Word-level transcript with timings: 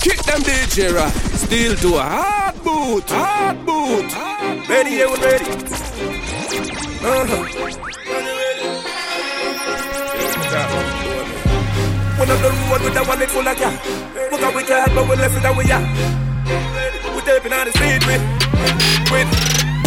Kick 0.00 0.22
them 0.22 0.40
DJ 0.40 0.94
right. 0.94 1.12
Still 1.36 1.74
do 1.76 1.96
a 1.96 2.00
hard 2.00 2.54
boot, 2.64 3.04
hard 3.08 3.66
boot. 3.66 4.08
Ready, 4.66 4.96
yeah, 4.96 5.12
we 5.12 5.16
ready. 5.20 5.44
Uh-huh. 7.04 7.60
One 12.16 12.30
of 12.30 12.40
the 12.40 12.48
road 12.48 12.80
with 12.80 12.94
that 12.94 13.04
one 13.06 13.18
full 13.28 13.46
of 13.46 13.56
gas. 13.58 13.76
Look 14.32 14.40
how 14.40 14.56
we 14.56 14.62
got, 14.64 14.88
but 14.94 15.04
we 15.08 15.16
left 15.16 15.36
it 15.36 15.42
that 15.42 15.54
way, 15.54 15.64
yeah. 15.68 15.84
We 17.14 17.20
tapping 17.20 17.52
on 17.52 17.66
the 17.66 17.72
street 17.76 18.00
with, 18.08 18.24
with 19.12 19.28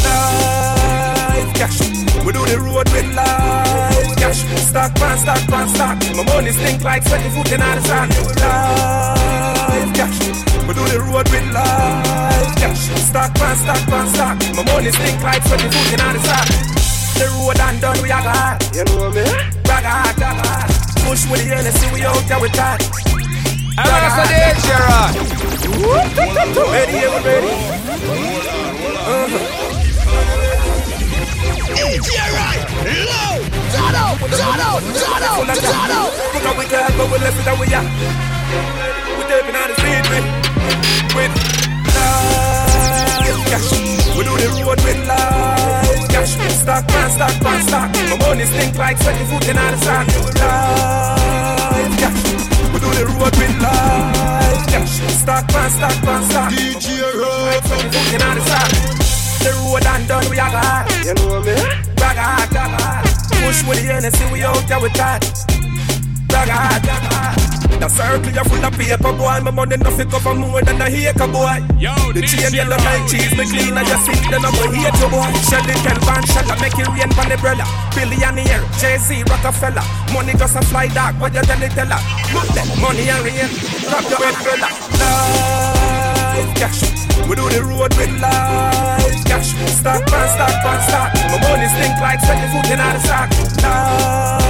live 0.05 1.53
cash. 1.57 1.81
We 2.21 2.31
do 2.33 2.45
the 2.45 2.61
road 2.61 2.85
with 2.93 3.09
live 3.17 4.15
cash. 4.17 4.45
Stock 4.61 4.93
pan, 4.93 5.17
stock 5.17 5.41
pan, 5.49 5.67
stock. 5.69 5.97
My 6.15 6.23
money 6.33 6.51
stink 6.51 6.83
like 6.83 7.01
sweaty 7.01 7.29
foot 7.29 7.51
in 7.51 7.59
the 7.61 7.81
sun. 7.81 8.09
Live 8.09 9.22
cash. 9.91 10.15
We 10.63 10.71
do 10.73 10.83
the 10.87 10.99
road 11.03 11.27
with 11.27 11.47
live 11.51 12.55
cash. 12.55 12.87
Stock 13.03 13.35
pan, 13.35 13.55
stock 13.57 13.83
pan, 13.91 14.07
stock. 14.15 14.37
My 14.55 14.63
money 14.71 14.91
stink 14.91 15.19
like 15.19 15.43
sweaty 15.43 15.67
foot 15.67 15.91
in 15.91 15.99
the 15.99 16.21
sun. 16.23 16.47
The 17.19 17.27
road 17.35 17.59
and 17.59 17.81
done, 17.81 17.99
we 18.01 18.09
are 18.11 18.23
hard. 18.23 18.63
You 18.71 18.83
know 18.87 19.11
me? 19.11 19.27
Hard, 19.27 19.51
brag 19.67 19.83
hard. 19.83 20.71
Push 21.03 21.27
with 21.29 21.43
the 21.43 21.51
Hennessy, 21.51 21.87
we 21.91 22.05
out 22.07 22.23
there 22.31 22.39
with 22.39 22.53
that. 22.53 22.79
I 23.75 23.83
want 23.89 24.05
to 24.05 24.11
say 24.15 24.27
this, 24.31 24.63
Gerard. 24.63 25.13
Ready, 26.71 27.03
we. 27.03 27.51
Uh-huh. 29.03 29.63
Gerard, 31.73 32.59
low, 33.11 33.35
Tano, 33.73 34.05
Tano, 34.31 34.69
Tano, 34.97 35.31
Tano. 35.53 36.01
Look 36.33 36.43
how 36.43 36.53
we 36.57 36.65
can, 36.65 36.91
but 36.97 37.07
we 37.11 37.17
left 37.19 37.39
it 37.39 37.45
that 37.45 37.55
way, 37.59 37.67
yeah. 39.33 39.45
We 39.45 39.51
tapping 39.51 39.55
on 39.55 39.67
the 39.69 39.75
street 39.75 40.05
with, 40.13 40.25
cash. 43.49 43.69
We 44.17 44.21
do 44.23 44.33
the 44.37 44.47
road 44.61 44.79
with 44.85 45.01
live 45.07 46.07
cash. 46.09 46.33
Stock 46.61 46.87
man, 46.87 47.09
stock 47.09 47.43
man, 47.43 47.61
stock. 47.67 47.89
My 48.09 48.15
money 48.17 48.45
stink 48.45 48.77
like 48.77 48.97
sweaty 48.97 49.25
foot 49.25 49.47
in 49.49 49.55
the. 49.77 50.05
Live 50.37 51.93
cash. 51.97 52.21
We 52.73 52.77
do 52.79 52.89
the 52.93 53.05
road 53.09 53.35
with 53.37 53.55
live 53.61 54.67
cash. 54.67 55.01
Stock 55.21 55.45
man, 55.53 55.69
stock 55.69 55.97
man, 56.05 56.23
stock. 56.29 56.51
DJ 56.53 56.87
Like 57.49 57.65
sweaty 57.65 57.89
foot 57.89 58.13
in 58.13 58.21
the 58.37 58.43
sun. 58.45 58.69
The 59.41 59.49
road 59.59 59.85
and 59.85 60.07
done, 60.07 60.29
we 60.29 60.39
are 60.39 60.49
hard. 60.49 60.91
You 61.05 61.13
know 61.15 61.41
me? 61.41 61.55
Brag 61.97 62.17
hard, 62.17 62.53
hard. 62.53 63.05
Push 63.41 63.63
with 63.67 63.81
the 63.81 63.93
Hennessy, 63.93 64.25
we 64.31 64.43
out 64.43 64.67
there 64.67 64.79
with 64.79 64.93
that. 64.93 65.21
Brag 66.27 66.49
hard, 66.49 66.85
hard. 66.85 67.42
The 67.79 67.89
circle 67.89 68.31
you 68.31 68.43
full 68.43 68.65
of 68.65 68.73
paper, 68.73 69.13
boy. 69.13 69.39
My 69.43 69.51
money 69.51 69.77
nothing 69.77 70.09
cover 70.09 70.33
more 70.33 70.61
than 70.61 70.81
a 70.81 70.87
acre, 70.87 71.27
boy. 71.27 71.59
Yo, 71.77 71.93
The 72.13 72.21
chain 72.21 72.53
yellow 72.53 72.77
like 72.77 73.05
cheese, 73.09 73.33
me 73.37 73.43
clean 73.49 73.75
and 73.77 73.87
you 73.87 73.99
see 74.05 74.19
the 74.29 74.39
number 74.39 74.67
hate 74.71 74.97
you, 75.01 75.09
boy. 75.09 75.29
Shelly 75.49 75.75
Kelvan, 75.83 76.23
Shella, 76.31 76.55
make 76.61 76.77
it 76.77 76.87
rain 76.87 77.09
the 77.09 77.37
brother. 77.41 77.67
Billionaire, 77.95 78.63
Jay-Z, 78.79 79.23
Rockefeller. 79.27 79.83
Money 80.13 80.33
just 80.37 80.55
a 80.55 80.61
fly 80.69 80.87
dog, 80.87 81.19
what 81.19 81.33
you 81.33 81.41
tell 81.41 81.61
it, 81.61 81.71
tell 81.71 81.89
her. 81.89 82.01
Look 82.33 82.47
that, 82.55 82.67
money 82.79 83.09
and 83.09 83.23
rain, 83.25 83.49
drop 83.89 84.05
your 84.09 84.21
brother. 84.43 84.71
Live 84.97 86.53
cash, 86.55 86.81
we 87.27 87.35
do 87.35 87.49
the 87.49 87.61
road 87.63 87.93
with 87.97 88.13
live 88.21 89.25
cash. 89.25 89.53
Stock 89.79 90.03
man, 90.11 90.27
stock 90.35 90.55
man, 90.63 90.79
stock. 90.87 91.09
My 91.29 91.37
money 91.41 91.67
stink 91.73 91.97
like 92.01 92.19
sweaty 92.21 92.47
foot 92.53 92.69
in 92.71 92.79
the 92.79 92.99
sack. 93.01 94.42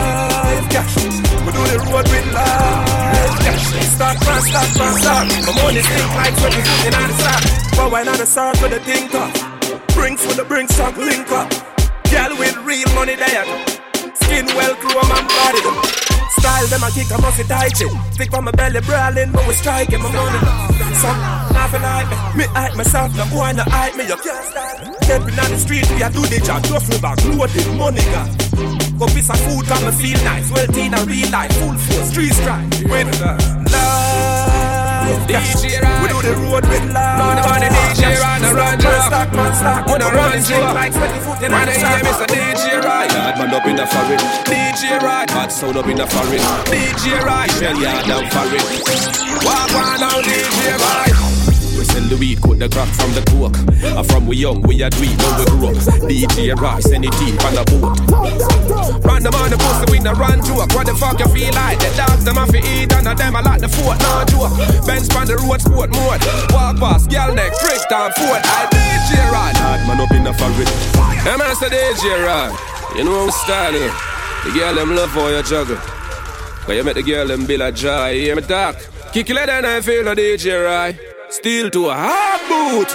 Live 0.53 0.69
cash, 0.69 0.95
we 1.01 1.49
do 1.49 1.61
the 1.65 1.81
road 1.89 2.05
with 2.13 2.27
live 2.29 3.33
cash. 3.41 3.73
Stock 3.97 4.17
man, 4.21 4.41
stock 4.45 4.69
man, 4.77 4.93
stock. 5.01 5.25
My 5.49 5.53
money 5.65 5.81
stink 5.81 6.13
like 6.13 6.35
sweaty 6.37 6.61
foot 6.61 6.93
in 6.93 7.09
the 7.09 7.15
sack. 7.17 7.43
But 7.75 7.91
why 7.91 8.03
not 8.03 8.17
the 8.19 8.25
start 8.27 8.57
for 8.57 8.69
the 8.69 8.79
thing 8.81 9.09
up? 9.17 9.33
Brinks 9.97 10.23
for 10.23 10.35
the 10.37 10.45
brink 10.45 10.69
stock 10.69 10.95
link 10.95 11.25
up. 11.31 11.49
Girl 12.05 12.37
with 12.37 12.55
real 12.69 12.85
money 12.93 13.15
there. 13.15 13.45
Skin 14.21 14.45
well 14.53 14.75
chrome 14.77 15.09
and 15.09 15.25
body. 15.25 15.61
Style 16.37 16.67
them 16.69 16.83
a 16.85 16.91
kick 16.93 17.09
a 17.09 17.17
musty 17.17 17.43
tight 17.45 17.75
shit. 17.75 17.89
Stick 18.13 18.29
from 18.29 18.45
my 18.45 18.51
belly 18.51 18.81
brawling, 18.81 19.31
but 19.31 19.47
we 19.47 19.55
striking 19.55 20.03
my 20.03 20.11
money. 20.13 20.37
Some 21.01 21.17
nothing 21.49 21.81
like 21.81 22.05
me. 22.13 22.17
Me 22.37 22.45
hype 22.53 22.75
myself, 22.75 23.09
no 23.17 23.25
boy 23.33 23.53
no 23.57 23.63
hype 23.65 23.95
me. 23.95 24.05
You 24.05 24.17
can't 24.17 24.45
style. 24.45 24.92
Stepping 25.03 25.35
on 25.39 25.51
the 25.51 25.57
street, 25.59 25.85
we 25.91 26.01
a 26.01 26.09
do 26.09 26.21
the 26.25 26.39
job. 26.39 26.63
Duffel 26.63 26.97
bag, 27.01 27.19
loaded 27.27 27.67
money 27.77 28.01
got. 28.15 28.29
Go 28.97 29.05
piece 29.11 29.29
of 29.29 29.35
food, 29.43 29.65
come 29.67 29.83
and 29.83 29.93
feel 29.95 30.17
nice. 30.23 30.49
Well, 30.51 30.65
teen 30.67 30.93
and 30.93 31.05
real 31.07 31.29
life, 31.29 31.51
full 31.59 31.73
force, 31.75 32.09
street 32.09 32.31
strike. 32.33 32.63
With 32.87 33.11
live 33.19 33.43
cash. 35.27 35.55
DJ 35.59 35.81
Ryan. 35.83 36.01
We 36.03 36.07
do 36.07 36.21
the 36.23 36.33
road 36.47 36.63
with 36.71 36.85
live 36.95 37.19
Run 37.19 37.35
the 37.35 37.43
money, 37.43 37.67
DJ 37.67 38.15
Ryan, 38.21 38.41
the 38.41 38.47
run 38.55 38.79
Stock 38.79 38.79
man, 38.79 38.79
job. 38.79 39.03
stock 39.11 39.29
man, 39.35 39.51
stock. 39.55 39.87
Wanna 39.87 40.05
My 40.05 40.11
run 40.13 40.23
money 40.23 40.37
into 40.37 40.45
stink 40.47 40.63
a- 40.63 40.73
like 40.73 40.93
sweaty 40.93 41.19
foot 41.19 41.41
in 41.43 41.51
When 41.51 41.51
the 41.51 41.57
I 41.67 41.71
hear 41.75 41.83
sack. 41.83 42.03
Mr. 42.07 42.25
DJ 42.31 42.63
Ride, 42.83 43.11
Yard 43.11 43.35
man 43.37 43.53
up 43.53 43.65
in 43.67 43.75
the 43.75 43.85
foreign. 43.87 44.19
DJ 44.47 44.83
Ride, 45.03 45.27
Bad 45.27 45.51
sound 45.51 45.75
up 45.77 45.87
in 45.87 45.97
the 45.97 46.07
foreign. 46.07 46.39
DJ 46.71 47.19
Ride, 47.27 47.51
Shell 47.59 47.75
yard 47.75 48.05
down 48.07 48.23
foreign. 48.31 48.63
walk 49.43 49.73
on 49.75 49.99
now, 49.99 50.21
DJ 50.23 50.71
Ride. 50.79 51.32
We 51.77 51.85
sell 51.85 52.05
the 52.05 52.17
weed, 52.17 52.41
cut 52.41 52.59
the 52.59 52.69
crack 52.69 52.89
from 52.93 53.11
the 53.17 53.23
coke. 53.27 53.57
And 53.81 54.05
from 54.05 54.27
we 54.27 54.37
young, 54.37 54.61
we 54.63 54.81
a 54.81 54.89
do 54.89 55.01
it, 55.01 55.17
we 55.17 55.31
grow 55.45 55.69
up. 55.69 55.77
DJ 56.05 56.53
Rice, 56.55 56.91
any 56.91 57.09
team 57.17 57.35
on 57.41 57.53
the 57.57 57.63
boat. 57.67 57.97
Run 59.03 59.23
them 59.23 59.33
on 59.35 59.49
the 59.49 59.57
pussy, 59.57 59.85
we 59.91 59.99
no 59.99 60.13
run 60.13 60.39
joke. 60.45 60.69
What 60.73 60.85
the 60.85 60.95
fuck 60.95 61.19
you 61.19 61.27
feel 61.33 61.53
like? 61.53 61.79
The 61.79 61.89
dogs 61.97 62.23
them 62.23 62.37
have 62.37 62.49
to 62.53 62.61
eat, 62.61 62.93
and 62.93 63.07
of 63.07 63.17
them 63.17 63.35
I 63.35 63.41
like 63.41 63.61
the 63.61 63.69
fort, 63.69 63.97
no 63.99 64.23
joke. 64.29 64.53
Benz 64.85 65.09
on 65.15 65.25
the 65.27 65.35
road, 65.41 65.61
sport 65.61 65.89
mode. 65.91 66.21
Walk 66.53 66.77
past, 66.77 67.09
girl 67.09 67.33
neck, 67.33 67.51
trick 67.57 67.81
down, 67.89 68.13
foot. 68.13 68.41
I 68.43 68.69
DJ 68.69 69.11
Ride. 69.33 69.57
Yard 69.57 69.81
man 69.87 69.99
up 70.01 70.11
in 70.11 70.23
the 70.23 70.33
foreign. 70.33 70.69
Them 71.25 71.39
man 71.39 71.55
say 71.57 71.69
DJ 71.69 72.21
Ride. 72.21 72.55
You 72.95 73.03
know 73.03 73.29
style 73.29 73.73
here. 73.73 73.93
The 74.45 74.51
girl 74.53 74.75
them 74.75 74.95
love 74.95 75.09
how 75.09 75.27
you 75.27 75.43
juggle. 75.43 75.77
But 76.67 76.75
you 76.75 76.83
make 76.83 76.95
the 76.95 77.03
girl 77.03 77.27
them 77.27 77.45
be 77.45 77.57
like 77.57 77.75
joy. 77.75 78.11
You 78.11 78.21
hear 78.21 78.35
me 78.35 78.41
talk? 78.41 78.77
Kick 79.11 79.29
your 79.29 79.37
leather 79.37 79.53
and 79.53 79.65
I 79.65 79.81
feel 79.81 80.03
the 80.03 80.15
DJ 80.15 80.63
Ride. 80.63 81.12
Still 81.33 81.71
to 81.71 81.89
a 81.89 81.95
hard 81.95 82.41
boot. 82.47 82.89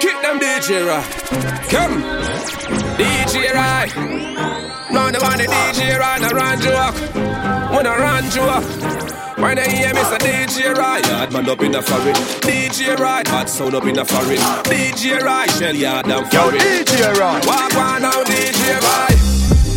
Kick 0.00 0.20
them 0.20 0.40
DJ 0.40 0.84
Ride. 0.84 1.06
Come. 1.70 2.02
DJ 2.98 3.54
Ride. 3.54 3.94
Run 4.92 5.12
the 5.12 5.20
money 5.20 5.46
DJ 5.46 5.96
Ride, 5.96 6.20
no 6.20 6.30
run 6.30 6.60
joke. 6.60 6.96
Wanna 7.70 7.90
run 7.90 8.28
joke. 8.30 8.64
When 9.38 9.54
they 9.54 9.70
hear 9.70 9.94
me 9.94 10.02
say 10.02 10.18
DJ 10.18 10.74
Ride. 10.74 11.06
Yard 11.06 11.32
man 11.32 11.48
up 11.48 11.60
in 11.62 11.70
the 11.70 11.80
foreign. 11.80 12.16
DJ 12.42 12.98
Ride. 12.98 13.26
Bad 13.26 13.48
sound 13.48 13.76
up 13.76 13.84
in 13.84 13.94
the 13.94 14.04
foreign. 14.04 14.38
DJ 14.64 15.20
Ride. 15.20 15.50
Shell 15.52 15.76
yard 15.76 16.06
down 16.06 16.24
Yo, 16.32 16.40
foreign. 16.40 16.58
DJ 16.58 17.14
Ryan. 17.14 17.46
Walk 17.46 17.74
on 17.76 18.02
now 18.02 18.24
DJ 18.24 18.80
Ride. 18.80 19.15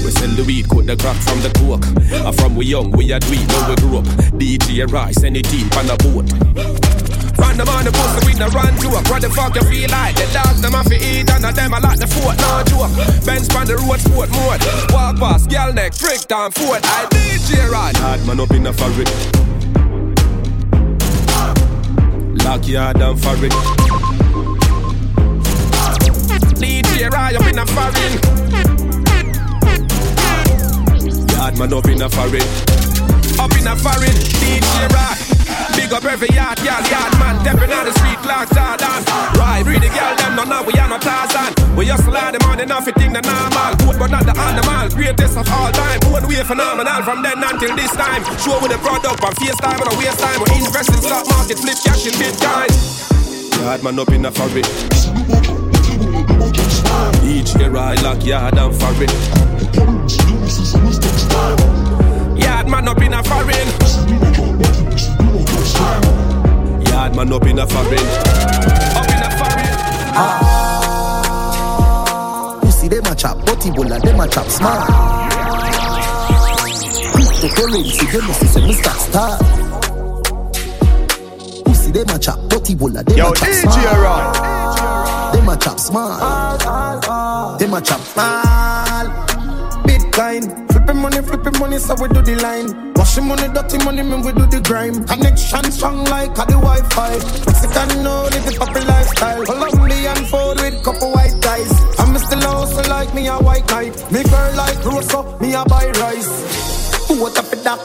We 0.09 0.15
sell 0.17 0.33
the 0.33 0.43
weed, 0.43 0.65
cut 0.65 0.89
the 0.89 0.97
crack 0.97 1.21
from 1.21 1.37
the 1.45 1.53
coke. 1.53 1.85
And 1.85 2.33
from 2.33 2.55
we 2.57 2.65
young, 2.65 2.89
we 2.97 3.13
a 3.13 3.19
do 3.21 3.29
it, 3.29 3.45
now 3.45 3.69
we 3.69 3.75
grow 3.77 4.01
up. 4.01 4.09
DJ 4.41 4.89
Rice, 4.89 5.21
any 5.21 5.43
team 5.43 5.69
on 5.77 5.85
the 5.85 5.93
boat. 6.01 6.25
Run 7.37 7.53
them 7.61 7.69
on 7.69 7.85
the 7.85 7.93
pussy, 7.93 8.25
we 8.25 8.33
no 8.33 8.49
run 8.49 8.73
joke. 8.81 9.05
What 9.05 9.21
the 9.21 9.29
fuck 9.29 9.53
you 9.53 9.61
feel 9.69 9.85
like? 9.93 10.17
The 10.17 10.25
dogs 10.33 10.65
them 10.65 10.73
have 10.73 10.89
to 10.89 10.97
eat, 10.97 11.29
and 11.29 11.45
them 11.45 11.73
I 11.75 11.77
like 11.77 12.01
the 12.01 12.09
fort, 12.09 12.41
no 12.41 12.65
joke. 12.65 12.89
Benz 13.21 13.53
on 13.53 13.69
the 13.69 13.77
road, 13.77 14.01
sport 14.01 14.33
mode. 14.33 14.57
Walk 14.89 15.21
past, 15.21 15.45
girl 15.45 15.69
neck, 15.77 15.93
trick 15.93 16.25
down, 16.25 16.49
foot. 16.57 16.81
I 16.81 17.05
DJ 17.13 17.69
Ride. 17.69 17.93
Yard 18.01 18.25
man 18.25 18.39
up 18.41 18.49
in 18.49 18.65
the 18.65 18.73
foreign. 18.73 19.05
Lock 22.41 22.65
yard 22.65 22.97
down 22.97 23.13
foreign. 23.13 23.53
DJ 26.57 27.13
Ride 27.13 27.35
up 27.37 27.45
in 27.45 27.59
a 27.61 27.65
foreign. 27.69 28.78
Yard 31.39 31.55
man 31.55 31.71
up 31.71 31.87
in 31.87 31.95
the 31.95 32.09
foreign. 32.11 32.43
Up 33.39 33.55
in 33.55 33.63
a 33.63 33.71
foreign. 33.79 34.11
DJ 34.43 34.75
Ride. 34.91 35.23
Big 35.71 35.87
up 35.95 36.03
every 36.03 36.27
yard, 36.35 36.59
yard, 36.59 36.83
yard 36.91 37.15
man. 37.15 37.39
Stepping 37.39 37.71
on 37.71 37.87
the 37.87 37.95
street, 37.95 38.19
clocks 38.19 38.51
are 38.59 38.75
done. 38.75 39.07
Right, 39.39 39.63
read 39.63 39.79
the 39.79 39.87
girl, 39.87 40.19
them 40.19 40.35
no 40.35 40.43
now 40.43 40.67
we 40.67 40.75
are 40.75 40.91
not 40.91 40.99
Tarzan. 40.99 41.55
We 41.79 41.87
just 41.87 42.03
lie 42.11 42.35
them 42.35 42.43
on 42.43 42.59
enough, 42.59 42.91
it 42.91 42.95
think 42.99 43.15
the 43.15 43.23
normal. 43.23 43.71
Good, 43.79 43.95
but 43.95 44.11
not 44.11 44.27
the 44.27 44.35
animal. 44.35 44.91
Greatest 44.91 45.39
of 45.39 45.47
all 45.47 45.71
time. 45.71 46.03
One 46.11 46.27
way 46.27 46.43
phenomenal 46.43 47.07
from 47.07 47.23
then 47.23 47.39
until 47.39 47.71
this 47.71 47.95
time. 47.95 48.19
Show 48.43 48.59
with 48.59 48.75
the 48.75 48.79
product 48.83 49.23
on 49.23 49.31
FaceTime 49.39 49.79
and 49.79 49.89
a 49.89 49.95
waste 49.95 50.19
time. 50.19 50.43
We 50.43 50.59
invest 50.59 50.91
in 50.91 50.99
stock 50.99 51.23
market, 51.31 51.55
flip 51.55 51.79
cash 51.79 52.03
in 52.03 52.19
Bitcoin. 52.19 52.67
Yard 53.63 53.79
man 53.79 53.95
up 53.95 54.11
in 54.11 54.27
the 54.27 54.31
foreign. 54.35 55.38
DJ 56.39 57.71
Rice, 57.71 58.01
lock 58.03 58.25
yard 58.25 58.55
down 58.55 58.73
foreign. 58.73 59.09
Yard 62.37 62.67
man 62.67 62.87
up 62.87 63.01
in 63.01 63.13
a 63.13 63.23
foreign. 63.23 63.67
Yard 66.87 67.15
man 67.15 67.33
up 67.33 67.45
in 67.45 67.55
the 67.57 67.67
foreign. 67.67 68.07
Up 68.95 69.09
in 69.09 69.21
a 69.21 69.29
foreign. 69.37 69.75
Ah. 70.15 70.39
Pussy 72.61 72.87
them 72.87 73.05
a 73.05 73.15
chop, 73.15 73.45
body 73.45 73.71
bola 73.71 73.99
them 73.99 74.19
a 74.19 74.27
chop 74.27 74.47
smart. 74.47 74.89
Cryptocurrency 77.13 78.05
them 78.11 78.29
a 78.29 78.33
say 78.33 78.61
Mr. 78.61 78.93
Star. 79.07 79.37
Pussy 81.65 81.83
see 81.83 81.91
them 81.91 82.09
a 82.15 82.19
chop, 82.19 82.39
dirty 82.49 82.75
bulla, 82.75 83.03
them 83.03 83.17
Yo, 83.17 83.31
a 83.31 83.35
chop 83.35 83.47
DJ 83.49 83.61
small. 83.61 84.48
Them 85.33 85.49
a 85.49 85.57
chop 85.57 85.79
small. 85.79 86.57
Them 87.57 87.73
a 87.73 87.81
chop 87.81 88.01
small. 88.01 89.05
Bitcoin, 89.85 90.71
flipping 90.71 91.01
money, 91.01 91.21
flipping 91.21 91.59
money, 91.59 91.77
so 91.77 91.95
we 92.01 92.07
do 92.09 92.21
the 92.21 92.35
line. 92.41 92.93
Washing 92.93 93.27
money, 93.27 93.47
dirty 93.53 93.77
money, 93.83 94.03
man, 94.03 94.21
we 94.21 94.31
do 94.33 94.45
the 94.45 94.61
grime. 94.61 95.05
Connection 95.05 95.71
strong 95.71 96.03
like 96.05 96.31
a 96.31 96.45
the 96.45 96.57
Wi-Fi. 96.59 97.11
Mexican 97.45 98.03
know 98.03 98.23
live 98.23 98.45
the 98.45 98.53
proper 98.57 98.81
lifestyle. 98.81 99.45
Colombian 99.45 100.25
food 100.25 100.57
with 100.61 100.83
couple 100.83 101.11
white 101.11 101.41
ties. 101.41 101.71
I'm 101.99 102.17
still 102.17 102.45
also 102.47 102.83
like 102.89 103.13
me 103.13 103.27
a 103.27 103.37
white 103.37 103.67
knight. 103.69 103.95
Me 104.11 104.23
girl 104.23 104.55
like 104.55 104.83
Rosa, 104.83 105.23
me 105.39 105.53
a 105.53 105.63
buy 105.65 105.87
rice. 106.01 107.07
What 107.09 107.37
up 107.37 107.49
with 107.49 107.63
that 107.63 107.79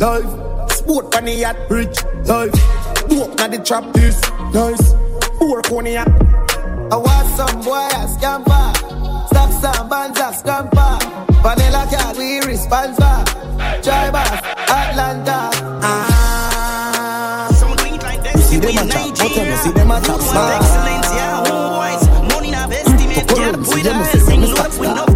life? 0.00 0.72
Sport 0.72 1.14
on 1.16 1.24
the 1.24 1.32
yacht, 1.32 1.56
rich 1.70 2.04
life. 2.26 2.52
Walk 3.10 3.38
na 3.38 3.48
the 3.48 3.58
trap 3.64 3.84
this 3.92 4.20
nice. 4.52 4.92
Work 5.40 5.70
on 5.72 5.84
the 5.84 5.92
yacht. 5.92 6.29
I 6.92 6.96
want 6.96 7.28
some 7.36 7.62
boy 7.62 7.86
a 7.94 8.08
scamper. 8.08 8.72
Stop 9.28 9.50
some 9.62 9.88
bands 9.88 10.18
a 10.18 10.32
scamper. 10.32 10.98
Vanilla 11.42 11.86
cat 11.90 12.16
we 12.16 12.40
responsible. 12.40 13.24
Drivers, 13.82 14.40
Atlanta. 14.68 15.50
Ah. 15.82 17.48
Some 17.54 17.76
do 17.76 17.84
it 17.94 18.02
like 18.02 18.22
that. 18.24 18.34
You 18.34 18.42
see 18.42 18.58
them 18.58 18.76
a 18.76 18.88
chop, 18.90 19.16
but 19.18 19.46
you 19.46 19.56
see 19.56 19.70
them 19.70 19.90
a 19.90 20.00
chop. 20.00 20.20
Excellence, 20.20 21.10
yeah, 21.14 21.44
homeboys. 21.46 22.02
Money 22.34 22.50
not 22.50 22.72
estimate. 22.72 23.28
Get 23.28 23.54
up 23.54 23.60
with 23.60 23.86
us. 23.86 24.26
Sing 24.26 24.40
load 24.42 24.58
up 24.58 24.78
with 24.78 25.09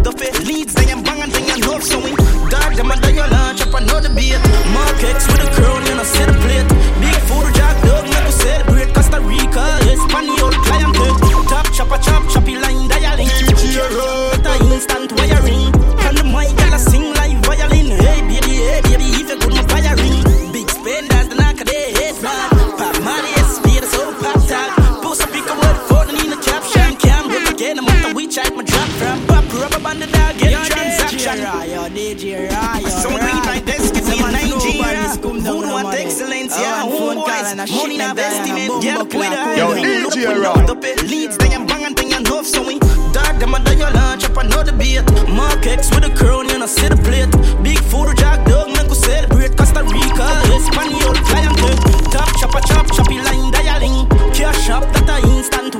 transaction. 31.35 32.89
So 32.89 33.09
we 33.09 33.19
like 33.19 33.65
this, 33.65 33.91
give 33.91 34.07
me 34.07 34.19
Nigeria. 34.19 35.09
Who 35.19 35.61
want 35.61 35.93
excellence, 35.93 36.57
yeah, 36.57 36.83
homeboys. 36.83 37.55
Money 37.75 37.97
not 37.97 38.17
estimate, 38.17 38.81
get 38.81 38.97
up 38.97 39.13
with 39.13 39.33
her. 39.33 39.57
Yo, 39.57 39.73
DJ 39.75 40.27
with 40.27 40.43
Roy. 40.43 40.65
the 40.65 40.75
pit. 40.75 41.03
Leads, 41.03 41.37
they 41.37 41.53
am 41.53 41.65
bang 41.65 41.85
and 41.85 41.95
they 41.97 42.15
enough, 42.15 42.45
so 42.45 42.65
we 42.65 42.79
dark 43.11 43.37
them 43.39 43.53
under 43.53 43.73
your 43.73 43.91
lunch 43.91 44.23
up 44.25 44.37
another 44.37 44.71
beat. 44.71 45.03
Mark 45.29 45.65
X 45.65 45.89
with 45.93 46.05
a 46.05 46.13
crown, 46.15 46.47
you 46.49 46.59
know, 46.59 46.65
see 46.67 46.87
the 46.87 46.95
plate. 46.97 47.29
Big 47.63 47.79
food, 47.79 48.15
jack 48.17 48.45
dog, 48.45 48.67
make 48.69 48.89
us 48.89 48.99
celebrate 48.99 49.55
Costa 49.57 49.83
Rica, 49.83 50.27
Espanol, 50.55 51.13
clientele. 51.27 51.77
Top 52.11 52.29
chopper, 52.39 52.61
chop, 52.67 52.87
choppy 52.91 53.19
line, 53.21 53.51
dialing. 53.51 54.07
Cash 54.33 54.69
up, 54.69 54.83
that 54.93 55.09
a 55.09 55.27
instant 55.35 55.74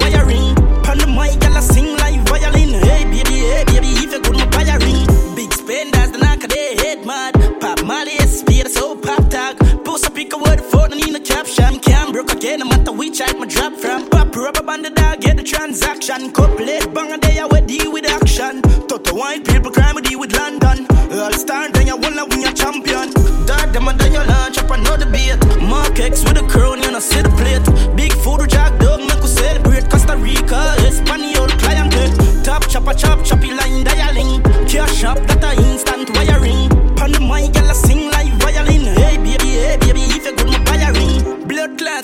transaction. 15.45 16.31
Couple 16.31 16.67
it, 16.67 16.91
bang 16.93 17.11
a 17.11 17.17
day, 17.17 17.39
I 17.39 17.45
would 17.45 17.67
deal 17.67 17.91
with 17.91 18.09
action. 18.09 18.61
Toto 18.87 19.15
white 19.15 19.45
people 19.45 19.71
crime, 19.71 19.95
we 19.95 20.01
deal 20.01 20.19
with 20.19 20.33
London. 20.33 20.87
All 21.13 21.31
star, 21.33 21.69
then 21.71 21.87
you 21.87 21.95
wanna 21.97 22.25
win 22.25 22.41
your 22.41 22.51
champion. 22.51 23.13
Dog, 23.45 23.71
them 23.71 23.87
and 23.87 23.99
then 23.99 24.13
you 24.13 24.23
launch 24.25 24.57
up 24.57 24.71
another 24.71 25.05
beat. 25.05 25.37
Mark 25.61 25.99
X 25.99 26.23
with 26.23 26.37
a 26.37 26.45
crown, 26.47 26.81
you 26.81 26.91
know, 26.91 26.99
see 26.99 27.21
the 27.21 27.29
plate. 27.37 27.65
Big 27.95 28.13
food, 28.23 28.49
jack 28.49 28.77
dog, 28.79 29.01
make 29.01 29.23
us 29.23 29.35
celebrate. 29.35 29.89
Costa 29.89 30.17
Rica, 30.17 30.75
Espanol, 30.79 31.47
clientele. 31.61 32.43
Top 32.43 32.67
chopper, 32.67 32.93
chop, 32.93 33.23
choppy 33.23 33.51
line, 33.51 33.83
dialing. 33.83 34.41
Cash 34.67 35.03
up, 35.03 35.19
that 35.27 35.43
a 35.43 35.64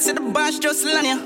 Clots 0.02 0.10
in 0.10 0.26
the 0.26 0.32
bash, 0.34 0.58
just 0.58 0.84
land 0.84 1.06
ya. 1.06 1.18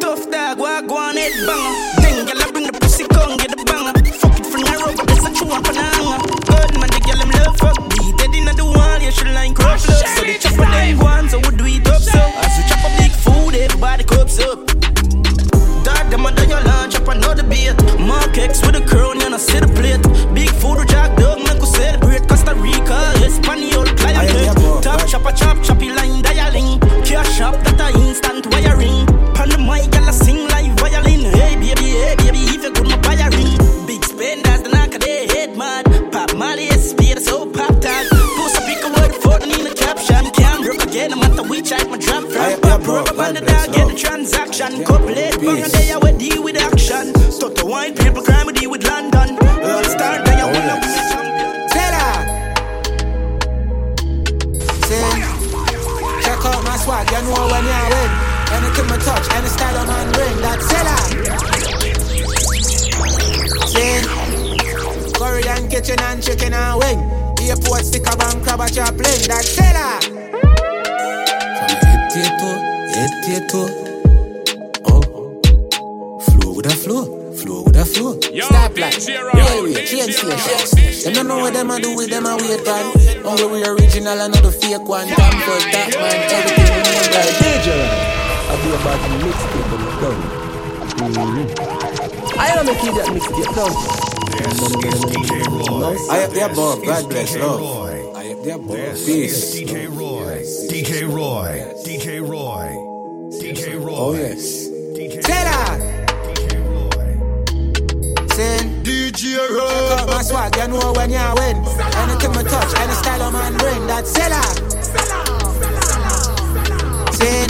Tough 0.00 0.30
dog, 0.30 0.58
walk, 0.58 0.90
on, 0.92 1.16
head 1.16 1.32
banger. 1.48 1.72
Then 2.02 2.26
gyal 2.26 2.44
a 2.44 2.52
bring 2.52 2.66
the 2.66 2.72
pussy, 2.72 3.08
come 3.08 3.38
get 3.38 3.56
the 3.56 3.64
banger. 3.64 3.96
Fuck 4.20 4.36
it 4.36 4.44
for 4.44 4.60
narrow, 4.60 4.92
but 4.92 5.08
it's 5.08 5.24
a 5.24 5.32
true 5.32 5.48
one 5.48 5.64
for 5.64 5.72
the 5.72 5.80
hanger. 5.80 6.20
Good 6.44 6.72
man, 6.76 6.92
the 6.92 7.00
gyal 7.08 7.18
them 7.24 7.32
love 7.40 7.56
fuck 7.56 7.80
me. 7.88 8.12
Dead 8.20 8.34
inna 8.36 8.52
the 8.52 8.66
wall, 8.68 9.00
you 9.00 9.12
should 9.12 9.32
line 9.32 9.54
crop 9.54 9.80
look. 9.80 10.04
So 10.12 10.22
the 10.28 10.36
chopper 10.36 10.68
them 10.68 10.98
one, 10.98 11.28
so 11.32 11.38
we 11.40 11.56
do 11.56 11.64
it 11.64 11.88
up 11.88 12.02
so. 12.04 12.20
As 12.44 12.52
we 12.52 12.68
chop 12.68 12.84
a 12.84 12.90
big 13.00 13.12
food, 13.16 13.54
everybody 13.56 14.04
cups 14.04 14.38
up. 14.44 14.60
Dog 15.80 16.04
them 16.12 16.26
under 16.28 16.44
your 16.44 16.60
lunch 16.68 17.00
up 17.00 17.08
another 17.08 17.48
beat. 17.48 17.72
Mark 17.96 18.36
X 18.36 18.60
with 18.60 18.76
a 18.76 18.84
crown, 18.84 19.20
you 19.24 19.30
know, 19.30 19.40
see 19.40 19.56
the 19.56 19.72
plate. 19.72 20.04
Big 20.36 20.52
food, 20.60 20.84
jack 20.84 21.16
dog, 21.16 21.40
make 21.48 21.64
us 21.64 21.72
celebrate. 21.72 22.28
Costa 22.28 22.52
Rica, 22.60 22.98
Espanol, 23.24 23.88
clientele. 23.96 24.84
Top 24.84 25.00
chopper, 25.08 25.32
chop, 25.32 25.56
choppy 25.64 25.96
line. 25.96 26.17
Cash 27.38 27.54
up, 27.54 27.62
that 27.62 27.94
a 27.94 27.98
instant 28.02 28.46
wiring. 28.50 29.06
Pan 29.32 29.48
the 29.48 29.58
mic, 29.62 29.94
a 29.94 30.12
sing 30.12 30.48
like 30.50 30.74
violin. 30.80 31.22
Hey, 31.38 31.54
baby, 31.54 31.94
hey, 31.94 32.16
baby, 32.18 32.42
if 32.50 32.64
you 32.64 32.72
could 32.72 32.88
my 32.88 32.98
buy 32.98 33.14
a 33.14 33.30
ring. 33.30 33.86
Big 33.86 34.02
spenders, 34.02 34.62
the 34.62 34.70
knock 34.70 34.94
of 34.94 35.00
their 35.00 35.24
head 35.28 35.56
mad. 35.56 35.86
Pop 36.10 36.34
Molly, 36.34 36.66
speed, 36.70 37.22
so 37.22 37.46
pop 37.46 37.78
tag. 37.78 38.10
Post 38.10 38.58
a 38.58 38.60
pick 38.66 38.82
a 38.82 38.90
word 38.90 39.14
for 39.22 39.38
the 39.38 39.46
in 39.54 39.62
the 39.62 39.70
caption. 39.70 40.26
Can't 40.34 40.64
broke 40.64 40.82
again, 40.82 41.10
no 41.10 41.16
matter 41.16 41.44
which 41.46 41.70
I 41.70 41.78
my 41.86 41.98
drop 41.98 42.24
from. 42.26 42.60
Pop 42.60 42.82
rubber 42.82 43.14
band 43.14 43.36
the 43.36 43.46
dog, 43.46 43.70
get 43.72 43.86
the 43.86 43.94
transaction. 43.94 44.84
Couple 44.84 45.14
it, 45.14 45.38
bang 45.38 45.62
a 45.62 45.68
day, 45.68 45.92
I 45.94 46.07
you 57.12 57.20
know 57.22 57.46
when 57.48 57.64
you 57.64 57.82
win. 57.92 58.10
Anything 58.52 58.86
me 58.90 58.96
touch, 59.04 59.26
any 59.32 59.48
style 59.48 59.76
of 59.76 59.86
man 59.88 60.12
bring, 60.12 60.36
that's 60.40 60.68
Taylor. 60.68 61.00
Ah. 61.30 61.46
See, 63.66 64.02
Korean 65.12 65.68
kitchen 65.68 66.00
and 66.00 66.22
chicken 66.22 66.52
and 66.54 66.78
wing. 66.80 67.00
Airport 67.48 67.84
sticker 67.84 68.16
bank 68.16 68.42
crab 68.44 68.60
a 68.60 68.68
chop 68.68 68.96
link, 68.96 69.22
that's 69.24 69.56
Taylor. 69.56 69.74
Ah. 69.76 70.00
From 71.58 71.72
head 71.82 72.10
to 72.12 72.22
toe, 72.40 72.58
head 72.94 73.48
to. 73.50 73.87
Flow, 77.84 78.14
flow 78.14 78.14
with 78.14 78.24
a 78.24 78.30
flow. 78.30 78.46
Stop 78.48 78.78
like, 78.78 79.06
yeah, 79.08 79.62
we 79.62 79.74
train 79.74 80.10
station. 80.12 81.12
Them 81.12 81.14
don't 81.14 81.28
know 81.28 81.38
what 81.38 81.52
them 81.52 81.70
a 81.70 81.80
do 81.80 81.94
with 81.96 82.10
them 82.10 82.26
a 82.26 82.36
wait 82.36 82.64
pan. 82.64 82.92
Only 83.24 83.46
we 83.46 83.64
original 83.64 84.18
and 84.18 84.34
not 84.34 84.42
the 84.42 84.52
fake 84.52 84.88
one. 84.88 85.06
Time 85.08 85.38
for 85.42 85.58
that 85.72 85.90
man, 85.98 86.18
everything 86.32 86.70
we 86.74 86.80
know 86.84 87.02
like 87.14 87.34
DJ, 87.38 87.68
I'll 88.48 88.58
be 88.62 88.70
about 88.74 88.98
the 89.02 89.08
mixtape 89.24 89.68
when 89.70 89.80
it's 89.86 89.98
done. 90.02 90.20
Mm-hmm. 90.98 92.38
I 92.38 92.48
am 92.48 92.66
making 92.66 92.94
that 92.94 93.08
mixtape 93.14 93.54
done. 93.54 94.08
I 96.10 96.24
up 96.24 96.30
there, 96.30 96.48
Bob. 96.48 96.84
God 96.84 97.08
bless, 97.08 97.36
love. 97.36 97.60
I 98.16 98.32
up 98.32 98.42
there, 98.44 98.58
Bob. 98.58 98.94
Peace. 98.94 99.54
DK 99.54 99.88
Roy. 99.96 100.42
DK 100.70 101.08
Roy. 101.08 101.74
DK 101.74 101.74
Roy. 101.74 101.77
Swag, 110.28 110.54
you 110.56 110.68
know 110.68 110.92
when 110.92 111.10
you 111.10 111.18
win. 111.40 111.56
Anything 112.04 112.32
me 112.36 112.42
touch, 112.44 112.72
any 112.78 112.92
style 113.00 113.22
of 113.22 113.32
man 113.32 113.56
bring, 113.56 113.86
that's 113.86 114.12
Taylor. 114.12 114.48
Sin. 117.16 117.48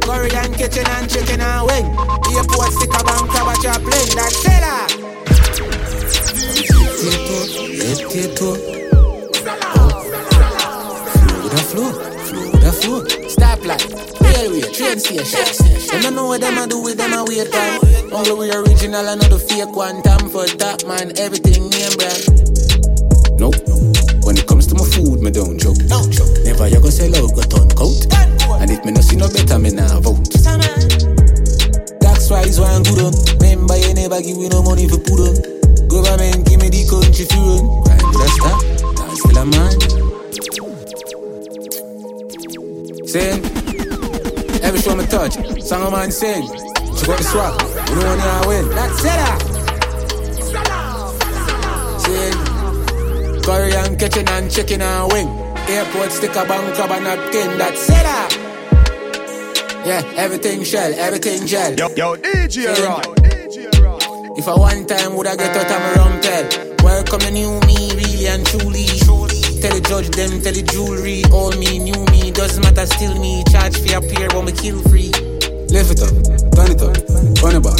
Korean 0.00 0.52
kitchen 0.54 0.86
and 0.88 1.08
chicken 1.08 1.40
and 1.40 1.66
wing. 1.68 1.86
Airport 2.34 2.72
sticker 2.74 3.04
bank 3.06 3.30
crab 3.30 3.48
a 3.48 3.54
chop 3.62 3.82
link, 3.86 4.10
that's 4.18 4.42
Taylor. 4.42 4.82
Head 7.80 7.98
to 8.10 8.22
toe, 8.34 8.56
Flow 11.40 11.52
a 11.52 11.62
flow, 11.70 11.90
flow 12.26 12.68
a 12.68 12.72
flow. 12.72 13.19
Station. 15.00 15.90
Them 15.90 16.02
don't 16.02 16.14
know 16.14 16.26
what 16.26 16.40
them 16.40 16.58
a 16.58 16.66
do 16.66 16.80
with 16.82 16.96
them 16.96 17.12
a 17.12 17.24
wait 17.24 17.50
time. 17.50 17.80
Only 18.12 18.32
we 18.32 18.52
original 18.52 19.06
and 19.08 19.20
not 19.20 19.30
the 19.30 19.38
fake 19.38 19.74
one. 19.74 20.02
Time 20.02 20.28
for 20.28 20.46
that 20.60 20.84
man, 20.86 21.12
everything 21.18 21.68
name 21.72 21.94
brand. 21.96 22.22
Nope. 23.40 23.56
When 24.24 24.36
it 24.36 24.46
comes 24.46 24.66
to 24.68 24.74
my 24.74 24.84
food, 24.84 25.20
me 25.20 25.30
don't 25.30 25.58
joke. 25.58 25.78
No 25.88 26.04
joke. 26.08 26.30
Never 26.44 26.68
you 26.68 26.80
go 26.80 26.90
sell 26.90 27.10
out, 27.16 27.32
go 27.34 27.42
turn 27.42 27.68
coat. 27.74 28.06
And 28.60 28.70
if 28.70 28.84
me 28.84 28.92
no 28.92 29.00
see 29.00 29.16
no 29.16 29.26
better, 29.28 29.58
me 29.58 29.70
nah 29.70 30.00
vote. 30.00 30.30
Tax 32.00 32.30
rise 32.30 32.60
one 32.60 32.82
good 32.84 33.10
up. 33.10 33.14
Remember 33.40 33.76
you 33.76 33.94
never 33.94 34.20
give 34.20 34.36
me 34.36 34.48
no 34.48 34.62
money 34.62 34.86
for 34.86 35.00
put 35.00 35.20
up. 35.26 35.36
Government 35.88 36.46
give 36.46 36.60
me 36.60 36.68
the 36.70 36.86
country 36.86 37.24
to 37.26 37.38
run. 37.40 38.12
Crime 38.14 38.30
stop. 38.36 38.60
Now 38.94 39.14
still 39.16 39.38
a 39.38 39.44
man. 39.46 40.19
Say, 43.10 43.32
every 44.62 44.80
show 44.80 44.94
me 44.94 45.04
touch, 45.06 45.34
song 45.60 45.84
a 45.84 45.90
man 45.90 46.12
sing. 46.12 46.46
She 46.46 47.06
got 47.06 47.18
the 47.18 47.24
swag, 47.24 47.60
you 47.90 47.96
know 47.96 48.06
when 48.06 48.20
I 48.20 48.46
win. 48.46 48.68
That's 48.70 49.02
it. 49.02 49.10
Say, 52.06 52.30
curry 53.42 53.74
and 53.74 53.98
kitchen 53.98 54.28
and 54.28 54.48
chicken 54.48 54.80
and 54.80 55.12
wing. 55.12 55.26
Airport 55.66 56.12
sticker, 56.12 56.46
bank 56.46 56.74
crab 56.76 56.92
and 56.92 57.02
napkin. 57.02 57.58
That's 57.58 57.88
it. 57.88 58.06
Yeah, 59.84 60.02
everything 60.14 60.62
shell, 60.62 60.94
everything 60.94 61.48
gel. 61.48 61.74
Yo, 61.74 61.88
yo, 61.96 62.14
DJ 62.14 62.68
Roy. 62.78 63.02
If 64.36 64.46
I 64.46 64.54
one 64.54 64.86
time 64.86 65.16
would 65.16 65.26
I 65.26 65.34
get 65.34 65.56
out 65.56 65.68
of 65.68 65.80
my 65.82 65.94
rumpel 65.98 66.70
Welcome 66.84 67.20
the 67.20 67.30
new 67.30 67.60
me, 67.66 67.90
really 67.92 68.26
and 68.26 68.46
truly 68.46 68.86
Tell 69.60 69.76
the 69.76 69.84
judge 69.84 70.08
them, 70.16 70.40
tell 70.40 70.56
the 70.56 70.64
jewelry 70.64 71.20
All 71.36 71.52
me, 71.60 71.76
new 71.76 72.00
me, 72.08 72.32
doesn't 72.32 72.64
matter, 72.64 72.88
still 72.88 73.12
me 73.20 73.44
Charge 73.52 73.76
for 73.76 74.00
appear, 74.00 74.28
but 74.32 74.48
me 74.48 74.52
kill 74.56 74.80
free. 74.88 75.12
Lift 75.68 75.92
it 75.92 76.00
up, 76.00 76.16
turn 76.56 76.72
it 76.72 76.80
up, 76.80 76.96
run 77.44 77.56
it 77.56 77.62
back. 77.62 77.76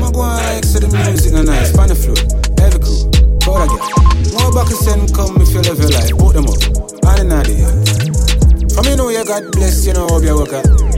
I'ma 0.00 0.08
go 0.16 0.24
on 0.24 0.40
X 0.56 0.72
to 0.72 0.80
the 0.80 0.88
music, 0.88 1.36
no 1.36 1.42
nice, 1.44 1.76
fan 1.76 1.92
the 1.92 1.94
flow 1.94 2.16
Heavy 2.56 2.80
crew, 2.80 3.04
proud 3.44 3.68
again. 3.68 3.84
More 4.32 4.48
back 4.48 4.72
send 4.72 5.12
come 5.12 5.36
if 5.44 5.52
you 5.52 5.60
live 5.60 5.76
your 5.76 5.92
life, 5.92 6.08
put 6.16 6.32
them 6.32 6.48
up 6.48 6.56
I 7.04 7.20
didn't 7.20 7.28
know 7.28 7.44
the 7.44 8.72
From 8.72 8.88
you 8.88 8.96
know 8.96 9.12
you 9.12 9.24
God 9.24 9.52
bless, 9.52 9.84
you 9.84 9.92
know, 9.92 10.08
hope 10.08 10.24
you 10.24 10.34
work 10.34 10.56
out 10.56 10.89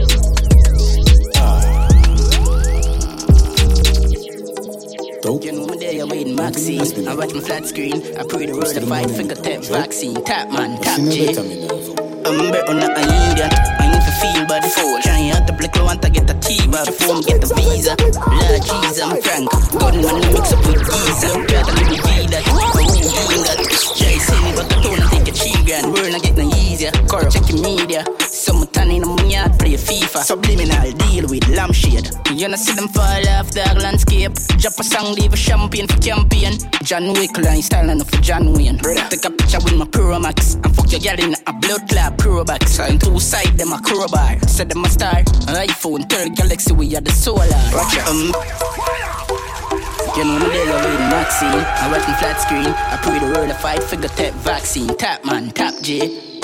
You 5.23 5.53
know 5.53 5.65
me 5.67 5.77
there, 5.77 5.93
you 5.93 6.05
win 6.05 6.35
Maxine. 6.35 7.07
I 7.07 7.15
watch 7.15 7.33
my 7.33 7.39
flat 7.39 7.65
screen. 7.65 7.95
I 8.19 8.27
pray 8.27 8.45
the 8.45 8.59
world 8.59 8.75
to 8.75 8.81
fight 8.83 9.09
finger 9.09 9.35
tap 9.35 9.63
vaccine. 9.71 10.19
Tap 10.19 10.51
man, 10.51 10.75
tap 10.83 10.99
J. 10.99 11.31
I'm 12.27 12.51
better 12.51 12.67
on 12.67 12.83
an 12.83 12.91
Indian. 12.91 13.47
I 13.79 13.87
need 13.87 14.03
to 14.03 14.13
feel 14.19 14.43
body 14.51 14.67
fall. 14.67 14.99
Trying 14.99 15.31
out 15.31 15.47
the 15.47 15.55
black, 15.55 15.77
I 15.79 15.83
want 15.83 16.01
to 16.01 16.09
get 16.09 16.27
the 16.27 16.35
T 16.43 16.67
bar 16.67 16.83
before 16.83 17.15
me 17.15 17.23
get 17.23 17.39
the 17.39 17.47
visa. 17.55 17.95
Lord 17.95 18.63
Jesus, 18.67 18.99
I'm 18.99 19.15
Frank. 19.23 19.47
Gunman, 19.79 20.11
I 20.11 20.27
mix 20.27 20.51
up 20.51 20.59
with 20.67 20.83
Giza. 20.91 21.31
Got 21.47 21.71
a 21.71 21.71
little 21.71 22.03
V 22.03 22.27
that. 22.27 22.43
Oh, 22.51 22.83
doing 22.83 23.43
that. 23.47 23.63
Jay 23.95 24.19
me, 24.19 24.51
but 24.59 24.67
the 24.67 24.75
tone, 24.83 24.99
I 24.99 25.07
take 25.07 25.31
a 25.31 25.31
cheap 25.31 25.55
grand. 25.63 25.87
We're 25.87 26.11
not 26.11 26.19
getting 26.19 26.51
easier. 26.51 26.91
Corrupt, 27.07 27.31
check 27.31 27.47
media. 27.63 28.03
Some 28.43 28.67
tanning 28.67 29.05
on 29.05 29.15
my 29.15 29.23
yard, 29.23 29.57
play 29.57 29.75
FIFA. 29.75 30.21
Subliminal 30.21 30.91
deal 31.07 31.29
with 31.29 31.47
lampshade. 31.47 32.09
You 32.35 32.49
know, 32.49 32.57
see 32.57 32.73
them 32.73 32.89
fall 32.89 33.25
off 33.29 33.51
the 33.51 33.63
landscape. 33.81 34.33
Drop 34.59 34.77
a 34.77 34.83
song, 34.83 35.15
leave 35.15 35.31
a 35.31 35.37
champagne 35.37 35.87
for 35.87 35.97
campaign. 36.01 36.57
John 36.83 37.13
Wick 37.13 37.37
line 37.37 37.61
style 37.61 37.89
enough 37.89 38.09
for 38.09 38.19
John 38.19 38.51
Wayne. 38.51 38.79
Take 38.79 39.23
a 39.23 39.31
picture 39.31 39.59
with 39.63 39.77
my 39.77 39.85
Pro 39.85 40.19
Max 40.19 40.55
and 40.55 40.75
fuck 40.75 40.91
your 40.91 40.99
girl 40.99 41.23
in 41.23 41.35
a 41.47 41.53
blood 41.53 41.87
clot 41.87 42.17
Pro 42.17 42.43
Box. 42.43 42.81
And 42.81 42.99
two 42.99 43.17
side 43.17 43.57
them 43.57 43.71
a 43.71 43.79
crowbar. 43.79 44.37
Said 44.45 44.67
them 44.67 44.83
a 44.83 44.89
star. 44.89 45.23
iPhone, 45.47 46.09
third 46.09 46.35
galaxy, 46.35 46.73
we 46.73 46.93
are 46.97 47.01
the 47.01 47.11
solar. 47.11 47.47
Watch. 47.71 47.97
Um, 48.09 49.12
you 50.17 50.25
know 50.25 50.39
me 50.39 50.45
there, 50.45 50.65
you 50.65 50.91
with 50.91 50.99
Maxine. 51.09 51.49
I 51.49 51.89
watching 51.89 52.15
flat 52.15 52.39
screen. 52.39 52.67
I 52.67 52.97
pray 53.01 53.19
the 53.19 53.33
world 53.33 53.49
to 53.49 53.55
fight 53.55 53.81
for 53.81 53.95
the 53.95 54.09
tap 54.09 54.33
vaccine. 54.33 54.95
Tap 54.97 55.25
man, 55.25 55.49
tap 55.51 55.73
J. 55.81 56.41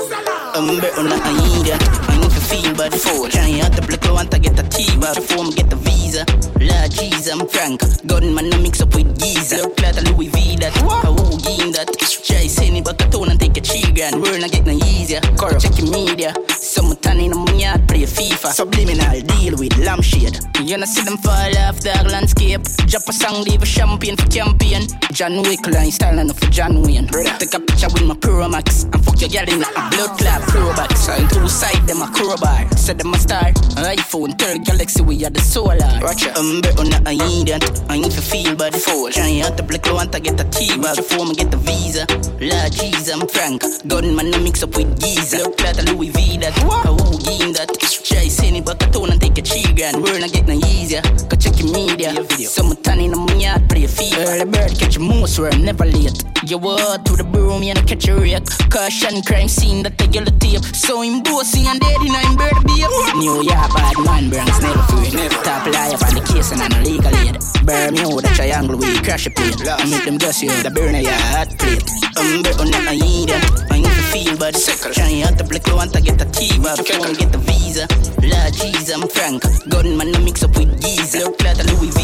I'm 0.56 0.80
better 0.80 1.02
a 1.02 1.30
Indian. 1.56 1.80
I 1.82 2.14
need 2.14 2.19
feel 2.50 2.74
bad 2.74 2.94
for 2.94 3.30
Trying 3.30 3.62
out 3.62 3.72
the 3.74 3.82
black, 3.86 4.06
I 4.06 4.12
want 4.12 4.32
to 4.32 4.40
get 4.40 4.56
the 4.56 4.64
T 4.64 4.98
bar 4.98 5.14
before 5.14 5.46
me 5.46 5.54
get 5.54 5.70
the 5.70 5.78
visa. 5.78 6.26
Lord 6.58 6.92
Jesus, 6.92 7.30
I'm 7.32 7.48
Frank. 7.48 7.82
Gunman, 8.08 8.54
I 8.54 8.58
mix 8.58 8.82
up 8.82 8.94
with 8.96 9.14
Giza. 9.20 9.58
Look 9.62 9.80
like 9.82 9.98
a 9.98 10.02
Louis 10.10 10.30
V 10.30 10.58
that. 10.58 10.74
I 10.78 11.10
will 11.10 11.38
game 11.38 11.72
that. 11.78 11.88
Try 12.26 12.48
saying 12.48 12.76
it, 12.76 12.84
but 12.84 13.02
I 13.02 13.08
tone 13.10 13.30
and 13.30 13.40
take 13.40 13.56
a 13.58 13.62
chill 13.62 13.94
grand. 13.94 14.22
We're 14.22 14.40
not 14.40 14.52
getting 14.52 14.82
easier. 14.84 15.22
Corrupt, 15.38 15.62
check 15.62 15.78
your 15.78 15.92
media. 15.92 16.34
Some 16.50 16.96
tanning 16.98 17.34
on 17.34 17.46
my 17.46 17.54
yard, 17.54 17.88
play 17.88 18.04
FIFA. 18.04 18.50
Subliminal 18.52 19.22
deal 19.22 19.56
with 19.58 19.78
lampshade. 19.78 20.40
You 20.62 20.78
know, 20.78 20.86
see 20.86 21.04
them 21.04 21.18
fall 21.18 21.56
off 21.66 21.80
the 21.80 21.94
landscape. 22.12 22.64
Drop 22.90 23.08
a 23.08 23.14
song, 23.14 23.44
leave 23.44 23.62
a 23.62 23.66
champagne 23.66 24.18
for 24.18 24.28
campaign. 24.28 24.84
John 25.14 25.42
Wick 25.44 25.66
line 25.68 25.92
style 25.92 26.20
enough 26.20 26.40
for 26.40 26.50
John 26.50 26.82
Wayne. 26.82 27.08
Take 27.08 27.54
a 27.54 27.60
picture 27.60 27.90
with 27.94 28.06
my 28.06 28.16
Pro 28.16 28.48
Max 28.50 28.84
and 28.84 29.04
fuck 29.06 29.22
your 29.22 29.30
girl 29.30 29.48
in 29.54 29.64
a 29.64 29.72
blood 29.94 30.18
clot 30.20 30.42
Pro 30.50 30.74
Box. 30.76 31.08
And 31.10 31.30
two 31.30 31.48
side 31.48 31.86
them 31.88 32.02
a 32.02 32.08
crowbar. 32.40 32.78
Said 32.78 32.98
them 32.98 33.14
a 33.14 33.18
star. 33.18 33.52
iPhone, 33.76 34.38
third 34.38 34.66
galaxy, 34.66 35.02
we 35.02 35.26
are 35.26 35.30
the 35.30 35.42
solar. 35.42 35.78
Watch 36.02 36.28
out, 36.28 36.38
I'm 36.38 36.62
better 36.62 36.82
on 36.82 37.08
a 37.08 37.12
Indian. 37.12 37.62
I 37.90 37.98
need 37.98 38.12
to 38.12 38.22
feel 38.22 38.56
bad 38.56 38.76
fall. 38.76 39.10
Trying 39.12 39.42
out 39.42 39.58
the 39.58 39.64
black, 39.64 39.88
I 39.88 39.94
want 39.94 40.12
to 40.14 40.20
get 40.20 40.38
the 40.38 40.46
T 40.46 40.78
bar 40.78 40.96
before 40.96 41.26
me 41.26 41.36
get 41.36 41.52
the 41.52 41.58
visa. 41.58 42.06
La 42.40 42.70
Jesus, 42.70 43.10
I'm 43.14 43.28
Frank. 43.28 43.64
Gunman, 43.88 44.34
I 44.34 44.40
mix 44.40 44.64
up 44.64 44.76
with 44.76 45.00
Giza. 45.00 45.38
Look 45.38 45.62
like 45.62 45.78
a 45.78 45.82
Louis 45.92 46.10
V 46.10 46.38
that. 46.38 46.58
I 46.60 46.90
will 46.90 47.18
game 47.20 47.54
that. 47.54 47.70
Try 48.10 48.28
saying 48.28 48.56
it, 48.56 48.66
but 48.66 48.82
I 48.82 48.90
tone 48.90 49.12
and 49.12 49.22
take 49.22 49.38
a 49.38 49.42
chill 49.42 49.74
grand. 49.76 50.02
We're 50.02 50.20
not 50.20 50.32
getting 50.32 50.64
easier. 50.66 51.02
Go 51.30 51.36
check 51.36 51.60
your 51.60 51.72
media. 51.74 52.16
Some 52.48 52.76
tanning 52.78 53.14
on 53.14 53.26
my 53.26 53.34
yard, 53.34 53.70
play 53.70 53.84
FIFA. 53.84 54.26
Early 54.28 54.46
bird 54.46 54.80
catch 54.80 54.98
a 54.98 55.00
moose, 55.00 55.38
we're 55.38 55.52
never 55.58 55.86
late. 55.86 56.24
You 56.46 56.58
walk 56.58 57.04
to 57.06 57.14
the 57.16 57.24
broom, 57.24 57.64
you 57.64 57.74
know, 57.74 57.84
catch 57.84 58.08
a 58.08 58.16
rake. 58.16 58.48
Caution, 58.70 59.22
crime 59.24 59.48
scene, 59.48 59.84
that 59.84 59.98
take 59.98 60.16
yellow 60.16 60.32
tape. 60.40 60.64
So 60.74 61.04
bossy 61.22 61.68
and 61.68 61.80
dead 61.80 62.02
in 62.02 62.16
I'm 62.30 62.38
bird 62.38 62.62
babe. 62.70 62.86
New 63.18 63.42
York, 63.42 63.74
bad 63.74 63.98
man, 64.06 64.30
Bronx, 64.30 64.62
never 64.62 64.84
free. 64.94 65.10
Never 65.18 65.42
top 65.42 65.66
up 65.66 66.02
on 66.06 66.14
the 66.14 66.22
case 66.30 66.52
and 66.54 66.62
I'm 66.62 66.72
a 66.78 66.82
legal 66.86 67.10
aid. 67.26 67.42
Bermuda 67.66 68.30
triangle, 68.38 68.78
we 68.78 69.02
crash 69.02 69.26
a 69.26 69.32
plate. 69.32 69.58
I 69.66 69.84
make 69.90 70.06
them 70.06 70.18
guess 70.18 70.42
you, 70.44 70.54
the 70.62 70.70
burner, 70.70 71.02
yeah, 71.02 71.18
hot 71.34 71.50
plate. 71.58 71.90
I'm 72.18 72.44
better 72.44 72.62
on 72.62 72.86
a 72.86 72.94
Indian. 72.94 73.42
I 73.74 73.82
need 73.82 73.90
to 73.90 74.06
feel 74.14 74.38
but. 74.38 74.54
Trying 74.94 75.24
out 75.24 75.38
the 75.38 75.44
black, 75.44 75.68
I 75.70 75.74
want 75.74 75.94
to 75.94 76.02
get 76.02 76.20
the 76.20 76.26
T 76.30 76.54
bar 76.62 76.78
before 76.78 77.08
I 77.08 77.14
get 77.14 77.32
the 77.32 77.42
visa. 77.42 77.90
Lord 78.22 78.54
Jesus, 78.54 78.94
I'm 78.94 79.10
Frank. 79.10 79.42
Gunman, 79.70 80.14
I 80.14 80.20
mix 80.22 80.44
up 80.44 80.54
with 80.56 80.70
Giza. 80.78 81.26
Look 81.26 81.42
like 81.42 81.58
a 81.58 81.66
Louis 81.74 81.90
V. 81.90 82.02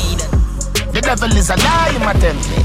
The 0.90 1.02
devil 1.06 1.30
is 1.38 1.50
a 1.54 1.58
lie, 1.58 1.94
you 1.94 2.02
tempt 2.18 2.50
me. 2.50 2.58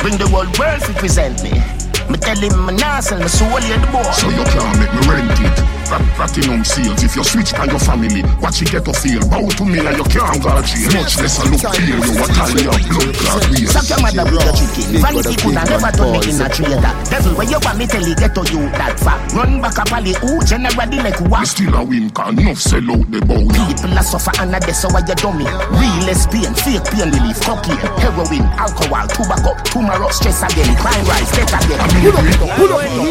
Bring 0.00 0.16
the 0.16 0.28
whole 0.32 0.48
world 0.56 0.80
to 0.88 0.92
present 0.96 1.42
me. 1.44 1.75
Me 2.10 2.16
tell 2.18 2.38
him 2.38 2.54
my 2.64 2.72
nass 2.72 3.10
and 3.12 3.20
my 3.20 3.26
soul 3.26 3.56
in 3.56 3.80
the 3.80 3.88
boy. 3.90 4.02
So 4.14 4.30
you 4.30 4.44
can't 4.52 4.78
make 4.78 4.92
me 4.94 5.00
rent 5.08 5.40
it. 5.42 5.58
Rat, 5.86 6.02
platinum 6.18 6.64
sales. 6.66 6.98
If 7.02 7.14
you 7.14 7.22
switch 7.22 7.52
by 7.54 7.66
your 7.66 7.78
family, 7.78 8.22
watch 8.42 8.62
it 8.62 8.70
get 8.74 8.86
a 8.88 8.92
feel. 8.92 9.22
Bow 9.30 9.46
to 9.46 9.64
me 9.64 9.78
and 9.78 9.94
you 9.94 10.06
can't 10.10 10.42
go 10.42 10.50
to 10.50 10.62
jail. 10.66 10.90
Much 10.98 11.14
less 11.22 11.38
I 11.38 11.46
look 11.46 11.62
pale. 11.62 12.02
You 12.02 12.14
a 12.18 12.26
tally 12.26 12.64
of 12.66 12.78
blood 12.90 13.14
clot 13.14 13.42
real. 13.54 13.70
Suck 13.70 13.86
your 13.86 14.00
mother 14.02 14.24
with 14.26 14.42
your 14.42 14.54
chicken. 14.58 14.98
Vanity 14.98 15.34
could 15.38 15.54
have 15.54 15.70
never 15.70 15.92
turn 15.94 16.10
me 16.10 16.18
in 16.26 16.42
a 16.42 16.48
traitor. 16.50 16.94
Devil, 17.06 17.32
where 17.38 17.46
you 17.46 17.58
want 17.62 17.78
me 17.78 17.86
tell 17.86 18.02
you 18.02 18.16
get 18.18 18.34
to 18.34 18.42
you 18.50 18.66
that 18.74 18.98
far. 18.98 19.18
Run 19.30 19.62
back 19.62 19.78
up 19.78 19.90
alley, 19.94 20.14
ooh, 20.26 20.42
generally 20.42 20.98
like 20.98 21.20
Me 21.22 21.30
what? 21.30 21.46
still 21.46 21.74
a 21.74 21.82
win, 21.86 22.10
can 22.10 22.34
enough 22.34 22.58
sell 22.58 22.82
out 22.90 23.06
the 23.06 23.22
bow. 23.22 23.46
People 23.46 23.94
are 23.94 24.02
suffer 24.02 24.34
and 24.42 24.50
that's 24.54 24.82
why 24.90 25.02
you 25.06 25.14
dummy. 25.14 25.46
Real 25.70 25.98
lesbian, 26.02 26.54
fake 26.54 26.82
pain 26.90 27.14
relief, 27.14 27.38
cocaine, 27.46 27.78
heroin, 28.02 28.42
alcohol, 28.58 29.06
tobacco, 29.06 29.54
tomorrow, 29.70 30.10
stress 30.10 30.42
again, 30.42 30.74
crime 30.82 31.06
rise, 31.06 31.30
death 31.30 31.54
again. 31.62 31.78
Pull 31.96 32.12
up 32.12 32.24
it 32.24 32.36
up, 32.36 32.56
pull 32.56 32.72
up 32.72 32.84
it 32.84 32.92
up. 32.92 33.06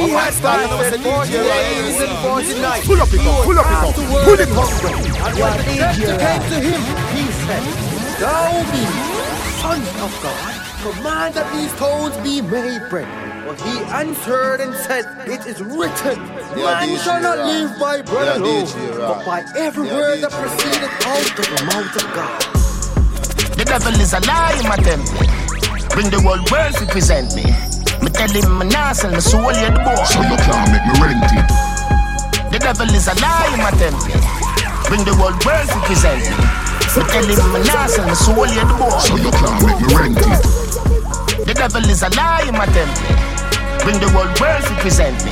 Pull 2.86 3.02
up 3.02 3.14
it 3.14 3.20
up, 3.26 3.44
pull 3.44 3.60
up 3.60 3.66
it 3.66 3.74
up, 3.74 3.96
pull 4.24 4.40
it 4.40 4.50
up. 4.52 4.70
And 5.26 5.34
when 5.42 5.58
the 5.58 5.74
came 6.22 6.44
to 6.50 6.58
him, 6.62 6.82
he 7.16 7.24
said, 7.46 7.64
Thou 8.20 8.62
be 8.72 8.84
son 9.60 9.82
of 10.04 10.14
God, 10.22 10.54
command 10.84 11.34
that 11.34 11.52
these 11.54 11.72
stones 11.76 12.16
be 12.18 12.42
made 12.42 12.88
bread. 12.90 13.10
But 13.48 13.60
he 13.62 13.80
answered 13.86 14.62
and 14.62 14.74
said, 14.76 15.06
It 15.28 15.46
is 15.48 15.62
written, 15.62 16.20
Man 16.56 16.98
shall 17.00 17.22
not 17.22 17.40
live 17.40 17.80
by 17.80 18.02
bread 18.04 18.38
alone, 18.38 18.68
but 18.98 19.26
by 19.26 19.44
every 19.58 19.88
word 19.88 20.22
that 20.22 20.32
proceedeth 20.32 20.94
out 21.06 21.40
of 21.40 21.46
the 21.46 21.66
mouth 21.66 21.96
of 21.96 22.14
God. 22.14 22.56
The 23.58 23.66
devil 23.66 23.94
is 24.00 24.14
a 24.14 24.20
lie, 24.22 24.62
my 24.68 24.76
temple. 24.78 25.45
Bring 25.96 26.12
the 26.12 26.20
whole 26.20 26.44
world 26.52 26.76
to 26.76 26.86
present 26.92 27.32
me. 27.40 27.48
Me 28.04 28.12
tell 28.12 28.28
him 28.28 28.60
my 28.60 28.68
nass 28.68 29.08
and 29.08 29.16
my 29.16 29.24
soul 29.24 29.48
in 29.48 29.72
the 29.72 29.80
boy. 29.80 29.96
So 30.04 30.20
you 30.28 30.36
can't 30.44 30.68
make 30.68 30.84
me 30.92 30.94
rent 31.00 31.24
it. 31.32 31.48
The 32.52 32.60
devil 32.60 32.92
is 32.92 33.08
a 33.08 33.16
lie, 33.24 33.48
in 33.56 33.64
my 33.64 33.72
temple. 33.80 34.12
Bring 34.92 35.08
the 35.08 35.16
whole 35.16 35.32
world 35.32 35.68
to 35.72 35.80
present 35.88 36.20
me. 36.20 36.36
Me 37.00 37.04
tell 37.08 37.24
him 37.24 37.40
my 37.48 37.64
nass 37.64 37.96
and 37.96 38.12
my 38.12 38.14
soul 38.14 38.44
in 38.44 38.60
the 38.60 38.76
boy. 38.76 38.92
So 39.00 39.16
you 39.16 39.32
can't 39.40 39.56
make 39.64 39.80
me 39.80 39.96
rent 39.96 40.20
it. 40.20 41.48
The 41.48 41.56
devil 41.56 41.88
is 41.88 42.04
a 42.04 42.12
lie, 42.12 42.44
in 42.44 42.60
my 42.60 42.68
temple. 42.76 43.16
Bring 43.88 43.96
the 44.04 44.12
whole 44.12 44.28
world 44.36 44.64
to 44.68 44.76
present 44.84 45.16
me. 45.24 45.32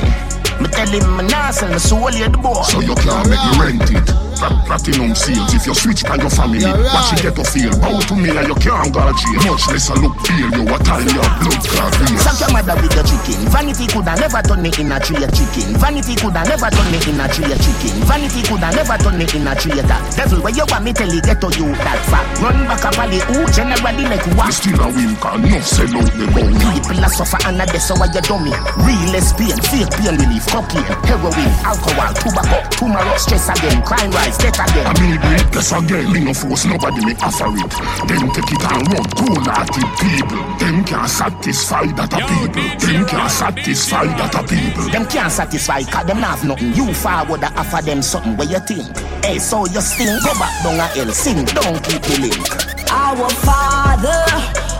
Me 0.64 0.68
tell 0.72 0.88
him 0.88 1.04
my 1.12 1.28
nass 1.28 1.60
and 1.60 1.76
my 1.76 1.78
soul 1.78 2.08
in 2.08 2.32
the 2.32 2.40
boy. 2.40 2.56
So 2.64 2.80
you 2.80 2.96
can't 3.04 3.28
make 3.28 3.36
me 3.36 3.52
rent 3.60 3.84
it. 3.92 4.33
Platinum 4.38 5.14
sales. 5.14 5.54
If 5.54 5.66
you 5.66 5.74
switch 5.74 6.02
by 6.04 6.16
your 6.16 6.30
family, 6.30 6.64
watch 6.64 7.12
it 7.14 7.22
get 7.22 7.34
to 7.36 7.44
feel. 7.44 7.70
Bow 7.78 8.00
to 8.00 8.14
me 8.16 8.30
and 8.34 8.48
you 8.48 8.56
can't 8.58 8.90
go 8.92 9.04
jail. 9.14 9.54
Much 9.54 9.66
less 9.70 9.90
I 9.90 9.94
look 10.00 10.16
pale. 10.26 10.50
You 10.50 10.62
a 10.66 10.76
tie 10.82 11.04
your 11.06 11.28
blood 11.38 11.62
clot 11.64 11.94
real. 12.02 12.18
Suck 12.18 12.40
your 12.40 12.50
mother 12.52 12.76
with 12.82 12.94
your 12.94 13.06
chicken. 13.06 13.38
Vanity 13.52 13.86
coulda 13.86 14.14
never 14.18 14.42
turn 14.42 14.60
me 14.62 14.70
in 14.78 14.90
a 14.90 14.98
tree 14.98 15.22
of 15.22 15.30
chicken. 15.30 15.76
Vanity 15.78 16.14
coulda 16.18 16.42
never 16.44 16.70
turn 16.70 16.88
me 16.90 16.98
in 17.06 17.20
a 17.20 17.26
tree 17.30 17.52
of 17.52 17.58
chicken. 17.62 17.94
Vanity 18.08 18.40
coulda 18.48 18.68
never 18.74 18.96
turn 18.98 19.16
me 19.18 19.26
in 19.30 19.46
a 19.46 19.52
tree 19.54 19.78
of 19.78 19.86
that. 19.86 20.02
Devil, 20.16 20.40
where 20.42 20.54
you 20.54 20.66
want 20.68 20.84
me 20.84 20.92
tell 20.92 21.10
you 21.10 21.22
get 21.22 21.38
to 21.40 21.48
you 21.54 21.70
that 21.84 22.00
fat. 22.10 22.26
Run 22.42 22.66
back 22.66 22.84
a 22.84 22.90
valley, 22.96 23.20
ooh, 23.36 23.46
generally 23.54 24.04
make 24.08 24.26
what? 24.34 24.50
still 24.52 24.80
a 24.80 24.86
win, 24.90 25.14
cause 25.16 25.38
no 25.40 25.58
sell 25.60 25.94
out 25.98 26.10
the 26.14 26.26
bone. 26.32 26.54
People 26.58 27.04
a 27.04 27.08
suffer 27.08 27.40
and 27.46 27.60
a 27.60 27.66
death, 27.66 27.82
so 27.82 27.94
why 27.94 28.08
you 28.10 28.22
dummy? 28.24 28.52
Real 28.82 29.04
lesbian, 29.12 29.58
fake 29.60 29.90
pain 29.94 30.16
relief, 30.16 30.46
cocaine, 30.48 30.86
heroin, 31.06 31.50
alcohol, 31.62 32.12
tobacco, 32.16 32.58
tomorrow, 32.74 33.16
stress 33.16 33.48
again, 33.50 33.82
crime 33.82 34.10
rise, 34.24 34.38
death 34.38 34.58
again. 34.58 34.86
I 34.86 34.92
mean, 35.00 35.20
it, 35.20 35.54
yes 35.54 35.72
again, 35.72 36.12
me 36.12 36.24
no 36.24 36.34
force 36.34 36.64
nobody 36.64 37.04
me 37.04 37.14
offer 37.20 37.50
it. 37.52 37.72
Them 38.08 38.30
take 38.32 38.52
it 38.52 38.64
and 38.64 38.84
run, 38.92 39.06
cool 39.16 39.40
hearted 39.44 39.88
people. 40.00 40.42
Them 40.58 40.84
can't 40.84 41.08
satisfy 41.08 41.86
that 41.96 42.12
a 42.12 42.20
people. 42.24 42.64
Them 42.80 43.06
can't 43.06 43.30
satisfy 43.30 44.06
that 44.06 44.34
a 44.34 44.42
people. 44.42 44.90
Them 44.90 45.06
can't 45.06 45.32
satisfy 45.32 45.82
cause 45.84 46.06
them 46.06 46.18
have 46.18 46.44
nothing. 46.44 46.72
You 46.74 46.92
forward 46.94 47.42
a 47.42 47.52
offer 47.54 47.82
them 47.84 48.02
something 48.02 48.36
where 48.36 48.48
you 48.48 48.60
think. 48.60 48.96
Hey, 49.24 49.38
so 49.38 49.66
you 49.66 49.80
sting, 49.80 50.18
go 50.24 50.32
back 50.38 50.52
down 50.62 50.80
a 50.80 50.86
hell, 50.88 51.10
sing, 51.12 51.44
don't 51.44 51.82
keep 51.84 52.02
the 52.02 52.16
link. 52.20 52.44
Our 52.90 53.28
Father, 53.42 54.24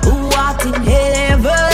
who 0.04 0.30
art 0.36 0.64
in 0.64 0.74
heaven, 0.82 1.73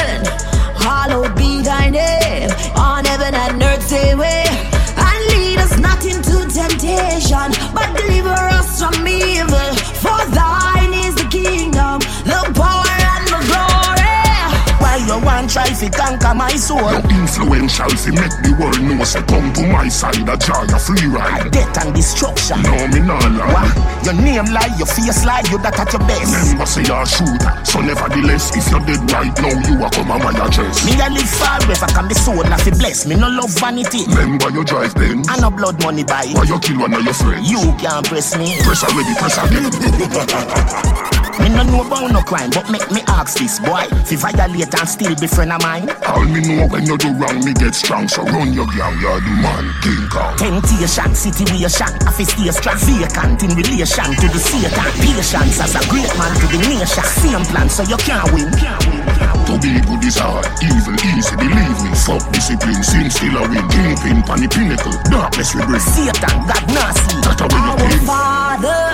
conquer 16.30 16.34
my 16.34 16.56
soul? 16.56 16.80
No 16.80 16.98
influential 17.10 17.90
fi 17.90 18.10
make 18.10 18.36
the 18.42 18.56
world 18.58 18.80
know 18.82 19.04
say 19.04 19.22
come 19.22 19.52
to 19.52 19.66
my 19.66 19.88
side 19.88 20.28
a 20.28 20.36
joy 20.36 20.66
a 20.70 20.78
free 20.78 21.06
ride. 21.06 21.50
Death 21.50 21.84
and 21.84 21.94
destruction. 21.94 22.62
No 22.62 22.86
me 22.88 23.00
nah 23.00 23.18
lie. 23.18 23.52
Why? 23.52 24.00
Your 24.04 24.14
name 24.14 24.52
lie, 24.52 24.70
your 24.78 24.86
face 24.86 25.24
lie, 25.24 25.42
you 25.50 25.58
that 25.58 25.78
at 25.78 25.92
your 25.92 26.02
best. 26.06 26.32
Remember 26.32 26.66
say 26.66 26.82
you're 26.82 27.02
a 27.02 27.06
shooter, 27.06 27.52
so 27.64 27.80
nevertheless 27.80 28.54
if 28.56 28.70
you're 28.70 28.84
dead 28.86 29.02
right 29.12 29.34
now 29.40 29.54
you 29.68 29.82
are 29.82 29.90
come 29.90 30.10
on 30.10 30.22
my 30.22 30.32
chest. 30.50 30.86
Me 30.86 30.94
a 31.00 31.08
live 31.10 31.30
forever, 31.30 31.88
can 31.92 32.08
be 32.08 32.14
sold, 32.14 32.48
not 32.48 32.60
fi 32.60 32.70
bless. 32.70 33.06
Me 33.06 33.16
no 33.16 33.28
love 33.28 33.50
vanity. 33.58 34.06
Remember 34.08 34.50
you 34.50 34.64
drive 34.64 34.94
Benz. 34.94 35.26
I 35.28 35.38
no 35.40 35.50
blood 35.50 35.82
money 35.82 36.04
buy. 36.04 36.26
Why 36.32 36.44
you 36.44 36.58
kill 36.60 36.80
one 36.80 36.94
of 36.94 37.02
your 37.02 37.14
friends? 37.14 37.50
You 37.50 37.60
can't 37.78 38.06
press 38.06 38.36
me. 38.36 38.56
Press 38.62 38.84
already, 38.84 39.14
press 39.18 39.36
again. 39.38 41.10
Me 41.40 41.48
no 41.48 41.62
know 41.62 41.80
about 41.80 42.12
no 42.12 42.20
crime, 42.20 42.50
but 42.50 42.70
make 42.70 42.90
me 42.90 43.00
ask 43.08 43.38
this 43.38 43.58
boy. 43.60 43.84
Fi 44.04 44.16
violate 44.16 44.74
and 44.78 44.88
still 44.88 45.16
be 45.16 45.26
friend 45.26 45.52
of 45.52 45.62
mine. 45.62 45.88
All 46.20 46.28
me 46.28 46.44
know 46.44 46.68
when 46.68 46.84
you 46.84 46.98
do 46.98 47.08
wrong, 47.16 47.40
me 47.40 47.54
get 47.54 47.74
strong. 47.74 48.06
So 48.06 48.20
run 48.28 48.52
your 48.52 48.68
girl, 48.68 48.92
you're 49.00 49.20
the 49.24 49.32
man, 49.40 49.72
King 49.80 50.04
Kong. 50.12 50.36
Temptation, 50.36 51.14
situation, 51.16 51.88
I 52.04 52.12
fi 52.12 52.24
stay 52.28 52.52
strong. 52.52 52.76
Vacant 52.76 53.40
in 53.40 53.56
relation 53.56 54.04
to 54.04 54.26
the 54.28 54.36
Satan. 54.36 54.84
Patience 55.00 55.56
as 55.64 55.72
a 55.72 55.82
great 55.88 56.12
man 56.20 56.36
to 56.36 56.46
the 56.52 56.60
nation. 56.68 57.04
Same 57.24 57.44
plan, 57.48 57.72
so 57.72 57.88
you 57.88 57.96
can't 58.04 58.28
win. 58.36 58.52
To 58.52 59.56
be 59.64 59.80
good 59.80 60.04
is 60.04 60.20
hard, 60.20 60.44
evil 60.60 60.92
easy, 61.16 61.36
believe 61.40 61.80
me. 61.88 61.90
Fuck 62.04 62.20
discipline, 62.36 62.84
sin 62.84 63.08
still 63.08 63.40
a 63.40 63.48
win. 63.48 63.64
Kingpin, 63.72 64.20
pan 64.20 64.44
the 64.44 64.48
pinnacle, 64.52 64.92
darkness 65.08 65.56
we 65.56 65.64
bring. 65.64 65.80
Satan, 65.80 66.36
God 66.44 66.64
nasty. 66.68 67.16
That 67.24 67.40
a 67.40 67.48
Our. 67.48 67.80
Father, 68.04 68.84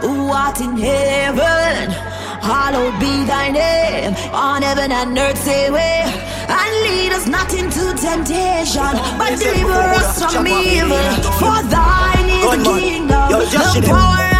who 0.00 0.32
art 0.32 0.58
in 0.64 0.80
heaven, 0.80 1.92
hallowed 2.40 2.98
be 3.00 3.24
thy 3.24 3.50
name. 3.50 4.14
On 4.32 4.62
heaven 4.62 4.90
and 4.92 5.16
earth, 5.18 5.38
say 5.38 5.70
way. 5.70 6.02
And 6.48 6.72
lead 6.84 7.12
us 7.12 7.26
not 7.26 7.52
into 7.54 7.84
temptation, 7.94 8.92
but 9.18 9.38
deliver 9.38 9.84
us 10.00 10.18
from 10.32 10.46
evil. 10.46 11.06
For 11.38 11.58
thine 11.68 12.28
is 12.28 12.50
the 12.50 12.80
kingdom, 12.80 13.28
the 13.30 13.82
power, 13.86 14.39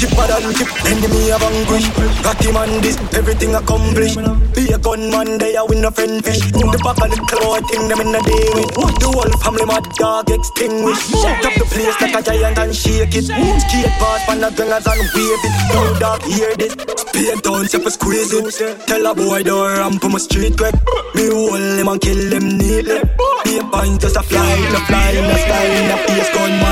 Chipper 0.00 0.24
than 0.32 0.54
chip, 0.56 0.72
enemy 0.88 1.28
of 1.28 1.42
anguish. 1.44 1.84
Got 2.24 2.40
him 2.40 2.56
on 2.56 2.80
this, 2.80 2.96
everything 3.12 3.54
accomplished. 3.54 4.16
Be 4.56 4.72
a 4.72 4.78
gunman, 4.78 5.36
they 5.36 5.56
are 5.56 5.68
win 5.68 5.84
a 5.84 5.90
friend 5.90 6.24
fish. 6.24 6.40
The 6.40 6.80
back 6.80 6.96
of 7.04 7.10
the 7.12 7.20
claw, 7.28 7.60
thing 7.68 7.84
them 7.84 8.00
in 8.00 8.16
a 8.16 8.20
day 8.24 8.48
with. 8.56 8.72
The 8.96 9.12
whole 9.12 9.36
family 9.44 9.66
mad 9.68 9.84
dog 10.00 10.30
extinguished. 10.32 11.12
Shut 11.20 11.44
up 11.44 11.52
the 11.52 11.68
place 11.68 12.00
like 12.00 12.16
a 12.16 12.22
giant 12.24 12.56
and 12.56 12.72
shake 12.74 13.12
it. 13.12 13.28
Skate 13.28 13.92
past 14.00 14.24
pan 14.24 14.40
the 14.40 14.48
gangers 14.56 14.88
and 14.88 15.04
wave 15.12 15.44
it. 15.44 15.54
No 15.68 15.82
dog, 16.00 16.22
hear 16.24 16.56
this. 16.56 16.72
Speed 16.96 17.42
down, 17.44 17.68
step 17.68 17.84
a 17.84 17.90
squeeze 17.90 18.32
it. 18.32 18.80
Tell 18.88 19.04
a 19.04 19.14
boy 19.14 19.42
don't 19.42 19.68
ramp 19.68 20.02
on 20.02 20.12
my 20.12 20.18
street 20.18 20.56
quick. 20.56 20.80
Me 21.12 21.28
hold 21.28 21.60
him 21.60 21.88
and 21.92 22.00
kill 22.00 22.16
him 22.16 22.56
neatly. 22.56 23.04
Be 23.44 23.60
a 23.60 23.64
pint 23.68 24.00
just 24.00 24.16
a 24.16 24.22
fly, 24.24 24.48
a 24.48 24.80
fly, 24.88 25.12
In 25.12 25.28
a 25.28 25.36
fly, 25.44 25.64
a 25.92 25.96
face 26.08 26.30
gunman 26.32 26.38
that's. 26.38 26.38
Hey 26.40 26.56
boy! 26.56 26.69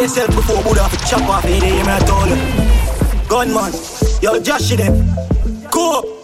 Yourself 0.00 0.34
before 0.34 0.62
Buddha 0.62 0.88
fi 0.88 0.96
chop 1.10 1.28
off 1.28 1.42
the 1.42 1.60
day, 1.60 1.82
man, 1.82 2.00
I 2.00 2.06
told 2.06 2.30
you. 2.30 3.28
Gunman, 3.28 3.70
yo, 4.22 4.40
Josh 4.40 4.70
them. 4.70 5.14
Go! 5.70 6.19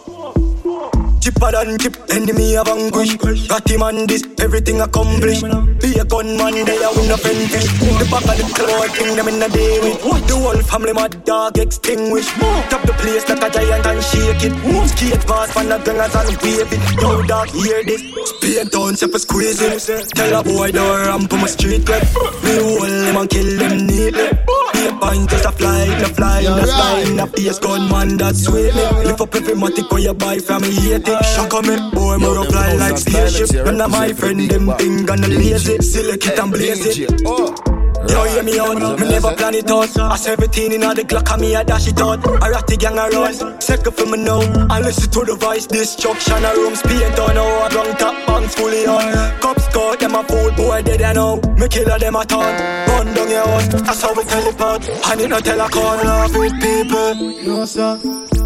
Chipper 1.26 1.50
than 1.50 1.76
chip, 1.78 1.96
enemy 2.10 2.56
of 2.56 2.68
anguish. 2.68 3.16
Got 3.48 3.68
him 3.68 3.82
on 3.82 4.06
this, 4.06 4.22
everything 4.38 4.80
accomplished. 4.80 5.42
Be 5.82 5.98
a 5.98 6.04
gunman, 6.04 6.54
they 6.64 6.78
are 6.78 6.94
win 6.94 7.10
a 7.10 7.16
friend 7.18 7.50
fish. 7.50 7.66
The 7.66 8.06
back 8.06 8.30
of 8.30 8.38
the 8.38 8.46
claw, 8.54 8.86
thing 8.94 9.16
them 9.16 9.26
in 9.26 9.42
a 9.42 9.48
day 9.48 9.80
with. 9.82 9.98
The 10.28 10.36
whole 10.36 10.62
family, 10.62 10.92
mad 10.92 11.24
dog 11.24 11.58
extinguished. 11.58 12.30
Top 12.70 12.82
the 12.86 12.92
place 12.92 13.28
like 13.28 13.42
a 13.42 13.50
giant 13.50 13.86
and 13.86 14.02
shake 14.04 14.44
it. 14.46 14.54
Skate 14.86 15.26
past 15.26 15.50
from 15.50 15.66
the 15.66 15.78
gangers 15.78 16.14
and 16.14 16.30
wave 16.46 16.72
it. 16.72 17.02
Yo, 17.02 17.22
dog, 17.26 17.48
hear 17.48 17.82
this. 17.82 18.02
Speed 18.30 18.70
down, 18.70 18.94
step 18.94 19.10
a 19.10 19.18
squeeze 19.18 19.60
it. 19.60 20.14
Tell 20.14 20.40
a 20.40 20.44
boy, 20.44 20.70
don't 20.70 21.06
ramp 21.06 21.32
on 21.32 21.40
my 21.40 21.48
street 21.48 21.88
web. 21.88 22.06
Me 22.46 22.54
hold 22.54 22.86
him 22.86 23.16
and 23.16 23.28
kill 23.28 23.58
him 23.66 23.84
neatly. 23.84 24.30
Be 24.72 24.86
a 24.86 24.92
pint, 24.94 25.28
just 25.30 25.44
a 25.44 25.50
fly, 25.50 25.90
a 25.90 26.06
fly, 26.06 26.40
a 26.46 26.66
fly. 26.66 27.02
A 27.18 27.26
face 27.26 27.58
gunman, 27.58 28.16
that's 28.16 28.44
sweet. 28.44 28.72
Lift 29.02 29.20
up 29.20 29.34
every 29.34 29.54
matic 29.54 29.90
where 29.90 30.02
you 30.02 30.14
buy 30.14 30.38
from 30.38 30.62
me, 30.62 30.70
hate. 30.70 31.15
Shock 31.22 31.54
on 31.54 31.66
me, 31.66 31.76
boy, 31.92 32.18
more 32.18 32.38
up 32.38 32.48
fly 32.48 32.74
like 32.74 32.98
spaceship. 32.98 33.64
None 33.64 33.80
of 33.80 33.90
my 33.90 34.12
friend, 34.12 34.40
them 34.50 34.76
thing 34.76 35.06
gonna 35.06 35.28
lazy. 35.28 35.78
Select 35.80 36.26
it 36.26 36.38
and 36.38 36.52
blaze 36.52 36.98
it. 36.98 37.75
You 38.08 38.24
hear 38.30 38.42
me 38.42 38.58
out, 38.58 38.78
me 39.00 39.08
never 39.08 39.34
plan 39.34 39.54
it 39.54 39.70
out. 39.70 39.98
I 39.98 40.16
17 40.16 40.72
in 40.72 40.84
all 40.84 40.94
the 40.94 41.02
Glock 41.02 41.30
and 41.32 41.40
me 41.40 41.56
I 41.56 41.62
dash 41.62 41.88
it 41.88 42.00
out. 42.00 42.24
I 42.42 42.50
rat 42.50 42.66
the 42.66 42.76
gang 42.76 42.98
around, 42.98 43.62
second 43.62 43.94
for 43.94 44.06
me 44.06 44.18
now. 44.22 44.40
I 44.70 44.80
listen 44.80 45.10
to 45.10 45.24
the 45.24 45.34
voice, 45.34 45.66
destruction 45.66 46.44
a 46.44 46.54
room. 46.54 46.74
Paint 46.86 47.18
on 47.18 47.36
how 47.36 47.42
oh, 47.42 47.64
I 47.64 47.68
drunk 47.68 47.98
top 47.98 48.26
banks 48.26 48.54
fully 48.54 48.86
on. 48.86 49.40
Cops 49.40 49.66
caught 49.68 50.00
them 50.00 50.14
a 50.14 50.22
fool, 50.24 50.50
boy 50.52 50.82
dead 50.82 51.02
I 51.02 51.12
know. 51.14 51.36
Me 51.58 51.68
killer 51.68 51.98
them 51.98 52.16
a 52.16 52.24
town, 52.24 52.54
run 52.88 53.14
down 53.14 53.30
your 53.30 53.46
house. 53.46 53.68
That's 53.68 54.02
how 54.02 54.14
we 54.14 54.24
teleport, 54.24 54.88
and 54.88 55.20
it 55.20 55.28
no 55.28 55.40
tell 55.40 55.60
a 55.60 55.66
off 55.66 56.36
with 56.36 56.54
people. 56.60 57.14
No 57.44 57.64
sir. 57.64 57.98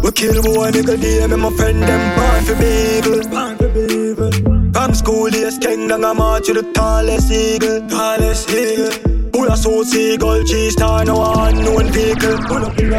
We 0.03 0.11
kill 0.13 0.41
boy 0.41 0.71
nigga 0.71 0.99
day, 0.99 1.27
me 1.27 1.35
my 1.35 1.51
friend 1.51 1.83
them 1.83 2.03
born 2.17 2.43
for 2.43 2.55
people 2.55 3.29
Born 3.29 3.55
for 3.55 3.69
people 3.69 4.31
From 4.73 4.95
school 4.95 5.29
days, 5.29 5.59
king 5.59 5.87
down 5.87 6.03
a 6.03 6.13
march 6.13 6.47
to 6.47 6.53
the 6.53 6.63
tallest 6.73 7.31
eagle. 7.31 7.87
Tallest 7.87 8.49
eagle 8.49 9.20
Pull 9.31 9.47
a 9.47 9.55
so 9.55 9.83
seagull, 9.83 10.43
cheese 10.43 10.73
star, 10.73 11.05
no 11.05 11.23
unknown 11.23 11.91
vehicle. 11.91 12.37
Pull 12.47 12.65
up 12.65 12.77
in 12.79 12.89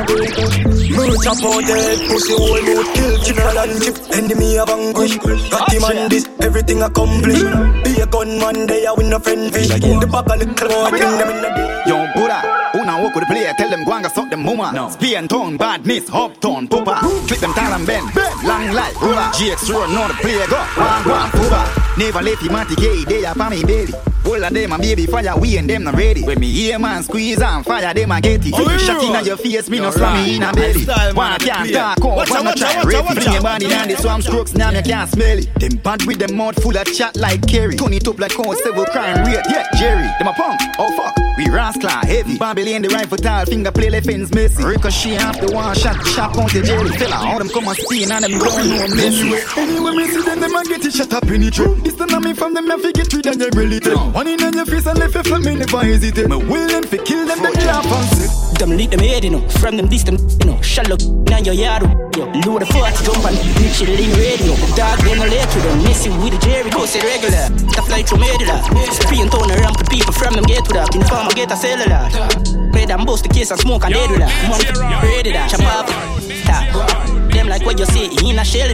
pussy 2.09 2.35
hole, 2.35 2.63
mood 2.63 2.87
kill, 2.95 3.19
general 3.19 3.59
and 3.59 3.83
chip. 3.83 3.97
Enemy 4.13 4.59
of 4.59 4.71
anguish. 4.71 5.19
Got 5.51 5.73
him 5.73 5.85
on 5.85 6.09
this, 6.09 6.27
everything 6.41 6.83
accomplished. 6.83 7.82
A 8.13 8.25
gunman, 8.25 8.67
they 8.67 8.85
are 8.87 8.95
win 8.95 9.13
a 9.13 9.19
friend 9.19 9.53
fish. 9.53 9.69
The 9.69 10.09
back 10.11 10.27
of 10.29 10.39
the 10.39 10.47
claw, 10.55 10.91
thing 10.91 11.01
them 11.01 11.31
in 11.31 11.41
the 11.43 11.49
day. 11.49 11.83
Yo, 11.87 12.07
Buddha, 12.15 12.71
una 12.75 13.01
walk 13.03 13.15
with 13.15 13.25
the 13.25 13.33
player, 13.33 13.53
tell 13.57 13.71
them 13.71 13.85
go 13.85 13.93
and 13.95 14.07
suck 14.07 14.29
them 14.29 14.45
mama. 14.45 14.71
No. 14.75 14.91
Spear 14.91 15.27
tone, 15.27 15.57
badness, 15.57 16.09
hop 16.09 16.39
tone, 16.41 16.69
pooper. 16.69 16.99
Clip 17.27 17.41
them 17.41 17.55
tall 17.55 17.73
and 17.73 17.87
bend, 17.87 18.07
long 18.45 18.71
like 18.73 19.01
ruler. 19.01 19.33
GX 19.33 19.71
run, 19.73 19.95
know 19.95 20.07
the 20.09 20.15
player 20.15 20.47
go, 20.47 20.59
one, 20.77 21.09
one, 21.09 21.31
pooper. 21.31 21.99
Never 21.99 22.23
let 22.23 22.39
him 22.39 22.55
anti 22.55 22.75
gay, 22.77 23.05
they 23.05 23.25
are 23.25 23.35
me, 23.51 23.65
baby. 23.65 23.93
All 24.25 24.45
of 24.45 24.55
them 24.55 24.73
a 24.73 24.79
baby 24.79 25.07
fire, 25.07 25.37
we 25.37 25.59
and 25.59 25.69
them 25.69 25.83
not 25.83 25.95
ready. 25.97 26.23
When 26.23 26.39
me 26.39 26.49
hear 26.49 26.79
man 26.79 27.03
squeeze 27.03 27.43
and 27.43 27.67
fire, 27.67 27.93
them 27.93 28.13
a 28.13 28.21
get 28.21 28.47
it. 28.47 28.55
Oh, 28.55 28.79
Shot 28.79 29.03
yeah. 29.03 29.19
in 29.19 29.27
your 29.27 29.37
face, 29.37 29.69
me 29.69 29.81
no 29.81 29.91
slam 29.91 30.15
right. 30.15 30.27
me 30.27 30.37
in 30.37 30.43
a 30.45 30.53
belly. 30.53 30.87
man, 30.87 31.15
One 31.17 31.33
I 31.33 31.39
can't 31.39 31.73
talk, 31.73 31.99
oh, 32.03 32.11
out, 32.13 32.17
Watch 32.19 32.31
one 32.31 32.39
out, 32.39 32.45
no 32.45 32.53
try. 32.55 32.69
out, 32.77 32.87
out, 32.95 33.05
watch 33.05 33.15
bring 33.17 33.27
your 33.27 33.37
out. 33.39 33.43
body 33.43 33.69
down, 33.69 33.89
the 33.89 33.97
swamp 33.97 34.23
strokes, 34.23 34.55
now 34.55 34.71
you 34.71 34.81
can't 34.83 35.11
smell 35.11 35.39
it. 35.39 35.53
Them 35.59 35.77
pant 35.79 36.07
with 36.07 36.19
them 36.21 36.37
mouth 36.37 36.63
full 36.63 36.77
of 36.77 36.87
chat 36.95 37.17
like 37.17 37.45
Kerry. 37.49 37.75
Turn 37.77 37.93
it 38.03 38.09
up 38.09 38.19
like 38.19 38.33
several 38.57 38.85
crime 38.87 39.25
rate. 39.25 39.45
Yeah, 39.49 39.65
Jerry, 39.79 40.09
them 40.19 40.29
a 40.29 40.33
punk. 40.33 40.61
Oh 40.79 40.91
fuck, 40.97 41.15
we 41.37 41.49
rascal 41.49 41.91
heavy. 41.91 42.39
Babylon 42.39 42.83
the 42.83 42.89
rifle 42.89 43.17
tall, 43.17 43.45
finger 43.47 43.73
play 43.73 43.91
left 43.91 44.09
ends 44.09 44.33
messy. 44.35 44.63
Ricochet 44.65 45.19
off 45.19 45.41
the 45.41 45.53
one 45.53 45.75
shot, 45.75 45.97
shot 46.07 46.37
on 46.37 46.47
the 46.49 46.63
jelly 46.63 46.91
fella. 46.97 47.17
All 47.17 47.39
them 47.39 47.49
come 47.49 47.69
and 47.69 47.77
spin 47.77 48.11
and 48.11 48.25
them 48.25 48.39
don't 48.39 48.69
know 48.69 48.89
messy. 48.97 49.35
Anyway, 49.61 49.93
me 49.97 50.07
see 50.09 50.23
them, 50.23 50.41
them 50.41 50.57
a 50.57 50.65
get 50.65 50.85
it 50.85 50.93
shut 50.93 51.13
up 51.13 51.25
in 51.25 51.41
the 51.41 51.51
truth. 51.51 51.85
This 51.85 51.95
the 51.95 52.07
name 52.07 52.37
from 52.37 52.55
them, 52.55 52.71
I 52.71 52.77
fi 52.79 52.93
get 52.93 53.13
rid 53.13 53.27
of 53.27 53.37
your 53.37 53.51
belly. 53.51 53.81
One 54.13 54.29
in 54.29 54.43
on 54.43 54.53
your 54.55 54.67
face 54.67 54.87
and 54.87 54.99
left 54.99 55.15
you 55.15 55.23
flat, 55.23 55.41
me 55.43 55.55
never 55.57 55.81
hesitate. 55.81 56.29
Me 56.29 56.37
willing 56.37 56.85
fi 56.85 56.99
kill 56.99 57.27
them, 57.27 57.43
them 57.43 57.53
can't 57.55 57.85
fancy. 57.87 58.29
Them 58.59 58.77
lead 58.77 58.91
them 58.91 59.01
head, 59.01 59.25
you 59.25 59.31
know. 59.31 59.49
From 59.59 59.77
them 59.77 59.89
this, 59.89 60.05
them, 60.05 60.17
you 60.41 60.47
know. 60.47 60.61
Shallow 60.63 60.97
now 61.27 61.39
your 61.41 61.55
yard, 61.55 61.83
yo. 62.15 62.29
Load 62.45 62.63
the 62.63 62.67
fort, 62.71 62.95
jump 63.03 63.25
and 63.25 63.37
bitch 63.57 63.83
it 63.83 63.89
in 63.89 64.13
radio. 64.15 64.55
Dog, 64.77 64.99
them 65.03 65.19
no 65.19 65.27
let 65.27 65.49
you, 65.55 65.63
them 65.63 65.83
messy 65.83 66.11
with 66.21 66.37
the 66.37 66.39
Jerry. 66.45 66.71
Go 66.71 66.85
say 66.87 67.01
regular. 67.01 67.49
The 67.73 67.83
flight 67.83 68.07
through 68.07 68.21
medulla. 68.21 68.63
Spray 68.93 69.19
and 69.25 69.31
tone 69.33 69.51
around 69.51 69.77
the 69.81 69.87
people 69.89 70.13
from 70.13 70.35
them 70.35 70.45
get 70.45 70.65
to 70.67 70.73
that. 70.77 70.95
In 70.95 71.01
the 71.01 71.22
farm, 71.23 71.31
I 71.31 71.35
get 71.35 71.53
a 71.53 71.57
cellular. 71.57 72.73
Made 72.73 72.89
them 72.89 73.05
bust 73.05 73.25
the 73.25 73.29
case 73.29 73.51
and 73.51 73.61
smoke 73.61 73.85
and 73.85 73.95
dead 73.95 74.11
with 74.11 74.21
that. 74.21 74.33
Money 74.49 74.67
ready 75.07 75.33
that. 75.33 75.51
Chop 75.51 75.63
up. 75.63 77.33
Them 77.33 77.49
like 77.49 77.65
what 77.65 77.79
you 77.79 77.87
say, 77.87 78.09
he 78.09 78.31
in 78.31 78.39
a 78.39 78.45
shell. 78.45 78.73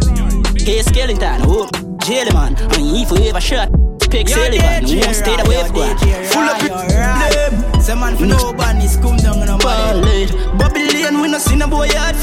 Hey, 0.57 0.83
skeleton, 0.83 1.43
oh, 1.45 1.69
jelly 2.05 2.33
man. 2.33 2.57
And 2.57 2.97
he 2.97 3.05
forever 3.05 3.41
shot. 3.41 3.71
Pick 4.11 4.27
Sullivan, 4.29 4.85
won't 4.85 5.15
stay 5.15 5.37
the 5.37 5.45
way 5.45 5.61
for 5.69 5.85
Full 6.33 6.49
up 6.49 6.63
it, 6.65 6.73
blame. 6.73 7.83
Some 7.83 8.01
man 8.01 8.17
for 8.17 8.25
no 8.25 8.55
bunnies 8.55 8.97
come 8.97 9.19
down 9.19 9.39
on 9.41 9.49
a 9.51 9.59
body. 9.59 10.27
Babylon, 10.57 11.21
we 11.21 11.29
no 11.29 11.39
see 11.39 11.57
no 11.57 11.69
boy 11.69 11.89
yard. 11.89 12.17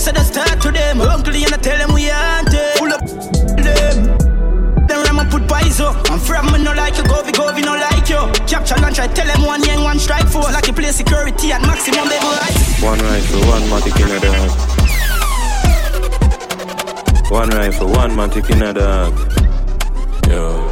So 0.00 0.12
they 0.12 0.22
start 0.22 0.62
to 0.62 0.70
them. 0.70 1.02
Uncle, 1.02 1.34
you 1.34 1.48
not 1.50 1.62
tell 1.62 1.76
them 1.76 1.92
we 1.92 2.08
aren't 2.10 2.48
it. 2.52 2.78
Full 2.78 2.92
up 2.92 3.02
them. 3.04 4.05
Rama 5.16 5.30
put. 5.30 5.46
I'm 6.10 6.18
from 6.20 6.52
me 6.52 6.62
no 6.62 6.72
like 6.72 6.96
you, 6.96 7.04
go 7.04 7.22
we 7.24 7.32
go 7.32 7.52
we 7.54 7.62
no 7.62 7.72
like 7.72 8.08
you. 8.08 8.18
Capture 8.46 8.76
lunch, 8.80 8.98
I 8.98 9.06
tell 9.08 9.26
them 9.26 9.44
one 9.46 9.62
young 9.64 9.82
one 9.82 9.98
strike 9.98 10.26
for. 10.28 10.40
Like 10.40 10.66
you 10.66 10.72
play 10.72 10.92
security 10.92 11.52
at 11.52 11.62
maximum 11.62 12.08
they 12.08 12.18
right. 12.18 12.56
One 12.82 12.98
rifle, 12.98 13.40
one 13.48 13.62
matic 13.70 13.96
in 14.00 14.10
a 14.10 14.20
dog. 14.20 14.50
One 17.30 17.50
rifle, 17.50 17.88
one 17.88 18.10
matic 18.10 18.50
in 18.50 18.62
a 18.62 18.72
dog. 18.72 19.14
Yo. 20.28 20.65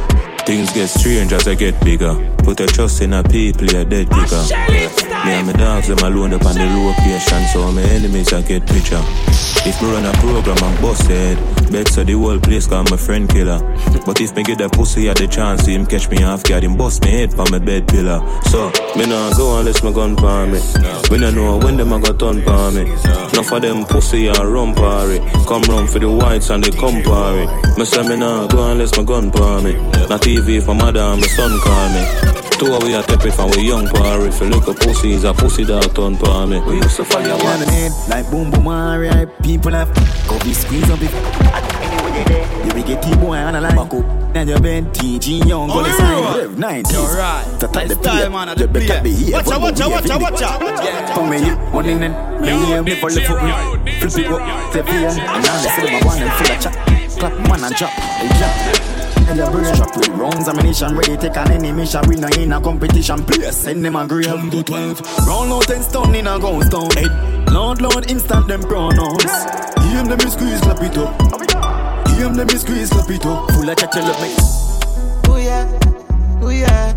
Things 0.45 0.71
get 0.73 0.87
strange 0.87 1.33
as 1.33 1.47
I 1.47 1.55
get 1.55 1.83
bigger. 1.83 2.13
Put 2.43 2.59
your 2.59 2.67
trust 2.67 3.01
in 3.01 3.13
a 3.13 3.23
people, 3.23 3.65
you're 3.65 3.83
dead. 3.83 4.07
Yeah. 4.11 5.25
Me 5.25 5.31
and 5.31 5.47
my 5.47 5.53
dogs, 5.53 5.87
them 5.87 5.97
alone 5.97 6.33
up 6.33 6.45
on 6.45 6.53
the 6.53 6.65
location, 6.65 7.47
so 7.47 7.71
my 7.71 7.81
enemies 7.81 8.31
I 8.31 8.43
get 8.43 8.67
picture. 8.67 9.01
If 9.65 9.81
me 9.81 9.91
run 9.91 10.05
a 10.05 10.13
program 10.21 10.57
and 10.61 10.79
bust 10.79 11.07
head, 11.07 11.37
bet 11.71 11.87
so 11.87 12.03
the 12.03 12.13
whole 12.13 12.39
place 12.39 12.67
call 12.67 12.83
my 12.83 12.97
friend 12.97 13.27
killer. 13.27 13.57
But 14.05 14.21
if 14.21 14.35
me 14.35 14.43
get 14.43 14.59
that 14.59 14.73
pussy 14.73 15.09
at 15.09 15.17
the 15.17 15.27
chance, 15.27 15.63
see 15.63 15.73
him 15.73 15.87
catch 15.87 16.07
me 16.09 16.23
off 16.23 16.43
guard, 16.43 16.63
him 16.63 16.77
bust 16.77 17.03
me 17.03 17.09
head 17.09 17.33
for 17.33 17.45
my 17.49 17.57
bed 17.57 17.87
pillar. 17.87 18.21
So, 18.51 18.69
me 18.95 19.07
nah 19.07 19.33
go 19.33 19.57
unless 19.57 19.81
my 19.81 19.91
gun 19.91 20.15
palm 20.15 20.51
me. 20.51 20.61
Me 21.09 21.17
nah 21.17 21.31
know 21.31 21.57
when 21.57 21.77
them 21.77 21.91
I 21.91 21.99
got 21.99 22.19
turn 22.19 22.43
palm 22.43 22.75
me. 22.75 22.81
Enough 22.81 23.51
of 23.51 23.61
them 23.63 23.85
pussy 23.85 24.27
and 24.27 24.37
run 24.37 24.75
party. 24.75 25.17
Come 25.47 25.63
round 25.63 25.89
for 25.89 25.97
the 25.97 26.11
whites 26.11 26.51
and 26.51 26.63
they 26.63 26.69
come 26.69 27.01
party. 27.01 27.47
Me 27.79 27.85
say 27.85 28.07
me 28.07 28.15
nah 28.17 28.45
go 28.45 28.69
unless 28.69 28.95
my 28.95 29.03
gun 29.03 29.31
palm 29.31 29.63
me. 29.63 29.73
Not 30.07 30.27
TV 30.35 30.61
for 30.63 30.75
mother 30.75 30.99
and 30.99 31.21
my 31.21 31.27
son 31.27 31.57
call 31.61 31.89
me. 31.89 32.03
Two 32.59 32.73
of 32.73 32.83
we 32.83 32.93
are 32.95 33.03
tepid 33.03 33.33
from 33.33 33.49
we 33.51 33.67
young 33.67 33.87
party. 33.87 34.25
If 34.27 34.39
you 34.41 34.47
look 34.49 34.67
at 34.67 34.77
pussy, 34.79 35.11
is 35.11 35.23
a 35.23 35.33
pussy 35.33 35.63
that 35.65 35.93
turn 35.95 36.17
palm 36.17 36.49
me. 36.51 36.59
We 36.61 36.75
used 36.77 36.95
to 36.97 37.05
follow 37.05 37.23
Fire 37.23 37.37
one. 37.37 37.59
one 37.59 37.67
head, 37.69 37.91
like 38.09 38.29
boom 38.31 38.51
boom 38.51 38.67
alright. 38.67 39.27
People 39.43 39.71
have 39.71 39.93
go 40.27 40.39
be 40.39 40.53
squeeze 40.53 40.89
up 40.89 40.99
it. 41.01 41.11
You 42.65 42.73
be 42.73 42.83
get 42.83 43.01
T-boy 43.03 43.37
on 43.37 43.53
the 43.53 43.61
line. 43.61 43.75
Back 43.75 43.93
up. 43.93 44.05
And 44.35 44.49
your 44.49 44.59
bend 44.59 44.87
TG 44.87 45.47
young 45.47 45.67
go 45.69 45.75
Alright. 45.75 45.95
sign. 45.95 46.37
Rev 46.37 46.51
90s. 46.57 46.95
Alright. 46.95 47.59
To 47.61 47.67
tie 47.67 47.85
the 47.87 47.95
Style, 47.95 48.19
play. 48.19 48.29
man, 48.45 48.57
the 48.57 48.67
better 48.67 48.85
play. 48.87 49.01
behave. 49.03 49.33
Watcha, 49.33 49.49
But 49.49 49.61
watcha, 49.61 49.87
behave 49.87 50.03
watcha, 50.03 50.13
in 50.13 50.19
the- 50.19 50.25
watcha. 50.25 51.13
Come 51.15 51.29
me 51.29 51.37
in, 51.37 51.55
one 51.71 51.85
in 51.85 52.03
and 52.03 52.41
me 52.41 52.65
here 52.65 52.83
me 52.83 52.95
for 52.95 53.09
the 53.11 53.21
foot. 53.21 53.39
Flip 53.39 54.25
it 54.25 54.31
up, 54.31 54.71
flip 54.73 54.87
it 54.89 55.05
up. 55.07 55.17
And 55.17 55.43
now 55.43 55.61
they 55.63 55.69
say 55.69 55.99
my 56.01 56.05
one 56.05 56.21
and 56.21 56.31
full 56.33 56.51
of 56.55 56.59
chat. 56.61 57.19
Clap 57.19 57.31
man 57.47 57.63
and 57.63 57.75
drop, 57.75 57.89
hey 57.91 58.27
drop. 58.39 58.84
And 59.27 59.39
the 59.39 59.49
brain 59.49 59.65
strap 59.65 59.95
with 59.97 60.09
rounds 60.09 60.47
ammunition 60.47 60.95
ready 60.95 61.17
take 61.17 61.35
on 61.37 61.51
any 61.51 61.71
mission. 61.71 62.01
We 62.07 62.15
no 62.15 62.27
in 62.37 62.53
a 62.53 62.61
competition 62.61 63.23
place. 63.25 63.57
Send 63.57 63.83
them 63.83 63.95
a 63.95 64.07
grave. 64.07 64.25
Come 64.25 64.51
to 64.51 64.63
twelve. 64.63 65.01
Round 65.27 65.51
out 65.51 65.63
ten 65.63 65.81
stone 65.81 66.13
in 66.13 66.27
a 66.27 66.37
ghost 66.39 66.71
town. 66.71 66.89
Hey, 66.93 67.09
Lord, 67.51 67.81
Lord, 67.81 68.09
instant 68.11 68.47
them 68.47 68.61
pronouns. 68.61 69.23
Hear 69.89 70.03
them 70.03 70.17
me 70.17 70.29
squeeze, 70.29 70.61
clap 70.61 70.81
it 70.81 70.97
up. 70.97 72.07
Hear 72.09 72.29
them 72.29 72.47
me 72.47 72.55
squeeze, 72.55 72.89
clap 72.89 73.09
it 73.09 73.25
up. 73.25 73.51
Full 73.51 73.69
of 73.69 73.79
you 73.79 74.01
love 74.01 74.21
me. 74.21 74.35
Oh 75.27 75.37
yeah, 75.37 75.65
oh 76.41 76.49
yeah. 76.49 76.93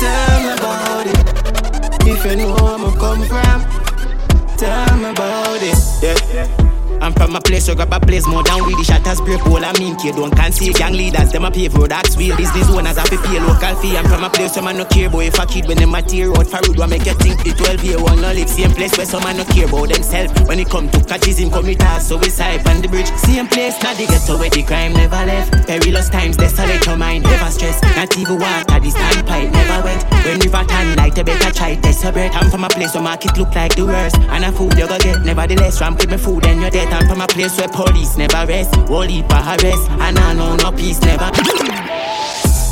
Tell 0.00 0.42
me 0.42 0.52
about 0.56 1.06
it. 1.06 2.06
If 2.06 2.24
you 2.24 2.36
know 2.36 2.54
where 2.54 2.78
I 2.78 2.94
come 2.98 3.22
from, 3.26 4.56
tell 4.56 4.96
me 4.96 5.10
about 5.10 5.62
it. 5.62 5.78
Yeah. 6.02 6.71
I'm 7.02 7.12
from 7.12 7.34
a 7.34 7.40
place 7.40 7.66
where 7.66 7.74
grab 7.74 7.92
a 7.92 7.98
place 7.98 8.28
more 8.28 8.44
down 8.44 8.64
with 8.64 8.78
the 8.78 8.84
shatters 8.84 9.20
break 9.20 9.44
all 9.46 9.64
I 9.64 9.72
mean 9.78 9.96
kid 9.96 10.14
don't 10.14 10.30
can 10.30 10.52
see 10.52 10.72
gang 10.72 10.94
leaders 10.94 11.32
them 11.32 11.44
a 11.44 11.50
pave 11.50 11.74
road 11.74 11.90
axe 11.90 12.16
wheel 12.16 12.36
business 12.36 12.70
owners 12.70 12.96
have 12.96 13.10
to 13.10 13.18
pay 13.18 13.40
local 13.40 13.74
fee. 13.82 13.96
I'm 13.98 14.06
from 14.06 14.22
a 14.22 14.30
place 14.30 14.54
where 14.54 14.64
man 14.64 14.78
no 14.78 14.84
care 14.84 15.10
boy 15.10 15.26
if 15.26 15.38
a 15.38 15.44
kid 15.44 15.66
when 15.66 15.78
them 15.78 15.94
a 15.94 16.02
tear 16.02 16.30
out. 16.30 16.46
For 16.46 16.62
road 16.62 16.88
make 16.88 17.04
you 17.04 17.14
think 17.18 17.42
the 17.42 17.52
12 17.58 17.84
year 17.84 17.98
one 17.98 18.20
no 18.22 18.30
live 18.32 18.48
same 18.48 18.70
place 18.70 18.96
where 18.96 19.06
some 19.06 19.22
man 19.24 19.36
no 19.36 19.44
care 19.44 19.66
about 19.66 19.90
themselves. 19.90 20.30
When 20.46 20.60
it 20.60 20.70
come 20.70 20.88
to 20.90 21.02
catches 21.02 21.38
him 21.38 21.50
commit 21.50 21.82
side 21.82 22.62
on 22.68 22.80
the 22.80 22.88
bridge. 22.88 23.10
Same 23.18 23.48
place 23.48 23.82
not 23.82 23.96
the 23.98 24.06
ghetto 24.06 24.38
where 24.38 24.50
the 24.50 24.62
crime 24.62 24.92
never 24.94 25.26
left. 25.26 25.66
Perilous 25.66 26.08
times 26.08 26.36
desolate 26.36 26.86
your 26.86 26.96
mind 26.96 27.24
never 27.24 27.50
stress. 27.50 27.82
Not 27.98 28.16
even 28.16 28.38
water 28.38 28.78
went 28.78 29.26
when 29.26 29.61
light 31.12 31.18
you 31.18 31.24
better 31.24 31.52
try 31.52 31.74
test 31.76 32.02
your 32.02 32.12
I'm 32.12 32.50
from 32.50 32.64
a 32.64 32.68
place 32.68 32.94
where 32.94 33.02
market 33.02 33.36
look 33.36 33.54
like 33.54 33.74
the 33.74 33.86
worst. 33.86 34.16
And 34.16 34.44
a 34.44 34.52
food 34.52 34.74
you 34.78 34.86
go 34.86 34.98
get 34.98 35.24
nevertheless 35.24 35.80
ramp 35.80 35.98
with 35.98 36.10
me 36.10 36.16
food 36.16 36.46
and 36.46 36.60
you're 36.60 36.70
dead. 36.70 36.92
I'm 36.92 37.08
from 37.08 37.20
a 37.20 37.26
place 37.26 37.56
where 37.58 37.68
police 37.68 38.16
never 38.16 38.46
rest. 38.46 38.74
Whole 38.74 39.02
heap 39.02 39.24
of 39.26 39.46
arrest. 39.46 39.90
And 39.90 40.18
I 40.18 40.32
know 40.34 40.56
no 40.56 40.72
peace 40.72 41.00
never 41.00 41.30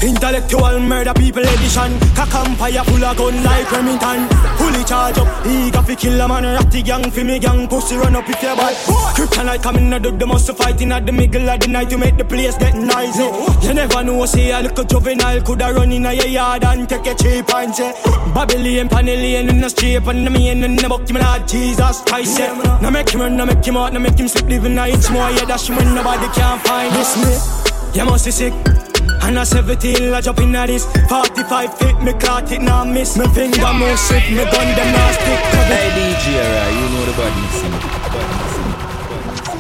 Intellectual 0.02 0.80
murder 0.80 1.12
people 1.12 1.42
edition. 1.42 1.92
Cock 2.16 2.34
empire 2.34 2.82
full 2.84 3.04
of 3.04 3.16
gun 3.16 3.44
like 3.44 3.70
Remington. 3.70 4.28
Fully 4.56 4.82
charge 4.84 5.18
up, 5.18 5.46
eager 5.46 5.82
fi 5.82 5.94
kill 5.94 6.20
a 6.20 6.26
man. 6.26 6.44
Ratty 6.44 6.82
gang 6.82 7.10
fi 7.10 7.22
me 7.22 7.38
gang, 7.38 7.68
pussy 7.68 7.96
run 7.96 8.16
up 8.16 8.28
if 8.28 8.42
you 8.42 8.56
bad 8.56 8.74
Kryptonite 9.14 9.62
coming 9.62 9.92
out 9.92 10.06
of 10.06 10.18
the 10.18 10.26
muscle 10.26 10.54
fighting 10.54 10.90
at 10.92 11.04
the 11.04 11.12
middle 11.12 11.48
of 11.48 11.60
the 11.60 11.68
night 11.68 11.90
To 11.90 11.98
make 11.98 12.16
the 12.16 12.24
place 12.24 12.56
get 12.56 12.74
noisy. 12.74 13.28
You 13.66 13.74
never 13.74 14.02
know, 14.02 14.24
say 14.24 14.50
a 14.52 14.60
little 14.60 14.84
juvenile 14.84 15.42
Coulda 15.42 15.72
run 15.74 15.92
in 15.92 16.06
a 16.06 16.12
yard 16.14 16.64
and 16.64 16.88
take 16.88 17.06
a 17.06 17.14
cheap 17.14 17.54
and 17.54 17.74
say 17.74 17.92
Babylon, 18.34 18.88
Panellian 18.88 19.50
in 19.50 19.60
the 19.60 19.68
street 19.68 19.96
And 20.06 20.26
the 20.26 20.30
main 20.30 20.64
in 20.64 20.76
the 20.76 20.88
buck, 20.88 21.08
me 21.10 21.20
Lord 21.20 21.46
Jesus 21.46 22.00
Christ 22.02 22.38
yeah. 22.38 22.78
Now 22.80 22.90
make 22.90 23.10
him 23.10 23.20
run, 23.20 23.36
now 23.36 23.44
make 23.44 23.64
him 23.64 23.76
out, 23.76 23.92
now 23.92 24.00
make 24.00 24.18
him 24.18 24.28
sleep 24.28 24.46
Living 24.46 24.78
a 24.78 24.86
inch 24.86 25.10
more, 25.10 25.30
yeah, 25.30 25.56
him 25.56 25.76
when 25.76 25.94
nobody 25.94 26.28
can 26.32 26.58
find 26.60 26.94
this 26.94 27.16
me. 27.20 28.00
You 28.00 28.06
must 28.06 28.24
be 28.24 28.30
sick 28.30 28.89
and 29.22 29.38
a 29.38 29.44
17 29.46 30.12
I 30.14 30.20
jump 30.20 30.40
in 30.40 30.54
at 30.56 30.66
this 30.66 30.84
45 31.08 31.78
feet, 31.78 32.00
me 32.02 32.12
caught 32.14 32.50
it, 32.52 32.62
now 32.62 32.84
miss 32.84 33.16
Me 33.16 33.26
finger 33.28 33.72
move 33.74 33.98
swift, 33.98 34.30
me 34.30 34.44
gun 34.44 34.68
them 34.76 34.92
now 34.92 35.10
stick 35.12 35.40
Hey 35.70 35.90
DJ, 35.96 36.26
right, 36.40 36.72
you 36.78 36.86
know 36.94 37.04
the 37.06 37.12
badness 37.18 37.62
in. 37.64 37.72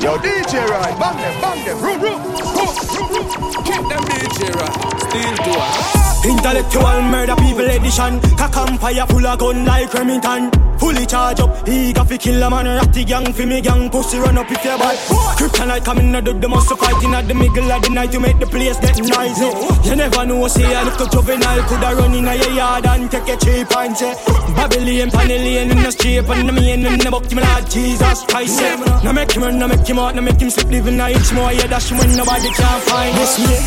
Yo, 0.00 0.16
DJ 0.16 0.66
Right, 0.66 0.98
bang 0.98 1.16
them, 1.18 1.40
bang 1.42 1.64
them, 1.66 1.76
room, 1.84 2.00
room, 2.00 2.22
room, 2.22 2.36
room, 2.36 3.30
room. 3.34 3.39
Keep 3.70 3.88
them 3.88 4.04
DJ 4.04 4.90
still 5.10 5.34
do 5.44 5.52
it. 5.54 6.00
Intellectual 6.20 7.02
murder 7.02 7.36
people 7.36 7.64
edition. 7.64 8.20
Cock 8.36 8.56
empire 8.56 9.06
full 9.06 9.26
of 9.26 9.38
gun 9.38 9.64
like 9.64 9.92
Remington. 9.94 10.50
Fully 10.78 11.04
charge 11.04 11.40
up, 11.40 11.68
eager 11.68 12.04
fi 12.04 12.16
kill 12.16 12.42
a 12.42 12.48
man. 12.48 12.64
Ratty 12.64 13.04
gang 13.04 13.32
fi 13.32 13.44
me 13.44 13.60
gang, 13.60 13.90
pussy 13.90 14.18
run 14.18 14.38
up 14.38 14.50
if 14.50 14.64
you 14.64 14.76
bad 14.80 14.96
Kryptonite 15.36 15.84
coming 15.84 16.14
out 16.14 16.26
of 16.26 16.40
the 16.40 16.48
muscle 16.48 16.74
fighting 16.74 17.12
at 17.12 17.28
the 17.28 17.34
middle 17.34 17.70
of 17.70 17.82
the 17.82 17.90
night 17.90 18.12
To 18.12 18.20
make 18.20 18.38
the 18.38 18.46
place 18.46 18.80
get 18.80 18.96
noisy. 18.96 19.50
You 19.86 19.96
never 19.96 20.24
know, 20.24 20.48
say 20.48 20.72
a 20.72 20.82
little 20.84 21.06
juvenile 21.06 21.62
Coulda 21.68 21.94
run 21.96 22.14
in 22.14 22.28
a 22.28 22.34
yard 22.34 22.86
and 22.86 23.10
take 23.10 23.28
a 23.28 23.36
cheap 23.36 23.76
and 23.76 23.94
say 23.94 24.14
Babylon, 24.56 25.10
Panellian 25.12 25.70
in 25.70 25.82
the 25.84 25.92
street 25.92 26.24
And 26.24 26.48
the 26.48 26.52
main 26.52 26.86
in 26.86 26.98
the 26.98 27.10
buck, 27.10 27.30
me 27.30 27.42
Lord 27.42 27.70
Jesus 27.70 28.24
Christ 28.24 28.60
yeah. 28.62 29.00
Now 29.04 29.12
make 29.12 29.32
him 29.32 29.42
run, 29.42 29.58
now 29.58 29.66
make 29.66 29.86
him 29.86 29.98
out, 29.98 30.14
now 30.14 30.22
make 30.22 30.40
him 30.40 30.48
slip 30.48 30.68
Living 30.68 30.98
a 30.98 31.10
inch 31.10 31.32
more, 31.34 31.52
yeah, 31.52 31.66
dash 31.66 31.92
when 31.92 32.08
nobody 32.16 32.48
can 32.56 32.80
find 32.88 33.12
this 33.20 33.36
me 33.36 33.59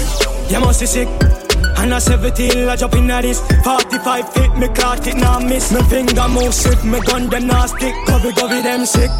You 0.49 0.59
must 0.59 0.81
be 0.81 0.85
sick. 0.85 1.07
And 1.77 1.93
a 1.93 1.99
17 1.99 2.69
I 2.69 2.75
jump 2.75 2.95
in 2.95 3.11
at 3.11 3.21
this 3.21 3.39
45 3.63 4.33
feet, 4.33 4.55
me 4.55 4.67
caught 4.69 5.07
it, 5.07 5.15
now 5.17 5.39
miss. 5.39 5.71
Me 5.71 5.81
finger 5.83 6.27
move 6.27 6.53
swift, 6.53 6.85
me 6.85 6.99
gun 7.01 7.29
them 7.29 7.47
now 7.47 7.65
stick. 7.65 7.95
Covey, 8.05 8.61
them 8.61 8.85
sick. 8.85 9.11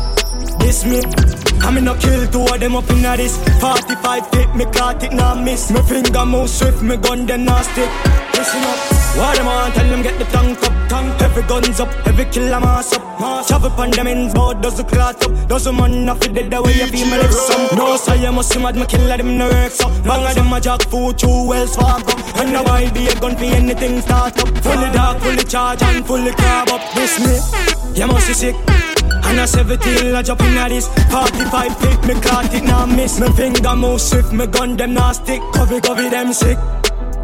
This 0.60 0.86
me 0.86 1.43
I 1.64 1.72
me 1.72 1.82
no 1.82 1.96
kill 1.96 2.28
two 2.28 2.42
of 2.42 2.60
them 2.60 2.76
up 2.76 2.90
in 2.90 3.02
this 3.02 3.38
45 3.60 4.30
feet, 4.32 4.56
me 4.56 4.66
caught 4.66 5.04
it, 5.04 5.14
now 5.14 5.34
miss 5.36 5.72
Me 5.72 5.82
finger 5.82 6.26
move 6.26 6.50
swift, 6.50 6.82
me 6.82 6.98
gun 6.98 7.26
them 7.26 7.46
now 7.46 7.62
stick 7.62 7.90
Listen 8.36 8.64
up 8.64 9.04
what 9.16 9.38
them 9.38 9.46
want, 9.46 9.76
tell 9.76 9.88
them 9.88 10.02
get 10.02 10.18
the 10.18 10.26
tank 10.26 10.58
up, 10.64 10.90
tank 10.90 11.22
Every 11.22 11.48
gun's 11.48 11.80
up, 11.80 11.90
every 12.06 12.26
killer 12.26 12.60
mass 12.60 12.94
up. 12.94 13.02
Mass 13.20 13.48
travel 13.48 13.72
on 13.72 13.90
them 13.90 14.06
ends, 14.06 14.36
bout 14.36 14.62
does 14.62 14.78
the 14.78 14.84
class 14.84 15.16
up. 15.24 15.48
Does 15.48 15.66
a 15.66 15.74
man 15.74 16.06
not 16.06 16.22
fit 16.22 16.36
dead 16.36 16.52
the 16.52 16.62
way 16.62 16.74
you 16.74 16.86
feel 16.86 17.08
me 17.08 17.18
lips 17.18 17.48
some. 17.48 17.76
No, 17.76 17.98
so 17.98 18.14
you 18.14 18.32
must 18.32 18.54
see 18.54 18.62
mad, 18.62 18.76
my 18.76 18.86
killer 18.86 19.18
them 19.18 19.36
no 19.36 19.50
work 19.50 19.72
so. 19.72 19.90
Bang 20.04 20.24
of 20.28 20.36
them 20.36 20.54
a 20.54 20.62
jack 20.62 20.84
food, 20.84 21.18
two 21.18 21.48
wells 21.48 21.76
farm 21.76 22.04
and 22.36 22.54
now 22.54 22.64
I 22.66 22.92
be 22.92 23.08
a 23.08 23.16
gun 23.20 23.36
for 23.36 23.46
anything 23.46 24.02
start 24.02 24.38
up. 24.38 24.64
Fully 24.64 24.92
dark, 24.92 25.20
fully 25.22 25.44
charge 25.44 25.82
and 25.82 26.06
fully 26.06 26.32
carb 26.32 26.70
up. 26.70 26.94
This 26.94 27.18
me, 27.20 28.00
you 28.00 28.06
must 28.06 28.28
be 28.28 28.34
sick. 28.34 28.93
And 29.34 29.42
I 29.42 29.46
17, 29.46 30.14
I 30.14 30.22
jump 30.22 30.42
in 30.42 30.58
at 30.58 30.70
this 30.70 30.86
45 31.10 31.78
feet, 31.80 32.00
me 32.06 32.14
caught 32.22 32.54
it, 32.54 32.64
now 32.64 32.86
miss. 32.86 33.20
Me 33.20 33.28
finger 33.34 33.76
move 33.76 34.00
swift, 34.00 34.32
me 34.32 34.46
gun 34.46 34.78
them 34.78 34.94
now 34.94 35.12
stick. 35.12 35.42
Cover, 35.56 35.82
cover 35.82 36.08
them 36.08 36.32
sick. 36.34 36.56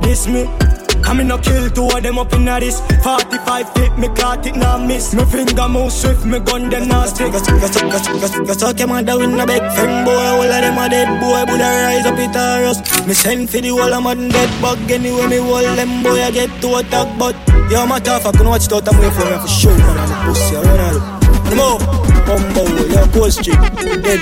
This 0.01 0.25
me. 0.25 0.49
I 1.05 1.13
me 1.13 1.23
no 1.23 1.37
kill 1.37 1.69
two 1.69 1.85
of 1.85 2.01
them 2.01 2.17
up 2.17 2.33
in 2.33 2.45
this 2.45 2.81
45 3.03 3.73
feet, 3.73 3.93
me 3.99 4.07
caught 4.17 4.43
it, 4.43 4.55
now 4.55 4.79
miss. 4.79 5.13
Me 5.13 5.23
finger 5.25 5.69
move 5.69 5.93
swift, 5.93 6.25
me 6.25 6.39
gun 6.39 6.71
them 6.71 6.87
now 6.87 7.05
stick. 7.05 7.31
Go 7.31 8.53
suck 8.57 8.79
your 8.79 8.87
mother 8.87 9.15
with 9.15 9.29
no 9.29 9.45
big 9.45 9.61
friend 9.77 10.03
boy 10.03 10.17
All 10.17 10.41
of 10.41 10.49
them 10.49 10.77
a 10.81 10.89
dead 10.89 11.13
boy, 11.21 11.45
I 11.45 11.93
rise 11.93 12.05
up 12.07 12.17
it 12.17 12.35
a 12.35 12.65
rust. 12.65 13.05
Me 13.05 13.13
send 13.13 13.51
for 13.51 13.61
the 13.61 13.69
whole 13.69 13.93
of 13.93 14.03
man 14.03 14.29
dead 14.29 14.49
bug. 14.63 14.79
Anyway 14.89 15.27
me 15.27 15.37
hold 15.37 15.77
them 15.77 16.01
boy, 16.01 16.23
I 16.23 16.31
get 16.31 16.49
to 16.61 16.75
attack 16.77 17.19
But 17.19 17.35
yo, 17.69 17.85
my 17.85 17.99
tough, 17.99 18.25
I 18.25 18.31
can 18.31 18.47
watch 18.47 18.71
out, 18.71 18.89
I'm 18.89 18.97
waiting 18.97 19.13
for 19.13 19.29
me 19.29 19.37
for 19.37 19.47
sure 19.47 19.77
Man, 19.77 19.97
I'm 19.99 20.09
a 20.09 20.33
pussy, 20.33 20.55
I 20.55 20.61
run 20.63 20.79
out 20.79 21.28
Your 21.49 23.07
cold 23.11 23.33
street, 23.33 23.57
dead. 24.03 24.19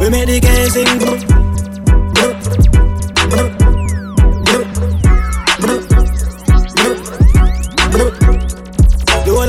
We 0.00 0.10
made 0.10 0.28
the 0.28 0.40
guys 0.40 0.72
sing. 0.72 1.32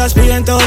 Spain 0.04 0.44
town. 0.44 0.60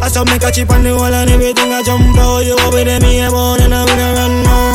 I 0.00 0.08
saw 0.08 0.24
me 0.24 0.38
catch 0.38 0.56
it 0.56 0.70
on 0.70 0.82
the 0.82 0.96
wall 0.96 1.04
and 1.04 1.30
everything 1.30 1.70
I 1.70 1.82
jump 1.82 2.16
out. 2.16 2.40
You 2.46 2.54
over 2.54 2.82
there, 2.82 2.98
me 3.00 3.20
a 3.20 3.28
and 3.28 3.74
I'm 3.74 3.86
gonna 3.86 4.14
run. 4.14 4.67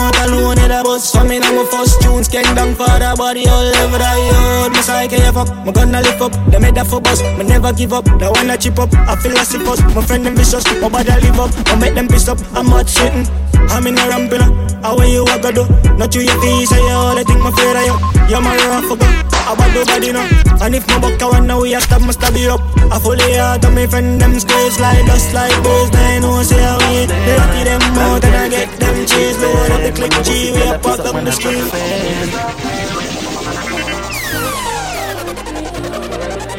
In 0.44 0.58
the 0.58 0.82
bus, 0.84 1.12
for 1.12 1.24
me 1.24 1.40
my 1.56 1.66
first 1.66 2.02
tunes 2.02 2.28
King 2.28 2.48
down 2.56 2.74
for 2.76 2.88
the 2.88 3.14
body 3.18 3.48
all 3.48 3.66
over 3.82 3.98
the 3.98 4.12
yard. 4.30 4.72
Me 4.74 4.82
psyche 4.82 5.18
you 5.18 5.32
fuck, 5.32 5.50
me 5.66 5.72
gonna 5.72 6.02
lift 6.02 6.22
up. 6.22 6.34
They 6.50 6.60
made 6.60 6.76
that 6.76 6.88
for 6.88 7.02
bus, 7.02 7.22
me 7.22 7.44
never 7.44 7.74
give 7.74 7.94
up. 7.94 8.06
The 8.06 8.28
one 8.32 8.48
that 8.48 8.62
chip 8.62 8.80
up, 8.80 8.94
I 8.94 9.16
feel 9.16 9.34
like 9.34 9.48
sick 9.48 9.62
My 9.96 10.02
friend 10.02 10.26
them 10.26 10.36
vicious, 10.36 10.66
my 10.82 10.90
body 10.90 11.14
live 11.22 11.40
up. 11.40 11.52
I 11.68 11.76
make 11.76 11.96
them 11.96 12.08
piss 12.08 12.28
up, 12.28 12.40
I'm 12.54 12.68
hot 12.68 12.88
shitting. 12.88 13.30
I'm 13.70 13.88
in 13.88 13.98
a 13.98 14.04
rampina, 14.10 14.48
how 14.82 14.98
are 14.98 15.06
you 15.06 15.24
a 15.24 15.40
go 15.40 15.52
do? 15.52 15.64
Not 15.98 16.14
you 16.16 16.22
your 16.22 16.40
face, 16.42 16.72
I 16.74 16.80
all 16.92 17.18
I 17.18 17.24
think 17.24 17.40
my 17.40 17.52
fear 17.52 17.78
of 17.78 17.86
you. 17.86 17.98
You're 18.30 18.42
my 18.42 18.56
rough 18.56 19.24
I 19.44 19.56
bad 19.56 19.76
nobody 19.76 20.12
now. 20.16 20.24
And 20.64 20.76
if 20.76 20.88
my 20.88 21.00
buck 21.00 21.22
I 21.22 21.26
want 21.28 21.46
now 21.48 21.60
we 21.60 21.72
have 21.72 21.86
to 21.92 22.00
must 22.00 22.24
be 22.34 22.48
up. 22.48 22.62
I 22.88 22.98
fully 22.98 23.36
out 23.36 23.64
of 23.66 23.74
my 23.74 23.86
friend 23.88 24.20
them 24.20 24.40
squares 24.40 24.80
like 24.80 25.04
us 25.12 25.34
like 25.34 25.52
those. 25.64 25.92
They 25.92 26.20
know 26.24 26.42
say 26.44 26.64
I 26.64 26.80
win. 26.80 27.10
They 27.12 27.64
them 27.68 27.82
out 28.00 28.24
and 28.24 28.36
I 28.36 28.48
get 28.48 28.72
them 28.80 29.06
cheese. 29.06 29.38
Load 29.44 29.72
up 29.72 29.82
the 29.84 29.92
click 29.92 30.16
G, 30.24 30.56
we 30.56 30.64
parked 30.80 31.04
up 31.04 31.20
the 31.20 31.32
street. 31.44 31.60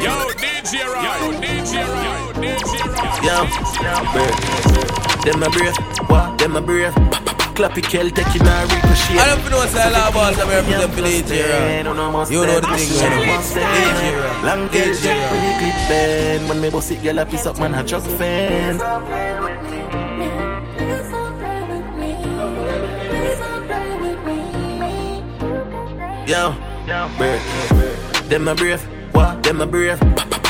Yo, 0.05 0.13
DJ. 0.41 0.73
Yo, 1.05 1.13
DJ. 1.41 1.73
DJ 2.41 2.73
Roy. 2.93 3.25
Yo, 3.25 3.37
them 5.25 5.37
my 5.39 5.47
brave, 5.49 5.77
what? 6.07 6.37
Them 6.37 6.51
my 6.51 6.59
brave. 6.59 6.93
Clappy 7.55 7.81
Kel 7.81 8.09
taking 8.11 8.45
a 8.45 8.65
ricochet. 8.67 9.17
I 9.17 9.25
don't 9.33 9.49
know 9.49 9.57
what's 9.57 9.73
a 9.73 9.89
lot 9.89 10.11
about 10.11 10.35
some 10.35 10.49
represent 10.49 10.93
for 10.93 11.01
DJ 11.01 11.31
You 12.29 12.45
know 12.45 12.59
the 12.59 12.67
thing, 12.75 12.89
know. 12.99 13.39
DJ 13.39 14.43
Long 14.43 14.67
gauge, 14.67 15.01
pretty 15.01 15.51
clip 15.59 15.77
band. 15.89 16.49
When 16.49 16.61
me 16.61 16.69
boss 16.69 16.91
it, 16.91 17.01
girl, 17.01 17.19
I 17.19 17.23
piece 17.23 17.45
up, 17.45 17.57
man, 17.57 17.73
I 17.73 17.83
chuck 17.83 18.03
fan. 18.03 18.77
Yo, 26.27 26.55
brave. 27.17 27.41
Them 28.29 28.45
my 28.45 28.55
brave, 28.55 28.81
what? 29.13 29.43
Them 29.43 29.57
my 29.57 29.65
brave. 29.65 29.99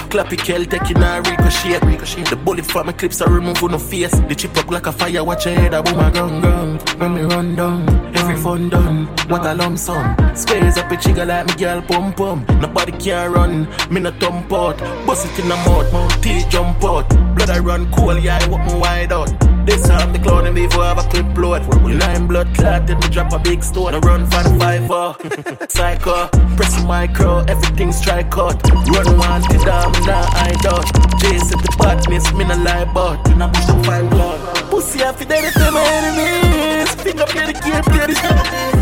Clappy 0.09 0.37
Kel 0.37 0.63
taking 0.63 1.03
a 1.03 1.21
ricochet. 1.21 1.79
ricochet. 1.85 2.23
The 2.29 2.37
bullet 2.37 2.65
from 2.65 2.85
my 2.85 2.93
clips 2.93 3.21
are 3.21 3.29
removing 3.29 3.71
no 3.71 3.77
face. 3.77 4.17
The 4.29 4.35
chip 4.35 4.55
up 4.55 4.71
like 4.71 4.87
a 4.87 4.93
fire, 4.93 5.21
watch 5.21 5.45
your 5.45 5.55
head, 5.55 5.73
I 5.73 5.81
boom 5.81 5.97
my 5.97 6.09
gun 6.11 6.39
gun. 6.41 6.79
When 6.97 7.15
me 7.15 7.21
run 7.23 7.55
down, 7.55 8.15
every 8.15 8.37
fun 8.37 8.69
done. 8.69 9.07
What 9.27 9.45
a 9.45 9.53
lump 9.53 9.77
sum. 9.77 10.15
Squares 10.33 10.77
up 10.77 10.89
a 10.89 10.95
chigga 10.95 11.27
like 11.27 11.47
me 11.47 11.55
girl 11.55 11.81
pum 11.81 12.13
pum. 12.13 12.45
Nobody 12.61 12.93
can 12.93 13.33
run, 13.33 13.67
me 13.91 13.99
no 13.99 14.11
thump 14.11 14.53
out. 14.53 14.77
Bust 15.05 15.25
it 15.25 15.39
in 15.43 15.49
the 15.49 15.55
mouth, 15.57 15.91
mouth 15.91 16.21
teeth 16.21 16.47
jump 16.47 16.81
out. 16.85 17.09
Blood 17.35 17.49
I 17.49 17.59
run 17.59 17.91
cool, 17.91 18.17
yeah, 18.17 18.39
I 18.41 18.47
walk 18.47 18.65
me 18.65 18.79
wide 18.79 19.11
out. 19.11 19.54
This 19.65 19.81
time 19.87 20.13
the 20.13 20.19
clown 20.19 20.45
and 20.45 20.55
before 20.55 20.83
I 20.83 20.93
have 20.93 20.99
a 20.99 21.09
clip 21.09 21.37
load. 21.37 21.65
Nine 21.85 22.27
blood 22.27 22.53
clotted, 22.55 22.99
me 22.99 23.07
drop 23.09 23.33
a 23.33 23.39
big 23.39 23.63
stone. 23.63 23.95
I 23.95 23.99
run 23.99 24.25
for 24.27 24.43
the 24.43 24.55
five 24.59 24.85
four. 24.85 25.15
Uh, 25.17 25.67
psycho, 25.69 26.27
press 26.55 26.75
the 26.75 26.85
micro, 26.85 27.39
everything 27.45 27.91
strike 27.91 28.37
out. 28.37 28.61
Run 28.89 29.17
one 29.17 29.41
to 29.41 29.57
down, 29.65 29.91
now 30.05 30.25
I 30.33 30.55
don't. 30.61 30.85
Jason 31.19 31.57
the 31.65 31.75
badness, 31.79 32.31
me 32.33 32.45
no 32.45 32.55
lie 32.57 32.81
about. 32.81 33.27
You 33.27 33.35
know 33.35 33.49
push 33.49 33.65
the 33.65 33.83
five 33.83 34.07
blood. 34.09 34.69
Pussy 34.69 35.03
I 35.03 35.11
feel 35.13 35.27
dead 35.27 35.51
to 35.53 35.71
my 35.71 35.81
enemies. 35.81 36.93
Finger 37.01 37.25
play 37.25 37.45
the 37.47 37.53
game, 37.53 37.83
play 37.83 38.05
the 38.13 38.74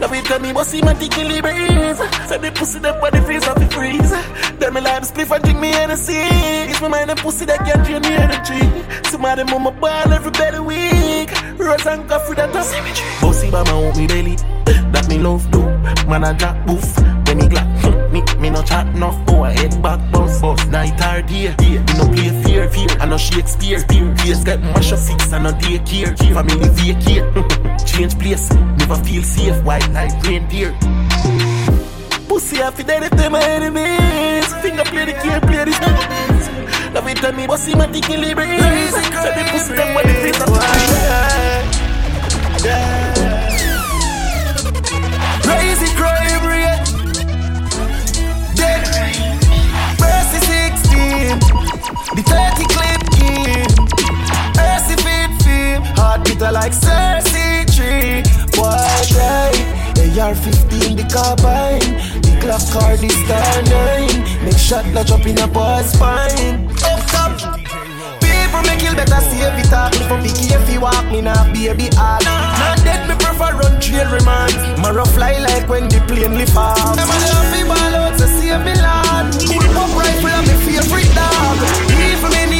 Love 0.00 0.14
it 0.14 0.24
tell 0.24 0.40
me 0.40 0.52
but 0.52 0.64
see 0.64 0.80
my 0.80 0.94
tickly 0.94 1.42
breeze 1.42 1.98
Say 2.28 2.38
the 2.38 2.50
pussy 2.54 2.78
them 2.78 2.98
body 3.00 3.20
face 3.20 3.46
off 3.46 3.56
the 3.56 3.66
freeze. 3.66 4.10
Tell 4.58 4.72
me 4.72 4.80
life 4.80 5.02
spliff 5.04 5.30
and 5.34 5.44
drink 5.44 5.60
me 5.60 5.68
Hennessy 5.68 6.14
It's 6.70 6.80
my 6.80 6.88
mind 6.88 7.10
and 7.10 7.20
pussy 7.20 7.44
that 7.44 7.58
can't 7.58 7.84
drain 7.84 8.02
me 8.02 8.16
energy. 8.16 9.10
Some 9.10 9.24
of 9.24 9.36
them 9.36 9.52
on 9.52 9.62
my 9.62 9.70
ball 9.70 10.12
every 10.12 10.30
belly 10.30 10.60
week 10.60 11.30
Rose 11.58 11.86
and 11.86 12.08
coffee 12.08 12.34
that 12.34 12.64
symmetry. 12.64 13.06
Bossy 13.20 13.50
my 13.50 13.62
own 13.70 13.96
me 13.96 14.06
belly. 14.06 14.36
That 14.92 15.06
me 15.08 15.18
love 15.18 15.50
do. 15.50 15.60
Man 16.08 16.24
I 16.24 16.32
drop 16.32 16.56
boof. 16.66 16.96
When 17.26 17.38
me 17.38 17.48
glad 17.48 17.89
me, 18.40 18.50
no 18.50 18.62
chat 18.62 18.86
no 18.94 19.10
Oh 19.28 19.42
I 19.42 19.52
head 19.52 19.82
back 19.82 20.00
bounce 20.10 20.40
boss 20.40 20.64
Night 20.66 21.00
or 21.00 21.22
day 21.22 21.54
Me 21.60 21.78
no 21.98 22.06
play 22.08 22.30
fear 22.42 22.68
fear. 22.70 22.88
I 23.00 23.06
no 23.06 23.16
Shakespeare 23.18 23.82
Place 23.84 24.44
get 24.44 24.60
mash 24.60 24.92
up 24.92 24.98
six 24.98 25.32
I 25.32 25.38
no 25.42 25.52
daycare 25.52 26.16
Family 26.34 26.68
vacate 26.70 27.86
Change 27.86 28.18
place 28.18 28.50
Never 28.78 28.96
feel 29.04 29.22
safe. 29.22 29.62
White 29.64 29.88
like 29.92 30.12
reindeer 30.22 30.72
Pussy 32.28 32.62
I 32.62 32.70
fi 32.70 32.82
dead 32.82 33.02
if 33.02 33.10
them 33.10 33.32
my 33.32 33.42
enemies. 33.42 34.52
Finger 34.62 34.84
play 34.84 35.04
the 35.06 35.12
game 35.12 35.40
play 35.42 35.64
the 35.64 35.72
dance 35.72 36.48
Love 36.94 37.08
it 37.08 37.16
tell 37.18 37.32
me 37.32 37.46
bossy 37.46 37.74
my 37.74 37.86
dick 37.86 38.08
in 38.10 38.20
breeze 38.34 38.94
Say 38.94 39.32
the 39.36 39.48
pussy 39.52 39.74
them 39.74 39.94
when 39.94 40.06
the 40.06 40.14
face 40.14 40.40
of 40.40 40.48
Crazy 42.62 43.09
The 52.10 52.22
30 52.26 52.66
clip 52.74 53.02
in 53.22 53.70
Mercy 54.58 54.98
15 54.98 55.94
Heart 55.94 56.24
beater 56.26 56.50
like 56.50 56.72
Cersei 56.74 57.62
tree. 57.70 58.26
Boy, 58.50 58.74
die 59.14 59.54
AR-15 60.18 60.98
the 60.98 61.06
carbine. 61.06 61.78
The 62.26 62.34
clock 62.42 62.66
car 62.74 62.98
the 62.98 63.06
star 63.14 63.62
9 63.62 64.42
Make 64.42 64.58
shot 64.58 64.90
not 64.90 65.06
drop 65.06 65.22
in 65.24 65.38
a 65.38 65.46
boy's 65.46 65.94
spine. 65.94 66.66
Up. 66.82 66.98
Top 67.14 67.38
People 68.18 68.62
me 68.66 68.74
kill 68.82 68.98
better 68.98 69.22
save 69.30 69.54
it 69.62 69.70
up 69.70 69.94
Me 69.94 70.02
for 70.10 70.18
picky 70.18 70.50
if 70.50 70.66
you 70.66 70.80
walk 70.80 71.06
me 71.14 71.22
not 71.22 71.54
baby 71.54 71.94
hard. 71.94 72.26
Not 72.26 72.82
dead 72.82 73.06
me 73.06 73.14
prefer 73.22 73.54
run 73.54 73.78
trail 73.78 74.10
remand. 74.10 74.58
Marrow 74.82 75.06
fly 75.06 75.38
like 75.38 75.68
when 75.70 75.86
the 75.86 76.02
plane 76.10 76.34
lift 76.34 76.56
off 76.58 76.98
Them 76.98 77.06
a 77.06 77.16
love 77.30 77.54
me 77.54 77.62
ball 77.70 77.94
out 78.02 78.18
to 78.18 78.26
save 78.26 78.66
me 78.66 78.74
lad 78.82 79.30
Pop 79.78 79.94
rifle 79.94 80.26
and 80.26 80.46
me 80.50 80.54
favorite 80.66 81.14
dog 81.14 81.89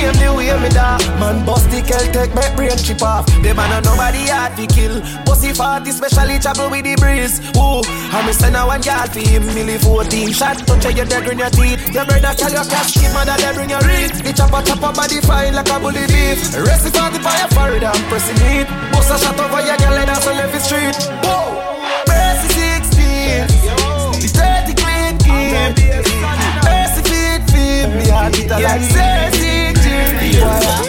Me 0.01 0.09
the 0.17 0.33
way 0.33 0.49
me 0.57 0.73
dog 0.73 1.05
Man 1.21 1.45
bust 1.45 1.69
the 1.69 1.85
kel 1.85 2.01
take 2.09 2.33
my 2.33 2.49
brain 2.57 2.73
chip 2.81 3.05
off 3.05 3.29
Them 3.45 3.61
a 3.61 3.65
no 3.69 3.85
nobody 3.85 4.33
hard 4.33 4.57
to 4.57 4.65
kill 4.65 4.97
Pussy 5.29 5.53
40 5.53 5.93
specially 5.93 6.41
travel 6.41 6.73
with 6.73 6.89
the 6.89 6.97
breeze 6.97 7.37
Ooh, 7.61 7.85
and 7.85 8.25
me 8.25 8.33
send 8.33 8.57
a 8.57 8.65
one 8.65 8.81
girl 8.81 9.05
for 9.13 9.21
him 9.21 9.45
Milli 9.53 9.77
14 9.77 10.33
shot 10.33 10.57
touch 10.65 10.89
your 10.97 11.05
dead 11.05 11.29
in 11.29 11.37
your 11.37 11.53
teeth 11.53 11.93
Your 11.93 12.09
brother 12.09 12.33
tell 12.33 12.49
your 12.49 12.65
cash 12.65 12.97
keep 12.97 13.13
mother 13.13 13.37
dead 13.37 13.61
in 13.61 13.69
your 13.69 13.85
reach 13.85 14.17
The 14.25 14.33
chopper 14.33 14.65
chopper 14.65 14.89
body 14.89 15.21
fine 15.21 15.53
like 15.53 15.69
a 15.69 15.77
bully 15.77 16.09
beef 16.09 16.49
Rest 16.57 16.89
it 16.89 16.97
on 16.97 17.13
the 17.13 17.21
fire 17.21 17.49
forward 17.53 17.85
and 17.85 18.01
pressing 18.09 18.41
it 18.57 18.73
Bust 18.97 19.13
a 19.13 19.21
shot 19.21 19.37
over 19.37 19.61
your 19.61 19.77
girl 19.85 20.01
and 20.01 20.09
that's 20.09 20.25
on 20.25 20.41
every 20.41 20.65
street 20.65 20.97
Whoa, 21.29 21.61
Mercy 22.09 22.49
16 22.89 23.53
The 24.17 24.29
30 24.33 24.81
clean 24.81 25.13
game 25.21 25.77
Mercy 26.65 27.05
15 27.05 28.01
Me 28.01 28.09
heart 28.09 28.33
beat 28.33 28.49
like 28.49 29.60
Cersei 30.41 30.89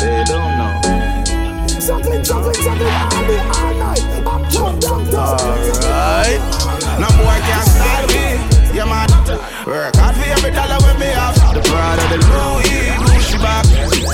They 0.00 0.24
don't 0.24 0.58
know 0.58 0.80
juggling, 1.90 2.22
juggling, 2.22 2.54
juggling 2.54 2.92
all 2.92 3.26
day, 3.26 3.40
all 3.40 3.74
night. 3.74 4.04
I'm 4.26 4.42
tough, 4.50 4.78
tough, 4.78 5.10
tough. 5.10 5.40
Alright. 5.84 6.40
No 7.00 7.08
boy 7.18 7.38
can 7.48 7.64
style 7.66 8.06
me. 8.14 8.26
Yeah, 8.76 8.86
man. 8.86 9.08
Work 9.66 9.96
hard 9.96 10.14
for 10.14 10.28
every 10.30 10.50
dollar 10.52 10.78
when 10.86 10.98
me 11.00 11.10
have. 11.18 11.34
The 11.54 11.60
Prada, 11.66 12.04
the 12.12 12.18
Louis, 12.30 12.94
Gucci 13.02 13.38
bag. 13.42 13.66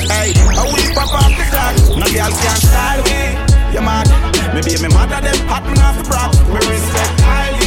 Hey, 0.09 0.33
I 0.57 0.63
will 0.65 0.89
pop 0.95 1.13
off 1.13 1.33
the 1.37 1.45
clock. 1.51 1.75
No 2.01 2.07
girl 2.07 2.33
can 2.33 2.59
style 2.65 3.03
me. 3.05 3.37
Yeah, 3.75 3.85
man. 3.85 4.07
Maybe 4.55 4.81
me 4.81 4.89
mother 4.89 5.21
them 5.21 5.37
hot 5.49 5.65
me 5.69 5.77
off 5.83 6.01
the. 6.01 6.33
Me 6.49 6.61
respect 6.71 7.21
highly 7.21 7.66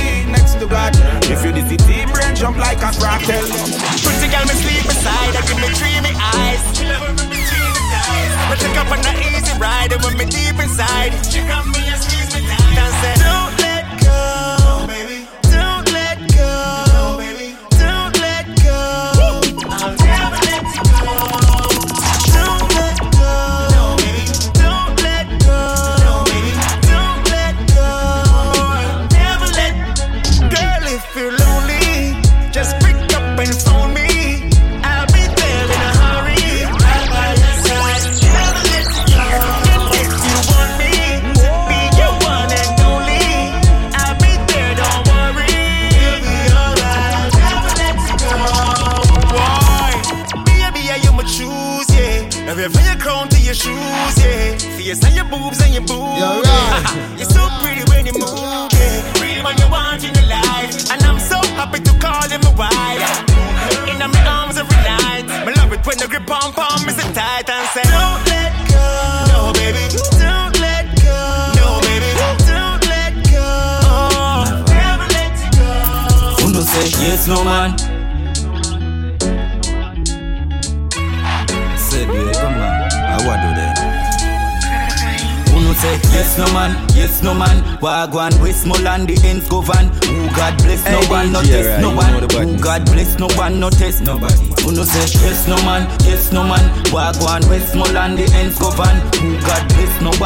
to 0.60 0.68
God. 0.68 0.92
If 1.32 1.44
you 1.46 1.52
the 1.52 1.64
city 1.64 2.06
brain 2.12 2.36
jump 2.36 2.58
like 2.58 2.80
a 2.80 2.92
tell 2.92 3.48
Pretty 4.04 4.28
girl 4.28 4.46
me 4.46 4.56
sleep 4.60 4.84
beside 4.84 5.36
her, 5.36 5.44
give 5.48 5.60
me 5.64 5.70
dreamy 5.80 6.14
eyes. 6.20 6.64
But 8.50 8.60
take 8.60 8.78
up 8.78 8.92
on 8.92 9.02
the 9.02 9.14
easy 9.24 9.58
ride, 9.58 9.94
and 9.94 10.04
when 10.04 10.18
me 10.18 10.26
deep 10.26 10.60
inside, 10.60 11.14
she 11.32 11.40
come 11.48 11.72
me 11.72 11.80
and 11.88 12.02
squeeze 12.02 12.36
me 12.36 12.42
tight 12.48 13.19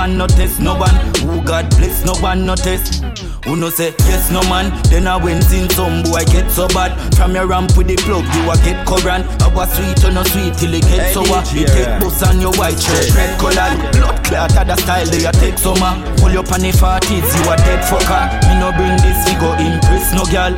one, 0.03 0.17
no 0.17 0.27
test 0.27 0.59
no 0.59 0.75
one. 0.75 0.95
Who 1.23 1.41
God 1.43 1.69
bless 1.77 2.03
no 2.03 2.13
one, 2.19 2.45
no 2.45 2.55
test. 2.55 3.03
Uno 3.47 3.69
say 3.69 3.93
yes 4.07 4.31
no 4.31 4.41
man, 4.51 4.71
then 4.89 5.07
I 5.07 5.15
went 5.15 5.51
in 5.51 5.69
some 5.69 6.03
boy 6.03 6.23
get 6.27 6.49
so 6.51 6.67
bad. 6.67 6.91
From 7.15 7.35
your 7.35 7.47
ramp 7.47 7.75
with 7.77 7.87
the 7.87 7.95
plug, 8.03 8.23
you 8.35 8.43
a 8.51 8.55
get 8.67 8.83
current. 8.87 9.23
I 9.41 9.47
was 9.55 9.71
sweet 9.75 10.03
or 10.03 10.11
no 10.11 10.23
sweet 10.23 10.55
till 10.59 10.73
it 10.73 10.83
get 10.83 11.07
Hey, 11.07 11.13
sour. 11.13 11.39
DJ, 11.47 11.55
You 11.55 11.65
take 11.67 11.99
bus 11.99 12.23
on 12.23 12.41
your 12.41 12.51
white 12.59 12.79
shirt, 12.79 13.15
red 13.15 13.39
colored. 13.39 13.79
Blood 14.27 14.51
clot 14.51 14.67
the 14.67 14.75
style 14.75 15.07
they 15.07 15.23
a 15.23 15.31
take 15.39 15.57
summer. 15.57 15.93
Pull 16.19 16.35
up 16.35 16.51
on 16.51 16.59
the 16.59 16.71
forties, 16.75 17.23
you 17.23 17.43
a 17.47 17.55
dead 17.63 17.83
fucker. 17.87 18.23
Me 18.47 18.59
no 18.59 18.75
bring 18.75 18.95
this, 18.99 19.19
we 19.23 19.33
go 19.39 19.55
impress 19.55 20.11
no 20.11 20.27
girl. 20.27 20.51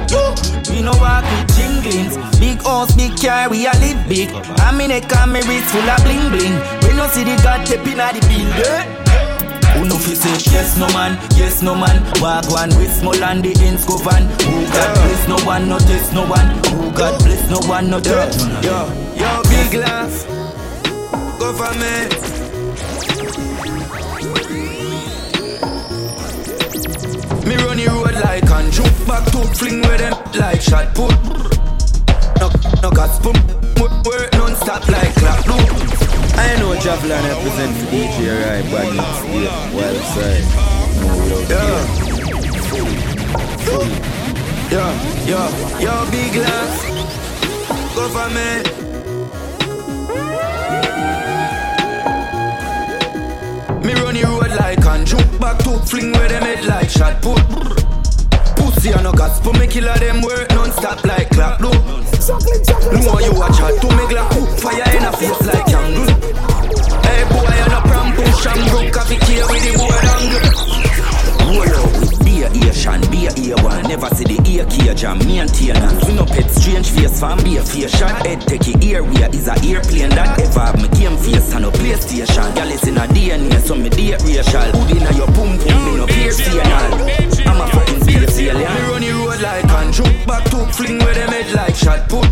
We 0.73 0.81
no 0.81 0.93
walk 0.97 1.21
with 1.21 1.53
jinglings. 1.53 2.17
Big 2.41 2.61
house, 2.65 2.93
big 2.97 3.13
car, 3.21 3.49
we 3.49 3.69
a 3.69 3.73
live 3.77 4.01
big. 4.09 4.29
I 4.61 4.73
mean, 4.73 4.89
neck 4.89 5.09
and 5.13 5.33
me 5.33 5.41
wrist 5.45 5.69
full 5.69 5.85
of 5.85 6.01
bling 6.01 6.33
bling. 6.33 6.57
We 6.81 6.97
no 6.97 7.05
see 7.13 7.25
the 7.25 7.37
god 7.45 7.65
tapping 7.65 8.01
at 8.01 8.13
the 8.17 8.21
building. 8.25 8.94
Uno 9.85 9.97
fi 9.99 10.15
say 10.15 10.51
yes 10.51 10.77
no 10.79 10.87
man, 10.97 11.13
yes 11.37 11.61
no 11.61 11.75
man. 11.75 12.01
Walk 12.19 12.49
one 12.49 12.69
with 12.69 12.91
small 12.91 13.23
and 13.23 13.45
the 13.45 13.53
ends 13.63 13.85
go 13.85 13.97
van. 13.97 14.23
Who 14.41 14.65
God 14.73 14.95
bless 14.95 15.27
no 15.27 15.37
one, 15.45 15.69
no 15.69 15.77
test 15.77 16.11
no 16.11 16.25
one. 16.25 16.47
Who 16.73 16.91
God 16.91 17.23
bless 17.23 17.47
no 17.51 17.59
one, 17.69 17.91
no 17.91 17.99
test 17.99 18.39
Yo, 18.63 18.89
yo, 19.13 19.43
big 19.43 19.75
laugh. 19.75 20.25
Government. 21.37 22.11
Me 27.45 27.55
run 27.57 27.77
the 27.77 27.85
road 27.93 28.15
like 28.25 28.49
and 28.49 28.73
jump 28.73 29.07
back 29.07 29.23
to 29.33 29.39
fling 29.53 29.81
with 29.81 29.99
them 29.99 30.17
like 30.41 30.61
shot 30.61 30.95
put. 30.95 31.13
No, 32.41 32.49
no 32.81 32.89
gas 32.89 33.19
pump 33.19 33.37
Work 33.79 34.33
non-stop 34.33 34.87
like 34.89 35.13
clap 35.13 35.45
loop 35.45 36.04
I 36.37 36.55
know 36.59 36.75
Javelin 36.75 37.23
represent 37.23 37.77
for 37.77 37.85
DJ 37.91 38.27
Rai, 38.43 38.61
but 38.69 38.87
it's 38.91 39.19
the 39.23 39.39
wild 39.75 40.03
side. 40.13 40.47
No, 40.99 41.35
without 41.39 42.05
Yeah, 44.71 44.91
yeah, 45.27 45.31
yo, 45.31 45.39
yo, 45.79 45.93
big 46.11 46.35
laugh 46.35 46.73
Government 47.95 48.65
Me. 53.85 53.93
Run 53.93 54.13
the 54.15 54.23
road 54.23 54.51
like 54.59 54.85
and 54.85 55.05
jump 55.07 55.39
back 55.39 55.57
to 55.59 55.79
fling 55.85 56.11
where 56.11 56.27
them 56.27 56.43
head 56.43 56.65
like 56.65 56.89
shot 56.89 57.21
put. 57.21 57.39
Pussy 58.57 58.91
and 58.91 59.03
no 59.03 59.11
gas 59.13 59.39
but 59.39 59.57
me 59.59 59.67
killer 59.67 59.97
them 59.99 60.21
work 60.21 60.49
non-stop 60.51 61.03
like 61.05 61.29
clap 61.29 61.61
loop 61.61 62.04
No 62.25 63.19
you 63.21 63.37
watch 63.37 63.61
out 63.61 63.77
to 63.81 63.87
me 63.93 64.03
glap 64.09 64.33
Fire 64.57 64.81
in 64.97 65.05
a 65.05 65.11
face 65.13 65.45
like 65.45 65.69
angle 65.69 66.09
Hey 67.05 67.21
boy 67.29 67.53
you 67.53 67.69
no 67.69 67.79
pram 67.85 68.17
push 68.17 68.47
and 68.49 68.65
broke 68.71 68.91
coffee 68.91 69.21
care 69.21 69.45
with 69.45 69.61
the 69.61 69.77
board 69.77 70.05
angle 70.09 70.41
Roll 71.53 71.69
out 71.69 71.99
with 72.01 72.17
beer 72.25 72.49
Asian, 72.65 73.01
beer 73.13 73.29
ear 73.37 73.55
one. 73.61 73.83
Never 73.83 74.09
see 74.15 74.25
the 74.25 74.41
ear 74.49 74.65
cage 74.65 75.03
and 75.05 75.21
maintenance 75.27 76.03
We 76.07 76.15
no 76.15 76.25
pet 76.25 76.49
strange 76.49 76.89
face 76.89 77.19
fan 77.19 77.37
be 77.43 77.57
a 77.57 77.61
face 77.61 77.95
shot. 77.95 78.25
Head 78.25 78.41
take 78.41 78.65
your 78.73 78.81
ear 78.81 79.03
where 79.03 79.29
is 79.29 79.47
a 79.47 79.53
airplane 79.61 80.09
that 80.17 80.41
ever 80.41 80.65
have 80.65 80.81
me 80.81 80.89
game 80.97 81.17
face 81.21 81.53
and 81.53 81.61
no 81.61 81.69
PlayStation. 81.69 82.55
Girl 82.55 82.71
is 82.73 82.87
in 82.87 82.97
a 82.97 83.05
DNA 83.13 83.61
so 83.61 83.75
me 83.75 83.89
date 83.89 84.17
racial. 84.25 84.65
Hood 84.73 84.97
inna 84.97 85.13
your 85.13 85.29
pum 85.37 85.61
pum 85.61 85.77
me 85.85 85.97
no 86.01 86.07
pierce 86.07 86.41
anal 86.41 87.05
I'm 87.45 87.61
a 87.61 87.67
fucking 87.69 88.01
space 88.01 88.39
alien 88.49 88.84
Road 89.35 89.43
like 89.43 89.63
and 89.65 90.27
back 90.27 90.43
to 90.45 90.65
fling 90.73 90.99
where 90.99 91.13
them 91.13 91.29
head 91.29 91.53
like 91.53 91.75
shot 91.75 92.07
put 92.07 92.27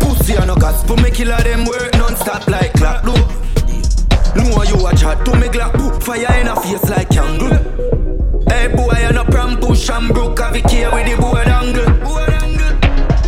Pussy 0.00 0.34
and 0.34 0.46
no 0.46 0.54
but 0.54 1.02
me 1.02 1.10
killer 1.10 1.36
them 1.42 1.64
work 1.64 1.92
non-stop 1.94 2.46
like 2.48 2.72
clap 2.74 3.04
loop 3.04 3.28
No 4.34 4.62
you 4.62 4.82
watch 4.82 5.02
out 5.04 5.24
to 5.24 5.36
me 5.36 5.48
glock 5.48 5.72
book 5.74 6.02
fire 6.02 6.40
in 6.40 6.48
a 6.48 6.56
face 6.56 6.88
like 6.88 7.10
candle 7.10 7.58
Hey 8.48 8.68
boy, 8.68 8.92
you 9.02 9.12
no 9.12 9.24
pram 9.24 9.58
push 9.58 9.90
and 9.90 10.08
broke 10.14 10.38
have 10.38 10.56
it 10.56 10.70
here 10.70 10.90
with 10.92 11.06
the 11.06 11.20
board 11.20 11.48
angle. 11.48 11.84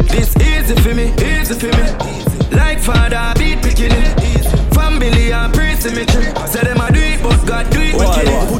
This 0.08 0.34
easy 0.36 0.74
for 0.76 0.94
me, 0.94 1.12
easy 1.22 1.54
for 1.54 1.66
me. 1.66 2.56
Like 2.56 2.78
father 2.80 3.32
beat 3.38 3.62
picking 3.62 3.92
it. 3.92 4.74
Family 4.74 5.32
and 5.32 5.52
pre 5.52 5.74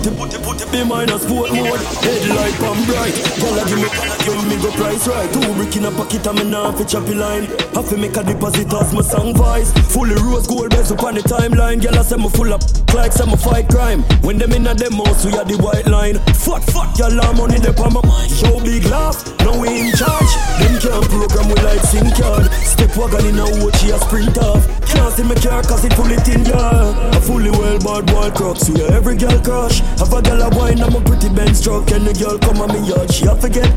Put 0.05 0.13
it, 0.13 0.19
put 0.19 0.35
it, 0.35 0.43
put 0.45 0.61
it, 0.61 0.71
be 0.71 0.85
sport 1.17 1.51
mode. 1.51 1.81
Headlight 2.05 2.61
on 2.61 2.77
bright. 2.85 3.17
Gonna 3.41 3.65
give 3.65 3.81
me, 3.81 3.89
give 4.21 4.37
me 4.45 4.57
go 4.61 4.71
price 4.77 5.09
right. 5.09 5.33
Two 5.33 5.41
brick 5.55 5.77
in 5.77 5.87
a 5.87 5.91
pocket 5.91 6.27
and 6.27 6.39
me 6.41 6.51
now 6.51 6.73
fi 6.73 6.85
choppy 6.85 7.15
line. 7.15 7.47
Have 7.73 7.89
to 7.89 7.97
make 7.97 8.15
a 8.19 8.23
deposit 8.23 8.71
as 8.75 8.93
my 8.93 9.01
song 9.01 9.35
voice. 9.35 9.73
Fully 9.95 10.15
rose 10.17 10.47
gold 10.47 10.69
bells 10.69 10.93
up 10.93 11.03
on 11.05 11.15
the 11.15 11.23
timeline. 11.23 11.81
Girl, 11.81 11.99
I 11.99 12.03
say 12.03 12.17
me 12.17 12.29
full 12.29 12.53
up 12.53 12.61
like 12.95 13.13
say 13.13 13.25
me 13.25 13.37
fight 13.37 13.69
crime. 13.69 14.03
When 14.21 14.37
them 14.37 14.53
in 14.53 14.67
a 14.67 14.77
house, 14.77 15.25
we 15.25 15.33
are 15.33 15.45
the 15.45 15.57
white 15.57 15.87
line. 15.87 16.21
Fuck, 16.37 16.63
fuck, 16.69 16.99
y'all 16.99 17.33
money 17.35 17.59
they 17.59 17.75
on 17.75 17.93
my 17.93 18.03
mind. 18.05 18.31
Show 18.31 18.61
big 18.61 18.85
laugh, 18.87 19.25
now 19.41 19.59
we 19.59 19.89
in 19.89 19.93
charge. 19.97 20.33
Them 20.61 20.79
can't 20.79 21.05
program 21.09 21.49
we 21.49 21.57
like 21.65 21.81
SIM 21.81 22.13
card. 22.13 22.47
Step 22.63 22.95
wagon 22.97 23.27
in 23.27 23.39
a 23.39 23.47
watch, 23.65 23.81
she 23.81 23.91
a 23.91 23.99
sprint 23.99 24.39
off. 24.39 24.63
Can't 24.87 25.13
see 25.15 25.25
me 25.25 25.35
car 25.37 25.63
cause 25.63 25.85
it 25.85 25.93
full 25.95 26.11
it 26.11 26.29
in 26.29 26.45
yeah. 26.45 27.17
A 27.17 27.21
fully 27.21 27.51
well 27.51 27.79
bad 27.81 28.07
boy 28.07 28.31
crux, 28.31 28.71
we 28.71 28.83
are 28.83 28.93
every 28.93 29.17
girl 29.17 29.39
crush. 29.43 29.83
Have 29.99 30.13
a 30.13 30.23
girl 30.23 30.43
a 30.43 30.49
wine, 30.57 30.83
I'm 30.83 30.95
a 30.95 31.01
pretty 31.01 31.29
Benz 31.29 31.63
truck. 31.63 31.91
Any 31.93 32.13
girl 32.13 32.39
come 32.39 32.61
on 32.61 32.69
me 32.73 32.89
yard, 32.89 33.13
she 33.13 33.27
a 33.27 33.35
forget. 33.37 33.71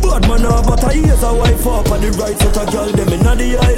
Bad 0.00 0.22
man 0.28 0.46
up, 0.46 0.66
but 0.66 0.84
I 0.84 0.94
hear 0.94 1.12
a 1.12 1.34
wife 1.34 1.66
up 1.66 1.90
on 1.90 2.00
the 2.00 2.10
right 2.16 2.38
set 2.38 2.56
of 2.56 2.70
girl, 2.72 2.88
them 2.90 3.08
inna 3.12 3.34
the 3.34 3.58
high 3.58 3.76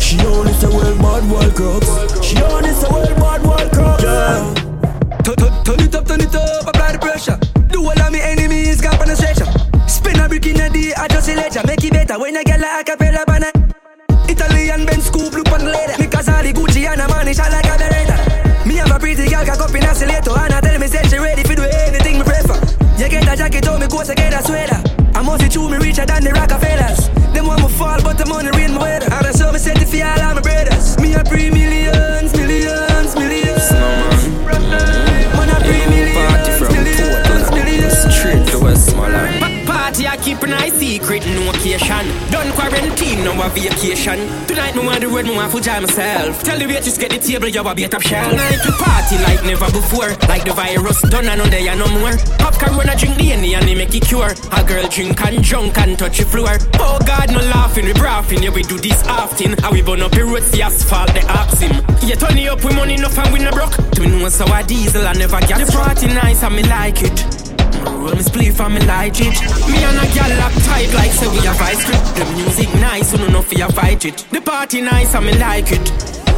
She 0.00 0.18
only 0.26 0.52
say 0.54 0.68
well 0.68 0.96
bad 0.98 1.30
wild 1.30 1.54
crooks. 1.54 1.86
She 2.24 2.40
only 2.42 2.72
say 2.72 2.88
well 2.90 3.06
bad 3.20 3.42
wild 3.44 3.70
crooks. 3.72 4.02
Yeah. 4.02 4.54
Turn 5.70 5.78
it 5.80 5.94
up, 5.94 6.06
turn 6.06 6.20
it 6.20 6.34
up, 6.34 6.66
apply 6.66 6.92
the 6.92 6.98
pressure. 6.98 7.38
Do 7.68 7.84
all 7.84 8.00
of 8.00 8.10
me 8.10 8.20
enemies, 8.20 8.80
got 8.80 8.98
on 9.00 9.10
a 9.10 9.14
stretcher. 9.14 9.46
Spin 9.86 10.18
a 10.18 10.28
brick 10.28 10.46
in 10.46 10.58
a 10.58 10.70
day, 10.70 10.92
I 10.96 11.06
just 11.06 11.28
a 11.28 11.36
ledger. 11.36 11.62
Make 11.66 11.84
it 11.84 11.92
better 11.92 12.18
when 12.18 12.36
I 12.36 12.42
get 12.42 12.58
like 12.58 12.88
a 12.88 12.96
cappella 12.96 13.22
banana. 13.26 13.52
Italian 14.26 14.86
Ben 14.86 15.00
scoop, 15.00 15.32
look 15.32 15.52
on 15.52 15.64
the 15.64 15.70
leather. 15.70 15.94
Me 16.00 16.06
Casali, 16.08 16.52
Gucci, 16.52 16.88
and 16.90 17.00
a 17.00 17.06
man, 17.06 17.28
it's 17.28 17.38
like 17.38 17.64
a 17.66 17.76
beretta. 17.78 18.66
Me 18.66 18.74
have 18.76 18.90
a 18.90 18.98
pretty 18.98 19.28
girl, 19.28 19.44
got 19.44 19.60
up 19.60 19.74
in 19.74 19.84
a 19.84 19.94
stiletto, 19.94 20.34
and 20.34 20.54
a 20.54 20.69
you 23.50 23.60
get 23.60 23.66
a 23.66 23.66
jacket 23.66 23.74
on 23.74 23.80
me 23.80 23.86
coat, 23.88 24.08
I 24.08 24.14
get 24.14 24.32
a 24.32 24.42
sweater. 24.46 24.80
I 25.12 25.22
must 25.22 25.42
be 25.42 25.48
true, 25.48 25.68
me 25.68 25.78
richer 25.78 26.06
than 26.06 26.22
the 26.22 26.30
Rockefellers. 26.30 27.10
Them 27.34 27.48
want 27.48 27.62
me 27.62 27.68
fall, 27.68 28.00
but 28.02 28.16
the 28.16 28.24
money 28.26 28.48
rain 28.54 28.74
my 28.74 28.82
weather. 28.82 29.12
And 29.12 29.26
I 29.26 29.32
saw 29.32 29.50
me 29.50 29.58
set 29.58 29.82
it 29.82 29.88
for 29.88 29.98
all 30.06 30.20
of 30.22 30.36
my 30.36 30.40
brothers. 30.40 30.96
Me 31.00 31.14
a 31.14 31.24
pre 31.24 31.50
millions, 31.50 32.30
millions, 32.38 33.16
millions. 33.18 33.72
Man 35.34 35.50
a 35.50 35.58
pre 35.66 35.82
millions, 35.90 36.62
millions, 36.62 37.50
millions. 37.50 38.14
Straight 38.14 38.46
to 38.54 38.60
Westmoreland. 38.62 39.66
Party 39.66 40.06
I 40.06 40.16
keep 40.16 40.42
an 40.44 40.52
eye 40.54 40.70
secret, 40.70 41.26
no 41.26 41.50
occasion. 41.50 42.06
Done 43.20 43.36
quarantine, 43.36 43.36
no 43.36 43.42
a 43.42 43.48
vacation. 43.48 44.46
Tonight 44.46 44.74
me 44.74 44.84
want 44.84 45.00
the 45.00 45.08
road, 45.08 45.24
me 45.24 45.34
want 45.34 45.52
to 45.52 45.60
jam 45.60 45.82
myself. 45.82 46.42
Tell 46.42 46.58
the 46.58 46.66
waitress 46.66 46.98
get 46.98 47.10
the 47.10 47.18
table, 47.18 47.48
you 47.48 47.60
a 47.60 47.88
top 47.88 48.02
shelf. 48.02 48.34
Night 48.34 48.58
we 48.64 48.72
party 48.72 49.16
like 49.18 49.44
never 49.44 49.70
before. 49.72 50.10
Like 50.28 50.44
the 50.44 50.52
virus, 50.52 51.00
done 51.02 51.26
and 51.26 51.40
on 51.40 51.50
there 51.50 51.76
no 51.76 51.86
more. 51.98 52.16
Pop 52.38 52.54
corona 52.54 52.96
drink 52.96 53.16
the 53.16 53.32
any 53.32 53.54
and 53.54 53.66
they 53.66 53.74
make 53.74 53.94
it 53.94 54.04
cure. 54.04 54.32
A 54.52 54.64
girl 54.64 54.88
drink 54.88 55.20
and 55.20 55.42
drunk 55.42 55.78
and 55.78 55.98
touch 55.98 56.18
the 56.18 56.24
floor. 56.24 56.56
Oh 56.74 56.98
God, 57.06 57.32
no 57.32 57.40
laughing, 57.40 57.86
we 57.86 57.92
brawling, 57.92 58.42
yeah 58.42 58.50
we 58.50 58.62
do 58.62 58.78
this 58.78 59.02
often. 59.06 59.56
How 59.58 59.72
we 59.72 59.82
burn 59.82 60.02
up 60.02 60.12
the 60.12 60.24
roads, 60.24 60.50
the 60.50 60.62
asphalt, 60.62 61.08
the 61.08 61.20
ask 61.28 61.60
him. 61.60 61.72
Yeah, 62.02 62.16
turn 62.16 62.38
it 62.38 62.48
up 62.48 62.64
with 62.64 62.74
money 62.76 62.94
enough 62.94 63.18
and 63.18 63.32
we 63.32 63.40
no 63.40 63.50
broke. 63.50 63.76
To 63.96 64.06
know 64.06 64.28
so 64.28 64.46
a 64.46 64.62
diesel 64.62 65.06
I 65.06 65.12
never 65.14 65.40
get. 65.40 65.66
The 65.66 65.72
party 65.72 66.06
nice 66.08 66.42
and 66.42 66.56
me 66.56 66.62
like 66.64 67.02
it. 67.02 67.39
Roll 68.00 68.16
me 68.16 68.22
spliff 68.22 68.58
and 68.64 68.74
me 68.74 68.80
like 68.86 69.20
it 69.20 69.36
Me 69.68 69.84
and 69.84 69.98
a 70.00 70.06
gal 70.14 70.32
lock 70.40 70.54
tight 70.64 70.88
like 70.94 71.12
say 71.12 71.28
we 71.28 71.44
a 71.46 71.52
vice 71.52 71.84
grip 71.84 72.00
The 72.16 72.24
music 72.32 72.72
nice, 72.80 73.10
so 73.10 73.18
no 73.18 73.26
know 73.28 73.42
fi 73.42 73.60
a 73.60 73.68
fight 73.68 74.06
it. 74.06 74.24
The 74.32 74.40
party 74.40 74.80
nice 74.80 75.14
and 75.14 75.26
me 75.26 75.36
like 75.36 75.70
it. 75.70 75.84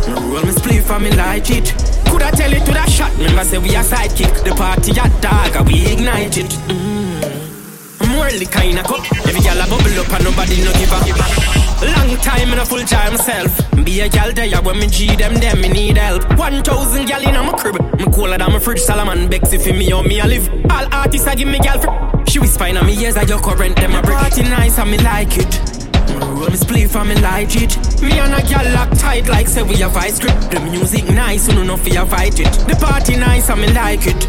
Roll 0.09 0.43
me 0.43 0.51
spliff 0.51 0.91
and 0.91 1.05
me 1.05 1.11
like 1.13 1.51
it 1.51 1.73
Coulda 2.07 2.33
tell 2.33 2.53
it 2.53 2.67
to 2.67 2.73
that 2.73 2.91
shot, 2.91 3.13
remember 3.17 3.45
say 3.45 3.59
we 3.59 3.71
a 3.77 3.83
sidekick. 3.83 4.45
The 4.45 4.55
party 4.57 4.91
a 4.91 5.07
dog 5.23 5.55
and 5.55 5.67
we 5.69 5.87
ignite 5.87 6.37
it. 6.37 6.51
Mm. 6.67 8.03
I'm 8.03 8.19
worldly 8.19 8.47
kinda 8.47 8.83
cup. 8.83 9.01
Every 9.25 9.41
gal 9.41 9.63
a 9.63 9.67
bubble 9.71 10.01
up 10.03 10.13
and 10.13 10.25
nobody 10.25 10.65
no 10.65 10.73
give 10.75 10.93
a 10.93 11.72
Long 11.83 12.17
time 12.19 12.53
in 12.53 12.59
a 12.59 12.65
full 12.65 12.85
time 12.85 13.13
myself 13.13 13.59
Be 13.85 14.01
a 14.01 14.09
gal 14.09 14.33
there 14.33 14.63
when 14.63 14.79
me 14.79 14.87
G 14.87 15.17
them 15.17 15.35
them 15.35 15.61
me 15.61 15.69
need 15.69 15.97
help. 15.97 16.23
One 16.39 16.63
thousand 16.63 17.07
gal 17.07 17.23
in 17.23 17.35
my 17.35 17.53
crib. 17.59 17.75
Me 17.99 18.05
cooler 18.15 18.39
than 18.39 18.53
my 18.53 18.59
fridge 18.61 18.81
Solomon 18.81 19.29
Bexy 19.29 19.59
for 19.59 19.73
me 19.73 19.93
or 19.93 20.05
me 20.05 20.21
a 20.21 20.27
live. 20.27 20.49
All 20.71 20.87
artists 20.93 21.27
I 21.27 21.35
give 21.35 21.49
me 21.49 21.59
gal 21.59 21.81
for 21.81 22.25
She 22.29 22.39
whisper 22.39 22.67
in 22.67 22.87
me 22.87 22.97
ears 23.03 23.17
I 23.17 23.23
your 23.23 23.41
current 23.41 23.77
them 23.77 23.95
a 23.95 24.03
brick. 24.03 24.17
Party 24.17 24.43
nice 24.43 24.79
and 24.79 24.91
me 24.91 24.99
like 24.99 25.37
it. 25.37 25.61
Roll 26.21 26.51
me 26.51 26.57
spliff 26.57 26.95
and 26.95 27.09
me 27.09 27.17
like 27.17 27.57
it. 27.57 27.77
Me 28.01 28.19
and 28.19 28.35
a 28.35 28.43
gal 28.47 28.73
lock 28.75 28.91
tight 28.99 29.27
like 29.29 29.49
say 29.49 29.63
we 29.63 29.83
a 29.83 29.89
vice 29.89 30.21
grip 30.21 30.39
The 30.51 30.61
music 30.61 31.09
nice, 31.09 31.49
no 31.49 31.65
know 31.65 31.77
fi 31.77 31.97
a 31.97 32.07
fight 32.07 32.39
it. 32.39 32.53
The 32.69 32.77
party 32.81 33.17
nice 33.17 33.51
and 33.51 33.61
me 33.61 33.73
like 33.73 34.07
it. 34.07 34.25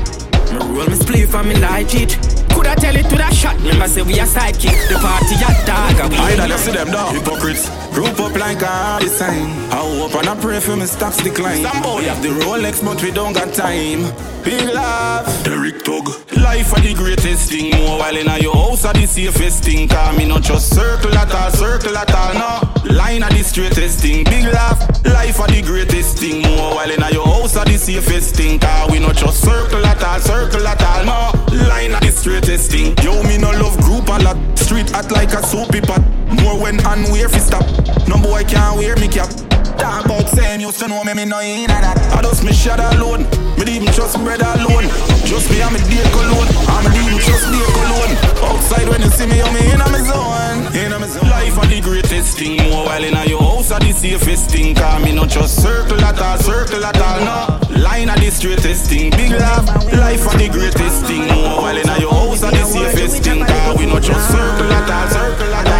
Roll 0.53 0.87
me 0.87 0.97
spliff 0.97 1.33
and 1.39 1.49
me 1.49 1.55
like 1.57 1.93
it 1.93 2.32
Coulda 2.63 2.79
tell 2.79 2.95
it 2.95 3.09
to 3.09 3.15
that 3.17 3.33
shot, 3.33 3.57
remember 3.57 3.87
say 3.87 4.01
we 4.03 4.13
a 4.19 4.23
sidekick 4.23 4.71
The 4.87 4.95
party 4.95 5.35
a 5.35 5.51
dog. 5.67 6.11
I 6.15 6.47
don't 6.47 6.57
see 6.57 6.71
them 6.71 6.91
dog 6.91 7.15
Hypocrites 7.15 7.82
Group 7.93 8.19
up 8.19 8.33
like 8.33 8.61
a 8.63 8.65
hard 8.65 9.03
sign 9.03 9.49
I 9.71 9.75
hope 9.75 10.15
and 10.15 10.27
I 10.27 10.35
pray 10.41 10.59
for 10.59 10.75
my 10.75 10.85
stocks 10.85 11.17
decline. 11.17 11.61
Somebody. 11.61 12.07
Have 12.07 12.23
the 12.23 12.29
Rolex 12.29 12.83
but 12.83 13.01
we 13.03 13.11
don't 13.11 13.33
got 13.33 13.53
time. 13.53 14.01
Big 14.43 14.73
love. 14.73 15.25
Derek 15.43 15.83
Tug. 15.83 16.09
Life 16.37 16.73
are 16.73 16.81
the 16.81 16.95
greatest 16.95 17.51
thing. 17.51 17.69
More 17.77 17.99
while 17.99 18.17
in 18.17 18.25
your 18.41 18.55
house 18.55 18.83
are 18.85 18.93
the 18.93 19.05
safest 19.05 19.63
thing. 19.63 19.87
Cause 19.87 20.17
me 20.17 20.25
not 20.25 20.41
just 20.41 20.73
circle 20.73 21.15
at 21.15 21.31
all, 21.33 21.51
circle 21.51 21.95
at 21.95 22.11
all, 22.13 22.33
no. 22.33 22.95
Line 22.95 23.21
are 23.21 23.29
the 23.29 23.43
straightest 23.43 23.99
thing. 23.99 24.23
Big 24.25 24.45
laugh 24.45 24.79
Life 25.05 25.39
are 25.39 25.47
the 25.47 25.61
greatest 25.61 26.17
thing. 26.17 26.41
More 26.41 26.75
while 26.75 26.89
in 26.89 26.99
your 27.13 27.25
house 27.25 27.55
are 27.57 27.65
the 27.65 27.77
safest 27.77 28.35
thing. 28.35 28.59
Cause 28.59 28.91
we 28.91 28.99
not 28.99 29.15
just 29.15 29.41
circle 29.41 29.85
at 29.85 30.03
all, 30.03 30.19
circle 30.19 30.67
at 30.67 30.81
all, 30.81 31.05
no. 31.05 31.67
Line 31.69 31.93
are 31.93 32.01
the 32.01 32.11
straightest 32.11 32.71
thing. 32.71 32.97
Yo, 33.03 33.21
me 33.23 33.37
no 33.37 33.51
love 33.51 33.77
group 33.81 34.07
a 34.09 34.17
lot 34.23 34.37
Street 34.57 34.93
act 34.93 35.11
like 35.11 35.33
a 35.33 35.43
soapy 35.43 35.81
pot. 35.81 36.01
More 36.41 36.59
when 36.59 36.79
and 36.85 37.07
where 37.11 37.29
fi 37.29 37.37
stop 37.37 37.82
No 38.07 38.17
boy 38.21 38.43
can't 38.43 38.77
wear 38.77 38.95
me 38.97 39.07
cap. 39.07 39.29
Talk 39.77 40.05
about 40.05 40.29
same 40.29 40.61
used 40.61 40.79
to 40.79 40.87
know 40.87 41.03
me, 41.03 41.13
me 41.13 41.25
no 41.25 41.39
in 41.39 41.67
that 41.67 41.97
I 42.13 42.21
just 42.21 42.43
me 42.43 42.53
shot 42.53 42.79
alone 42.79 43.25
Me 43.57 43.77
even 43.77 43.93
trust 43.93 44.17
bread 44.23 44.41
alone. 44.41 44.87
Just 45.23 45.49
me 45.49 45.61
and 45.61 45.73
me 45.73 45.79
day 45.87 46.03
cologne. 46.11 46.49
I'm 46.67 46.85
even 46.93 47.17
trust 47.19 47.47
day 47.47 47.63
cologne. 47.73 48.13
Outside 48.43 48.87
when 48.89 49.01
you 49.01 49.09
see 49.09 49.25
me, 49.25 49.41
I'm 49.41 49.55
in 49.55 49.81
a 49.81 49.87
me 49.87 49.99
zone. 50.03 50.67
In 50.75 50.91
a 50.91 50.99
me 50.99 51.07
zone. 51.07 51.29
Life 51.29 51.57
are 51.57 51.67
the 51.67 51.79
greatest 51.81 52.37
thing. 52.37 52.57
More 52.69 52.85
while 52.85 53.03
in 53.03 53.15
a 53.15 53.25
your 53.25 53.41
house 53.41 53.71
are 53.71 53.79
the 53.79 53.91
safest 53.91 54.51
thing. 54.51 54.75
Cause 54.75 55.03
me 55.03 55.13
not 55.13 55.29
just 55.29 55.61
circle 55.61 56.03
at 56.03 56.19
all, 56.19 56.37
circle 56.39 56.83
at 56.85 56.99
all, 56.99 57.19
no. 57.23 57.81
Line 57.81 58.09
are 58.09 58.19
the 58.19 58.29
straightest 58.31 58.89
thing. 58.89 59.11
Big 59.11 59.31
laugh 59.31 59.65
Life 59.93 60.27
are 60.27 60.37
the 60.37 60.49
greatest 60.49 61.05
thing. 61.05 61.27
More 61.27 61.63
while 61.63 61.77
in 61.77 61.89
a 61.89 61.99
your 61.99 62.11
house 62.11 62.43
are 62.43 62.51
the 62.51 62.63
safest 62.65 63.23
thing. 63.23 63.45
Cause 63.45 63.77
we 63.77 63.85
not 63.85 64.01
just 64.03 64.27
circle 64.31 64.71
at 64.71 64.89
all, 64.89 65.07
circle 65.09 65.53
at 65.53 65.67
all, 65.67 65.72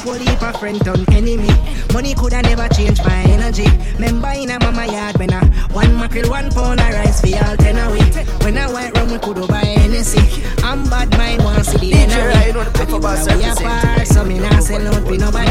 whole 0.00 0.14
heap 0.14 0.42
of 0.42 0.56
friend 0.58 0.80
turn 0.84 1.04
enemy. 1.12 1.52
Money 1.92 2.14
coulda 2.14 2.42
never 2.42 2.68
change 2.68 2.98
my 3.04 3.22
energy. 3.28 3.68
Member 3.98 4.32
in 4.36 4.50
a 4.50 4.58
mama 4.58 4.86
yard 4.86 5.18
when 5.18 5.32
I 5.32 5.44
one 5.72 5.94
mackerel, 5.96 6.30
one 6.30 6.50
pound 6.50 6.80
of 6.80 6.90
rice 6.92 7.20
for 7.20 7.44
all 7.44 7.56
ten 7.56 7.76
a 7.76 7.90
week. 7.92 8.14
When 8.42 8.58
I 8.58 8.70
white 8.72 8.96
rum, 8.96 9.10
we 9.10 9.18
coulda 9.18 9.46
buy 9.46 9.64
Hennessy. 9.64 10.42
I'm 10.62 10.84
bad 10.88 11.10
mind, 11.16 11.44
want 11.44 11.64
see 11.64 11.78
the 11.78 11.92
enemy. 11.94 12.20
I 12.20 12.52
do 12.52 12.60
we 12.60 13.44
apart, 13.44 13.89
so 14.20 14.26
me 14.26 14.38
nah 14.38 14.60
sell 14.60 14.86
out 14.86 15.02
for 15.02 15.16
nobody. 15.16 15.50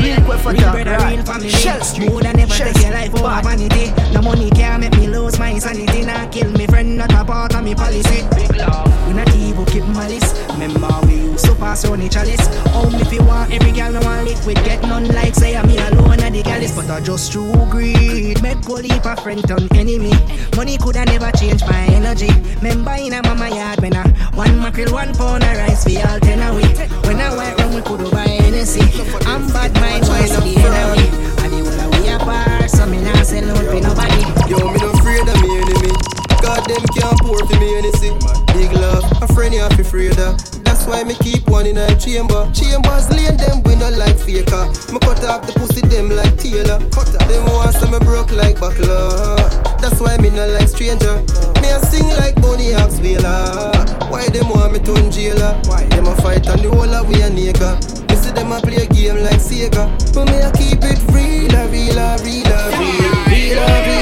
Real 0.00 0.70
brother, 0.72 0.96
real 1.06 1.24
family. 1.24 2.08
Woulda 2.08 2.32
never 2.32 2.54
take 2.54 2.82
your 2.82 2.92
life 2.92 3.14
over 3.14 3.42
vanity. 3.42 3.92
No 4.12 4.22
money 4.22 4.50
can 4.50 4.80
make 4.80 4.96
me 4.96 5.06
lose 5.06 5.38
my 5.38 5.58
sanity. 5.58 6.02
Nah 6.04 6.26
kill 6.28 6.50
me 6.52 6.66
friend, 6.66 6.96
not 6.96 7.12
a 7.12 7.24
part 7.24 7.54
of 7.54 7.62
me 7.62 7.74
policy. 7.74 8.22
We 9.06 9.12
not 9.14 9.34
evil, 9.34 9.64
keep 9.66 9.84
malice. 9.84 10.32
Remember 10.50 10.88
we 11.06 11.14
used 11.30 11.44
to 11.44 11.54
pass 11.54 11.84
on 11.84 12.00
the 12.00 12.08
chalice. 12.08 12.46
Home 12.70 12.94
if 12.94 13.12
you 13.12 13.22
want 13.24 13.52
every 13.52 13.72
girl 13.72 13.92
no 13.92 14.00
want 14.00 14.20
with 14.46 14.64
get 14.64 14.82
none 14.82 15.08
like 15.08 15.34
say 15.34 15.56
I'm 15.56 15.66
me 15.66 15.78
alone 15.78 16.20
at 16.20 16.32
the 16.32 16.42
gallus 16.42 16.74
But 16.74 16.90
I 16.90 17.00
just 17.00 17.32
true 17.32 17.52
greed 17.70 18.40
Make 18.42 18.64
go 18.64 18.74
leap 18.74 19.04
a 19.04 19.16
friend 19.16 19.42
turn 19.46 19.66
enemy 19.74 20.12
Money 20.56 20.78
coulda 20.78 21.04
never 21.04 21.30
change 21.32 21.62
my 21.62 21.84
energy 21.90 22.30
Remember 22.62 22.92
in 22.92 23.14
a 23.14 23.22
mama 23.22 23.48
yard 23.48 23.80
when 23.80 23.96
I 23.96 24.08
One 24.34 24.58
mackerel, 24.58 24.92
one 24.92 25.14
pound 25.14 25.42
of 25.42 25.56
rice 25.56 25.84
for 25.84 26.08
all 26.08 26.20
ten 26.20 26.40
a 26.40 26.54
week 26.54 26.76
When 27.04 27.20
I 27.20 27.34
went 27.36 27.58
round 27.58 27.74
we 27.74 27.80
coulda 28.00 28.16
buy 28.16 28.28
Hennessy 28.28 28.80
I'm 29.26 29.46
bad 29.52 29.74
mind 29.74 30.08
wise 30.08 30.32
up 30.32 30.44
the 30.44 30.56
enemy 30.56 31.08
And 31.44 31.52
the 31.52 31.70
whole 31.70 32.02
we 32.02 32.08
apart 32.08 32.70
So 32.70 32.86
me 32.86 33.02
nah 33.02 33.22
sell 33.22 33.48
out 33.50 33.58
for 33.58 33.80
nobody. 33.80 34.50
Yo, 34.50 34.58
me 34.72 34.78
no 34.80 34.90
afraid 34.90 35.28
of 35.28 35.40
me 35.42 35.58
enemy. 35.58 35.92
God 36.42 36.64
them 36.68 36.84
can't 36.96 37.18
pour 37.20 37.38
for 37.38 37.58
me 37.60 37.76
anything 37.76 38.18
Big 38.54 38.72
love, 38.72 39.04
a 39.22 39.32
friend 39.34 39.54
you 39.54 39.60
have 39.60 39.76
to 39.76 39.82
afraid 39.82 40.18
of 40.18 40.59
that's 40.80 40.88
why 40.88 41.04
me 41.04 41.14
keep 41.20 41.46
one 41.50 41.66
in 41.66 41.76
a 41.76 41.86
chamber. 41.98 42.50
Chambers 42.54 43.10
lane 43.10 43.36
them 43.36 43.62
we 43.64 43.76
not 43.76 43.92
like 44.00 44.16
faker. 44.16 44.64
Me 44.88 44.98
cut 45.04 45.22
off 45.28 45.44
the 45.44 45.52
pussy 45.56 45.84
them 45.84 46.08
like 46.08 46.36
Taylor. 46.38 46.80
Cut 46.88 47.12
off. 47.12 47.28
Them 47.28 47.44
want 47.52 47.74
some 47.76 47.90
me 47.92 47.98
broke 47.98 48.32
like 48.32 48.58
buckler. 48.58 49.36
That's 49.76 50.00
why 50.00 50.16
me 50.16 50.30
not 50.30 50.48
like 50.56 50.68
stranger. 50.68 51.20
Me 51.60 51.68
a 51.68 51.78
sing 51.84 52.08
like 52.16 52.40
Bonnie 52.40 52.72
Hawks 52.72 52.98
Whaler. 53.00 53.76
Why 54.08 54.28
them 54.28 54.48
want 54.48 54.72
me 54.72 54.78
turn 54.80 55.10
jailer? 55.10 55.60
Why 55.68 55.84
them 55.84 56.06
a 56.06 56.16
fight 56.16 56.48
and 56.48 56.60
the 56.60 56.70
whole 56.70 56.88
of 56.88 57.08
we 57.08 57.20
a 57.20 57.28
nigga? 57.28 57.76
Me 58.08 58.16
see 58.16 58.32
them 58.32 58.52
a 58.52 58.60
play 58.60 58.80
a 58.80 58.86
game 58.86 59.20
like 59.20 59.40
Sega. 59.40 59.84
But 60.14 60.32
me 60.32 60.40
a 60.40 60.50
keep 60.56 60.80
it 60.80 60.96
real, 61.12 61.52
real, 61.68 62.00
real, 62.24 62.24
real, 62.24 62.56
real, 62.80 63.12
real, 63.28 63.84
real. 63.84 63.99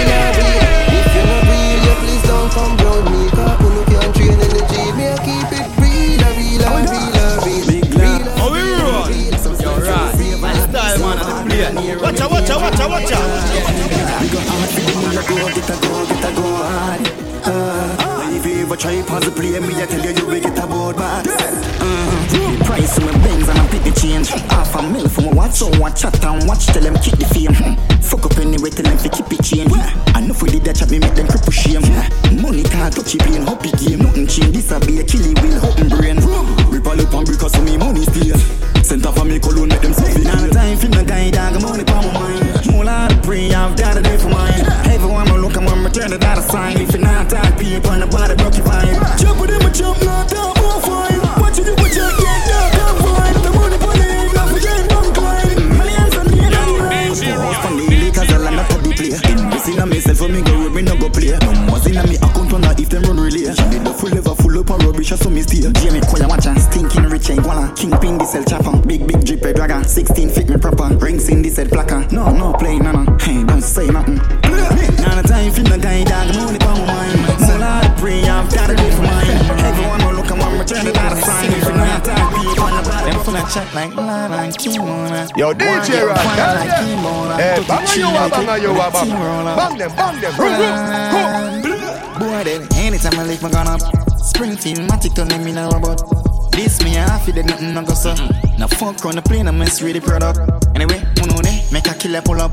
Watch 13.01 13.13
out, 13.13 13.21
out. 13.21 14.23
We 14.23 14.29
go 14.29 14.41
hard 14.41 14.71
money, 14.95 15.23
go 15.29 15.37
get 15.55 15.71
a 15.71 15.77
go, 15.81 16.07
get 16.07 16.25
a 16.25 16.31
go 16.35 16.47
hard. 16.57 17.01
Uh, 17.45 18.37
if 18.37 18.47
you 18.47 18.63
ever 18.63 18.77
try 18.77 18.97
me 18.97 19.03
I 19.03 19.87
tell 19.87 20.05
you 20.05 20.11
you 20.11 20.27
will 20.27 20.41
get 20.41 20.59
a 20.59 20.67
board 20.67 20.97
back. 20.97 21.27
Uh, 21.29 22.65
price 22.65 22.99
of 22.99 23.05
my 23.05 23.13
Benz 23.25 23.49
and 23.49 23.59
I 23.59 23.67
pick 23.69 23.83
the 23.83 23.93
change. 24.01 24.29
Half 24.29 24.75
a 24.75 24.83
mil 24.83 25.09
for 25.09 25.23
my 25.23 25.33
watch, 25.33 25.55
so 25.55 25.69
watch 25.79 26.03
chat 26.03 26.25
and 26.25 26.47
watch 26.49 26.67
till 26.67 26.83
them 26.83 26.95
kick 26.97 27.17
the 27.19 27.27
fame. 27.27 27.55
Fuck 28.03 28.27
up 28.27 28.37
anyway, 28.39 28.71
tell 28.71 28.85
them 28.85 28.99
to 28.99 29.09
keep 29.09 29.33
it 29.33 29.43
change. 29.45 29.73
Know 30.29 30.35
for 30.35 30.45
the 30.45 30.61
that 30.61 30.77
chat 30.77 30.91
me 30.93 30.99
make 30.99 31.17
them 31.17 31.25
cripple 31.25 31.57
shame. 31.57 31.81
Money 32.37 32.63
can't 32.63 32.93
touch 32.93 33.17
it, 33.17 33.25
playing 33.25 33.49
happy 33.49 33.73
game. 33.81 34.05
Nothing 34.05 34.29
change, 34.29 34.53
this 34.53 34.69
a 34.69 34.77
be 34.85 35.01
a 35.01 35.03
killie 35.03 35.33
will 35.41 35.57
open 35.65 35.89
brain. 35.89 36.21
Rip 36.69 36.85
all 36.85 37.01
up 37.01 37.15
and 37.17 37.25
because 37.25 37.57
of 37.57 37.65
me 37.65 37.81
money 37.81 38.05
stay. 38.05 38.37
Center 38.85 39.09
for 39.09 39.25
me 39.25 39.41
cologne, 39.41 39.73
make 39.73 39.81
them 39.81 39.97
suffer. 39.97 40.21
Now 40.21 40.37
the 40.37 40.53
time 40.53 40.77
for 40.77 40.89
no 40.93 41.01
guy, 41.01 41.33
dog, 41.33 41.57
money 41.65 41.88
sign. 46.49 46.77
If 46.81 46.93
you 46.93 47.01
not 47.01 47.29
that 47.31 47.59
people 47.59 47.77
a 47.77 47.81
point 47.81 48.03
about 48.03 48.31
it, 48.31 48.41
rock 48.41 48.57
your 48.57 48.65
fine. 48.65 48.97
Jump 49.21 49.41
with 49.41 49.51
them 49.51 49.63
a 49.63 49.71
jump, 49.71 50.01
not 50.05 50.29
down, 50.29 50.53
more 50.57 50.81
fine. 50.81 51.21
What 51.41 51.57
you 51.57 51.65
do, 51.65 51.75
what 51.77 51.93
you 51.93 52.09
get 52.19 52.41
down, 52.49 52.95
fine. 53.05 53.35
The 53.45 53.51
money 53.53 53.79
for 53.79 53.93
the 53.93 54.07
end, 54.09 54.33
not 54.35 54.49
forget, 54.49 54.81
don't 54.89 55.13
climb. 55.15 55.59
Millions 55.77 56.15
and 56.17 56.29
millions 56.33 56.57
and 56.57 56.77
millions. 56.81 57.21
Go 57.21 57.33
off 57.37 57.61
cause 58.17 58.31
I 58.33 58.39
land 58.39 58.61
up 58.61 58.71
on 58.73 58.83
the. 58.83 58.89
Missing 59.53 59.81
on 59.81 59.89
myself, 59.89 60.19
for 60.19 60.29
me, 60.29 60.41
go 60.43 60.55
with 60.65 60.75
me, 60.75 60.83
no 60.83 60.97
go 60.97 61.09
play. 61.09 61.37
No 61.37 61.53
more 61.69 61.81
in 61.85 62.01
me 62.09 62.17
account, 62.17 62.53
wonder 62.53 62.73
if 62.79 62.89
them 62.89 63.03
run 63.05 63.21
relay. 63.21 63.53
They 63.53 63.79
do 63.85 63.93
full 63.93 64.11
level, 64.11 64.35
full 64.35 64.59
up 64.59 64.71
on 64.71 64.81
rubbish, 64.81 65.13
so 65.13 65.31
me 65.31 65.43
steal. 65.43 65.73
Jamie, 65.73 66.01
call 66.01 66.19
Koya, 66.19 66.29
watch 66.29 66.47
and 66.47 66.61
stinking 66.61 67.05
rich, 67.13 67.31
ain't 67.31 67.47
wanna. 67.47 67.73
Kingpin, 67.75 68.19
this 68.19 68.33
cell 68.33 68.45
chopper. 68.45 68.77
Big, 68.87 69.07
big, 69.07 69.25
drip, 69.25 69.45
a 69.45 69.53
dragon. 69.53 69.85
16 69.85 70.31
fit 70.31 70.49
me 70.49 70.57
proper. 70.57 70.89
Rings 70.97 71.29
in 71.29 71.43
this 71.43 71.57
head 71.57 71.69
placa. 71.69 72.11
No, 72.13 72.33
no, 72.33 72.53
play, 72.55 72.79
nana. 72.79 73.05
Hey, 73.21 73.45
don't 73.45 73.63
say 73.63 73.87
nothing. 73.89 74.48
On 83.29 83.35
the 83.35 83.41
body, 83.41 83.45
them 83.45 83.45
full 83.45 83.45
of 83.45 83.53
chat 83.53 83.75
like 83.75 83.95
la 83.95 84.27
la 84.27 84.47
kimona. 84.49 85.29
Yo, 85.37 85.53
DJ 85.53 86.07
Rod, 86.07 86.19
Hey, 87.39 87.65
bang 87.67 87.99
you 87.99 88.09
a 88.09 88.29
bang 88.29 88.63
you 88.63 88.71
a 88.71 88.91
bang. 88.91 89.11
Bang 89.57 89.79
them, 89.79 89.91
bang 89.97 90.21
them. 90.21 90.35
Run, 90.39 91.63
go. 91.63 92.19
Boy, 92.19 92.45
then 92.45 92.67
anytime 92.75 93.19
I 93.19 93.25
lift 93.25 93.43
my 93.43 93.51
gun 93.51 93.69
up, 93.69 93.81
Springfield, 94.19 94.81
Matic 94.89 95.15
to 95.15 95.25
them 95.25 95.47
in 95.47 95.59
a 95.59 95.69
robot. 95.69 96.03
This 96.53 96.83
me 96.83 96.99
I 96.99 97.19
feel 97.21 97.35
that 97.37 97.47
nothing 97.47 97.73
no 97.73 97.85
go 97.85 97.95
so. 97.95 98.15
Now 98.59 98.67
fuck 98.67 99.05
on 99.07 99.15
the 99.15 99.23
plane, 99.23 99.47
I 99.47 99.53
mess 99.53 99.81
with 99.81 99.95
the 99.95 100.01
product. 100.01 100.41
Anyway, 100.75 101.01
know 101.29 101.41
they 101.43 101.65
make 101.73 101.87
a 101.87 101.95
killer 101.95 102.23
pull 102.23 102.41
up. 102.41 102.53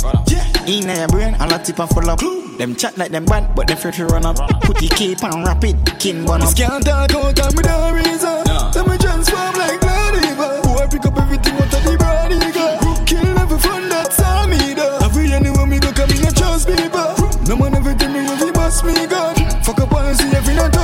In 0.68 0.90
your 0.90 1.08
brain, 1.08 1.36
all 1.40 1.54
a 1.54 1.58
tip 1.60 1.80
and 1.80 1.90
full 1.90 2.10
up. 2.10 2.20
Them 2.58 2.76
chat 2.76 2.98
like 2.98 3.12
them 3.12 3.26
bad, 3.26 3.56
but 3.56 3.68
they 3.68 3.74
afraid 3.74 3.96
to 3.96 4.06
run 4.06 4.26
up. 4.26 4.38
Put 4.62 4.78
the 4.78 4.88
cape 4.88 5.24
on 5.24 5.44
rapid, 5.44 5.76
king 6.00 6.26
bun 6.26 6.42
up. 6.42 6.56
Can't 6.56 6.86
talk 6.86 7.12
out 7.12 7.40
and 7.40 7.56
me 7.56 7.64
no 7.64 7.92
reason. 7.94 8.44
Let 8.76 8.88
me 8.88 8.98
transform 8.98 9.56
like 9.56 9.75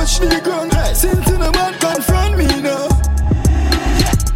touch 0.02 0.18
the 0.18 0.40
ground. 0.42 0.72
Since 0.96 1.30
in 1.30 1.42
a 1.42 1.50
man 1.52 1.74
confront 1.78 2.36
me 2.36 2.46
now. 2.60 2.88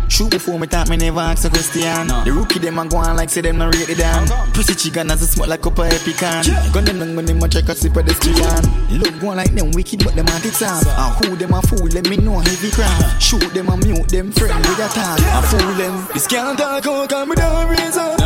Shoot 0.08 0.30
before 0.30 0.58
me 0.58 0.66
talk, 0.66 0.88
me 0.88 0.96
never 0.96 1.20
ask 1.20 1.44
a 1.44 1.50
question. 1.50 2.06
The 2.24 2.32
rookie 2.32 2.58
them 2.58 2.78
a 2.78 2.88
go 2.88 2.98
on 2.98 3.16
like 3.16 3.28
say 3.28 3.40
them 3.40 3.58
not 3.58 3.74
rate 3.74 3.90
it 3.90 3.98
down. 3.98 4.28
Pussy 4.54 4.74
chicken 4.74 5.10
as 5.10 5.20
a 5.20 5.26
smoke 5.26 5.48
like 5.48 5.66
up 5.66 5.78
a 5.78 5.88
epican. 5.88 6.72
Gun 6.72 6.84
them 6.84 6.98
down 7.00 7.16
when 7.16 7.26
them 7.26 7.42
a 7.42 7.48
check 7.48 7.68
a 7.68 7.74
sip 7.74 7.96
of 7.96 8.06
the 8.06 8.14
screen. 8.14 8.98
Look 8.98 9.20
go 9.20 9.30
on 9.30 9.36
like 9.36 9.52
them 9.54 9.72
wicked, 9.72 10.04
but 10.04 10.14
them 10.14 10.28
anti 10.28 10.50
time. 10.50 10.86
And 10.86 11.26
who 11.26 11.36
them 11.36 11.52
a 11.52 11.60
fool? 11.62 11.86
Let 11.88 12.08
me 12.08 12.16
know 12.16 12.38
heavy 12.38 12.70
crime. 12.70 12.86
Uh-huh. 12.86 13.18
Shoot 13.18 13.52
them 13.52 13.68
and 13.68 13.84
mute 13.84 14.08
them 14.08 14.32
friend 14.32 14.56
with 14.56 14.78
a 14.78 14.88
tag. 14.88 15.20
I 15.20 15.42
fool 15.50 15.74
them. 15.74 16.06
This 16.14 16.26
can't 16.26 16.56
talk 16.56 16.86
oh, 16.86 17.02
out 17.02 17.12
and 17.12 17.28
me 17.28 17.36
don't 17.36 17.68
reason. 17.68 18.25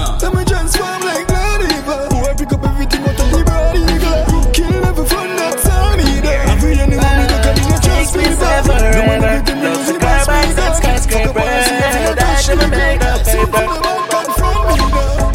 I'm 12.48 12.58
about 12.58 14.10
confront 14.10 14.60
me 14.68 14.76
though. 14.90 15.32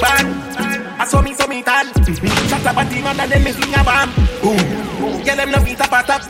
Bang, 0.00 0.28
I 1.00 1.04
saw 1.06 1.22
me, 1.22 1.32
saw 1.32 1.46
me 1.46 1.62
tan. 1.62 1.86
Shut 2.48 2.66
up 2.66 2.76
a 2.76 2.84
team 2.90 3.06
and 3.06 3.30
then 3.30 3.42
me 3.42 3.52
fling 3.52 3.74
a 3.74 3.82
bomb. 3.82 4.10
Boom, 4.42 5.22
get 5.24 5.36
them 5.36 5.50
no 5.50 5.58
feet 5.60 5.80
up 5.80 5.92
a 5.92 6.02
top. 6.06 6.22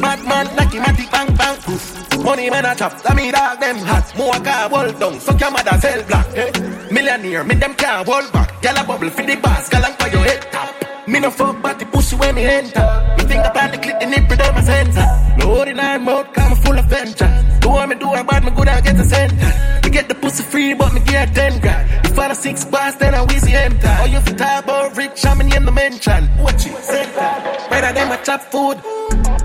Bad 0.00 0.24
man, 0.26 0.46
lucky 0.56 0.78
matic 0.78 1.10
bang 1.10 1.34
bang. 1.36 2.24
Money 2.24 2.50
man 2.50 2.64
a 2.64 2.74
chop, 2.74 3.00
that 3.02 3.14
me 3.14 3.30
dog 3.30 3.60
them 3.60 3.78
hot. 3.78 4.12
More 4.16 4.32
car 4.42 4.68
hold 4.68 4.98
down, 4.98 5.20
so 5.20 5.32
your 5.36 5.50
mother 5.50 5.78
sell 5.80 6.02
black. 6.04 6.26
Eh? 6.36 6.50
Millionaire, 6.90 7.44
me 7.44 7.54
them 7.54 7.74
can't 7.74 8.06
hold 8.08 8.32
back. 8.32 8.60
Gyal 8.60 8.82
a 8.82 8.86
bubble 8.86 9.10
for 9.10 9.22
the 9.22 9.36
boss, 9.36 9.68
gyal 9.70 9.86
for 10.00 10.08
your 10.08 10.24
head 10.24 10.42
top. 10.50 10.93
Me 11.06 11.20
no 11.20 11.30
fuck 11.30 11.60
but 11.60 11.78
the 11.78 11.84
pussy 11.84 12.16
when 12.16 12.34
me 12.34 12.44
enter. 12.44 12.80
Me 13.18 13.24
think 13.24 13.44
about 13.44 13.70
the 13.72 13.78
click, 13.78 14.00
the 14.00 14.06
nipple 14.06 14.36
down 14.36 14.54
my 14.54 14.62
center. 14.62 15.04
No 15.36 15.62
in 15.62 15.76
her 15.76 15.98
mouth, 15.98 16.32
come 16.32 16.56
full 16.56 16.78
of 16.78 16.86
venture. 16.86 17.28
Do 17.60 17.68
what 17.68 17.88
me 17.90 17.96
do, 17.96 18.08
I 18.08 18.22
bad 18.22 18.42
me 18.42 18.50
good, 18.50 18.68
I 18.68 18.80
get 18.80 18.96
the 18.96 19.04
center. 19.04 19.80
Me 19.84 19.90
get 19.90 20.08
the 20.08 20.14
pussy 20.14 20.42
free, 20.42 20.72
but 20.72 20.94
me 20.94 21.00
get 21.00 21.34
ten 21.34 21.60
grand. 21.60 22.06
If 22.06 22.18
I 22.18 22.28
the 22.28 22.34
six 22.34 22.64
bars, 22.64 22.96
then 22.96 23.14
I 23.14 23.22
wheezy 23.26 23.52
enter. 23.52 23.94
Oh, 24.00 24.06
you 24.06 24.18
fi 24.20 24.32
talk 24.32 24.64
about 24.64 24.96
rich, 24.96 25.26
I'm 25.26 25.42
in 25.42 25.50
the 25.50 25.70
mention. 25.70 26.30
Watch 26.38 26.64
it, 26.64 26.76
center. 26.78 27.30
Better 27.68 27.92
than 27.92 28.08
my 28.08 28.16
chop 28.24 28.40
food, 28.40 28.78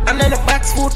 and 0.07 0.15
then 0.15 0.31
the 0.31 0.41
box 0.47 0.71
food. 0.71 0.93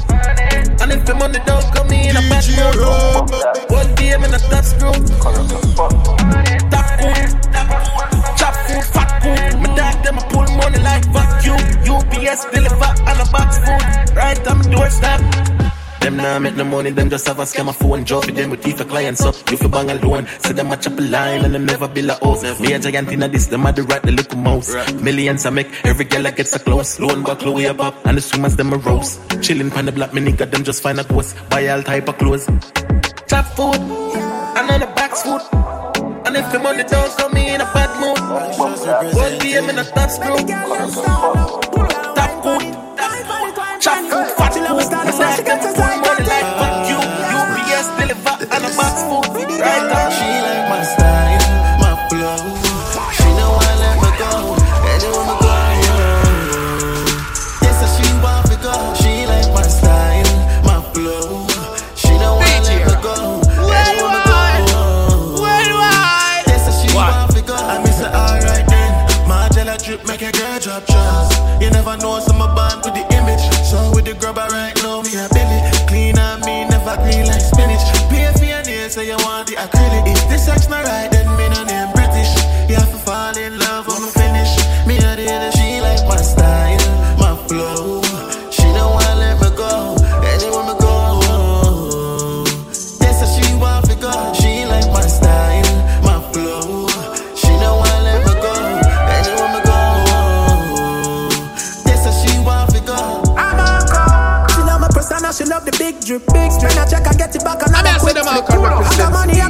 And 0.80 0.92
if 0.92 1.04
the 1.04 1.14
money 1.14 1.40
don't 1.44 1.74
come 1.74 1.92
in, 1.92 2.16
a 2.16 2.22
bad 2.32 2.46
mood. 2.56 3.70
One 3.70 3.94
day 3.96 4.14
I'm 4.14 4.24
in 4.24 4.32
a 4.32 4.38
top 4.38 4.64
screw. 4.64 4.92
Top 6.72 6.86
food, 7.00 7.20
chop 8.38 8.54
food, 8.64 8.84
fat 8.94 9.10
food. 9.22 9.60
My 9.60 9.74
dog 9.76 9.93
them 9.93 9.93
a 9.93 9.93
pull 9.93 9.93
money 10.74 10.84
like 10.84 11.04
vacuum. 11.06 11.60
UPS 11.94 12.44
deliver 12.52 12.84
on 12.84 13.20
a 13.20 13.30
box 13.30 13.58
food. 13.58 14.16
Right 14.16 14.46
on 14.46 14.58
my 14.58 14.64
doorstep. 14.64 15.20
Them 16.00 16.18
nah 16.18 16.38
make 16.38 16.54
no 16.54 16.64
money, 16.64 16.90
them 16.90 17.08
just 17.08 17.26
have 17.26 17.38
a 17.38 17.44
scam 17.44 17.74
phone 17.74 18.04
job 18.04 18.26
with 18.26 18.36
them 18.36 18.50
with 18.50 18.62
thief 18.62 18.78
a 18.78 18.84
client 18.84 19.16
so 19.16 19.32
you 19.50 19.56
fi 19.56 19.68
bang 19.68 19.90
alone. 19.90 20.26
Say 20.40 20.52
them 20.52 20.70
a 20.70 20.76
chop 20.76 20.98
a 20.98 21.02
line 21.02 21.44
and 21.46 21.54
them 21.54 21.64
never 21.64 21.88
build 21.88 22.10
a 22.10 22.14
house. 22.16 22.60
Me 22.60 22.74
a 22.74 22.78
giant 22.78 23.10
in 23.10 23.22
a 23.22 23.28
this, 23.28 23.46
them 23.46 23.64
a 23.64 23.72
the 23.72 23.82
rat, 23.84 24.02
the 24.02 24.12
little 24.12 24.38
mouse. 24.38 24.74
Millions 24.94 25.46
I 25.46 25.50
make, 25.50 25.70
every 25.86 26.04
girl 26.04 26.26
I 26.26 26.32
gets 26.32 26.54
a 26.54 26.58
close. 26.58 27.00
Loan 27.00 27.24
back, 27.24 27.40
way 27.46 27.66
up 27.68 27.80
up, 27.80 28.06
and 28.06 28.18
the 28.18 28.20
swimmers 28.20 28.54
them 28.54 28.74
a 28.74 28.76
roast. 28.76 29.18
Chillin' 29.40 29.72
pan 29.72 29.86
the 29.86 29.92
black, 29.92 30.12
me 30.12 30.20
nigga 30.20 30.50
them 30.50 30.62
just 30.62 30.82
find 30.82 31.00
a 31.00 31.04
ghost. 31.04 31.36
Buy 31.48 31.68
all 31.68 31.82
type 31.82 32.06
of 32.06 32.18
clothes. 32.18 32.44
Chop 33.26 33.46
food, 33.56 33.76
and 33.76 34.68
then 34.68 34.80
the 34.80 34.86
box 34.94 35.22
food. 35.22 35.83
And 36.26 36.36
if 36.36 36.50
the 36.52 36.58
money 36.58 36.84
don't 36.84 37.16
come 37.16 37.36
in 37.36 37.60
a 37.60 37.64
bad 37.64 38.00
mood, 38.00 38.18
one 39.14 39.38
day 39.38 39.58
I'm 39.58 39.68
in 39.68 39.78
a 39.78 39.84
top 39.84 40.10
screw. 40.10 40.36
Top 42.14 42.30
food, 42.42 42.74
chop 43.80 44.00
fat 44.38 44.54
food. 44.54 44.93
Represent 108.42 108.98
got 108.98 109.12
money, 109.12 109.43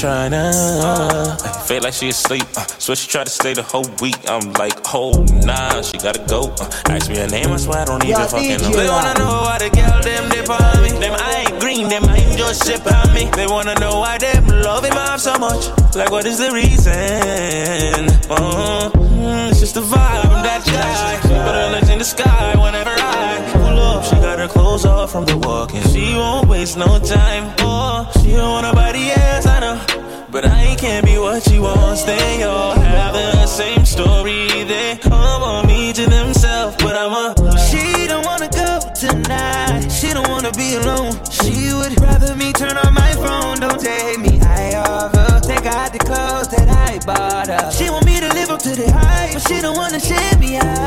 trying 0.00 0.30
to. 0.30 0.50
Uh, 0.82 1.36
feel 1.68 1.82
like 1.82 1.92
she 1.92 2.08
asleep. 2.08 2.44
Uh, 2.56 2.64
so 2.80 2.94
she 2.94 3.06
tried 3.06 3.24
to 3.24 3.30
stay 3.30 3.52
the 3.52 3.62
whole 3.62 3.84
week. 4.00 4.16
I'm 4.28 4.50
like, 4.54 4.72
oh 4.94 5.12
nah, 5.44 5.82
she 5.82 5.98
gotta 5.98 6.24
go. 6.26 6.48
Uh, 6.58 6.70
ask 6.88 7.10
me 7.10 7.18
her 7.18 7.28
name, 7.28 7.52
I 7.52 7.56
swear 7.58 7.80
I 7.80 7.84
don't 7.84 8.02
even 8.04 8.16
fucking 8.16 8.62
know. 8.62 8.70
They 8.72 8.88
wanna 8.88 9.14
know 9.20 9.44
why 9.44 9.58
the 9.58 9.68
girl 9.68 10.00
them 10.00 10.30
dip 10.30 10.48
on 10.48 10.82
me. 10.82 10.90
Them 10.96 11.14
I 11.20 11.44
ain't 11.44 11.60
green, 11.60 11.88
them 11.90 12.04
I 12.04 12.16
ain't 12.16 12.38
just 12.38 12.64
ship 12.66 12.80
on 12.88 13.12
me. 13.12 13.28
They 13.36 13.46
wanna 13.46 13.74
know 13.78 14.00
why 14.00 14.16
them 14.16 14.46
love 14.48 14.84
him 14.84 14.96
off 14.96 15.20
so 15.20 15.36
much. 15.38 15.68
Like 15.94 16.10
what 16.10 16.24
is 16.24 16.38
the 16.38 16.50
reason? 16.50 18.08
Uh, 18.32 18.90
it's 19.50 19.60
just 19.60 19.74
the 19.74 19.82
vibe 19.82 20.24
I'm 20.24 20.42
that 20.42 20.64
guy. 20.64 21.20
Put 21.20 21.54
her 21.60 21.72
legs 21.72 21.90
in 21.90 21.98
the 21.98 22.04
sky 22.04 22.56
whenever 22.56 22.94
I 22.96 23.50
pull 23.52 23.78
up. 23.78 24.04
She 24.04 24.16
got 24.16 24.38
her 24.38 24.48
clothes 24.48 24.86
off 24.86 25.12
from 25.12 25.26
the 25.26 25.36
walk 25.36 25.74
and 25.74 25.84
she 25.90 26.14
won't 26.14 26.48
waste 26.48 26.78
no 26.78 26.98
time. 26.98 27.54
Oh, 27.58 28.10
she 28.22 28.32
don't 28.32 28.48
want 28.48 28.64
nobody 28.64 29.10
else, 29.10 29.46
I 29.46 29.60
know. 29.60 29.89
But 30.32 30.44
I 30.44 30.76
can't 30.76 31.04
be 31.04 31.18
what 31.18 31.42
she 31.42 31.58
wants. 31.58 32.04
They 32.04 32.44
all 32.44 32.74
have 32.74 33.14
the 33.14 33.46
same 33.46 33.84
story. 33.84 34.46
They 34.64 34.98
all 35.10 35.40
want 35.40 35.66
me 35.66 35.92
to 35.92 36.06
themselves, 36.06 36.76
but 36.76 36.94
I'm 36.94 37.12
a. 37.12 37.34
She 37.68 38.06
don't 38.06 38.24
wanna 38.24 38.48
go 38.48 38.78
tonight. 38.94 39.88
She 39.90 40.12
don't 40.12 40.28
wanna 40.28 40.52
be 40.52 40.74
alone. 40.76 41.12
She 41.30 41.74
would 41.74 42.00
rather 42.00 42.36
me 42.36 42.52
turn 42.52 42.76
on 42.78 42.94
my 42.94 43.12
phone. 43.14 43.58
Don't 43.58 43.80
take 43.80 44.20
me 44.20 44.38
high 44.38 44.76
off 44.76 45.12
her. 45.14 45.40
Take 45.40 45.66
out 45.66 45.92
the 45.92 45.98
clothes 45.98 46.48
that 46.54 46.68
I 46.68 47.04
bought 47.04 47.48
her. 47.48 47.72
She 47.72 47.90
want 47.90 48.06
me 48.06 48.20
to 48.20 48.28
live 48.28 48.50
up 48.50 48.60
to 48.60 48.76
the 48.76 48.88
hype, 48.90 49.32
but 49.32 49.48
she 49.48 49.60
don't 49.60 49.76
wanna 49.76 49.98
share 49.98 50.38
me 50.38 50.54
high. 50.54 50.79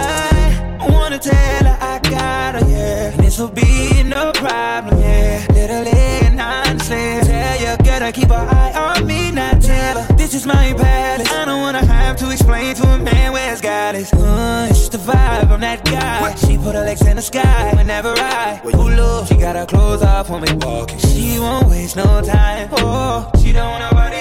Got 13.64 13.96
it. 13.96 14.14
Uh, 14.14 14.68
it's 14.70 14.80
just 14.80 14.92
the 14.92 14.98
vibe, 14.98 15.50
I'm 15.50 15.62
that 15.62 15.86
guy. 15.86 16.36
She 16.36 16.58
put 16.58 16.76
her 16.76 16.82
legs 16.82 17.06
in 17.08 17.16
the 17.16 17.22
sky 17.22 17.72
whenever 17.74 18.14
I 18.18 18.60
pull 18.62 19.00
up. 19.00 19.28
She 19.28 19.36
got 19.38 19.56
her 19.56 19.66
clothes 19.66 20.04
off 20.04 20.30
when 20.30 20.42
we 20.42 20.54
walking. 20.66 21.00
She 21.00 21.40
won't 21.40 21.68
waste 21.70 21.96
no 21.96 22.22
time. 22.22 22.68
Oh, 22.74 23.32
she 23.42 23.54
don't 23.54 23.80
nobody 23.80 24.13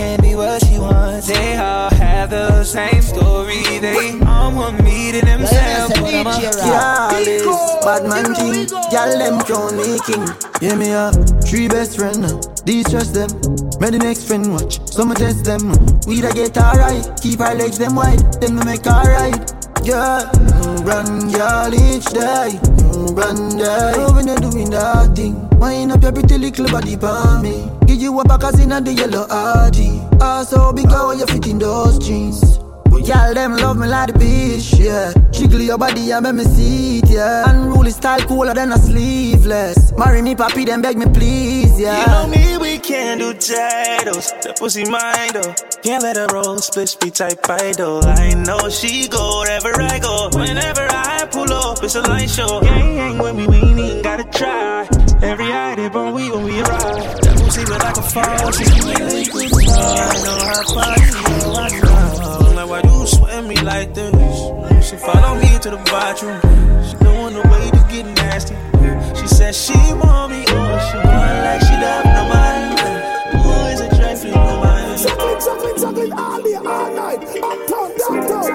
can't 0.00 0.22
be 0.22 0.34
what 0.34 0.64
she 0.64 0.78
wants. 0.78 1.26
They 1.28 1.56
all 1.56 1.90
have 1.90 2.30
the 2.30 2.64
same 2.64 3.02
story. 3.02 3.62
They 3.84 4.18
all 4.26 4.50
want 4.54 4.82
me 4.82 5.12
to 5.12 5.20
themselves. 5.20 5.92
But 6.00 6.14
I'm 6.14 6.26
a 6.26 6.32
Careless, 6.40 7.84
bad 7.84 8.02
man 8.08 8.34
king. 8.34 8.68
Y'all 8.92 9.12
them 9.22 9.36
crown 9.46 9.76
me 9.76 9.98
king. 10.08 10.24
Hear 10.60 10.76
me 10.76 10.92
up, 10.92 11.14
three 11.44 11.68
best 11.68 11.98
friend. 11.98 12.24
uh, 12.24 12.40
Distrust 12.64 13.12
them. 13.14 13.30
May 13.80 13.90
the 13.90 13.98
next 13.98 14.24
friend 14.26 14.52
watch. 14.54 14.80
Some 14.88 15.12
test 15.14 15.44
them. 15.44 15.64
We 16.06 16.20
da 16.22 16.32
get 16.32 16.56
alright. 16.56 17.04
Keep 17.22 17.40
our 17.40 17.54
legs 17.54 17.78
them 17.78 17.94
wide. 17.94 18.20
Then 18.40 18.56
we 18.56 18.64
make 18.64 18.86
alright. 18.86 19.36
Yeah, 19.82 20.30
mm, 20.34 20.86
run, 20.86 21.30
girl, 21.32 21.74
each 21.74 22.04
day. 22.06 22.60
Run, 23.14 23.56
day. 23.56 23.92
Oh, 23.96 24.12
when 24.14 24.26
you're 24.26 24.36
doing 24.36 24.70
that 24.70 25.16
thing. 25.16 25.48
Wind 25.58 25.92
up 25.92 26.02
your 26.02 26.12
pretty 26.12 26.38
little 26.38 26.66
body 26.68 26.96
for 26.96 27.40
me. 27.40 27.70
Give 27.86 28.00
you 28.00 28.20
a 28.20 28.24
back 28.24 28.44
as 28.44 28.60
in 28.60 28.68
the 28.68 28.92
yellow 28.92 29.26
RG. 29.26 30.20
Also, 30.22 30.72
big 30.72 30.88
how 30.88 31.12
you 31.12 31.26
fit 31.26 31.46
in 31.46 31.58
those 31.58 31.98
jeans. 31.98 32.58
But 32.90 33.06
y'all 33.06 33.32
them 33.32 33.56
love 33.56 33.78
me 33.78 33.86
like 33.86 34.12
the 34.12 34.18
bitch, 34.18 34.78
yeah. 34.78 35.12
Jiggle 35.30 35.60
your 35.60 35.78
body 35.78 36.10
and 36.12 36.24
make 36.24 36.34
me 36.34 36.44
see 36.44 36.98
it, 36.98 37.10
yeah. 37.10 37.48
Unruly 37.50 37.90
style 37.90 38.20
cooler 38.20 38.52
than 38.52 38.72
a 38.72 38.78
sleeveless. 39.50 39.92
Marry 39.96 40.22
me, 40.22 40.34
papi, 40.34 40.66
then 40.66 40.82
beg 40.82 40.96
me 40.96 41.06
please, 41.06 41.78
yeah. 41.78 42.00
You 42.00 42.06
know 42.06 42.26
me, 42.28 42.56
we 42.58 42.78
can't 42.78 43.20
do 43.20 43.32
titles. 43.32 44.32
That 44.42 44.56
pussy 44.58 44.84
mine 44.84 45.32
though. 45.32 45.54
Can't 45.82 46.02
let 46.02 46.16
her 46.16 46.26
roll, 46.32 46.58
split 46.58 46.96
be 47.00 47.10
type 47.10 47.38
idol. 47.48 48.04
I 48.04 48.34
know 48.34 48.68
she 48.68 49.08
go 49.08 49.40
wherever 49.40 49.72
I 49.80 49.98
go. 49.98 50.30
Whenever 50.32 50.86
I 50.90 51.26
pull 51.30 51.52
up, 51.52 51.82
it's 51.82 51.94
a 51.94 52.02
light 52.02 52.30
show. 52.30 52.60
Gang 52.60 52.96
hang 52.96 53.18
with 53.18 53.36
me, 53.36 53.46
we 53.46 53.82
ain't 53.82 54.02
gotta 54.02 54.24
try. 54.24 54.88
Every 55.22 55.52
eye 55.52 55.74
they 55.74 55.88
burn 55.88 56.14
we 56.14 56.30
when 56.30 56.44
we 56.44 56.60
arrive. 56.60 57.20
That 57.20 57.36
pussy 57.38 57.64
look 57.64 57.82
like 57.82 57.96
a 57.96 58.02
fall. 58.02 58.52
She 58.52 58.64
see 58.64 58.80
me 58.86 58.94
like 58.94 59.32
good 59.32 59.52
I 59.52 60.16
know 60.24 60.38
how 60.48 60.62
far 60.74 60.96
you 60.98 61.12
oh, 61.16 61.42
know 61.42 61.54
I 61.54 61.68
know. 61.80 62.54
Like, 62.56 62.68
why 62.68 62.80
you 62.84 63.06
sweat 63.06 63.44
me 63.44 63.56
like 63.56 63.94
this? 63.94 64.88
She 64.88 64.96
follow 64.96 65.34
me 65.40 65.58
to 65.58 65.70
the 65.70 65.80
bathroom. 65.90 66.40
She 66.86 66.96
knowin' 67.04 67.34
the 67.34 67.42
way 67.48 67.70
to 67.70 67.86
get 67.92 68.06
nasty. 68.16 68.79
She 69.20 69.26
said 69.28 69.54
she 69.54 69.74
want 69.92 70.32
me, 70.32 70.44
oh, 70.48 70.78
she 70.90 70.96
want 70.96 71.44
like 71.44 71.60
she 71.60 71.76
love 71.76 72.04
nobody. 72.16 72.64
Boy, 73.44 73.68
is 73.72 73.80
a 73.80 73.88
trifling 73.94 74.32
nobody. 74.32 74.96
Suckling, 74.96 75.40
suckling, 75.40 75.78
suckling 75.78 76.12
all 76.14 76.42
day, 76.42 76.54
all 76.54 76.94
night. 76.94 77.20
Uptown, 77.42 77.90
downtown. 77.98 78.50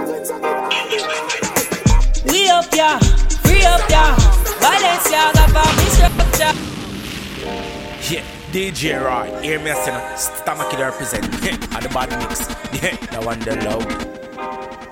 We 2.26 2.50
up 2.50 2.74
ya, 2.74 2.98
free 3.46 3.64
up 3.64 3.88
ya. 3.90 4.16
Balenciaga 4.60 5.46
for 5.54 5.70
me 5.78 5.86
structure. 5.94 6.54
Yeah, 8.12 8.24
DJ 8.52 8.82
Roy, 9.04 9.42
hear 9.44 9.60
me 9.60 9.72
say 9.74 9.92
no. 9.92 10.16
Stomach 10.16 10.74
it 10.74 10.80
represent. 10.80 11.26
Yeah, 11.46 11.58
and 11.76 11.86
the 11.86 11.90
bad 11.90 12.10
mix. 12.18 12.40
Yeah, 12.82 12.96
that 13.12 13.24
one 13.24 13.40
the 13.40 13.56
low. 13.70 14.85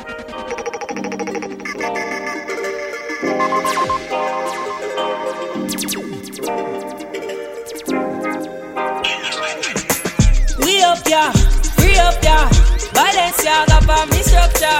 Up 11.03 11.09
ya, 11.09 11.31
free 11.75 11.97
up 11.97 12.23
ya. 12.23 12.49
Balenciaga 12.93 13.79
for 13.87 14.05
me 14.11 14.21
structure. 14.23 14.79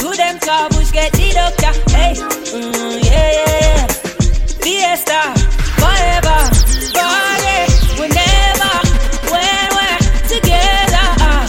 Do 0.00 0.14
them 0.14 0.38
cabbage 0.38 0.92
get 0.92 1.12
the 1.12 1.32
doctor. 1.34 1.72
Hey, 1.90 2.14
mm, 2.14 3.04
yeah, 3.04 3.30
yeah, 3.38 3.58
yeah. 3.60 3.86
Fiesta, 4.62 5.20
forever, 5.80 6.40
party, 6.94 7.58
whenever, 7.98 8.74
when 9.32 9.68
we're 9.76 9.98
together. 10.30 11.08
ah. 11.26 11.46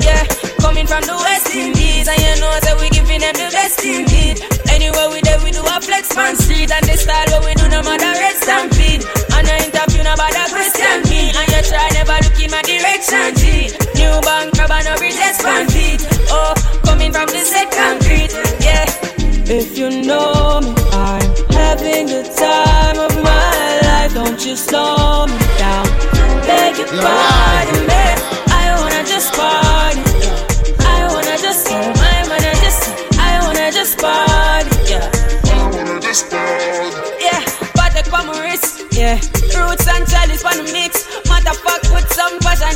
Yeah, 0.00 0.24
coming 0.60 0.86
from 0.86 1.02
the 1.02 1.16
West 1.16 1.54
Indies, 1.54 2.08
and 2.08 2.20
you 2.20 2.34
know 2.40 2.54
that 2.64 2.76
we 2.80 2.88
giving 2.90 3.20
them 3.20 3.34
the 3.34 3.48
best 3.52 3.84
indeed. 3.84 4.36
Anywhere 4.70 5.08
we 5.10 5.20
there, 5.22 5.40
we 5.44 5.50
do 5.52 5.62
a 5.62 5.80
flex 5.80 6.14
man 6.16 6.36
street, 6.36 6.70
and 6.70 6.84
the 6.84 6.96
style 6.96 7.30
what 7.32 7.44
we 7.46 7.54
do 7.54 7.68
no 7.68 7.82
matter 7.82 8.12
red 8.20 8.36
stampede. 8.36 9.04
And 9.34 9.46
I 9.48 9.56
interview 9.64 10.02
no 10.02 10.14
bother 10.16 10.46
question 10.52 10.96
me, 11.08 11.30
and 11.30 11.48
you 11.48 11.62
try 11.70 11.88
never 11.94 12.23
my 12.54 12.62
direction. 12.62 13.34
G. 13.34 13.44
New 13.98 14.14
bank 14.22 14.54
crab 14.54 14.70
and 14.70 14.86
no 14.86 14.94
bridges 14.96 15.38
fan 15.42 15.66
feet. 15.74 16.02
Oh, 16.30 16.54
coming 16.84 17.12
from 17.12 17.26
the 17.26 17.42
concrete, 17.74 18.32
yeah. 18.62 18.86
If 19.46 19.76
you 19.76 19.88
know 19.90 20.60
me, 20.62 20.72
I'm 20.92 21.26
having 21.50 22.06
the 22.06 22.22
time 22.38 22.98
of 23.06 23.12
my 23.22 23.80
life. 23.88 24.14
Don't 24.14 24.40
you 24.46 24.54
slow 24.54 25.26
me 25.26 25.38
down. 25.58 25.86
Beg 26.46 26.78
your 26.78 26.90
pardon, 27.02 27.73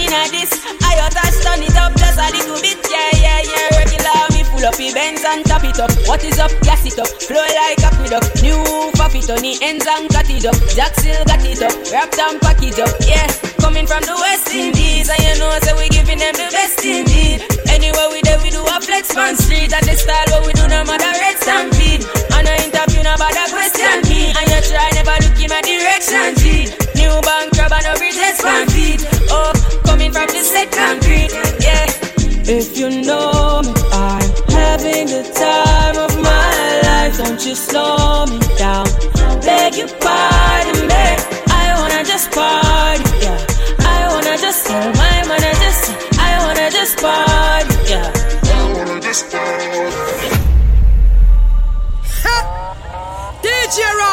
some 0.08 0.24
in 0.24 0.28
a 0.28 0.32
this. 0.32 0.52
I 0.80 1.08
touch 1.12 1.36
turn 1.44 1.62
it 1.62 1.76
up 1.76 1.92
just 1.96 2.18
a 2.18 2.26
little 2.32 2.60
bit. 2.60 2.78
Yeah, 2.88 3.12
yeah, 3.20 3.40
yeah. 3.44 3.76
Regular 3.76 4.24
me 4.32 4.42
full 4.44 4.64
up 4.64 4.76
Benz 4.76 5.24
and 5.24 5.44
top 5.44 5.64
it 5.64 5.78
up. 5.78 5.92
What 6.08 6.24
is 6.24 6.38
up? 6.38 6.50
Gas 6.62 6.84
it 6.86 6.98
up. 6.98 7.08
Flow 7.08 7.40
like 7.40 7.80
a 7.80 7.88
aqueduct. 7.88 8.42
New 8.42 8.60
puppy 8.96 9.20
on 9.28 9.40
the 9.44 9.58
ends 9.60 9.86
and 9.86 10.08
cut 10.08 10.28
it 10.30 10.46
up. 10.46 10.56
Jack 10.72 10.94
still 10.96 11.24
got 11.24 11.44
it 11.44 11.62
up. 11.62 11.74
Wrapped 11.92 12.18
and 12.18 12.40
package 12.40 12.80
up. 12.80 12.92
Yeah. 13.04 13.28
Coming 13.60 13.86
from 13.86 14.02
the 14.04 14.16
West 14.16 14.48
Indies. 14.52 15.08
And 15.08 15.20
you 15.20 15.34
know, 15.38 15.52
so 15.62 15.76
we 15.76 15.88
giving 15.88 16.18
them 16.18 16.34
the 16.34 16.48
best 16.52 16.80
indeed. 16.84 17.44
Anywhere 17.68 18.08
we 18.08 18.22
there, 18.24 18.40
we 18.40 18.50
do 18.50 18.64
a 18.64 18.76
flex 18.80 19.14
man 19.14 19.36
street. 19.36 19.72
And 19.72 19.84
the 19.84 19.96
style 19.96 20.28
what 20.32 20.46
we 20.46 20.52
do 20.56 20.64
no 20.68 20.84
matter 20.84 21.12
red 21.20 21.36
stampede. 21.36 22.04
And 22.32 22.48
I 22.48 22.56
interview 22.64 23.02
no 23.04 23.14
bother 23.20 23.46
question 23.52 24.00
me. 24.08 24.32
And 24.32 24.46
you 24.48 24.60
try 24.64 24.88
never 24.96 25.16
look 25.20 25.36
in 25.36 25.48
my 25.52 25.60
direction, 25.60 26.37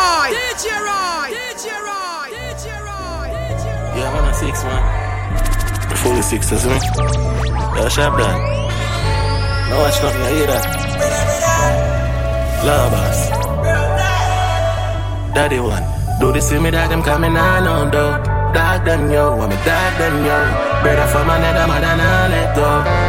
Roy! 0.06 0.30
DJ 0.38 0.66
Roy! 0.90 1.28
DJ 1.34 1.66
Roy! 1.90 2.28
DJ 2.30 2.66
Roy! 2.86 3.28
Yeah, 3.98 4.10
I'm 4.10 4.22
on 4.22 4.30
a 4.30 4.34
six, 4.34 4.64
man. 4.64 4.84
The 5.90 5.96
46 5.96 6.52
is 6.52 6.66
me. 6.66 6.78
Yo, 7.76 7.90
sharp 7.90 8.14
that. 8.22 8.38
No, 9.70 9.76
watch 9.82 9.98
nothing, 10.04 10.22
I 10.22 10.30
hear 10.36 10.48
that. 10.54 10.66
Love 12.70 12.94
us. 13.06 13.20
Daddy 15.34 15.60
one. 15.60 15.84
Do 16.20 16.32
they 16.32 16.40
see 16.40 16.60
me 16.60 16.70
that 16.70 16.92
I'm 16.92 17.02
coming 17.02 17.36
on 17.36 17.68
on 17.68 17.90
though. 17.90 18.22
Dog 18.54 18.86
done 18.86 19.12
yo, 19.12 19.34
I'm 19.42 19.52
a 19.52 19.58
dog 19.66 19.92
done 19.98 20.24
yo. 20.24 20.38
Better 20.84 21.08
for 21.12 21.26
my 21.26 21.40
net, 21.40 21.58
I'm 21.58 21.72
a 21.72 21.82
done 21.82 22.32
let 22.32 22.56
go. 22.56 23.05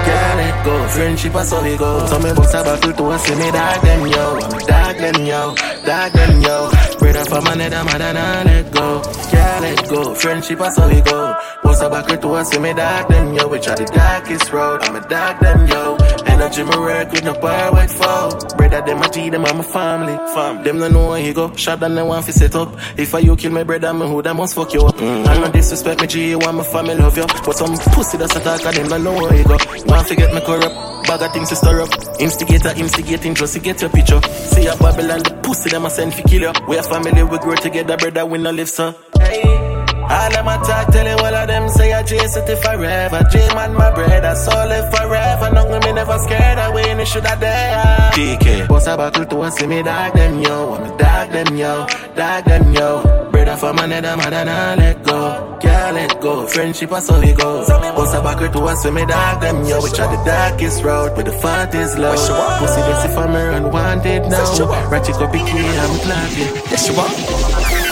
Friendship 0.67 1.35
is 1.37 1.49
so 1.49 1.63
we 1.63 1.77
go. 1.77 2.07
So 2.07 2.19
me 2.19 2.33
bust 2.35 2.55
a 2.55 2.65
buckle 2.65 2.93
to 2.93 3.19
see 3.21 3.35
me 3.37 3.51
dark 3.53 3.83
them 3.83 4.07
yo. 4.07 4.37
A 4.37 4.49
dog 4.67 4.97
them 4.97 5.27
yo, 5.27 5.55
dog 5.85 6.13
them 6.13 6.41
yo. 6.41 6.71
Brother 6.99 7.25
from 7.25 7.47
another 7.47 7.85
mother, 7.85 8.13
nah 8.13 8.43
let 8.43 8.73
go. 8.73 9.03
Can't 9.31 9.63
let 9.63 9.89
go. 9.89 10.15
Friendship 10.15 10.61
is 10.61 10.75
so 10.75 10.89
we 10.89 11.01
go. 11.03 11.37
Bust 11.63 11.83
a 11.83 11.89
buckle 11.89 12.17
to 12.17 12.29
us, 12.35 12.51
see 12.51 12.59
me 12.59 12.73
dark 12.73 13.09
them 13.09 13.35
yo. 13.35 13.47
We 13.47 13.61
try 13.61 13.77
the 13.77 13.85
darkest 13.85 14.53
road, 14.53 14.83
I'm 14.83 14.97
a 14.97 15.09
dark 15.09 15.41
them 15.41 15.67
yo. 15.69 16.16
Energy 16.37 16.65
me 16.65 16.77
work 16.77 17.13
with 17.13 17.25
no 17.25 17.33
power 17.33 17.73
with 17.73 17.93
foe. 17.93 18.57
Brother 18.59 18.83
them 18.83 19.03
a 19.03 19.09
G, 19.09 19.31
them 19.31 19.47
a 19.47 19.55
my 19.55 19.63
family. 19.63 20.17
Fam, 20.35 20.63
them 20.63 20.79
no 20.79 20.89
know 20.89 21.09
where 21.09 21.23
he 21.23 21.33
go. 21.33 21.55
Shot 21.57 21.81
them 21.81 21.95
they 21.95 22.03
want 22.03 22.27
fi 22.27 22.33
set 22.33 22.55
up. 22.55 22.77
If 22.99 23.15
I 23.15 23.21
you 23.21 23.37
kill 23.37 23.53
my 23.53 23.63
brother, 23.63 23.95
me 23.95 24.07
who 24.07 24.21
that 24.21 24.37
must 24.37 24.55
fuck 24.55 24.75
you 24.75 24.83
up. 24.83 24.97
Mm. 24.97 25.27
I 25.27 25.39
no 25.39 25.51
disrespect 25.51 26.03
me 26.03 26.07
G, 26.07 26.29
you 26.31 26.39
want 26.39 26.59
my 26.59 26.65
family 26.65 26.95
love 26.95 27.17
you. 27.17 27.27
But 27.27 27.57
some 27.57 27.75
pussy 27.95 28.19
that's 28.19 28.37
attack 28.37 28.67
and 28.67 28.77
them 28.77 28.89
no 28.89 28.99
know 28.99 29.23
where 29.23 29.33
he 29.33 29.45
go. 29.45 29.57
Want 29.87 30.09
to 30.09 30.15
get 30.15 30.35
me 30.35 30.41
corrupt. 30.43 31.07
Bag 31.09 31.23
of 31.23 31.33
things 31.33 31.49
to 31.49 31.57
stir 31.57 31.81
up. 31.81 31.89
Instigator, 32.21 32.73
instigating 32.77 33.35
just 33.35 33.55
to 33.55 33.61
get 33.61 33.81
your 33.81 33.89
picture. 33.89 34.21
See 34.23 34.67
a 34.67 34.77
Babylon, 34.77 35.21
the 35.21 35.41
pussy 35.43 35.71
them 35.71 35.87
a 35.87 35.91
send 35.91 36.13
fi 36.13 36.23
kill 36.23 36.43
you. 36.43 36.53
We 36.69 36.77
a 36.77 36.83
family, 36.83 37.23
we 37.23 37.39
grow 37.39 37.55
together, 37.55 37.97
brother, 37.97 38.27
we 38.27 38.37
no 38.37 38.51
live 38.51 38.69
so. 38.69 38.95
Hey. 39.19 39.66
All 40.09 40.31
them 40.31 40.47
attack, 40.47 40.89
tell 40.93 41.07
you 41.07 41.17
all 41.17 41.35
of 41.35 41.49
them 41.49 41.69
say 41.69 41.93
I 41.93 42.03
J 42.03 42.19
City 42.29 42.55
forever. 42.57 43.27
J 43.31 43.49
man, 43.55 43.75
my 43.75 43.91
brother, 43.91 44.35
so 44.35 44.51
live 44.51 44.89
forever. 44.95 45.51
No, 45.53 45.67
me 45.81 45.93
never 45.93 46.19
scared 46.19 46.59
away, 46.59 46.91
and 46.91 47.01
it 47.01 47.09
should 47.09 47.27
have 47.27 47.41
there. 47.41 48.11
DK, 48.13 48.69
boss 48.69 48.87
a 48.87 48.97
buckle 48.97 49.27
to 49.27 49.41
us, 49.43 49.57
see 49.57 49.67
me 49.67 49.83
dog 49.83 50.13
them 50.15 50.41
yo. 50.41 50.75
I'm 50.75 50.97
dog 50.97 51.31
them 51.31 51.57
yo, 51.57 51.87
dog 52.15 52.45
them 52.45 52.73
yo. 52.73 53.31
Brother 53.33 53.57
from 53.57 53.79
another 53.79 54.17
mother, 54.17 54.45
nah 54.45 54.75
let 54.75 55.03
go. 55.03 55.59
Can't 55.61 55.95
let 55.97 56.21
go, 56.21 56.47
friendship 56.47 56.93
is 56.93 57.07
so 57.07 57.21
we 57.21 57.33
go. 57.33 57.67
Boss 57.67 58.15
a 58.15 58.23
buckle 58.23 58.49
to 58.49 58.61
us, 58.61 58.83
see 58.83 58.91
me 58.93 59.05
dog 59.07 59.41
them 59.41 59.65
yo. 59.65 59.83
We 59.83 59.91
try 59.91 60.07
the 60.15 60.23
darkest 60.25 60.85
road, 60.85 61.15
but 61.17 61.25
the 61.25 61.33
fat 61.33 61.75
is 61.75 61.99
low. 61.99 62.13
Pussy 62.13 62.81
this 62.83 63.05
if 63.07 63.19
I'm 63.19 63.35
unwanted 63.35 64.31
now. 64.31 64.89
Ratchet 64.89 65.17
up, 65.17 65.33
picky, 65.33 65.59
I'm 65.59 65.99
clapping. 66.01 66.55
Yes, 66.71 66.89
you 66.89 66.95
are. 66.95 67.87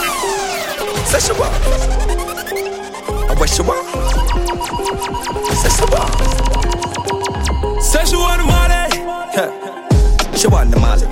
Say 1.07 1.33
you 1.33 2.04
wish 3.45 3.59
you 3.59 3.65
were. 3.65 3.77
Say 5.61 5.71
she 5.77 5.85
want. 5.93 6.13
Say 7.83 8.05
she 8.07 8.17
want 8.17 8.41
the 8.41 8.47
money. 8.49 8.81
She 10.39 10.47
want 10.49 10.71
the 10.71 10.79
molly. 10.81 11.07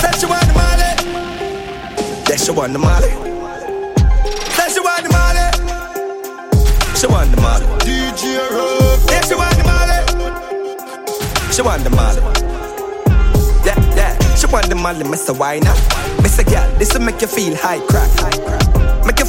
Say 0.00 0.12
she 0.18 0.26
want 0.26 0.46
the 0.48 0.54
molly. 0.60 0.90
Yeah, 2.28 2.36
she 2.36 2.50
want 2.50 2.72
the 2.72 2.78
molly. 2.78 3.10
Say 4.56 4.68
she 4.72 4.80
want 4.80 5.02
the 5.04 5.10
molly. 5.16 5.44
She 6.98 7.06
want 7.06 7.30
the 7.30 7.40
molly. 7.42 7.66
DJ 7.84 8.22
Rob. 8.54 9.10
Yeah, 9.10 9.20
she 9.28 9.34
want 9.34 9.56
the 9.58 9.64
molly. 9.70 9.98
She 11.52 11.62
want 11.62 11.84
the 11.84 11.90
molly. 11.90 12.22
Yeah, 13.66 13.78
yeah. 13.96 14.34
She 14.34 14.46
want 14.46 14.68
the 14.70 14.74
molly, 14.76 15.04
Mr. 15.04 15.36
Why 15.38 15.58
not? 15.58 15.76
Mr. 16.24 16.42
Girl, 16.48 16.78
this 16.78 16.94
will 16.94 17.02
make 17.02 17.20
you 17.20 17.26
feel 17.26 17.54
high 17.54 17.80
crack. 17.86 18.10
High 18.18 18.38
crack. 18.46 18.65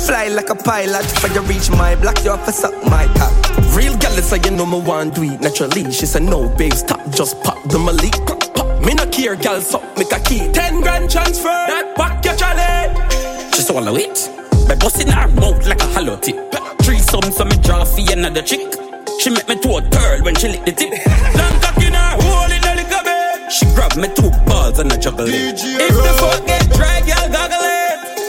Fly 0.06 0.28
like 0.30 0.50
a 0.50 0.56
pilot 0.56 1.06
for 1.20 1.28
you 1.34 1.41
reach 1.41 1.70
my 1.70 1.95
block, 1.95 2.24
you 2.24 2.30
have 2.30 2.45
to 2.45 2.52
suck 2.52 2.74
my 2.86 3.08
cock. 3.18 3.34
Real 3.76 3.98
gal 3.98 4.12
say 4.22 4.39
you 4.45 4.52
know 4.52 4.66
me 4.66 4.80
want 4.80 5.16
do 5.16 5.24
it 5.24 5.41
naturally. 5.41 5.91
She 5.91 6.06
said 6.06 6.24
no, 6.24 6.48
babe, 6.56 6.74
stop, 6.74 7.02
just 7.10 7.41
pop 7.43 7.62
the 7.64 7.78
malik. 7.78 8.14
Pop, 8.26 8.54
pop. 8.54 8.84
Me 8.86 8.93
no 8.93 9.06
care, 9.08 9.36
gal, 9.36 9.60
suck 9.60 9.84
a 9.98 10.20
key. 10.22 10.50
Ten 10.54 10.82
grand 10.82 11.10
transfer, 11.12 11.50
that 11.50 11.93
back 11.98 12.24
your 12.24 12.36
trolley. 12.38 13.52
She 13.54 13.62
swallow 13.64 13.95
it, 13.95 14.30
by 14.68 14.76
busting 14.76 15.10
her 15.10 15.28
mouth 15.28 15.66
like 15.68 15.82
a 15.82 15.88
hollow 15.88 16.16
tip. 16.18 16.38
Three 16.84 17.00
sums 17.00 17.36
so 17.36 17.43
me 17.43 17.58
draw 17.58 17.84
for 17.84 18.00
another 18.12 18.41
chick. 18.43 18.74
She 19.20 19.30
make 19.30 19.50
me 19.50 19.60
to 19.60 19.70
a 19.76 19.82
girl 19.82 20.24
when 20.24 20.36
she 20.36 20.48
lick 20.48 20.64
the 20.64 20.72
tip. 20.72 20.91
Long 21.36 21.60
cock 21.60 21.78
in 21.84 21.91
her 21.91 22.16
hole 22.22 22.52
in 22.52 22.62
the 22.62 22.74
liquor 22.80 23.04
bed. 23.04 23.52
She 23.52 23.66
grab 23.76 23.98
me 23.98 24.08
two 24.16 24.32
balls 24.45 24.80
and 24.80 24.93
I 24.93 24.98
juggle 24.98 25.28
it. 25.28 25.60
If 25.60 25.89
the 25.91 26.14
fuck 26.22 26.45
get 26.48 26.70
dry, 26.72 27.02
goggle 27.02 27.52
it. 27.52 27.57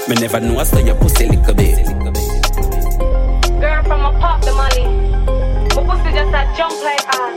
Me 0.08 0.14
never 0.14 0.40
know 0.40 0.58
I 0.58 0.64
saw 0.64 0.78
your 0.78 0.94
pussy 0.94 1.28
little 1.28 1.54
bit. 1.54 1.84
Girl 3.60 3.82
from 3.84 4.06
a 4.06 4.18
pop 4.18 4.40
the 4.40 4.52
money. 4.56 4.86
My 5.76 5.84
pussy 5.84 6.10
just 6.16 6.32
a 6.32 6.48
jump 6.56 6.72
like 6.82 7.04
ass. 7.12 7.36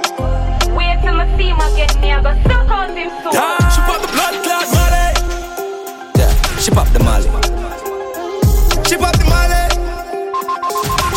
Wait 0.71 1.01
till 1.03 1.11
me 1.19 1.27
see 1.35 1.49
him 1.51 1.59
again, 1.59 1.91
me 1.99 2.13
I 2.13 2.23
go 2.23 2.31
suck 2.47 2.71
out 2.71 2.95
him 2.95 3.09
soon. 3.23 3.33
Yeah, 3.33 3.59
she 3.75 3.81
pop 3.81 3.99
the 3.99 4.07
blood 4.15 4.35
clot 4.39 4.71
molly. 4.71 5.03
Yeah, 6.15 6.31
she 6.63 6.71
pop 6.71 6.87
the 6.95 6.99
molly. 7.03 7.27
She 8.87 8.95
pop 8.95 9.15
the 9.19 9.25
molly. 9.27 9.67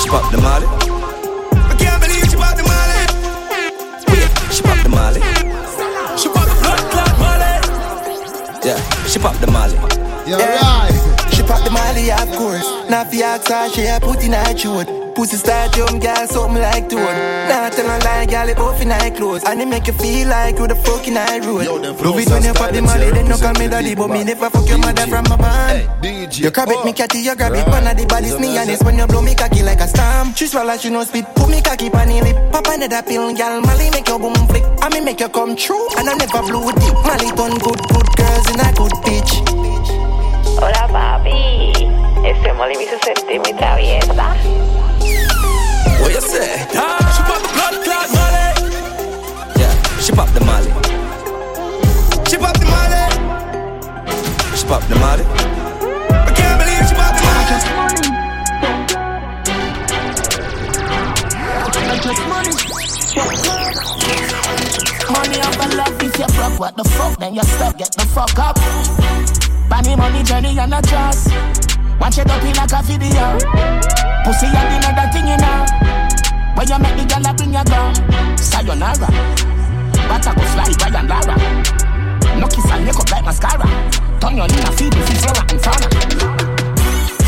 She 0.03 0.09
pop 0.11 0.27
the 0.33 0.39
molly. 0.43 0.67
I 1.55 1.75
can't 1.79 2.03
believe 2.03 2.27
she 2.27 2.35
pop 2.35 2.57
the 2.59 2.67
molly. 2.67 2.99
Wait, 4.11 4.27
she 4.51 4.61
pop 4.61 4.83
the 4.83 4.91
molly. 4.91 5.23
She 6.19 6.29
pop 6.35 6.51
the 6.51 6.57
blood 6.59 6.83
clot 6.91 7.15
molly. 7.23 7.55
Yeah, 8.67 9.07
she 9.07 9.21
pop 9.21 9.37
the 9.39 9.47
molly. 9.47 9.79
Yeah, 10.27 10.41
right. 10.41 11.24
Pop 11.47 11.65
the 11.65 11.71
molly, 11.71 12.11
of 12.11 12.31
course. 12.37 12.67
Now 12.91 13.05
fi 13.05 13.23
ask 13.23 13.49
her, 13.49 13.69
she 13.71 13.87
a 13.87 13.99
put 14.01 14.25
in 14.25 14.33
her 14.33 14.55
throat. 14.55 14.89
Pussy 15.15 15.37
start 15.37 15.77
young 15.77 16.01
girl, 16.01 16.27
something 16.27 16.61
like 16.61 16.89
toad. 16.89 16.99
Now 16.99 17.69
tell 17.71 17.87
her 17.87 18.01
lie, 18.01 18.27
girl, 18.27 18.49
it 18.49 18.57
both 18.57 18.81
in 18.83 18.91
her 18.91 19.11
clothes. 19.15 19.45
And 19.45 19.61
it 19.61 19.69
make 19.69 19.87
you 19.87 19.93
feel 19.93 20.29
like 20.29 20.59
you 20.59 20.67
the 20.67 20.75
fucking 20.75 21.15
high 21.15 21.39
road. 21.39 21.67
Love 21.67 22.19
it 22.19 22.29
when 22.29 22.43
you 22.43 22.53
pop 22.53 22.73
the 22.73 22.83
molly, 22.83 23.11
then 23.13 23.29
no 23.29 23.37
call 23.39 23.55
me 23.55 23.69
daddy. 23.69 23.95
But 23.95 24.09
me 24.09 24.25
never 24.25 24.51
fuck 24.51 24.69
your 24.69 24.79
mother 24.79 25.07
from 25.07 25.25
my 25.31 25.37
band. 25.37 26.35
You 26.35 26.51
grab 26.51 26.69
it, 26.69 26.85
me 26.85 26.93
catty, 26.93 27.21
you 27.21 27.37
grab 27.37 27.55
it. 27.55 27.67
One 27.69 27.87
of 27.87 27.97
the 27.97 28.07
body's 28.07 28.39
me 28.41 28.59
and 28.59 28.69
it's 28.69 28.83
when 28.83 28.99
you 28.99 29.07
blow 29.07 29.23
me 29.23 29.37
cocky 29.37 29.63
like 29.63 29.79
a 29.79 29.87
storm. 29.87 30.35
She 30.35 30.49
swallow, 30.49 30.77
she 30.77 30.91
no 30.91 31.05
spit. 31.05 31.27
Put 31.37 31.49
me 31.49 31.63
cocky 31.63 31.91
pan 31.91 32.09
the 32.09 32.21
lip. 32.21 32.51
Pop 32.51 32.67
another 32.67 33.03
pill, 33.07 33.33
girl. 33.37 33.61
Molly 33.61 33.91
make 33.91 34.09
your 34.09 34.19
boom 34.19 34.35
flick. 34.49 34.65
I 34.83 34.89
me 34.89 34.99
make 35.01 35.21
you 35.21 35.29
come 35.29 35.55
true. 35.55 35.87
And 35.97 36.11
I 36.11 36.15
never 36.19 36.43
blew 36.43 36.73
deep. 36.75 36.95
Molly 37.07 37.31
done 37.39 37.55
good, 37.63 37.81
good 37.87 38.09
girls 38.19 38.51
in 38.51 38.59
a 38.59 38.67
good 38.75 38.95
pitch. 39.07 40.04
Hola 40.57 40.87
papi, 40.89 41.73
ese 42.25 42.53
molly 42.53 42.77
me 42.77 42.85
hizo 42.85 42.99
sentir 43.05 43.41
muy 43.41 43.53
traviesa. 43.55 44.37
What 46.01 46.13
you 46.13 46.21
say? 46.21 46.67
Ah, 46.77 46.99
she 47.15 47.23
pop 47.23 47.43
the 47.43 47.49
blood 47.55 47.83
clot 47.85 48.09
molly. 48.15 48.47
Yeah, 49.57 49.75
she 50.01 50.13
pop 50.13 50.29
the 50.33 50.41
molly. 50.41 50.71
She 52.29 52.37
pop 52.39 52.57
the 52.59 52.67
molly. 52.67 53.05
She 54.57 54.65
pop 54.67 54.83
the 54.89 54.95
molly. 54.97 55.25
I 56.11 56.33
can't 56.35 56.59
believe 56.59 56.87
she 56.89 56.95
pop 56.95 57.15
the 57.15 57.23
molly. 57.25 57.45
Money 65.11 65.39
over 65.41 65.69
love 65.77 66.03
if 66.03 66.19
you 66.19 66.27
broke, 66.35 66.59
what 66.59 66.77
the 66.77 66.85
fuck? 66.85 67.19
Then 67.19 67.35
you 67.35 67.43
stuck, 67.43 67.77
get 67.79 67.93
the 67.93 68.07
fuck 68.07 68.39
up. 68.39 68.59
Money, 69.69 69.97
money 69.97 70.23
journey 70.23 70.59
and 70.59 70.75
a 70.75 70.83
trust. 70.83 71.31
Watch 72.01 72.19
it 72.19 72.31
up 72.31 72.43
in 72.43 72.55
like 72.55 72.73
a 72.73 72.83
video. 72.83 73.39
Pussy 74.25 74.47
and 74.47 74.85
another 74.85 75.07
thing 75.13 75.27
you 75.29 75.37
know. 75.37 75.65
When 76.55 76.69
you 76.69 76.79
make 76.79 76.97
the 76.97 77.05
girl 77.09 77.35
bring 77.35 77.53
your 77.53 77.65
gun. 77.65 77.95
Sayonara. 78.39 79.09
But 80.09 80.27
I 80.27 80.35
go 80.35 80.43
fly 80.53 80.73
Brian 80.79 81.09
Lara. 81.09 81.37
No 82.39 82.47
kiss 82.49 82.71
and 82.71 82.85
make 82.85 82.97
up 82.97 83.11
like 83.11 83.25
mascara. 83.25 83.67
Turn 84.21 84.37
your 84.37 84.49
nina 84.49 84.71
feed 84.73 84.95
if 84.95 85.11
it's 85.11 85.25
flora 85.25 85.43
and 85.51 85.61
fauna. 85.61 85.89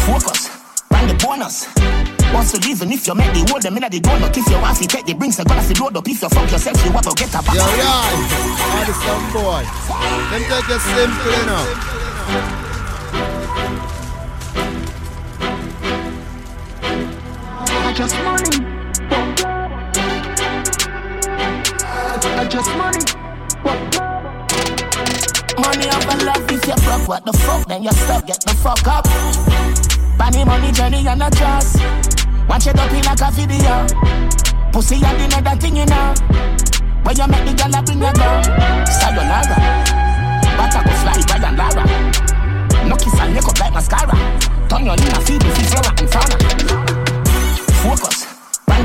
Focus. 0.06 0.50
Run 0.90 1.08
the 1.08 1.14
bonus. 1.22 1.66
You 2.52 2.60
leave, 2.60 2.82
and 2.82 2.92
if 2.92 3.06
you 3.06 3.14
make 3.14 3.32
the 3.32 3.42
world, 3.50 3.62
them 3.62 3.76
in 3.76 3.82
the 3.90 3.98
donut. 3.98 4.36
If 4.36 4.48
you 4.48 4.60
want 4.60 4.76
to 4.78 4.86
take 4.86 5.04
the 5.04 5.14
brings, 5.14 5.38
I'm 5.40 5.46
gonna 5.46 5.62
see 5.62 5.74
load 5.74 5.96
up. 5.96 6.06
If 6.06 6.22
you 6.22 6.28
fuck 6.28 6.50
yourself, 6.50 6.84
you 6.84 6.92
want 6.92 7.06
to 7.06 7.14
get 7.16 7.34
a 7.34 7.42
back. 7.42 7.54
Yo, 7.54 7.64
yeah. 7.64 8.12
All 8.70 8.84
the 8.86 8.94
some 8.94 9.26
boy. 9.32 9.64
Them 10.30 10.42
take 10.46 10.70
it 10.70 10.80
simple 10.80 11.32
enough. 11.42 12.05
I 17.78 17.92
just 17.94 18.16
money. 18.24 18.66
I 22.34 22.46
just 22.50 22.70
money. 22.76 22.98
Money 25.56 25.88
over 25.88 26.24
love 26.24 26.50
if 26.50 26.66
you 26.66 26.74
broke, 26.84 27.08
what 27.08 27.24
the 27.24 27.32
fuck? 27.32 27.66
Then 27.68 27.82
you 27.84 27.92
stuck, 27.92 28.26
get 28.26 28.40
the 28.40 28.54
fuck 28.54 28.86
up. 28.88 29.06
Money, 30.18 30.44
money, 30.44 30.72
journey, 30.72 31.06
and 31.06 31.22
a 31.22 31.30
trust. 31.30 31.78
Watch 32.48 32.66
it 32.66 32.78
up 32.78 32.90
in 32.90 33.04
like 33.04 33.20
a 33.20 33.30
video. 33.30 33.86
Pussy 34.72 34.96
and 34.96 35.32
another 35.32 35.56
thing 35.60 35.76
you 35.76 35.86
know. 35.86 36.14
When 37.04 37.16
you 37.16 37.26
make 37.28 37.44
the 37.46 37.54
girl 37.54 37.82
bring 37.84 38.00
your 38.00 38.12
gun. 38.12 38.44
Sayonara. 38.86 39.56
But 40.56 40.74
I 40.74 40.82
go 40.84 40.90
fly 40.90 41.22
Brian 41.38 41.56
Lara. 41.56 42.05
No 42.88 42.96
kiss 42.96 43.18
and 43.18 43.34
make 43.34 43.44
up 43.44 43.58
like 43.58 43.72
mascara. 43.72 44.14
Turn 44.68 44.86
your 44.86 44.96
lean 44.96 45.12
and 45.12 45.24
feed 45.26 45.42
me, 45.42 45.50
feel 45.50 45.66
flora 45.70 45.92
and 45.98 46.08
fauna. 46.08 46.36
Focus. 47.82 48.15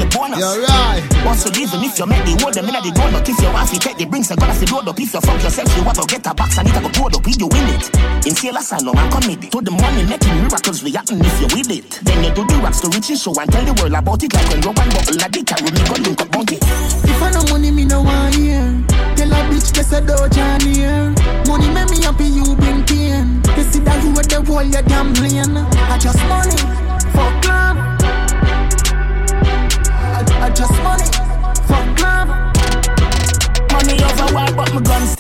You're 0.10 0.66
right. 0.66 1.04
Once 1.26 1.46
you 1.46 1.52
even 1.62 1.84
if 1.86 2.00
you 2.00 2.06
make 2.06 2.26
the 2.26 2.34
word, 2.44 2.56
them 2.56 2.66
inna 2.66 2.82
the 2.82 2.90
gun, 2.92 3.14
but 3.14 3.28
if 3.28 3.38
you 3.38 3.50
want 3.54 3.70
to 3.70 3.78
take 3.78 3.98
the 3.98 4.06
brinks, 4.06 4.32
I 4.32 4.36
gotta 4.36 4.54
see 4.58 4.66
load 4.66 4.88
up. 4.88 5.00
If 5.00 5.14
you 5.14 5.22
fuck 5.22 5.42
yourself, 5.44 5.70
you 5.78 5.84
want 5.84 5.98
to 6.02 6.06
get 6.08 6.26
a 6.26 6.34
box 6.34 6.58
and 6.58 6.68
it 6.68 6.76
a 6.76 6.82
go 6.82 6.90
load 6.98 7.16
up. 7.16 7.28
If 7.28 7.38
you 7.38 7.48
win 7.48 7.68
it, 7.70 7.86
in 8.26 8.34
sale 8.34 8.58
asylum 8.58 8.98
and 8.98 9.12
comedy. 9.12 9.50
To 9.54 9.62
the 9.62 9.72
money 9.72 10.04
making 10.10 10.34
miracles 10.42 10.82
we 10.84 10.92
happen 10.92 11.22
if 11.22 11.38
you 11.38 11.48
with 11.54 11.70
it. 11.70 12.02
Then 12.02 12.24
you 12.24 12.32
do 12.34 12.42
the 12.46 12.58
raps 12.64 12.82
to 12.82 12.90
riches 12.90 13.22
show 13.22 13.34
and 13.38 13.52
tell 13.52 13.62
the 13.62 13.74
world 13.78 13.94
about 13.94 14.24
it 14.24 14.34
like 14.34 14.48
when 14.50 14.62
rub 14.62 14.80
and 14.80 14.92
bottle 14.94 15.18
like 15.22 15.32
the 15.32 15.42
carry 15.46 15.70
me 15.70 15.82
go 15.86 15.96
link 16.02 16.22
up 16.22 16.30
bounty. 16.34 16.58
If 16.58 17.22
I 17.22 17.30
no 17.32 17.42
money, 17.54 17.72
me 17.72 17.86
no 17.86 18.02
want 18.02 18.36
hear. 18.36 18.66
Tell 19.14 19.30
a 19.30 19.40
bitch 19.54 19.70
this 19.70 19.92
a 19.94 20.02
doge 20.02 20.38
on 20.42 20.62
here. 20.66 21.14
Money 21.46 21.70
make 21.70 21.90
me 21.94 22.02
happy, 22.02 22.26
you 22.26 22.56
bring 22.58 22.82
pain. 22.90 23.42
You 23.54 23.64
see 23.70 23.82
that 23.86 24.02
you 24.02 24.12
with 24.18 24.30
the 24.30 24.42
whole 24.42 24.66
you 24.66 24.82
gambling. 24.82 25.54
I 25.62 25.98
just 26.02 26.18
money, 26.26 26.58
fuck 27.14 27.46
love. 27.46 27.78
Just 30.62 30.84
money, 30.84 31.01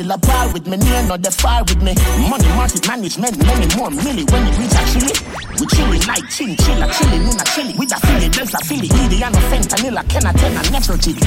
still 0.01 0.11
a 0.11 0.17
par 0.17 0.51
with 0.53 0.67
me. 0.67 0.77
Near 0.77 1.03
not 1.07 1.21
the 1.21 1.31
far 1.31 1.63
with 1.63 1.81
me. 1.81 1.93
Money 2.29 2.49
market 2.57 2.87
management, 2.87 3.37
many 3.37 3.67
more 3.77 3.89
milli 3.89 4.25
when 4.31 4.47
it 4.49 4.57
reach 4.57 4.73
a 4.73 4.81
chili. 4.89 5.13
We 5.59 5.65
chillin' 5.69 6.01
like 6.07 6.25
chin, 6.29 6.55
chilla, 6.57 6.89
chillin' 6.89 7.21
in 7.21 7.37
a 7.37 7.45
chili. 7.53 7.73
With 7.77 7.93
a 7.93 7.99
Philly, 8.01 8.29
there's 8.29 8.53
a 8.53 8.59
Philly. 8.65 8.89
Edie 8.89 9.21
and 9.23 9.35
a 9.35 9.41
fentanyl, 9.49 10.01
can 10.09 10.25
I 10.25 10.33
tell 10.33 10.51
a 10.51 10.61
natural 10.73 10.97
chili. 10.97 11.21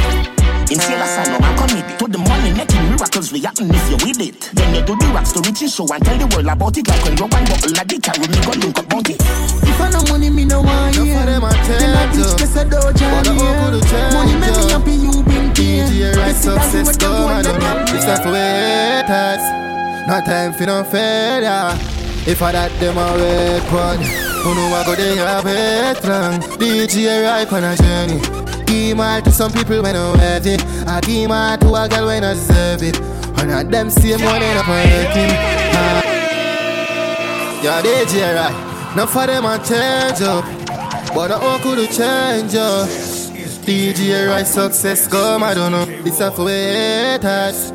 In 0.70 0.79
sale 0.81 1.03
asylum 1.03 1.43
and 1.45 1.57
comedy. 1.59 1.83
To 1.99 2.07
the 2.09 2.18
money 2.18 2.51
making 2.53 2.83
miracles 2.91 3.31
we 3.33 3.41
happen 3.41 3.70
if 3.70 3.87
you 3.91 3.99
with 4.03 4.20
it. 4.20 4.35
Then 4.55 4.75
you 4.75 4.83
do 4.83 4.97
the 4.97 5.07
raps 5.14 5.33
to 5.35 5.41
riches 5.47 5.75
show 5.75 5.87
and 5.93 6.03
tell 6.05 6.18
the 6.18 6.27
world 6.35 6.49
about 6.51 6.77
it. 6.77 6.89
Like 6.89 7.05
when 7.05 7.14
rub 7.16 7.35
and 7.35 7.47
bottle 7.47 7.72
like 7.79 7.89
the 7.89 7.99
carry 8.03 8.27
me 8.27 8.39
go 8.43 8.53
link 8.59 8.79
up 8.79 8.87
bounty. 8.91 9.14
If 9.14 9.81
I 9.81 9.91
no 9.91 10.01
money, 10.11 10.31
me 10.31 10.45
no 10.45 10.62
want 10.62 10.97
hear. 10.97 11.22
them 11.22 11.45
a 11.45 11.51
Tell 11.62 11.95
a 11.95 12.03
bitch 12.11 12.33
this 12.39 12.57
a 12.57 12.64
doge 12.66 13.03
on 13.03 13.22
But 13.22 13.29
I 13.29 13.35
here. 13.39 13.55
could 13.70 13.87
change 13.87 14.14
Money 14.14 14.35
make 14.41 14.57
me 14.57 14.64
up. 14.64 14.83
happy, 14.83 14.95
you 14.99 15.12
bring 15.22 15.34
DJ 15.55 16.15
right 16.17 16.35
You 16.35 16.35
see 16.35 16.51
that 16.51 16.75
you 16.75 16.83
success 16.83 16.87
with 16.87 16.99
the 16.99 17.07
come 17.07 17.17
whole 17.17 17.29
I 17.29 17.39
you 17.39 17.45
don't 17.45 17.59
know. 17.61 17.61
Gambling. 17.61 17.97
It's 17.97 18.05
time 18.05 18.23
for 18.23 18.35
haters 18.35 19.45
No 20.09 20.17
time 20.27 20.53
for 20.53 20.67
no 20.67 20.85
failure. 20.85 21.71
If 22.27 22.43
I 22.43 22.53
that 22.53 22.73
them 22.81 22.99
a 22.99 23.07
wait 23.17 23.63
pun 23.71 23.99
Who 24.43 24.55
know 24.55 24.75
I 24.75 24.83
go 24.85 24.95
there 24.95 25.15
a 25.15 25.43
wait 25.45 26.01
long. 26.05 26.41
DJ 26.59 27.23
right 27.25 27.53
on 27.53 27.65
a 27.65 27.77
journey. 27.77 28.21
Give 28.67 28.97
my 28.97 29.21
to 29.21 29.31
some 29.31 29.53
people 29.53 29.83
when 29.83 29.95
I 29.97 30.11
worth 30.13 30.47
it 30.47 30.63
I 30.87 31.01
give 31.01 31.29
my 31.29 31.57
to 31.61 31.69
a 31.75 31.89
girl 31.89 32.07
when 32.07 32.25
I 32.25 32.35
deserve 32.35 32.83
it. 32.83 32.99
And 33.39 33.51
at 33.51 33.71
them 33.71 33.91
same 33.91 34.23
one 34.23 34.43
end 34.43 34.59
up 34.59 34.67
hurting 34.67 35.33
Ah. 35.77 36.03
Yeah, 37.63 37.83
DJ 37.83 38.35
right. 38.35 38.97
Now 38.97 39.07
for 39.07 39.27
them 39.27 39.47
I 39.47 39.59
change 39.59 40.23
up. 40.23 40.45
But 41.15 41.31
I 41.31 41.39
all 41.41 41.59
could 41.61 41.79
change 41.91 42.55
up 42.57 42.89
DJ 43.65 44.29
right 44.29 44.47
success 44.47 45.09
come, 45.09 45.43
I 45.43 45.55
don't 45.55 45.73
know. 45.73 45.87
This 46.03 46.21
a 46.21 46.31
for 46.31 46.49
haters. 46.49 47.73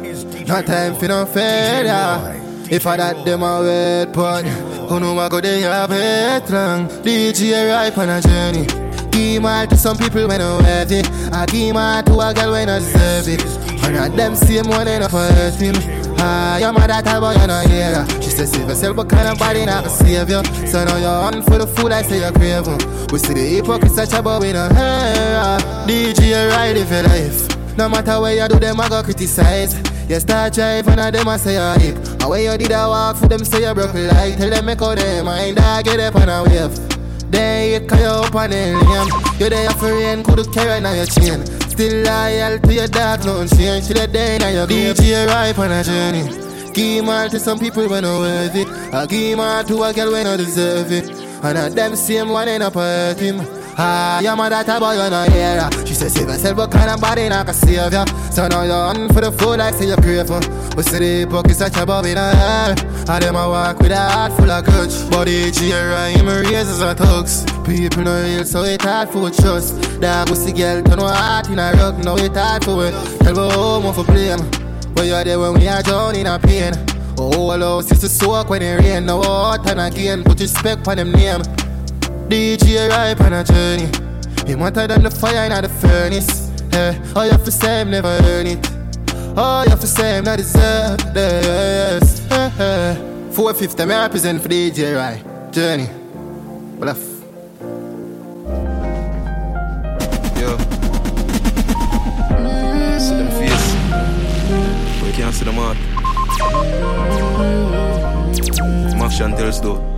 No 0.47 0.61
time 0.61 0.95
for 0.95 1.07
no 1.07 1.25
failure. 1.25 2.39
If 2.69 2.85
I 2.85 2.97
that 2.97 3.25
them 3.25 3.41
a 3.41 3.61
wait 3.61 4.13
pun, 4.13 4.45
who 4.45 4.99
know 4.99 5.17
I 5.17 5.27
go 5.29 5.41
they 5.41 5.61
have 5.61 5.91
it 5.91 6.49
long. 6.51 6.87
DJ 7.03 7.67
right 7.67 7.97
on 7.97 8.09
a 8.09 8.21
journey. 8.21 8.88
Give 9.11 9.41
my 9.41 9.65
to 9.67 9.77
some 9.77 9.97
people 9.97 10.27
when 10.27 10.41
I 10.41 10.57
worth 10.57 10.91
it. 10.91 11.09
I 11.33 11.45
give 11.45 11.73
my 11.73 12.01
to 12.05 12.13
a 12.19 12.33
girl 12.33 12.51
when 12.51 12.69
I 12.69 12.79
deserve 12.79 13.27
it. 13.27 13.43
And 13.83 13.95
at 13.95 14.15
them 14.15 14.35
same 14.35 14.67
one 14.67 14.87
end 14.87 15.03
up 15.03 15.11
hurt 15.11 15.55
him. 15.55 15.75
Ah, 16.21 16.57
your 16.57 16.73
mother 16.73 17.01
tell 17.01 17.21
boy 17.21 17.31
you 17.31 17.47
no 17.47 17.59
hear 17.61 17.95
her. 17.95 18.21
She 18.21 18.29
said 18.29 18.47
save 18.49 18.67
yourself 18.67 18.95
but 18.97 19.09
kind 19.09 19.27
of 19.27 19.39
body 19.39 19.65
not 19.65 19.85
a 19.85 19.89
savior. 19.89 20.43
So 20.67 20.83
now 20.83 20.97
you're 20.97 21.09
on 21.09 21.41
for 21.43 21.57
the 21.57 21.67
food 21.67 21.91
I 21.91 22.01
say 22.01 22.19
you're 22.19 22.31
craving. 22.31 22.77
We 23.11 23.19
see 23.19 23.33
the 23.33 23.41
hypocrites 23.41 23.95
such 23.95 24.13
a 24.13 24.21
we 24.21 24.51
don't 24.51 24.75
hear. 24.75 25.57
DJ 25.87 26.49
right 26.51 26.75
if 26.75 26.91
you 26.91 27.03
life. 27.07 27.77
No 27.77 27.87
matter 27.87 28.19
where 28.19 28.35
you 28.35 28.47
do 28.47 28.59
them 28.59 28.79
I 28.81 28.89
go 28.89 29.01
criticize. 29.01 29.75
You 30.09 30.19
start 30.19 30.53
drive 30.53 30.87
and 30.87 30.99
a 30.99 31.11
them 31.11 31.27
I 31.27 31.37
say 31.37 31.53
you're 31.53 31.79
hip. 31.79 31.95
And 32.21 32.29
when 32.29 32.43
you 32.43 32.57
did 32.57 32.71
a 32.71 32.87
walk 32.87 33.15
for 33.15 33.27
them 33.27 33.45
say 33.45 33.65
you 33.65 33.73
broke 33.73 33.93
light. 33.93 34.37
Tell 34.37 34.49
them 34.49 34.65
make 34.65 34.81
out 34.81 34.97
them 34.97 35.25
mind 35.25 35.57
I 35.57 35.81
get 35.83 35.99
up 35.99 36.15
on 36.15 36.27
a 36.29 36.43
wave. 36.43 36.98
Then 37.29 37.81
you 37.81 37.87
call 37.87 37.99
you 37.99 38.05
up 38.05 38.35
on 38.35 38.49
the 38.49 38.55
lane. 38.55 39.39
You 39.39 39.49
there 39.49 39.69
for 39.71 39.93
rain, 39.93 40.23
could 40.23 40.51
carry 40.53 40.83
on 40.83 40.95
your 40.95 41.05
chain. 41.05 41.45
Still 41.69 42.03
loyal 42.03 42.59
to 42.59 42.73
your 42.73 42.87
dog, 42.87 43.23
nothing 43.25 43.57
change. 43.57 43.87
Till 43.87 44.01
the 44.01 44.07
day 44.07 44.37
now 44.39 44.49
your 44.49 44.67
DJ 44.67 45.27
right 45.27 45.57
on 45.57 45.71
a 45.71 45.83
journey. 45.83 46.49
Give 46.73 47.05
more 47.05 47.27
to 47.29 47.39
some 47.39 47.59
people 47.59 47.87
when 47.87 48.03
not 48.03 48.19
worth 48.19 48.55
it. 48.55 48.67
I 48.93 49.05
give 49.05 49.37
more 49.37 49.63
to 49.63 49.83
a 49.83 49.93
girl 49.93 50.11
when 50.11 50.27
I 50.27 50.37
deserve 50.37 50.91
it. 50.91 51.09
And 51.43 51.57
at 51.57 51.73
them 51.73 51.95
same 51.95 52.29
one 52.29 52.47
end 52.47 52.63
up 52.63 52.73
hurt 52.73 53.19
him. 53.19 53.58
Ah, 53.81 54.19
your 54.19 54.35
mother 54.35 54.61
tell 54.65 54.77
boy 54.81 54.91
you 54.91 55.09
no 55.09 55.23
hear 55.31 55.61
her. 55.61 55.85
She 55.85 55.93
said 55.93 56.11
save 56.11 56.27
yourself 56.27 56.57
but 56.57 56.69
kind 56.69 56.91
of 56.91 56.99
body 56.99 57.29
not 57.29 57.45
can 57.45 57.55
save 57.55 57.93
ya. 57.93 58.03
So 58.29 58.45
now 58.49 58.63
you're 58.63 58.75
on 58.75 59.07
for 59.13 59.21
the 59.21 59.31
food 59.31 59.57
like 59.57 59.73
say 59.73 59.87
you're 59.87 59.95
grateful. 59.95 60.41
But 60.75 60.83
see 60.83 60.99
the 60.99 61.19
hypocrites 61.23 61.59
such 61.59 61.77
a 61.77 61.85
bob 61.85 62.05
in 62.05 62.17
her 62.17 62.35
hair. 62.35 62.75
And 63.07 63.23
them 63.23 63.37
a 63.37 63.47
walk 63.47 63.79
with 63.79 63.93
a 63.93 63.95
heart 63.95 64.33
full 64.33 64.51
of 64.51 64.65
grudge. 64.65 64.91
The 64.91 65.51
GRI 65.55 66.19
him 66.19 66.27
raises 66.27 66.81
a 66.81 66.93
thugs. 66.93 67.45
People 67.63 68.03
no 68.03 68.21
real 68.21 68.43
so 68.43 68.63
it 68.63 68.81
hard 68.81 69.07
for 69.11 69.31
trust. 69.31 69.75
Was 70.27 70.45
the 70.45 70.51
girl 70.51 70.83
turn 70.83 70.99
her 70.99 71.07
heart 71.07 71.47
in 71.47 71.57
a 71.57 71.71
rug. 71.71 72.03
Now 72.03 72.17
it 72.17 72.35
hard 72.35 72.65
for 72.65 72.85
it. 72.85 72.93
Tell 73.23 73.31
me 73.31 73.53
home 73.53 73.93
for 73.93 74.03
blame. 74.03 74.43
But 74.93 75.05
you're 75.05 75.23
there 75.23 75.39
when 75.39 75.53
we 75.53 75.69
are 75.69 75.81
drowning 75.81 76.25
in 76.25 76.41
pain. 76.41 76.73
Oh, 77.17 77.79
used 77.79 78.01
to 78.01 78.09
soak 78.09 78.49
when 78.49 78.61
it 78.61 78.75
rain. 78.75 79.05
Now 79.05 79.21
hot 79.21 79.69
and 79.69 79.79
again. 79.79 80.25
Put 80.25 80.41
respect 80.41 80.85
on 80.85 80.97
them 80.97 81.13
name. 81.13 81.43
DJ 82.29 82.87
ripe 82.89 83.21
on 83.21 83.33
a 83.33 83.43
journey. 83.43 83.89
Him 84.45 84.59
hotter 84.59 84.85
than 84.85 85.01
the 85.01 85.09
fire 85.09 85.45
in 85.45 85.61
the 85.63 85.67
furnace. 85.67 86.51
Eh, 86.73 86.93
all 87.15 87.25
you 87.25 87.31
have 87.31 87.45
him 87.47 87.89
never 87.89 88.19
earn 88.23 88.45
it. 88.45 88.71
All 89.35 89.63
you 89.63 89.71
have 89.71 89.81
him 89.81 90.23
not 90.23 90.37
deserve 90.37 91.13
this. 91.13 92.31
Eh, 92.31 92.51
eh. 92.59 92.95
450, 93.31 93.85
me 93.85 93.95
represent 93.95 94.41
for 94.43 94.47
DJ 94.47 94.95
right. 94.95 95.51
Journey. 95.51 95.89
Face. 103.39 103.75
But 104.99 105.07
you 105.07 105.13
can't 105.13 105.33
see 105.33 105.45
them 105.45 105.55
heart. 105.55 105.77
Mash 108.97 109.19
and 109.19 109.35
though. 109.61 109.88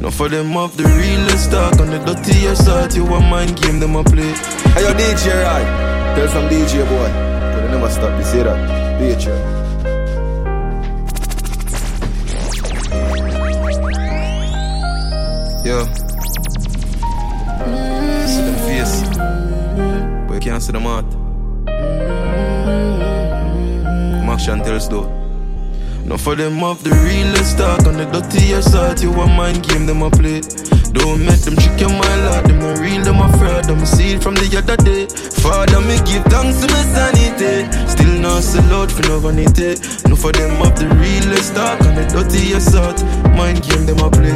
Now 0.00 0.08
for 0.08 0.30
them 0.30 0.56
off 0.56 0.78
the 0.78 0.84
realest 0.84 1.50
talk 1.50 1.78
on 1.78 1.90
the 1.90 1.98
dirty 1.98 2.54
side, 2.54 2.94
you 2.94 3.04
want 3.04 3.26
mind 3.28 3.60
game 3.60 3.78
them 3.80 3.96
a 3.96 4.02
play. 4.02 4.32
Hey, 4.72 4.84
yo, 4.84 4.94
DJ, 4.94 5.44
right? 5.44 6.16
Tell 6.16 6.28
some 6.28 6.48
DJ 6.48 6.88
boy. 6.88 7.10
But 7.52 7.60
they 7.60 7.68
never 7.68 7.90
stop. 7.90 8.18
You 8.18 8.24
see 8.24 8.42
that? 8.42 8.56
DJ. 8.98 9.28
Yo. 15.66 15.84
See 18.24 18.42
them 18.42 18.56
face. 18.64 19.02
But 20.26 20.34
you 20.34 20.40
can't 20.40 20.62
see 20.62 20.72
them 20.72 20.84
heart. 20.84 21.04
Mash 24.24 24.48
and 24.48 24.64
tells 24.64 24.88
though. 24.88 25.19
Now 26.10 26.16
for 26.16 26.34
them 26.34 26.60
off 26.64 26.82
the 26.82 26.90
realest 27.06 27.56
talk 27.56 27.86
on 27.86 27.94
the 27.94 28.04
dirty 28.10 28.50
side, 28.66 28.98
you 28.98 29.12
want 29.12 29.30
mind 29.38 29.62
game 29.62 29.86
them 29.86 30.02
a 30.02 30.10
play. 30.10 30.42
Don't 30.90 31.22
make 31.22 31.38
them 31.46 31.54
trick 31.54 31.78
your 31.78 31.94
mind 31.94 32.22
like 32.26 32.50
them 32.50 32.58
no 32.58 32.74
real, 32.82 32.98
them 33.06 33.22
a 33.22 33.30
fraud. 33.38 33.70
Them 33.70 33.86
see 33.86 34.18
it 34.18 34.20
from 34.20 34.34
the 34.34 34.50
other 34.58 34.74
day. 34.74 35.06
Father, 35.38 35.78
me 35.86 36.02
give 36.02 36.26
thanks 36.26 36.58
to 36.58 36.66
my 36.66 36.82
sanity. 36.90 37.62
Still 37.86 38.18
not 38.18 38.42
sell 38.42 38.74
out 38.74 38.90
for 38.90 39.06
no 39.06 39.22
vanity. 39.22 39.78
No 40.10 40.18
for 40.18 40.34
them 40.34 40.58
off 40.58 40.74
the 40.74 40.90
realest 40.98 41.54
talk 41.54 41.78
on 41.86 41.94
the 41.94 42.02
dirty 42.10 42.58
side, 42.58 42.98
mind 43.38 43.62
game 43.62 43.86
them 43.86 44.02
a 44.02 44.10
play. 44.10 44.34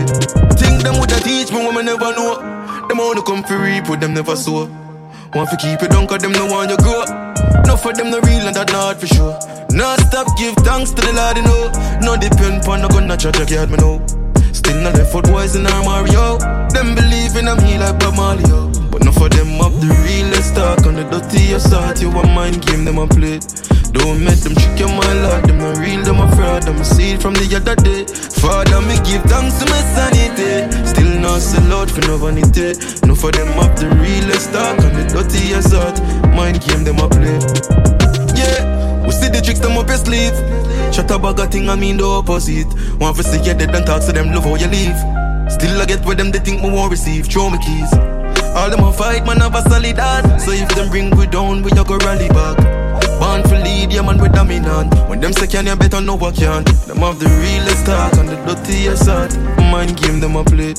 Think 0.55 0.87
them 0.87 0.95
woulda 0.95 1.19
teach 1.27 1.51
me 1.51 1.59
what 1.59 1.75
me 1.75 1.83
never 1.83 2.15
know. 2.15 2.39
Them 2.87 3.03
only 3.03 3.23
come 3.27 3.43
for 3.43 3.59
reap 3.59 3.91
them 3.99 4.15
never 4.15 4.37
sow. 4.39 4.71
Want 5.35 5.51
to 5.51 5.57
keep 5.59 5.83
it 5.83 5.91
down 5.91 6.07
cause 6.07 6.23
them 6.23 6.39
no 6.39 6.47
want 6.47 6.71
you 6.71 6.79
grow. 6.79 7.03
No 7.67 7.77
for 7.77 7.93
them 7.93 8.11
no 8.11 8.21
real 8.21 8.47
and 8.47 8.57
that 8.57 8.71
not 8.73 9.01
for 9.01 9.07
sure. 9.07 9.39
Not 9.71 10.01
stop 10.01 10.27
give 10.39 10.55
thanks 10.67 10.91
to 10.93 11.03
the 11.03 11.13
Lord, 11.13 11.37
you 11.37 11.43
know. 11.43 11.71
No 12.01 12.17
depend 12.17 12.67
on 12.69 12.83
no 12.83 12.89
gun, 12.89 13.07
no 13.07 13.17
church, 13.17 13.37
I 13.41 13.45
can't 13.45 13.71
me 13.71 13.77
know. 13.79 14.05
Still 14.53 14.81
not 14.83 14.95
left 14.95 15.13
foot 15.13 15.25
boys 15.25 15.57
in 15.57 15.67
our 15.67 15.85
Mario. 15.85 16.39
Them 16.71 16.95
believe 16.95 17.37
in 17.37 17.47
them 17.47 17.59
he 17.65 17.79
like 17.79 17.99
Bob 17.99 18.15
Marley, 18.17 18.45
yo. 18.49 18.74
But 18.95 19.03
no 19.03 19.11
for 19.11 19.29
them 19.29 19.61
up 19.61 19.75
the 19.83 19.91
realest 20.07 20.55
talk 20.55 20.87
on 20.87 20.95
the 20.95 21.03
dirty 21.11 21.59
side. 21.59 21.99
You 21.99 22.15
want 22.15 22.31
mind 22.31 22.65
game 22.65 22.85
them 22.85 23.03
a 23.03 23.09
play. 23.11 23.43
Don't 23.91 24.23
make 24.23 24.39
them 24.39 24.55
trick 24.55 24.79
your 24.79 24.87
mind 24.87 25.19
like 25.27 25.51
them 25.51 25.59
not 25.59 25.83
real, 25.83 25.99
them 26.07 26.23
a 26.23 26.31
fraud. 26.39 26.63
Them 26.63 26.79
see 26.85 27.11
it 27.11 27.21
from 27.21 27.35
the 27.35 27.43
other 27.59 27.75
day. 27.75 28.07
Father, 28.39 28.79
me 28.87 28.95
give 29.03 29.27
thanks 29.27 29.59
to 29.59 29.67
my 29.67 29.83
sanity. 29.99 30.71
Still 30.87 31.11
not 31.19 31.43
sell 31.43 31.75
out 31.75 31.91
for 31.91 32.07
no 32.07 32.23
vanity. 32.23 32.79
No 33.03 33.19
for 33.19 33.35
them 33.35 33.51
up 33.59 33.75
the 33.75 33.91
realest 33.99 34.55
talk 34.55 34.79
on 34.79 34.95
the 34.95 35.03
dirty 35.11 35.51
side. 35.59 35.99
Mind 36.31 36.63
game 36.63 36.87
them 36.87 37.03
a 37.03 37.11
play. 37.11 37.35
Yeah, 38.39 39.03
we 39.03 39.11
see 39.11 39.27
the 39.27 39.43
tricks 39.43 39.59
them 39.59 39.75
up 39.75 39.91
your 39.91 39.99
sleeve. 39.99 40.39
Shut 40.95 41.11
up 41.11 41.27
bag 41.27 41.43
a 41.43 41.51
thing, 41.51 41.67
I 41.67 41.75
mean 41.75 41.99
the 41.99 42.07
opposite. 42.07 42.71
Want 43.03 43.19
to 43.19 43.27
see 43.27 43.43
you 43.43 43.59
dead 43.59 43.75
and 43.75 43.83
talk 43.83 44.07
to 44.07 44.15
them, 44.15 44.31
love 44.31 44.47
how 44.47 44.55
you 44.55 44.71
leave. 44.71 44.95
Still 45.51 45.83
I 45.83 45.85
get 45.85 46.07
where 46.07 46.15
them, 46.15 46.31
they 46.31 46.39
think 46.39 46.63
me 46.63 46.71
won't 46.71 46.95
receive. 46.95 47.27
Throw 47.27 47.51
me 47.51 47.59
keys. 47.59 47.91
All 48.55 48.71
them 48.71 48.85
a 48.85 48.93
fight, 48.93 49.27
man, 49.27 49.39
have 49.41 49.55
a 49.55 49.63
solid 49.69 49.99
heart. 49.99 50.41
So 50.41 50.53
if 50.53 50.69
them 50.77 50.89
bring 50.89 51.11
we 51.17 51.27
down, 51.27 51.63
we 51.63 51.71
a 51.73 51.85
go 51.85 51.97
rally 51.99 52.29
back. 52.29 52.57
Born 53.19 53.43
for 53.43 53.59
lead, 53.59 53.93
yeah 53.93 54.03
man, 54.03 54.19
we 54.19 54.29
dominant. 54.29 54.95
When 55.09 55.21
them 55.21 55.33
say 55.33 55.47
can, 55.47 55.67
you 55.67 55.77
better 55.77 56.01
know 56.01 56.17
what 56.17 56.37
can. 56.37 56.65
Them 56.87 56.99
have 56.99 57.19
the 57.19 57.29
realest 57.43 57.87
heart 57.87 58.17
and 58.19 58.29
the 58.29 58.37
dirtiest 58.47 59.09
heart. 59.09 59.37
Mind 59.73 59.97
game 59.97 60.21
them 60.21 60.37
a 60.37 60.45
play. 60.45 60.75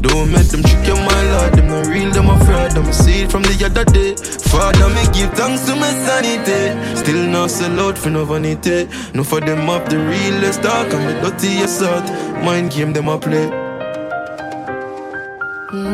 Don't 0.00 0.30
make 0.30 0.48
them 0.48 0.62
trick 0.62 0.86
you, 0.86 0.94
my 0.94 1.22
lord. 1.32 1.52
Them 1.54 1.68
not 1.68 1.86
real, 1.86 2.10
them 2.10 2.30
a 2.30 2.38
fraud. 2.46 2.72
Them 2.72 2.92
see 2.92 3.22
it 3.22 3.30
from 3.30 3.42
the 3.42 3.54
other 3.64 3.84
day. 3.84 4.14
Father, 4.48 4.88
me 4.88 5.02
give 5.12 5.32
thanks 5.34 5.66
to 5.66 5.74
my 5.76 5.90
sanity. 6.06 6.96
Still 6.96 7.28
not 7.28 7.50
sell 7.50 7.80
out 7.80 7.98
for 7.98 8.10
no 8.10 8.24
vanity. 8.24 8.88
No 9.12 9.22
for 9.22 9.40
them 9.40 9.66
have 9.66 9.90
the 9.90 9.98
realest 9.98 10.62
talk 10.62 10.92
and 10.94 11.04
the 11.08 11.30
dirtiest 11.30 11.82
heart. 11.82 12.06
Mind 12.44 12.70
game 12.70 12.92
them 12.92 13.08
a 13.08 13.18
play. 13.18 13.48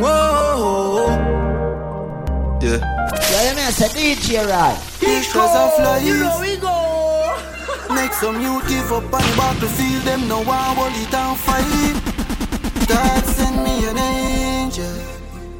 Whoa. 0.00 0.93
Yeah. 2.64 2.80
Yeah, 2.80 3.50
you 3.50 3.56
mean, 3.56 3.66
I 3.66 3.72
said 3.76 3.90
DJ 3.90 4.40
right. 4.48 4.80
Pictures 4.98 5.36
of 5.36 5.76
life. 5.84 6.40
we 6.40 6.56
go. 6.56 6.72
Make 7.94 8.14
some 8.14 8.40
youth 8.40 8.66
give 8.66 8.90
up 8.90 9.04
on 9.04 9.20
the 9.20 9.34
battlefield. 9.36 10.02
Them 10.08 10.28
no 10.28 10.40
one 10.40 10.72
hold 10.72 10.96
it 10.96 11.12
and 11.12 11.36
fight. 11.44 11.92
God 12.88 13.22
send 13.36 13.62
me 13.62 13.84
an 13.84 13.98
angel. 13.98 14.96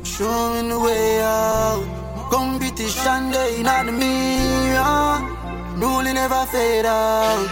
Show 0.03 0.55
me 0.55 0.67
the 0.71 0.81
way 0.81 1.21
out. 1.21 1.85
Competition 2.31 3.31
day 3.31 3.63
not 3.63 3.85
the 3.85 3.93
mirror. 3.93 5.21
Rule 5.77 6.11
never 6.11 6.47
fade 6.47 6.87
out. 6.87 7.47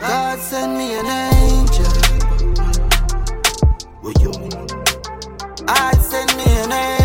God 0.00 0.40
send 0.40 0.76
me 0.76 0.98
an 0.98 1.06
angel. 1.06 1.86
What 4.02 4.20
you? 4.20 4.32
I 5.68 5.92
send 5.98 6.36
me 6.36 6.46
an 6.64 6.72
angel. 6.72 7.03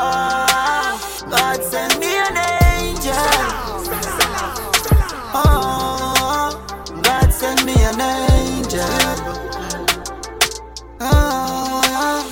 Oh, 0.00 1.26
God 1.28 1.62
send 1.64 1.98
me 1.98 2.06
an 2.06 2.36
angel. 2.78 3.14
Oh, 5.34 6.64
God 7.02 7.32
send 7.32 7.64
me 7.66 7.74
an 7.74 8.00
angel. 8.00 8.80
Oh, 11.00 12.22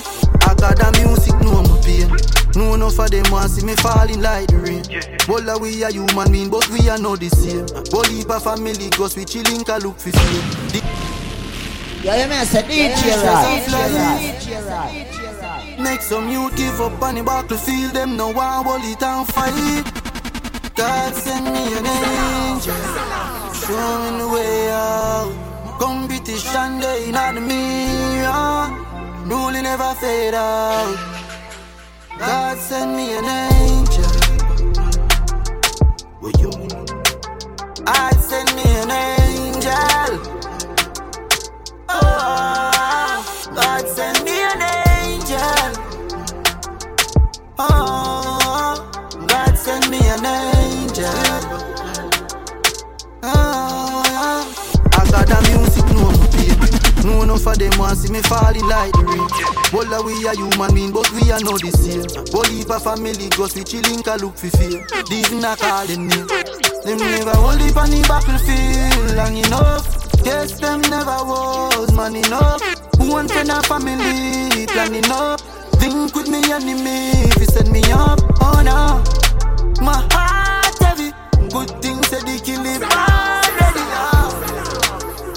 I 0.41 0.55
got 0.55 0.77
the 0.77 0.87
music, 1.03 1.35
know 1.41 1.61
my 1.63 1.77
pain. 1.83 2.09
No 2.55 2.73
enough 2.75 2.99
of 2.99 3.11
them 3.11 3.25
want 3.31 3.51
see 3.51 3.65
me 3.65 3.75
falling 3.75 4.21
like 4.21 4.47
the 4.47 4.57
rain. 4.57 4.83
Bola 5.27 5.59
we 5.59 5.83
are 5.83 5.91
human 5.91 6.31
being, 6.31 6.49
but 6.49 6.67
we 6.69 6.87
are 6.89 6.97
not 6.97 7.19
the 7.19 7.29
same. 7.29 7.65
Bully 7.91 8.23
pa 8.23 8.39
family, 8.39 8.89
go 8.91 9.09
we 9.15 9.25
chilling, 9.25 9.65
can 9.65 9.81
look 9.81 9.99
for 9.99 10.11
fame. 10.11 10.81
Yeah, 12.01 12.23
you 12.23 12.29
mean, 12.29 12.39
I 12.39 12.45
said 12.45 12.65
DJ 12.65 13.17
right. 14.69 15.26
Make 15.79 16.01
some 16.01 16.29
youth 16.29 16.55
give 16.55 16.79
up 16.81 17.01
on 17.01 17.15
the 17.15 17.23
battlefield, 17.23 17.93
them 17.93 18.17
no 18.17 18.29
one 18.29 18.63
hold 18.65 18.83
it 18.83 19.01
and 19.01 19.27
fight. 19.27 19.83
God 20.75 21.13
send 21.13 21.45
me 21.45 21.73
an 21.77 21.85
angel, 21.85 22.75
show 23.53 23.87
me 24.03 24.19
the 24.19 24.27
way 24.33 24.69
out. 24.71 25.77
Competition 25.79 26.79
day 26.79 27.11
not 27.11 27.35
mirror, 27.35 28.69
rule 29.25 29.51
never 29.51 29.93
fade 29.95 30.33
out. 30.33 30.97
God 32.19 32.57
send 32.57 32.95
me 32.95 33.15
an 33.17 33.25
angel. 33.25 33.77
I 37.89 38.11
send 38.19 38.53
me 38.55 38.63
an 38.81 38.91
angel. 38.91 39.71
Oh, 41.87 43.51
God 43.55 43.87
send 43.87 44.25
Oh, 47.59 48.89
God 49.27 49.57
send 49.57 49.89
me 49.89 49.97
an 49.97 50.25
angel. 50.25 51.05
Oh, 53.23 54.45
I 54.93 55.11
got 55.11 55.25
the 55.25 55.37
music, 55.49 55.87
no 55.97 56.05
pain. 56.37 56.57
No 57.05 57.23
enough 57.23 57.47
of 57.47 57.57
them 57.57 57.77
want 57.79 57.97
see 57.97 58.11
me 58.11 58.21
falling 58.21 58.67
like 58.67 58.91
the 58.93 59.03
rain. 59.05 59.27
Well, 59.73 59.91
uh, 59.91 60.03
we 60.05 60.27
are 60.27 60.35
human 60.35 60.73
being, 60.75 60.91
but 60.91 61.09
we 61.13 61.31
are 61.31 61.39
not 61.41 61.61
the 61.61 61.71
same. 61.73 62.05
Believe 62.29 62.69
a 62.69 62.79
family, 62.79 63.29
goes 63.29 63.55
we 63.55 63.63
chilling, 63.63 64.03
can 64.03 64.19
look 64.19 64.37
for 64.37 64.49
fear. 64.55 64.85
These 65.09 65.31
not 65.33 65.57
call 65.59 65.87
them. 65.87 66.09
Them 66.09 66.97
never 66.99 67.35
hold 67.35 67.61
it 67.61 67.75
on 67.75 67.89
the 67.89 68.05
battlefield 68.07 69.15
long 69.17 69.35
enough. 69.35 69.83
Guess 70.23 70.59
them 70.59 70.81
never 70.81 71.25
was 71.25 71.91
man 71.93 72.15
enough. 72.15 72.61
One 72.99 73.27
friend 73.27 73.49
and 73.49 73.65
family 73.65 74.67
planning 74.67 75.09
up. 75.09 75.41
Think 75.79 76.15
with 76.15 76.27
me 76.29 76.41
enemy 76.51 77.11
if 77.29 77.37
you 77.39 77.45
send 77.45 77.71
me 77.71 77.81
up. 77.91 78.19
Oh 78.41 78.61
no, 78.63 79.01
my 79.83 79.97
heart 80.11 80.77
heavy. 80.79 81.11
Good 81.49 81.69
things 81.81 82.07
said 82.07 82.23
they 82.23 82.39
kill 82.39 82.65
it 82.65 82.81
already. 82.83 83.85
Oh. 84.03 84.29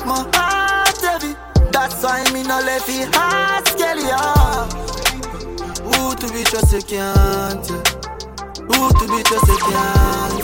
My 0.06 0.28
heart 0.34 1.00
heavy. 1.00 1.34
That's 1.72 2.02
why 2.02 2.24
me 2.32 2.42
no 2.42 2.58
left 2.60 2.88
it 2.88 3.14
heart 3.14 3.68
skelly. 3.68 4.08
Oh. 4.10 4.68
Who 5.84 6.14
to 6.16 6.32
be 6.32 6.42
trust 6.44 6.72
you 6.72 6.82
can't. 6.82 7.66
Who 8.68 8.90
to 8.98 9.06
be 9.08 9.22
trust 9.22 9.48
you 9.48 9.58
can't. 9.68 10.40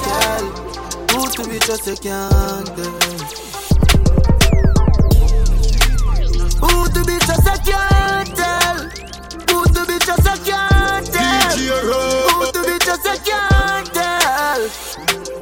Who 1.11 1.27
to 1.31 1.43
be 1.49 1.59
trust 1.59 1.87
you 1.87 1.97
can't. 1.97 2.69
Who 6.61 6.89
to 6.89 7.05
be 7.05 7.19
trust 7.19 7.49
I 7.49 7.57
can't. 7.59 8.16
Be 10.07 10.13
I 10.13 10.37
can't 10.39 11.07
tell. 11.11 11.59
Who 11.59 12.53
to 12.53 12.63
be 12.63 12.79
trust 12.79 13.07
I 13.07 13.19
can't 13.27 13.91
tell. 13.93 14.63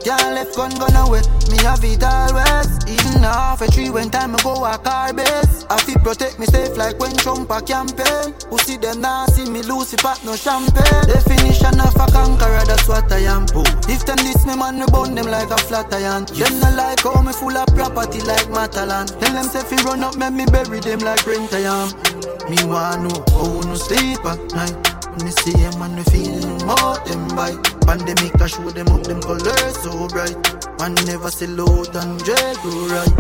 Can't 0.01 0.35
left 0.35 0.57
gun 0.57 0.73
gun 0.81 0.97
away. 0.97 1.21
Me 1.51 1.59
have 1.65 1.85
it 1.85 2.03
always. 2.03 2.73
Even 2.89 3.23
half 3.23 3.61
a 3.61 3.71
tree 3.71 3.91
when 3.91 4.09
time 4.09 4.35
I 4.35 4.43
go 4.43 4.65
a 4.65 4.79
car 4.79 5.13
base. 5.13 5.67
I 5.69 5.79
feel 5.81 5.99
protect 6.01 6.39
me 6.39 6.47
safe 6.47 6.79
like 6.79 6.99
when 6.99 7.13
Trump 7.13 7.51
a 7.51 7.61
campaign. 7.61 8.33
Who 8.49 8.57
see 8.59 8.79
them 8.79 9.03
now 9.03 9.27
see 9.27 9.51
me 9.51 9.61
lose 9.63 9.93
it 9.93 10.01
pop 10.01 10.25
no 10.25 10.35
champagne. 10.35 11.13
Definition 11.13 11.79
of 11.81 11.95
a 11.97 12.07
conqueror, 12.11 12.65
that's 12.65 12.89
what 12.89 13.13
I 13.13 13.29
am. 13.29 13.45
If 13.85 14.07
them 14.07 14.17
this 14.25 14.47
me 14.47 14.57
man, 14.57 14.79
me 14.79 14.87
burn 14.93 15.15
them 15.15 15.27
like 15.27 15.51
a 15.51 15.59
flat 15.59 15.93
iron. 15.93 16.25
Them 16.25 16.61
not 16.61 16.75
like 16.75 17.01
how 17.01 17.21
me 17.21 17.33
full 17.33 17.57
of 17.57 17.69
property 17.77 18.21
like 18.23 18.49
Matalan. 18.49 19.13
Tell 19.21 19.33
them 19.35 19.45
say 19.45 19.61
fi 19.61 19.77
run 19.85 20.05
up, 20.05 20.17
make 20.17 20.33
me 20.33 20.47
bury 20.47 20.81
them 20.81 21.01
like 21.01 21.27
rent 21.27 21.53
I 21.53 21.69
am. 21.69 22.04
Me 22.51 22.57
want 22.67 23.03
know 23.03 23.25
how 23.33 23.61
no 23.69 23.75
sleep 23.75 24.25
at 24.25 24.41
night. 24.53 24.77
When 25.09 25.25
me 25.25 25.31
see 25.31 25.53
them 25.53 25.81
and 25.81 25.97
me 25.97 26.03
feeling 26.13 26.59
more 26.67 26.97
them 27.07 27.29
bite. 27.35 27.57
Pandemic 27.87 28.41
I 28.41 28.47
show 28.47 28.69
them 28.71 28.89
up 28.89 29.03
them 29.05 29.21
colors 29.23 29.77
so 29.83 30.09
bright. 30.09 30.37
Man 30.79 30.95
never 31.07 31.31
sell 31.31 31.61
out 31.63 31.95
and 31.97 32.23
jail 32.25 32.55
go 32.63 32.71
right. 32.93 33.15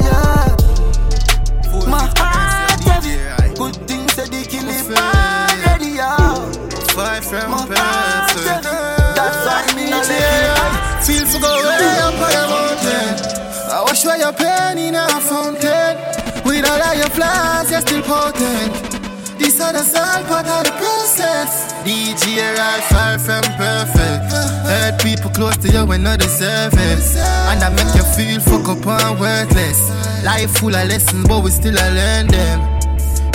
Yeah. 0.00 0.56
My 1.86 2.08
heart 2.16 2.80
heavy. 2.80 3.16
Good 3.56 3.76
things 3.86 4.12
said 4.14 4.28
they 4.28 4.44
kill 4.44 4.68
it 4.68 4.88
already. 4.88 5.96
Far 6.96 7.20
from 7.20 7.50
My 7.50 7.58
heart 7.76 8.32
perfect. 8.32 8.64
heavy. 8.64 9.14
That's 9.16 9.46
why 9.46 9.76
me 9.76 9.90
not 9.90 10.08
let 10.08 11.04
Feel 11.04 11.26
to 11.26 11.38
go 11.38 11.52
way 11.60 11.98
up 12.00 12.14
on 12.24 12.30
the 12.32 12.44
mountain. 12.48 13.14
I 13.70 13.82
wash 13.82 14.04
away 14.04 14.18
your 14.20 14.32
pain 14.32 14.78
in 14.78 14.94
a 14.94 15.06
fountain. 15.20 16.15
With 16.56 16.70
all 16.70 16.80
of 16.80 16.96
your 16.96 17.10
flaws, 17.10 17.70
you're 17.70 17.82
still 17.82 18.00
potent. 18.00 18.72
This 19.38 19.60
other's 19.60 19.92
all 19.92 20.24
part 20.24 20.46
of 20.48 20.64
the 20.64 20.72
process. 20.80 21.70
DJ 21.84 22.56
right 22.56 22.82
far 22.88 23.18
from 23.18 23.44
perfect. 23.60 24.32
Hurt 24.64 24.98
people 25.02 25.30
close 25.32 25.58
to 25.58 25.68
you 25.68 25.84
when 25.84 26.02
not 26.04 26.18
deserve 26.18 26.72
it. 26.72 27.04
And 27.52 27.62
I 27.62 27.68
make 27.76 27.92
you 27.94 28.02
feel 28.16 28.40
fuck 28.40 28.70
up 28.70 28.86
and 28.86 29.20
worthless. 29.20 29.92
Life 30.24 30.56
full 30.56 30.74
of 30.74 30.88
lessons, 30.88 31.28
but 31.28 31.44
we 31.44 31.50
still 31.50 31.76
a 31.76 31.88
learn 31.92 32.28
them. 32.28 32.58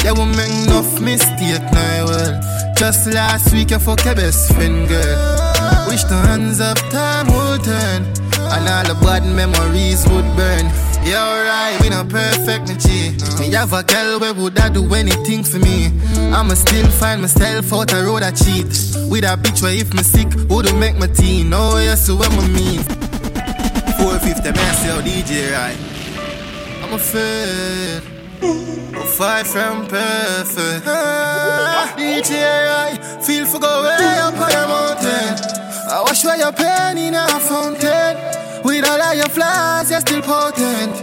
Yeah, 0.03 0.13
we 0.13 0.25
make 0.25 0.49
enough 0.65 0.99
mistake 0.99 1.61
now, 1.71 2.05
well. 2.05 2.73
Just 2.73 3.05
last 3.13 3.53
week, 3.53 3.69
you 3.69 3.77
fuck 3.77 4.03
your 4.03 4.15
best 4.15 4.51
friend, 4.55 4.89
girl. 4.89 5.85
Wish 5.87 6.05
the 6.05 6.17
hands 6.25 6.59
up, 6.59 6.79
time 6.89 7.27
would 7.27 7.63
turn. 7.63 8.01
And 8.49 8.67
all 8.67 8.83
the 8.83 8.97
bad 9.05 9.23
memories 9.29 10.09
would 10.09 10.25
burn. 10.35 10.90
Yeah, 11.03 11.25
alright, 11.25 11.81
we 11.81 11.89
not 11.89 12.09
perfect, 12.09 12.69
me 12.69 12.75
G. 12.77 13.17
Me 13.39 13.51
have 13.53 13.73
a 13.73 13.83
girl 13.83 14.19
where 14.19 14.33
would 14.33 14.59
I 14.59 14.69
do 14.69 14.93
anything 14.93 15.43
for 15.43 15.57
me? 15.57 15.91
I'ma 16.31 16.53
still 16.53 16.87
find 16.89 17.21
myself 17.21 17.73
out 17.73 17.87
the 17.89 18.03
road 18.05 18.21
I 18.23 18.31
cheat. 18.31 18.67
With 19.09 19.25
a 19.25 19.35
bitch 19.35 19.61
where 19.63 19.73
if 19.73 19.93
me 19.93 20.03
sick, 20.03 20.27
would 20.49 20.73
make 20.75 20.97
my 20.97 21.07
teen. 21.07 21.51
Oh, 21.53 21.77
yes, 21.77 22.05
so 22.05 22.15
what 22.15 22.31
me 22.31 22.47
mean. 22.53 22.83
450, 23.97 24.51
man, 24.51 24.75
sell 24.75 25.01
DJ, 25.01 25.51
right? 25.51 25.77
I'm 26.83 26.93
afraid. 26.93 28.01
Oh, 28.43 29.03
far 29.17 29.43
from 29.43 29.87
perfect. 29.87 30.85
Ah, 30.85 31.93
DJ, 31.97 32.41
right? 32.69 33.23
Feel 33.23 33.45
for 33.45 33.59
go 33.59 33.83
way 33.83 34.19
up 34.19 34.33
on 34.33 34.49
the 34.49 34.67
mountain. 34.67 35.33
I 35.89 36.01
wash 36.05 36.23
away 36.23 36.37
your 36.37 36.51
pain 36.53 36.97
in 36.97 37.15
a 37.15 37.27
fountain. 37.39 38.40
With 38.63 38.87
all 38.87 39.01
of 39.01 39.15
your 39.17 39.29
flaws, 39.29 39.89
you're 39.89 40.01
still 40.01 40.21
potent. 40.21 40.93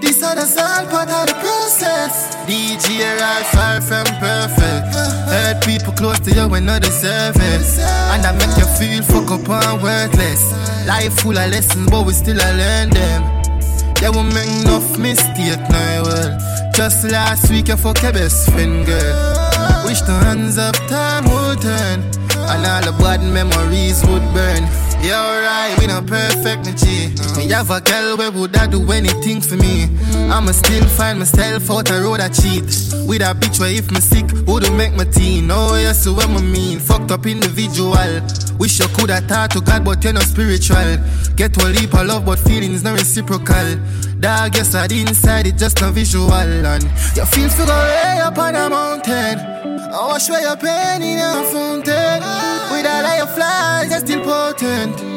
This 0.00 0.22
other's 0.22 0.56
all 0.56 0.86
part 0.86 1.08
of 1.08 1.26
the 1.26 1.34
process. 1.34 2.34
DJ 2.46 3.20
right 3.20 3.46
far 3.52 3.80
from 3.80 4.04
perfect. 4.20 4.94
Heard 5.28 5.62
people 5.62 5.92
close 5.92 6.20
to 6.20 6.30
you 6.30 6.48
when 6.48 6.66
not 6.66 6.82
deserve 6.82 7.36
it. 7.36 7.78
And 8.12 8.24
I 8.24 8.32
make 8.32 8.56
you 8.56 8.68
feel 8.78 9.02
fuck 9.02 9.30
up 9.30 9.48
and 9.48 9.82
worthless. 9.82 10.52
Life 10.86 11.20
full 11.20 11.36
of 11.36 11.50
lessons, 11.50 11.90
but 11.90 12.06
we 12.06 12.12
still 12.12 12.38
a 12.38 12.50
learn 12.56 12.90
them. 12.90 13.22
Yeah, 14.00 14.10
we 14.10 14.22
make 14.32 14.48
enough 14.62 14.98
mistake 14.98 15.60
now, 15.70 16.02
well. 16.04 16.70
Just 16.72 17.04
last 17.04 17.50
week, 17.50 17.68
you 17.68 17.76
fuck 17.76 18.02
your 18.02 18.12
best 18.12 18.50
friend, 18.50 18.84
girl. 18.84 19.84
Wish 19.84 20.00
the 20.02 20.12
hands 20.24 20.58
up, 20.58 20.74
time 20.88 21.24
would 21.24 21.60
turn. 21.60 22.00
And 22.48 22.66
all 22.66 22.82
the 22.82 22.92
bad 22.98 23.22
memories 23.22 24.04
would 24.04 24.24
burn. 24.34 24.93
Yeah, 25.04 25.20
alright, 25.20 25.78
we 25.78 25.86
not 25.86 26.06
perfect, 26.06 26.64
me 26.64 26.72
G. 26.72 27.12
Me 27.36 27.52
have 27.52 27.70
a 27.70 27.78
girl 27.82 28.16
where 28.16 28.30
would 28.30 28.56
I 28.56 28.66
do 28.66 28.80
anything 28.90 29.42
for 29.42 29.56
me. 29.56 29.84
I'ma 30.32 30.52
still 30.52 30.86
find 30.96 31.18
myself 31.18 31.70
out 31.70 31.90
a 31.90 32.00
road 32.00 32.20
I 32.20 32.30
cheat. 32.30 32.64
With 33.06 33.20
a 33.20 33.36
bitch 33.36 33.60
where 33.60 33.70
if 33.70 33.90
me 33.90 34.00
sick, 34.00 34.24
would 34.46 34.64
make 34.72 34.94
my 34.94 35.04
teen. 35.04 35.50
Oh, 35.50 35.74
yes, 35.74 36.04
so 36.04 36.14
what 36.14 36.30
me 36.30 36.40
mean. 36.40 36.78
Fucked 36.78 37.10
up 37.10 37.26
individual. 37.26 37.92
Wish 38.58 38.78
you 38.78 38.88
could 38.96 39.10
have 39.10 39.24
thought 39.24 39.50
to 39.50 39.60
God, 39.60 39.84
but 39.84 40.02
you're 40.02 40.14
not 40.14 40.22
spiritual. 40.22 40.96
Get 41.36 41.54
a 41.62 41.66
leap 41.68 41.92
of 41.92 42.06
love, 42.06 42.24
but 42.24 42.38
feelings 42.38 42.82
not 42.82 42.94
reciprocal. 42.98 43.76
Dog, 44.20 44.56
yes, 44.56 44.74
I 44.74 44.86
inside 44.86 45.46
it, 45.46 45.58
just 45.58 45.82
a 45.82 45.90
visual. 45.90 46.32
And 46.32 46.82
you 47.14 47.26
feel 47.26 47.50
go 47.50 47.66
way 47.66 48.20
up 48.24 48.38
on 48.38 48.56
a 48.56 48.70
mountain. 48.70 49.38
I 49.92 50.06
wash 50.08 50.30
away 50.30 50.40
your 50.40 50.56
pain 50.56 51.02
in 51.02 51.18
a 51.18 51.44
fountain. 51.52 52.22
Ah. 52.22 52.53
With 52.70 52.86
a 52.86 53.22
of 53.22 53.34
flies, 53.34 53.90
you're 53.90 54.00
still 54.00 54.22
potent. 54.24 55.14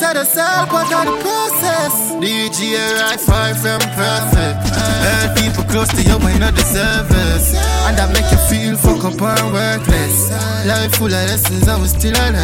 Are 0.00 0.14
the 0.14 0.24
sad 0.24 0.68
part 0.68 0.86
of 0.92 1.04
the 1.04 1.20
process. 1.20 2.12
DJ 2.22 2.78
right 3.02 3.20
far 3.20 3.52
from 3.52 3.80
perfect. 3.98 4.70
Heard 5.04 5.36
people 5.36 5.64
close 5.64 5.88
to 5.88 6.02
you 6.02 6.16
when 6.24 6.38
not 6.38 6.54
deserve 6.54 7.10
it. 7.10 7.42
And 7.84 7.98
that 7.98 8.08
make 8.14 8.30
you 8.30 8.38
feel 8.48 8.76
fuck 8.78 9.04
up 9.04 9.20
and 9.20 9.52
worthless. 9.52 10.30
Life 10.64 10.94
full 10.94 11.06
of 11.06 11.12
lessons, 11.12 11.66
I 11.66 11.76
was 11.80 11.90
still 11.90 12.14
learning. 12.14 12.38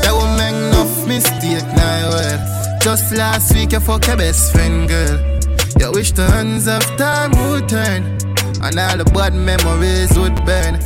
That 0.00 0.14
will 0.14 0.32
make 0.38 0.54
enough 0.54 1.06
mistake 1.06 1.66
now. 1.74 2.08
Well, 2.08 2.78
just 2.80 3.12
last 3.12 3.52
week 3.52 3.72
you 3.72 3.80
fuck 3.80 4.06
your 4.06 4.16
best 4.16 4.52
friend, 4.52 4.88
girl. 4.88 5.18
You 5.80 5.90
wish 5.92 6.12
the 6.12 6.30
hands 6.30 6.68
of 6.68 6.80
time 6.96 7.32
would 7.50 7.68
turn. 7.68 8.16
And 8.62 8.78
all 8.78 8.96
the 8.96 9.04
bad 9.12 9.34
memories 9.34 10.16
would 10.16 10.36
burn. 10.46 10.80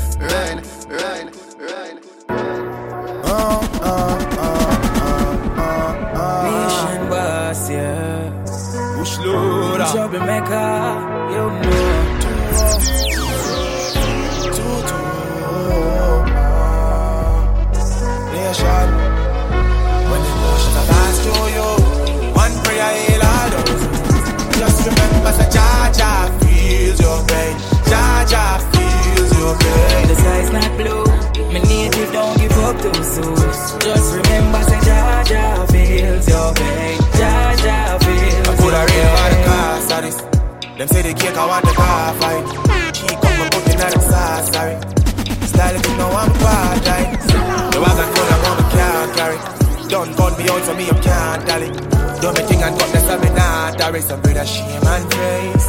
Soon. 33.14 33.36
Just 33.80 34.08
remember, 34.18 34.60
say 34.66 34.80
Jaja 34.88 35.44
feels 35.70 36.26
your 36.28 36.50
pain. 36.58 36.98
Jaja 37.18 37.78
feels 38.02 38.48
I 38.48 38.52
put 38.58 38.74
a 38.74 38.82
real 38.90 39.10
the 39.14 39.38
pain. 39.38 39.44
cost 39.46 39.88
this. 40.02 40.18
Them 40.78 40.88
say 40.88 41.02
the 41.02 41.14
cake, 41.14 41.36
I 41.36 41.46
want 41.46 41.64
the 41.64 41.74
car 41.78 42.14
fight. 42.20 42.44
Keep 42.98 43.18
up 43.18 43.34
my 43.38 43.48
booking 43.54 43.80
at 43.80 43.92
the 43.94 44.00
sauce, 44.00 44.50
sorry. 44.50 44.76
Style 45.46 45.76
it, 45.76 45.86
you 45.86 45.96
know 45.96 46.10
I'm 46.10 46.32
part 46.42 46.78
time. 46.82 47.10
The 47.70 47.78
wagon 47.84 48.08
full 48.14 48.30
of 48.34 48.40
money 48.44 48.66
can't 48.74 49.10
carry. 49.18 49.38
Don't 49.88 50.16
gun 50.16 50.32
me 50.38 50.48
out, 50.50 50.62
so 50.66 50.74
me 50.74 50.90
up 50.90 51.00
can't 51.02 51.46
dally. 51.46 51.70
Do 52.20 52.28
me 52.34 52.42
thing 52.48 52.62
and 52.62 52.74
got 52.78 52.90
the 52.90 53.30
not 53.36 53.78
There 53.78 53.96
is 53.96 54.06
some 54.06 54.20
of 54.20 54.48
shame 54.48 54.86
and 54.94 55.04
praise. 55.10 55.68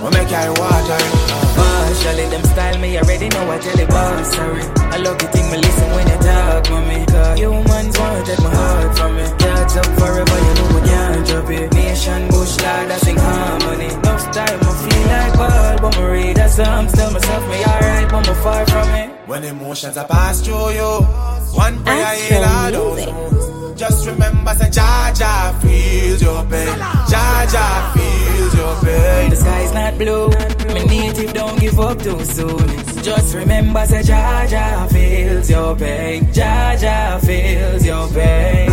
What 0.00 0.12
make 0.12 0.32
I 0.32 0.48
water 0.50 0.98
it? 1.08 1.79
Partially, 2.00 2.30
them 2.30 2.44
style 2.44 2.78
me 2.78 2.96
already 2.96 3.28
know 3.28 3.50
I 3.50 3.58
tell 3.58 3.76
the 3.76 3.86
boss 3.86 4.32
sorry. 4.34 4.62
I 4.88 4.96
love 5.04 5.18
the 5.18 5.26
thing 5.26 5.50
me 5.50 5.58
listen 5.58 5.90
when 5.90 6.08
you 6.08 6.18
talk, 6.24 6.70
mommy. 6.70 7.04
Cause 7.04 7.38
you 7.38 7.50
man's 7.52 7.98
want 7.98 8.26
take 8.26 8.40
my 8.40 8.54
heart 8.54 8.96
from 8.96 9.16
me. 9.16 9.24
Catch 9.36 9.76
up 9.76 9.86
forever, 10.00 10.38
you 10.46 10.54
know 10.56 10.80
we 10.80 10.88
can't 10.88 11.26
drop 11.26 11.50
it. 11.50 11.72
Nation 11.74 12.28
bush 12.28 12.56
lad, 12.60 12.90
I 12.90 12.96
sing 13.04 13.16
harmony. 13.18 13.92
Enough 13.92 14.32
time 14.32 14.60
I 14.62 14.72
feel 14.80 15.06
like 15.12 15.34
ball, 15.36 15.76
but 15.82 15.98
me 15.98 16.04
read 16.06 16.38
a 16.38 16.48
psalm. 16.48 16.86
Tell 16.86 17.10
myself 17.10 17.44
me 17.52 17.64
alright, 17.68 18.08
but 18.08 18.26
me 18.26 18.34
far 18.42 18.66
from 18.66 18.88
it. 18.94 19.28
When 19.28 19.44
emotions 19.44 19.98
are 19.98 20.08
passed 20.08 20.46
through 20.46 20.70
you, 20.70 21.04
one 21.52 21.84
prayer 21.84 22.16
heal 22.16 22.44
all 22.44 22.72
those 22.72 23.06
wounds. 23.06 23.39
Just 23.80 24.06
remember, 24.06 24.54
say 24.56 24.68
Jaja 24.68 25.58
feels 25.62 26.20
your 26.20 26.44
pain. 26.44 26.68
Jaja 27.08 27.94
feels 27.94 28.54
your 28.54 28.74
pain. 28.84 29.30
The 29.30 29.36
sky's 29.36 29.72
not 29.72 29.96
blue. 29.96 30.28
My 30.74 30.84
native 30.84 31.32
don't 31.32 31.58
give 31.58 31.80
up 31.80 31.98
too 31.98 32.22
soon. 32.26 32.68
Just 33.02 33.34
remember, 33.34 33.86
say 33.86 34.02
Jaja 34.02 34.86
feels 34.92 35.48
your 35.48 35.74
pain. 35.76 36.26
Jaja 36.26 37.24
feels 37.24 37.86
your 37.86 38.06
pain. 38.10 38.70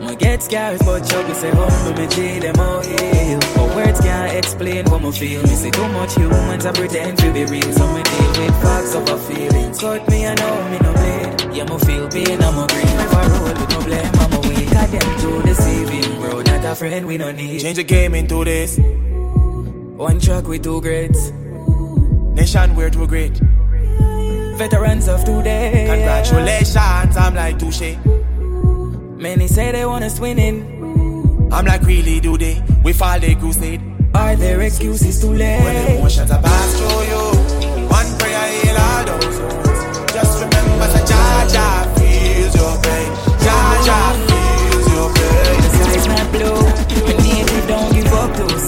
My 0.00 0.14
get 0.14 0.42
scared, 0.42 0.78
but 0.78 1.06
trouble 1.06 1.34
say 1.34 1.50
humble 1.50 2.00
me 2.00 2.08
G 2.08 2.38
them 2.38 2.56
out 2.58 2.86
heal. 2.86 3.40
But 3.54 3.76
words 3.76 4.00
can't 4.00 4.32
explain 4.32 4.86
what 4.86 5.02
me 5.02 5.12
feel. 5.12 5.42
Me 5.42 5.48
see 5.56 5.70
too 5.70 5.88
much 5.88 6.14
humans 6.14 6.64
I 6.64 6.72
pretend 6.72 7.18
to 7.18 7.30
be 7.34 7.44
real. 7.44 7.70
So 7.74 7.86
me 7.92 8.02
deal 8.02 8.30
with 8.30 8.62
facts 8.62 8.94
of 8.94 9.06
a 9.10 9.18
feelings. 9.18 9.78
Cut 9.78 10.08
me 10.08 10.26
I 10.26 10.34
know 10.36 10.70
me 10.70 10.78
no 10.78 10.92
bleed. 10.94 11.54
Yeah, 11.54 11.64
me 11.64 11.78
feel 11.80 12.08
pain 12.08 12.42
I'm 12.42 12.56
a. 12.56 12.64
If 12.64 13.14
I 13.14 13.28
roll 13.28 13.44
with 13.44 13.70
no 13.70 13.80
blame, 13.84 14.12
I'm 14.14 14.32
a 14.32 14.37
a 16.68 16.74
friend 16.74 17.06
we 17.06 17.16
no 17.16 17.32
need. 17.32 17.60
Change 17.60 17.76
the 17.76 17.84
game 17.84 18.14
into 18.14 18.44
this. 18.44 18.78
One 18.78 20.20
track 20.20 20.46
with 20.46 20.62
two 20.62 20.80
grades. 20.80 21.30
Nation, 22.36 22.76
we're 22.76 22.90
too 22.90 23.06
great. 23.06 23.40
Veterans 24.58 25.08
of 25.08 25.24
today. 25.24 25.86
Congratulations, 25.88 27.16
I'm 27.16 27.34
like 27.34 27.58
touche. 27.58 27.96
Many 29.16 29.48
say 29.48 29.72
they 29.72 29.86
want 29.86 30.04
us 30.04 30.20
winning. 30.20 31.48
I'm 31.50 31.64
like, 31.64 31.82
really, 31.82 32.20
do 32.20 32.36
they? 32.36 32.62
We 32.84 32.92
fall 32.92 33.18
they 33.18 33.34
crusade. 33.34 33.80
Are 34.14 34.36
there 34.36 34.60
excuses 34.60 35.20
too 35.20 35.32
late? 35.32 35.62
When 35.62 35.74
the 35.74 35.96
emotions 35.96 36.30
are 36.30 36.42
passed 36.42 36.76
through 36.76 37.02
you, 37.12 37.88
one 37.88 38.18
prayer 38.18 38.46
heal 38.52 38.76
all 38.76 39.04
those. 39.06 40.12
Just 40.12 40.44
remember, 40.44 40.86
say 40.92 41.04
Jaja 41.12 41.98
feels 41.98 42.54
your 42.54 42.82
pain. 42.82 43.10
Jaja 43.40 44.27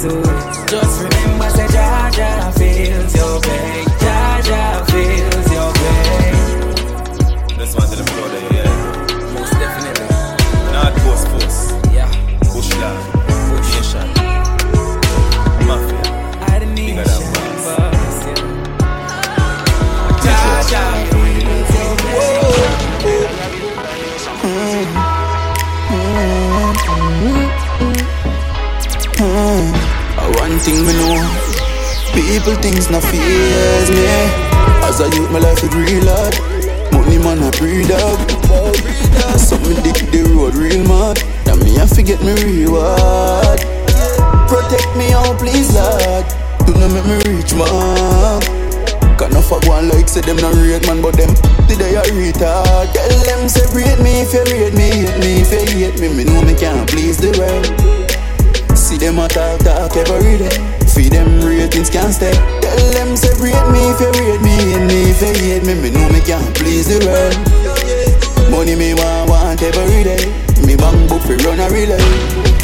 Just 0.02 0.99
people 32.40 32.62
things 32.62 32.88
not 32.88 33.02
fears 33.04 33.90
me. 33.90 34.06
As 34.88 35.00
I 35.00 35.12
youth, 35.12 35.30
my 35.30 35.38
life 35.40 35.62
is 35.62 35.72
real 35.76 36.08
hard. 36.08 36.34
Money 36.92 37.18
man 37.18 37.42
a 37.44 37.50
breed 37.60 37.90
up. 37.92 38.16
So 39.36 39.58
me 39.60 39.76
dig 39.84 40.08
the 40.08 40.24
road 40.32 40.54
real 40.54 40.80
mad. 40.88 41.20
And 41.48 41.60
me 41.62 41.76
I 41.76 41.86
forget 41.86 42.20
me 42.24 42.32
reward. 42.40 43.60
Protect 44.48 44.88
me, 44.96 45.12
oh 45.12 45.36
please 45.38 45.74
Lord. 45.74 46.24
Do 46.64 46.72
not 46.80 46.90
make 46.96 47.04
me 47.04 47.16
reach 47.28 47.52
man. 47.52 48.40
Can 49.18 49.30
no 49.36 49.42
fuck 49.42 49.66
one 49.68 49.88
like 49.88 50.08
say 50.08 50.22
them 50.22 50.36
not 50.36 50.54
rate 50.54 50.86
man, 50.86 51.02
but 51.02 51.16
them 51.16 51.34
today 51.68 51.96
I 51.96 52.08
retard. 52.08 52.92
Tell 52.96 53.16
them 53.28 53.48
separate 53.48 54.00
me 54.00 54.24
if 54.24 54.32
you 54.32 54.44
rate 54.48 54.72
me, 54.72 54.88
hate 54.88 55.18
me 55.20 55.44
if 55.44 55.52
you 55.52 55.92
hate 55.92 56.00
me. 56.00 56.08
Me 56.08 56.24
know 56.24 56.40
me 56.40 56.54
can't 56.56 56.88
please 56.88 57.18
the 57.18 57.36
world. 57.36 57.68
See 58.78 58.96
them 58.96 59.18
a 59.18 59.28
talk 59.28 59.60
talk 59.60 59.96
every 59.96 60.38
day. 60.38 60.79
Feed 61.00 61.12
them 61.12 61.40
ratings 61.40 61.88
can't 61.88 62.12
stay. 62.12 62.36
Tell 62.60 62.90
them 62.92 63.16
separate 63.16 63.56
me 63.72 63.80
if 63.88 64.00
you 64.04 64.12
rate 64.20 64.42
me, 64.44 64.52
hate 64.52 64.84
me 64.84 64.98
if 65.08 65.22
you 65.24 65.32
hate 65.32 65.64
me. 65.64 65.72
Me 65.80 65.88
know 65.88 66.06
me 66.12 66.20
can't 66.20 66.44
please 66.54 66.92
the 66.92 67.00
world. 67.08 67.32
Money 68.52 68.76
me 68.76 68.92
want 68.92 69.30
want 69.30 69.62
every 69.62 70.04
day. 70.04 70.28
Me 70.60 70.76
bang 70.76 71.08
book 71.08 71.22
fi 71.22 71.40
run 71.40 71.56
a 71.56 71.72
relay. 71.72 71.96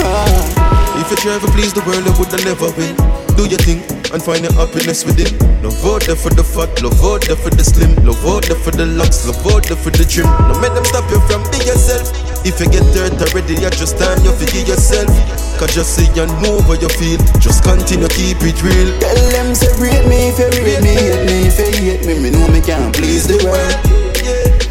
Ah. 0.05 1.01
If 1.01 1.09
you 1.13 1.17
try 1.17 1.39
to 1.39 1.47
please 1.57 1.73
the 1.73 1.81
world, 1.89 2.05
you 2.05 2.13
would 2.21 2.29
never 2.45 2.69
win. 2.77 2.93
Do 3.41 3.49
your 3.49 3.57
thing, 3.65 3.81
and 4.13 4.21
find 4.21 4.45
your 4.45 4.53
happiness 4.53 5.07
within. 5.07 5.33
Out 5.65 6.05
there 6.05 6.15
for 6.15 6.29
the 6.29 6.45
fat, 6.45 6.77
out 6.85 7.25
there 7.25 7.41
for 7.41 7.49
the 7.49 7.65
slim, 7.65 7.97
out 8.05 8.45
there 8.45 8.61
for 8.61 8.71
the 8.71 8.85
locks, 8.85 9.25
out 9.25 9.65
there 9.65 9.81
for 9.81 9.89
the 9.89 10.05
trim. 10.05 10.29
No 10.45 10.61
make 10.61 10.75
them 10.77 10.85
stop 10.85 11.09
you 11.09 11.21
from 11.25 11.41
being 11.49 11.65
yourself. 11.65 12.26
If 12.47 12.63
you 12.63 12.71
get 12.71 12.87
hurt 12.95 13.19
already, 13.19 13.59
you 13.59 13.71
just 13.75 13.99
time 13.99 14.23
you 14.23 14.31
forgive 14.31 14.71
yourself. 14.71 15.11
Cause 15.59 15.75
just 15.75 15.99
say 15.99 16.07
you 16.15 16.31
know 16.47 16.63
what 16.71 16.79
you 16.79 16.87
feel, 16.95 17.19
just 17.43 17.67
continue 17.67 18.07
keep 18.07 18.39
it 18.47 18.63
real. 18.63 18.95
Tell 19.03 19.19
them 19.35 19.51
say 19.51 19.67
rate 19.83 20.07
me 20.07 20.31
if 20.31 20.39
you 20.39 20.47
rate 20.63 20.79
me, 20.79 20.95
hate 20.95 21.27
me 21.27 21.51
if 21.51 21.59
you 21.59 21.75
hate 21.75 22.07
me, 22.07 22.23
me 22.23 22.31
know 22.31 22.47
me 22.55 22.63
can't 22.63 22.95
please 22.95 23.27
the 23.27 23.43
world. 23.43 23.75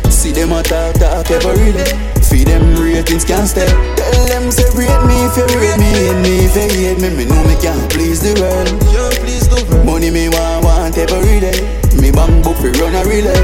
See 0.08 0.32
them 0.32 0.56
a 0.56 0.64
talk, 0.64 0.96
talk 1.04 1.28
every 1.28 1.76
day. 1.76 1.92
Feed 2.24 2.48
them 2.48 2.80
ratings 2.80 3.28
can't 3.28 3.44
stay. 3.44 3.68
Tell 4.00 4.24
them 4.32 4.56
say 4.56 4.72
rate 4.72 5.04
me 5.04 5.28
if 5.28 5.36
you 5.36 5.44
rate 5.60 5.76
me, 5.76 5.92
hate 6.00 6.20
me 6.24 6.34
if 6.48 6.56
you 6.56 6.80
hate 6.80 7.00
me, 7.04 7.12
me 7.12 7.28
know 7.28 7.44
me 7.44 7.60
can't 7.60 7.92
please 7.92 8.24
the 8.24 8.40
world. 8.40 8.72
Money 9.84 10.16
me 10.16 10.32
want, 10.32 10.64
want 10.64 10.98
every 10.98 11.44
day. 11.44 11.60
Me 12.00 12.08
bang 12.08 12.40
book 12.40 12.56
fi 12.56 12.72
run 12.80 12.96
a 12.96 13.04
relay. 13.04 13.36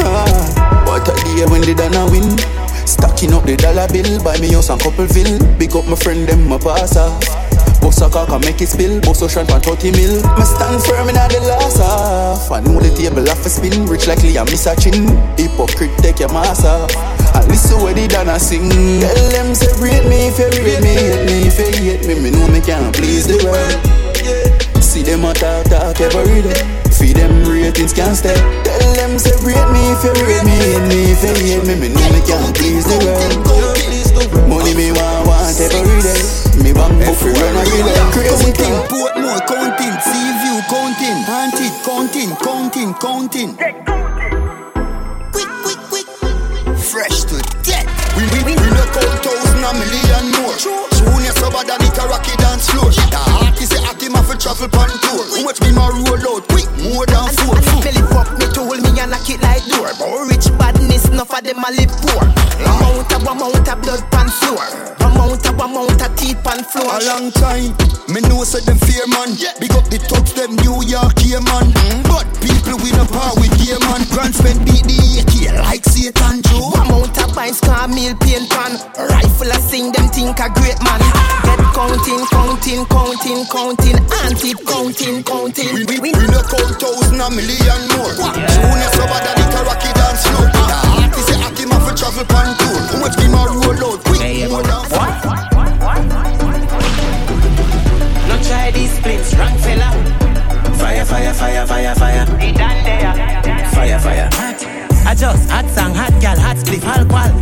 Ah, 0.00 0.88
what 0.88 1.04
a 1.04 1.12
day 1.28 1.44
when 1.44 1.60
they 1.60 1.76
done 1.76 1.92
a 1.92 2.08
win. 2.08 2.55
Stacking 2.86 3.34
up 3.34 3.42
the 3.42 3.56
dollar 3.56 3.90
bill, 3.90 4.22
buy 4.22 4.38
me 4.38 4.54
house 4.54 4.70
and 4.70 4.80
couple 4.80 5.06
fill. 5.10 5.38
Big 5.58 5.74
up 5.74 5.86
my 5.86 5.96
friend 5.96 6.28
them 6.28 6.46
my 6.46 6.56
pass 6.56 6.96
off. 6.96 7.18
Boss 7.82 8.00
a 8.00 8.08
cock 8.08 8.30
and 8.30 8.44
make 8.44 8.62
it 8.62 8.68
spill, 8.70 9.00
boss 9.02 9.22
ocean 9.22 9.46
for 9.46 9.58
30 9.58 9.90
mil. 9.90 10.14
Me 10.38 10.44
stand 10.46 10.78
firm 10.86 11.10
in 11.10 11.18
the 11.18 11.40
last 11.50 11.82
half. 11.82 12.50
I 12.50 12.60
know 12.62 12.78
the 12.78 12.94
table 12.94 13.26
off 13.28 13.44
a 13.44 13.50
spin, 13.50 13.86
rich 13.86 14.06
like 14.06 14.22
Liam 14.22 14.46
miss 14.46 14.66
a 14.66 14.74
chin. 14.78 15.10
Hypocrite 15.34 15.98
take 15.98 16.20
your 16.20 16.30
mass 16.30 16.64
off. 16.64 16.94
And 17.34 17.46
listen 17.50 17.82
what 17.82 17.96
they 17.96 18.06
done 18.06 18.28
a 18.28 18.38
sing. 18.38 18.70
Tell 18.70 19.30
them 19.34 19.54
say 19.54 19.74
rate 19.82 20.06
me 20.06 20.30
if 20.30 20.38
you 20.38 20.46
rate 20.62 20.82
me, 20.82 20.94
hate 20.94 21.26
me 21.26 21.36
if 21.50 21.58
you 21.58 21.90
hate 21.90 22.06
me. 22.06 22.14
Me 22.22 22.30
know 22.30 22.46
me 22.48 22.60
can't 22.60 22.94
please 22.94 23.26
the 23.26 23.42
world. 23.42 24.05
See 24.96 25.02
them 25.02 25.26
a 25.26 25.34
talk, 25.34 25.68
talk 25.68 26.00
every 26.00 26.40
day. 26.40 26.56
Feed 26.88 27.20
them 27.20 27.44
ratings 27.44 27.92
can't 27.92 28.16
stay. 28.16 28.32
Tell 28.64 28.80
them 28.96 29.18
say 29.20 29.36
rate 29.44 29.68
me 29.68 29.92
if 29.92 30.00
you 30.00 30.12
rate 30.24 30.40
me, 30.40 30.56
hate 30.56 30.88
me 30.88 31.12
if 31.12 31.20
you 31.20 31.36
hate 31.36 31.68
me. 31.68 31.76
Me 31.76 31.92
know 31.92 32.08
me 32.16 32.24
can't 32.24 32.56
please 32.56 32.88
the 32.88 32.96
world. 33.04 34.48
Money 34.48 34.72
me 34.72 34.96
want, 34.96 35.28
want 35.28 35.60
every 35.60 36.00
day. 36.00 36.16
Me 36.64 36.72
bang 36.72 36.96
book 36.96 37.12
fi 37.12 37.28
run 37.28 37.60
a 37.60 37.62
relay. 37.68 37.92
Crazy 38.16 38.56
thing. 38.56 38.72
Portmore 38.88 39.44
counting, 39.44 39.96
sea 40.00 40.32
view 40.40 40.64
counting, 40.64 41.20
Antique 41.28 41.76
counting, 41.84 42.32
counting, 42.40 42.96
counting. 42.96 43.52
Quick, 45.28 45.52
quick, 45.60 45.80
quick. 45.92 46.08
Fresh 46.72 47.28
to 47.28 47.36
death. 47.68 47.84
We 48.16 48.24
we 48.32 48.48
we 48.48 48.56
we 48.56 48.68
no 48.72 48.84
count 48.96 49.20
thousand 49.20 49.60
a 49.60 49.76
million 49.76 50.24
more. 50.40 50.56
Soon 50.56 51.20
so 51.36 51.50
bad 51.52 51.68
that 51.68 51.84
it 51.84 51.96
a 52.00 52.04
rocky 52.08 52.34
dance 52.40 52.70
floor. 52.72 52.90
The 52.90 53.20
artist 53.44 53.72
say 53.72 53.82
act 53.84 54.00
him 54.02 54.16
off 54.16 54.32
a 54.32 54.36
travel 54.36 54.68
pan 54.68 54.90
tour. 55.04 55.24
Much 55.44 55.60
me 55.60 55.70
my 55.72 55.88
roll 55.92 56.24
out 56.36 56.44
quick? 56.48 56.68
More 56.80 57.04
than 57.04 57.28
four. 57.40 57.56
Me 57.84 57.92
live 57.92 58.12
up, 58.16 58.28
me 58.40 58.46
told 58.52 58.80
me 58.80 58.90
and 58.96 59.10
knock 59.12 59.28
it 59.28 59.40
like 59.44 59.64
door. 59.68 59.92
But 60.00 60.32
rich 60.32 60.48
badness, 60.56 61.08
enough 61.12 61.32
of 61.32 61.42
them 61.44 61.60
a 61.60 61.70
live 61.76 61.92
poor. 62.08 62.24
Amount 62.64 63.12
of 63.12 63.22
amount 63.28 63.68
of 63.68 63.76
blood 63.84 64.02
pan 64.10 64.28
floor. 64.28 64.64
Amount 65.04 65.44
of 65.44 65.60
amount 65.60 66.00
of 66.00 66.10
teeth 66.16 66.40
pan 66.42 66.64
floor. 66.64 66.88
A 66.88 67.00
long 67.04 67.28
time, 67.32 67.76
me 68.08 68.20
know 68.26 68.44
say 68.44 68.64
them 68.64 68.80
fear 68.80 69.04
man. 69.12 69.36
Big 69.60 69.72
up 69.76 69.86
the 69.92 70.00
thugs, 70.00 70.32
them 70.32 70.56
New 70.64 70.80
York 70.88 71.18
here 71.20 71.42
man. 71.44 71.68
Mm-hmm. 71.68 72.08
But 72.08 72.26
people 72.40 72.80
we 72.80 72.90
no 72.96 73.04
power 73.08 73.36
with 73.36 73.52
gear 73.60 73.78
man. 73.84 74.02
Grand 74.08 74.34
spend 74.34 74.64
beat 74.64 74.84
the 74.88 74.96
AK 75.20 75.52
like 75.60 75.84
Satan 75.84 76.40
Joe. 76.48 76.72
Amount 76.80 77.18
of 77.20 77.28
pints 77.36 77.60
can 77.60 77.92
meal 77.92 78.16
paint 78.16 78.48
pan. 78.48 78.80
Rifle 78.96 79.52
a 79.52 79.58
sing 79.60 79.92
them 79.92 80.08
think 80.08 80.38
a 80.40 80.48
great 80.54 80.80
man. 80.82 81.00
Get 81.44 81.60
counting, 81.74 82.24
counting, 82.32 82.82
counting, 82.86 83.42
counting, 83.52 83.98
anti 84.24 84.50
counting, 84.64 85.22
counting. 85.24 85.74
We, 85.74 85.84
we, 85.84 85.96
we, 86.00 86.10
we 86.12 86.24
no 86.32 86.40
count 86.46 86.74
thousand 86.80 87.20
a 87.20 87.28
million 87.30 87.80
more. 87.92 88.12
Soon 88.14 88.80
as 88.80 88.96
over 88.96 89.20
that 89.20 89.36
a 89.36 89.60
rocky 89.66 89.90
dance 89.92 90.22
floor. 90.26 90.46
The 90.48 90.62
artist 91.02 91.26
say 91.28 91.38
act 91.42 91.58
him 91.58 91.72
off 91.72 91.86
a 91.90 91.92
travel 91.94 92.24
pan 92.24 92.48
tour. 92.56 92.78
How 92.90 92.98
much 93.02 93.16
me 93.18 93.26
ma 93.28 93.44
roll 93.44 93.82
out 93.92 94.00
quick? 94.04 94.20
More 94.50 94.62
than 94.62 94.82
four. 94.88 95.08
No 98.28 98.34
try 98.42 98.70
these 98.70 98.92
splits, 98.96 99.34
wrong 99.34 99.56
fella. 99.58 99.88
Fire, 100.78 101.04
fire, 101.04 101.34
fire, 101.34 101.66
fire, 101.66 101.94
fire. 101.94 102.24
He 102.38 102.52
done 102.52 102.84
there. 102.84 103.70
Fire, 103.74 103.98
fire. 103.98 104.55
I 105.04 105.14
just 105.14 105.50
hot 105.50 105.68
song, 105.70 105.94
hot 105.94 106.14
gal, 106.20 106.38
hot 106.38 106.56
spliff, 106.56 106.84
alcohol. 106.84 107.32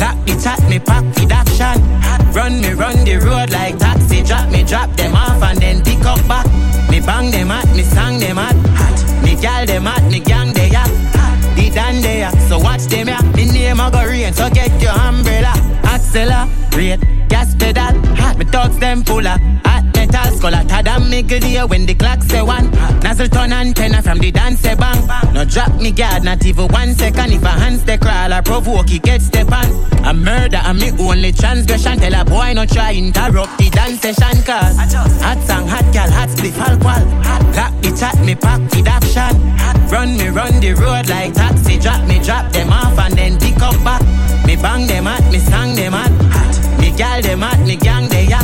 Lock 0.00 0.16
the 0.26 0.34
chat, 0.42 0.60
me 0.68 0.78
pack 0.78 1.04
with 1.16 1.32
action. 1.32 1.82
Run 2.32 2.60
me, 2.60 2.72
run 2.72 3.04
the 3.04 3.16
road 3.16 3.50
like 3.50 3.78
taxi. 3.78 4.22
Drop 4.22 4.50
me, 4.50 4.62
drop 4.64 4.90
them 4.96 5.14
off 5.14 5.42
and 5.42 5.58
then 5.58 5.82
pick 5.84 6.04
up 6.04 6.20
back. 6.26 6.46
Me 6.90 7.00
bang 7.00 7.30
them 7.30 7.50
at, 7.50 7.68
me 7.76 7.82
sang 7.82 8.18
them 8.18 8.38
at. 8.38 8.56
Hot. 8.78 9.22
Me 9.22 9.36
gal 9.40 9.66
them 9.66 9.86
at, 9.86 10.02
me 10.10 10.20
gang 10.20 10.52
they 10.52 10.68
ya. 10.70 10.84
The 11.54 11.70
done 11.74 12.00
they 12.00 12.20
ya, 12.20 12.30
so 12.48 12.58
watch 12.58 12.84
them 12.86 13.08
ya. 13.08 13.20
Me 13.36 13.44
name 13.44 13.80
a 13.80 13.90
go 13.90 14.04
rain, 14.04 14.32
so 14.32 14.48
get 14.50 14.80
your 14.80 14.92
umbrella. 14.92 15.61
Accelerate, 16.14 17.00
gas 17.30 17.54
pedal. 17.54 17.96
Hot, 18.16 18.36
me 18.36 18.44
thugs 18.44 18.78
them 18.78 19.02
fuller. 19.02 19.38
Hot 19.64 19.84
metal, 19.96 20.36
skull 20.36 20.52
me 21.08 21.22
good 21.22 21.42
here 21.42 21.66
when 21.66 21.86
the 21.86 21.94
clock 21.94 22.22
say 22.22 22.42
one. 22.42 22.70
Nozzle 23.00 23.28
turn 23.28 23.50
antenna 23.50 24.02
from 24.02 24.18
the 24.18 24.30
dance 24.30 24.60
bang. 24.60 25.32
No 25.32 25.46
drop 25.46 25.72
me 25.80 25.90
guard, 25.90 26.22
not 26.22 26.44
even 26.44 26.68
one 26.68 26.92
second. 26.92 27.32
If 27.32 27.42
a 27.42 27.48
hands 27.48 27.82
they 27.84 27.96
crawl 27.96 28.30
or 28.30 28.42
provoke, 28.42 28.90
he 28.90 28.98
get 28.98 29.22
step 29.22 29.50
on. 29.52 29.64
A 30.04 30.12
murder 30.12 30.60
and 30.62 30.78
me 30.78 30.90
only 31.00 31.32
transgression. 31.32 31.98
Tell 31.98 32.20
a 32.20 32.24
boy 32.26 32.52
not 32.52 32.68
try 32.68 32.92
interrupt 32.92 33.56
the 33.56 33.70
dance 33.70 34.02
session 34.02 34.42
cause 34.44 34.76
hot 35.22 35.40
song, 35.46 35.66
hot 35.66 35.86
gal, 35.94 36.10
hot 36.10 36.28
spliff, 36.28 36.58
alcohol. 36.58 37.06
Lock 37.56 37.72
the 37.80 37.96
chat, 37.98 38.20
me 38.26 38.34
pack 38.34 38.60
with 38.60 38.86
action. 38.86 39.32
Run 39.88 40.18
me, 40.18 40.28
run 40.28 40.60
the 40.60 40.74
road 40.74 41.08
like 41.08 41.32
taxi. 41.32 41.78
Drop 41.78 42.06
me, 42.06 42.18
drop 42.22 42.52
them 42.52 42.68
off 42.68 42.81
bang 44.62 44.86
them 44.86 45.06
at, 45.06 45.24
me 45.32 45.38
sang 45.38 45.74
them 45.74 45.94
at. 45.94 46.10
Me 46.80 46.90
gal 46.96 47.20
them 47.20 47.42
at, 47.42 47.58
me 47.66 47.76
gang 47.76 48.08
they 48.08 48.26
ya. 48.26 48.40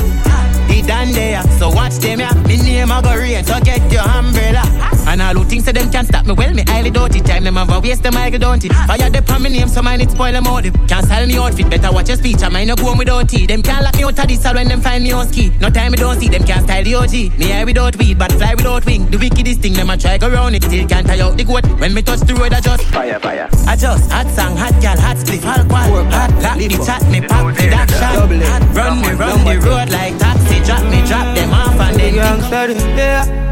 He 0.69 0.83
done 0.83 1.13
there, 1.13 1.43
so 1.59 1.71
watch 1.71 1.97
them 1.97 2.21
ya. 2.21 2.35
Me 2.47 2.57
name 2.57 2.91
a 2.91 3.01
go 3.01 3.15
rain, 3.15 3.45
so 3.45 3.59
get 3.61 3.81
your 3.91 4.03
umbrella. 4.03 4.68
And 5.09 5.23
all 5.23 5.33
who 5.33 5.45
think 5.45 5.65
say 5.65 5.73
them 5.73 5.91
can't 5.91 6.07
stop 6.07 6.27
me, 6.27 6.35
well 6.35 6.53
me 6.53 6.63
highly 6.67 6.91
doubt 6.91 7.17
it. 7.17 7.25
Time 7.25 7.45
them 7.45 7.57
have 7.57 7.71
a 7.71 7.81
waste 7.81 8.03
them 8.03 8.15
I 8.17 8.29
don't 8.29 8.63
it. 8.63 8.73
Fire 8.73 9.09
the 9.09 9.25
on 9.33 9.43
me 9.43 9.49
name, 9.49 9.69
so 9.69 9.81
mine 9.81 10.03
it 10.03 10.11
spoil 10.11 10.33
them 10.33 10.47
out. 10.47 10.65
Can't 10.87 11.07
sell 11.07 11.27
me 11.27 11.39
outfit, 11.39 11.71
better 11.71 11.91
watch 11.91 12.09
your 12.09 12.19
speech. 12.19 12.43
I 12.43 12.51
might 12.51 12.67
not 12.67 12.79
go 12.79 12.89
on 12.89 12.99
without 12.99 13.27
tea. 13.27 13.47
Them 13.47 13.63
can't 13.63 13.83
lock 13.83 13.97
me 13.97 14.05
out 14.05 14.19
of 14.19 14.29
this 14.29 14.45
all 14.45 14.53
when 14.53 14.69
them 14.69 14.83
find 14.83 15.03
me 15.03 15.13
on 15.13 15.27
ski. 15.29 15.49
No 15.61 15.71
time 15.71 15.93
me 15.93 15.97
don't 15.97 16.21
see 16.21 16.29
them 16.29 16.45
can't 16.45 16.63
style 16.65 16.85
the 16.85 16.95
OG. 16.95 17.39
Me 17.39 17.53
air 17.53 17.65
without 17.65 17.97
weed, 17.97 18.19
but 18.19 18.33
fly 18.33 18.55
without 18.55 18.85
wing. 18.85 19.07
The 19.11 19.17
wickedest 19.17 19.61
thing 19.61 19.73
them 19.73 19.89
a 19.89 19.97
try 19.97 20.19
go 20.19 20.29
round 20.29 20.55
it, 20.57 20.65
still 20.65 20.87
can't 20.87 21.07
tie 21.07 21.21
out 21.21 21.39
the 21.39 21.45
goat. 21.45 21.65
When 21.81 21.95
me 21.95 22.03
touch 22.03 22.21
the 22.21 22.35
road, 22.35 22.53
I 22.53 22.61
just 22.61 22.85
fire, 22.93 23.19
fire. 23.19 23.49
I 23.67 23.77
just 23.77 24.13
hot 24.13 24.29
song, 24.37 24.57
hot 24.57 24.77
gal, 24.83 25.01
hot 25.01 25.17
spliff, 25.17 25.43
alcohol. 25.43 26.05
Hot 26.13 26.33
lock 26.43 26.59
the 26.59 26.69
chat, 26.85 27.03
me 27.09 27.23
pop 27.23 27.47
with 27.47 27.59
action. 27.59 27.97
Hot 28.45 28.77
run 28.77 29.01
me, 29.01 29.13
run 29.17 29.45
the 29.45 29.57
road 29.65 29.89
like 29.89 30.19
taxi. 30.19 30.61
Drop 30.69 30.85
me, 30.93 31.01
drop 31.09 31.35
them 31.35 31.51
off 31.51 31.81
and 31.81 31.97
then 31.99 32.97
there. 32.97 33.48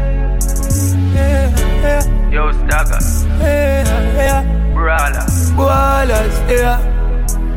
Yeah, 1.17 1.49
yeah. 1.83 2.31
Yo, 2.31 2.51
Stagger. 2.51 3.01
Yeah, 3.39 4.17
yeah. 4.21 4.73
Brawler. 4.73 5.25
Ballers, 5.57 6.35
yeah. 6.49 6.77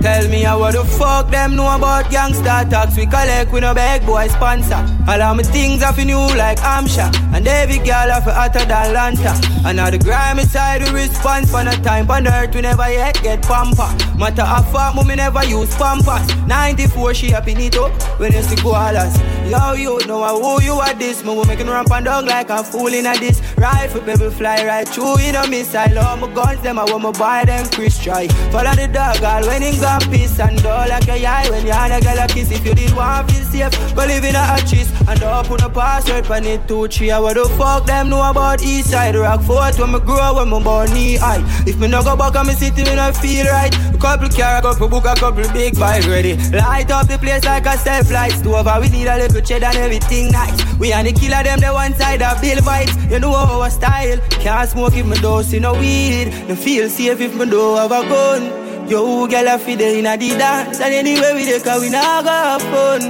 Tell 0.01 0.29
me 0.29 0.43
how 0.43 0.71
the 0.71 0.83
fuck 0.83 1.31
them 1.31 1.57
know 1.57 1.75
about 1.75 2.07
gangsta 2.07 2.69
talks. 2.71 2.97
We 2.97 3.05
collect 3.05 3.53
with 3.53 3.63
no 3.63 3.75
big 3.75 4.07
boy 4.07 4.29
sponsor. 4.29 4.83
All 5.11 5.21
of 5.21 5.37
my 5.37 5.43
things 5.43 5.83
are 5.83 5.93
for 5.93 6.05
new 6.05 6.19
like 6.37 6.59
Amsha 6.59 7.11
And 7.35 7.47
every 7.49 7.79
girl 7.79 8.13
are 8.13 8.21
for 8.21 8.31
hotter 8.31 8.65
than 8.65 8.95
Lanta 8.95 9.33
And 9.65 9.77
now 9.77 9.91
the 9.91 9.99
grimy 9.99 10.45
side 10.45 10.83
we 10.83 10.91
response. 10.91 11.51
For 11.51 11.65
no 11.65 11.73
time 11.83 12.09
On 12.11 12.27
earth 12.29 12.55
we 12.55 12.61
never 12.61 12.89
yet 12.89 13.21
get 13.23 13.43
pamper 13.43 13.91
Matter 14.17 14.43
of 14.43 14.71
fact 14.71 15.05
me 15.05 15.17
never 15.17 15.45
use 15.45 15.75
pampers. 15.75 16.23
94 16.47 17.15
she 17.15 17.35
up 17.35 17.49
in 17.49 17.59
it 17.59 17.77
up 17.77 17.91
When 18.21 18.33
you 18.33 18.43
see 18.43 18.57
koalas 18.57 19.19
Yo 19.51 19.73
you 19.73 20.07
know 20.07 20.23
who 20.41 20.63
you 20.63 20.75
are 20.75 20.95
this. 20.95 21.25
Me 21.25 21.35
making 21.45 21.67
ramp 21.67 21.91
and 21.91 22.05
dog 22.05 22.27
like 22.27 22.51
a 22.51 22.63
fool 22.63 22.87
in 22.87 23.07
a 23.07 23.19
this. 23.19 23.41
Rifle 23.57 24.03
baby 24.03 24.31
fly 24.31 24.65
right 24.65 24.89
through 24.89 25.19
in 25.19 25.35
a 25.35 25.49
missile. 25.49 25.99
All 25.99 26.17
my 26.19 26.33
guns 26.33 26.61
them 26.63 26.79
I 26.79 26.85
want 26.85 27.03
me 27.03 27.11
buy 27.19 27.45
them 27.45 27.67
Chris 27.71 27.99
try. 27.99 28.29
Follow 28.53 28.75
the 28.77 28.87
dog 28.87 29.25
all 29.25 29.45
when 29.49 29.65
in 29.65 29.75
peace 29.99 30.39
and 30.39 30.65
all 30.67 30.89
like 30.89 31.09
a 31.09 31.27
eye 31.27 31.49
when 31.51 31.67
you 31.67 31.73
and 31.73 31.93
a 31.93 32.01
girl 32.01 32.19
a 32.23 32.27
kiss 32.29 32.51
If 32.51 32.65
you 32.65 32.75
did 32.75 32.95
want 32.95 33.31
feel 33.31 33.45
safe. 33.45 33.95
Go 33.95 34.05
live 34.07 34.25
in 34.25 34.37
a 34.37 34.59
cheese 34.69 34.91
And 35.09 35.23
up 35.23 35.47
put 35.47 35.62
a 35.62 35.69
password 35.69 36.25
pan 36.25 36.45
it. 36.45 36.69
Two 36.69 36.87
three 36.89 37.09
What 37.09 37.35
the 37.35 37.45
fuck 37.59 37.87
them 37.87 38.09
know 38.11 38.23
about 38.29 38.62
east 38.62 38.91
side? 38.91 39.17
Rock 39.17 39.43
fort 39.43 39.79
when 39.79 39.93
me 39.93 40.01
grow 40.01 40.35
when 40.37 40.51
me 40.51 40.62
born 40.62 40.93
knee 40.93 41.17
high. 41.17 41.43
If 41.67 41.79
me 41.79 41.89
no 41.89 42.03
go 42.03 42.17
back 42.17 42.37
on 42.37 42.47
me 42.47 42.53
city 42.55 42.85
me 42.85 42.95
no 42.95 43.12
feel 43.12 43.47
right. 43.47 43.75
A 43.95 43.99
couple 43.99 44.29
car 44.29 44.59
a 44.59 44.62
couple 44.62 44.89
book 44.89 45.05
a 45.05 45.15
couple 45.15 45.49
big 45.53 45.79
bike 45.79 46.07
ready. 46.07 46.37
Light 46.51 46.91
up 46.91 47.09
the 47.09 47.19
place 47.19 47.45
like 47.45 47.67
a 47.67 47.77
self 47.79 48.11
light 48.11 48.33
stove 48.33 48.69
We 48.81 48.89
need 48.89 49.09
a 49.09 49.17
little 49.17 49.41
cheddar 49.41 49.67
and 49.67 49.77
everything 49.77 50.31
nice. 50.31 50.79
We 50.79 50.93
and 50.93 51.07
the 51.07 51.12
killer 51.12 51.43
them 51.43 51.61
the 51.61 51.73
one 51.73 51.95
side 51.95 52.23
of 52.23 52.41
bill 52.41 52.59
vibes. 52.59 53.11
You 53.11 53.19
know 53.19 53.35
our 53.35 53.71
style. 53.71 54.19
Can't 54.31 54.69
smoke 54.69 54.95
if 54.95 55.07
me 55.07 55.17
don't 55.17 55.45
see 55.45 55.59
no 55.59 55.75
weed. 55.75 56.33
No 56.49 56.55
feel 56.55 56.89
safe 56.89 57.21
if 57.21 57.35
me 57.35 57.47
don't 57.47 57.77
have 57.77 57.93
a 57.93 58.09
gun 58.09 58.70
Yo, 58.91 59.27
girl, 59.29 59.49
I 59.49 59.57
feel 59.59 59.79
the 59.79 59.99
inna 59.99 60.17
the 60.17 60.31
dance 60.31 60.81
And 60.81 60.93
anyway 60.93 61.33
we 61.35 61.45
dey 61.45 61.61
cause 61.61 61.81
we 61.81 61.91
nah 61.91 62.23
go 62.23 62.29
have 62.29 62.62
fun 62.62 63.03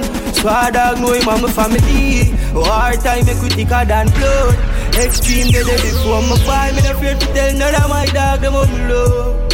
I 0.45 0.69
dog 0.71 0.99
know 0.99 1.13
him 1.13 1.27
and 1.27 1.41
my 1.41 1.51
family 1.51 2.33
War 2.53 2.93
time 3.01 3.25
make 3.25 3.41
we 3.41 3.49
thicker 3.49 3.83
than 3.85 4.07
blood 4.13 4.81
Extreme 4.93 5.51
dead 5.51 5.65
before 5.81 6.21
my 6.21 6.35
fight. 6.45 6.75
Me 6.75 6.81
not 6.81 6.95
afraid 6.95 7.19
to 7.21 7.25
tell 7.33 7.53
none 7.57 7.75
of 7.75 7.89
my 7.89 8.05
dog 8.07 8.41
them 8.41 8.53
I'm. 8.55 8.69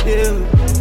Yeah. 0.04 0.34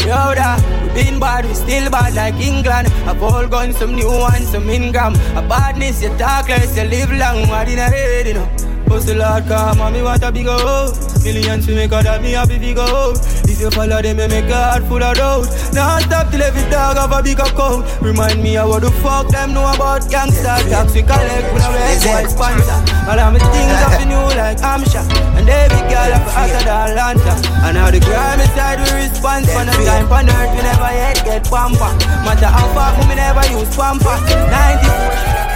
Yo, 0.08 0.34
da, 0.34 0.56
we 0.82 1.02
been 1.02 1.20
bad, 1.20 1.44
we 1.44 1.52
still 1.52 1.90
bad 1.90 2.14
like 2.14 2.34
England. 2.36 2.88
A 3.06 3.14
ball 3.14 3.46
gun, 3.48 3.74
some 3.74 3.94
new 3.94 4.08
ones, 4.08 4.48
some 4.48 4.70
Ingram. 4.70 5.14
A 5.36 5.42
badness, 5.46 6.02
you 6.02 6.08
talk 6.16 6.48
less, 6.48 6.74
you 6.74 6.84
live 6.84 7.12
long. 7.12 7.46
What 7.50 7.68
in 7.68 7.78
a 7.78 7.82
head, 7.82 8.26
you 8.28 8.34
know. 8.34 8.65
The 9.06 9.14
Lord 9.14 9.46
come 9.46 9.78
and 9.78 9.94
me 9.94 10.02
want 10.02 10.24
a 10.26 10.32
bigger 10.32 10.50
house 10.50 11.22
Millions 11.22 11.66
to 11.66 11.74
make 11.78 11.92
out 11.92 12.06
of 12.06 12.18
me 12.22 12.32
happy 12.32 12.58
bigger 12.58 12.82
house 12.82 13.22
If 13.46 13.60
you 13.60 13.70
follow 13.70 14.02
them, 14.02 14.18
you 14.18 14.26
make 14.26 14.50
a 14.50 14.58
heart 14.58 14.82
full 14.90 14.98
of 14.98 15.14
doubt. 15.14 15.46
Now 15.70 16.02
stop 16.02 16.34
till 16.34 16.42
every 16.42 16.66
dog 16.74 16.98
have 16.98 17.14
a 17.14 17.22
big 17.22 17.38
account. 17.38 17.86
Remind 18.02 18.42
me 18.42 18.56
of 18.58 18.66
what 18.66 18.82
the 18.82 18.90
fuck 18.98 19.30
them 19.30 19.54
know 19.54 19.62
about 19.62 20.10
gangster 20.10 20.58
Tax 20.66 20.90
we 20.90 21.06
collect 21.06 21.46
with 21.54 21.62
a 21.62 21.70
red 21.70 22.02
white 22.02 22.30
sponsor 22.34 22.78
All 23.06 23.14
of 23.14 23.30
my 23.30 23.38
things 23.38 23.78
up 23.86 23.94
in 24.02 24.10
you 24.10 24.18
like 24.34 24.58
Amsha 24.58 25.06
And 25.38 25.46
every 25.46 25.86
girl 25.86 26.10
up 26.10 26.26
of 26.26 26.50
the 26.50 26.66
Atlanta. 26.66 27.34
And 27.62 27.78
now 27.78 27.94
the 27.94 28.02
crime 28.02 28.42
side 28.58 28.82
we 28.82 29.06
respond 29.06 29.46
For 29.46 29.62
no 29.62 29.74
time 29.86 30.10
on 30.10 30.26
earth 30.34 30.50
we 30.50 30.66
never 30.66 30.90
yet 30.90 31.22
get 31.22 31.46
pamper 31.46 31.94
Matter 32.26 32.50
how 32.50 32.66
far 32.74 32.90
we 33.06 33.14
never 33.14 33.46
use 33.54 33.70
pamper. 33.70 34.18
94 34.50 35.46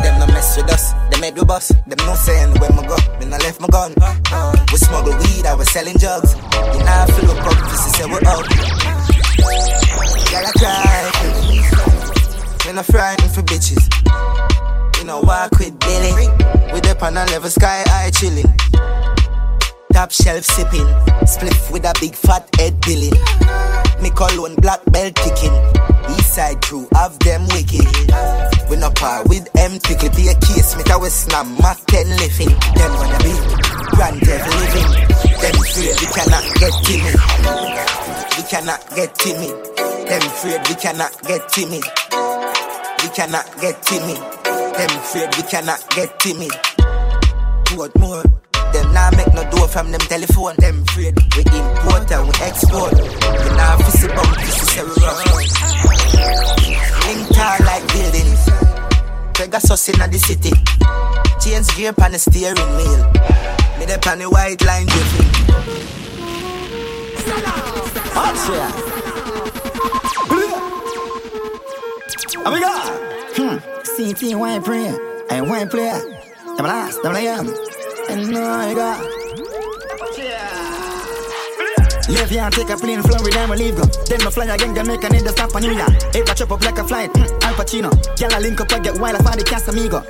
them 0.00 0.20
no 0.20 0.26
mess 0.32 0.56
with 0.56 0.72
us. 0.72 1.03
They 1.14 1.20
made 1.20 1.38
we 1.38 1.44
bust. 1.44 1.72
Them 1.86 1.98
no 2.06 2.14
saying 2.14 2.58
where 2.58 2.70
me 2.72 2.82
go. 2.88 2.96
When 3.18 3.32
I 3.32 3.38
left 3.38 3.60
my 3.60 3.68
gun. 3.68 3.94
Uh, 4.00 4.66
we 4.72 4.78
smuggle 4.78 5.16
weed, 5.18 5.46
I 5.46 5.54
was 5.54 5.70
selling 5.70 5.96
drugs. 5.96 6.34
You 6.34 6.40
know 6.40 6.90
I 6.90 7.06
feel 7.06 7.30
up 7.30 7.46
up, 7.46 7.70
this 7.70 7.86
is 7.86 7.92
say 7.94 8.04
we 8.06 8.16
up. 8.26 8.44
Gotta 10.32 10.52
cry. 10.58 11.10
We 12.66 12.72
no 12.72 12.82
frightened 12.82 13.30
for 13.30 13.42
bitches. 13.42 13.84
We 14.98 15.04
no 15.04 15.20
walk 15.20 15.52
with 15.58 15.78
Billy. 15.78 16.28
We 16.72 16.80
dip 16.80 17.00
on 17.02 17.16
a 17.16 17.24
level 17.26 17.50
sky 17.50 17.84
high 17.86 18.10
chilling. 18.10 18.50
Top 19.94 20.10
shelf 20.10 20.42
sipping. 20.42 20.90
Spliff 21.22 21.70
with 21.70 21.84
a 21.84 21.94
big 22.00 22.16
fat 22.16 22.42
head 22.58 22.74
billing. 22.80 23.14
Me 24.02 24.10
call 24.10 24.26
cologne 24.26 24.56
black 24.56 24.82
belt 24.90 25.14
ticking. 25.14 25.54
East 26.18 26.34
side 26.34 26.60
crew 26.62 26.88
have 26.94 27.16
them 27.20 27.46
wicked. 27.54 27.86
We 28.68 28.74
no 28.74 28.90
par 28.90 29.22
with 29.30 29.46
M 29.54 29.78
tickle. 29.78 30.10
Be 30.10 30.26
a 30.26 30.34
case, 30.34 30.74
me 30.74 30.82
we 30.82 31.08
snap 31.08 31.46
Mac 31.62 31.78
10 31.86 32.10
living. 32.18 32.50
Them 32.74 32.90
gonna 32.98 33.18
be 33.22 33.34
grand 33.94 34.18
devil 34.18 34.50
living. 34.58 34.90
Them 35.38 35.54
afraid 35.62 35.94
we 36.02 36.06
cannot 36.10 36.44
get 36.58 36.74
timid. 36.82 37.14
We 38.34 38.42
cannot 38.50 38.82
get 38.98 39.14
timid. 39.14 39.54
Them 40.10 40.22
afraid 40.26 40.60
we 40.66 40.74
cannot 40.74 41.14
get 41.22 41.48
timid. 41.54 41.84
We 42.98 43.08
cannot 43.14 43.46
get 43.62 43.80
timid. 43.86 44.18
Them 44.74 44.90
afraid 44.90 45.30
we 45.38 45.42
cannot 45.46 45.80
get 45.94 46.18
timid. 46.18 46.52
What 47.78 47.94
more? 48.00 48.24
Them 48.74 48.92
nah 48.92 49.10
make 49.14 49.32
no 49.32 49.48
door 49.50 49.68
from 49.68 49.92
them 49.92 50.00
telephone. 50.00 50.56
Them 50.58 50.82
afraid 50.82 51.14
we 51.36 51.42
import 51.46 52.10
and 52.10 52.26
we 52.26 52.34
export. 52.42 52.90
We 52.92 53.48
nah 53.54 53.78
fissy 53.78 54.08
bump, 54.10 54.34
fissy 54.42 54.66
say 54.66 54.82
we 54.82 54.90
rough. 54.98 55.22
Link 57.06 57.22
tall 57.30 57.58
like 57.70 57.86
buildings. 57.94 58.42
Pegasus 59.38 59.88
inna 59.90 60.08
the 60.08 60.18
city. 60.18 60.50
Chains 61.38 61.70
gear 61.76 61.94
on 62.02 62.10
the 62.10 62.18
steering 62.18 62.70
wheel. 62.74 63.02
Me 63.78 63.86
dey 63.86 63.98
on 64.10 64.18
the 64.18 64.26
white 64.28 64.60
line 64.66 64.86
drifting. 64.86 65.30
Austria. 68.18 68.68
Amiga. 72.44 72.74
Hmm. 73.38 73.56
CT 73.94 74.34
wine 74.36 74.62
prayer. 74.62 74.98
I 75.30 75.40
wine 75.42 75.68
player. 75.68 76.00
Double 76.56 76.66
ass, 76.70 76.98
double 77.02 77.16
am. 77.16 77.46
And 78.08 78.36
I 78.36 78.74
got. 78.74 79.24
Leave 82.08 82.30
here 82.30 82.42
and 82.42 82.54
take 82.54 82.68
a 82.68 82.76
plane, 82.76 83.02
Florida, 83.02 83.40
I'ma 83.40 83.54
leave 83.54 83.76
go. 83.76 83.84
Then 84.06 84.22
my 84.22 84.30
fly 84.30 84.44
again, 84.44 84.74
Jamaica, 84.74 85.08
need 85.08 85.22
to 85.22 85.30
stop 85.30 85.54
on 85.54 85.62
New 85.62 85.72
York. 85.72 85.90
Ever 86.14 86.34
chop 86.34 86.52
up 86.52 86.62
like 86.62 86.78
a 86.78 86.84
flight, 86.84 87.10
mm, 87.12 87.42
Al 87.42 87.54
Pacino. 87.54 87.90
Y'all 88.20 88.40
link 88.40 88.60
up, 88.60 88.72
I 88.72 88.78
get 88.78 88.98
wild, 89.00 89.16
I 89.16 89.22
find 89.22 89.40
the 89.40 89.44
Casamigo. 89.44 90.04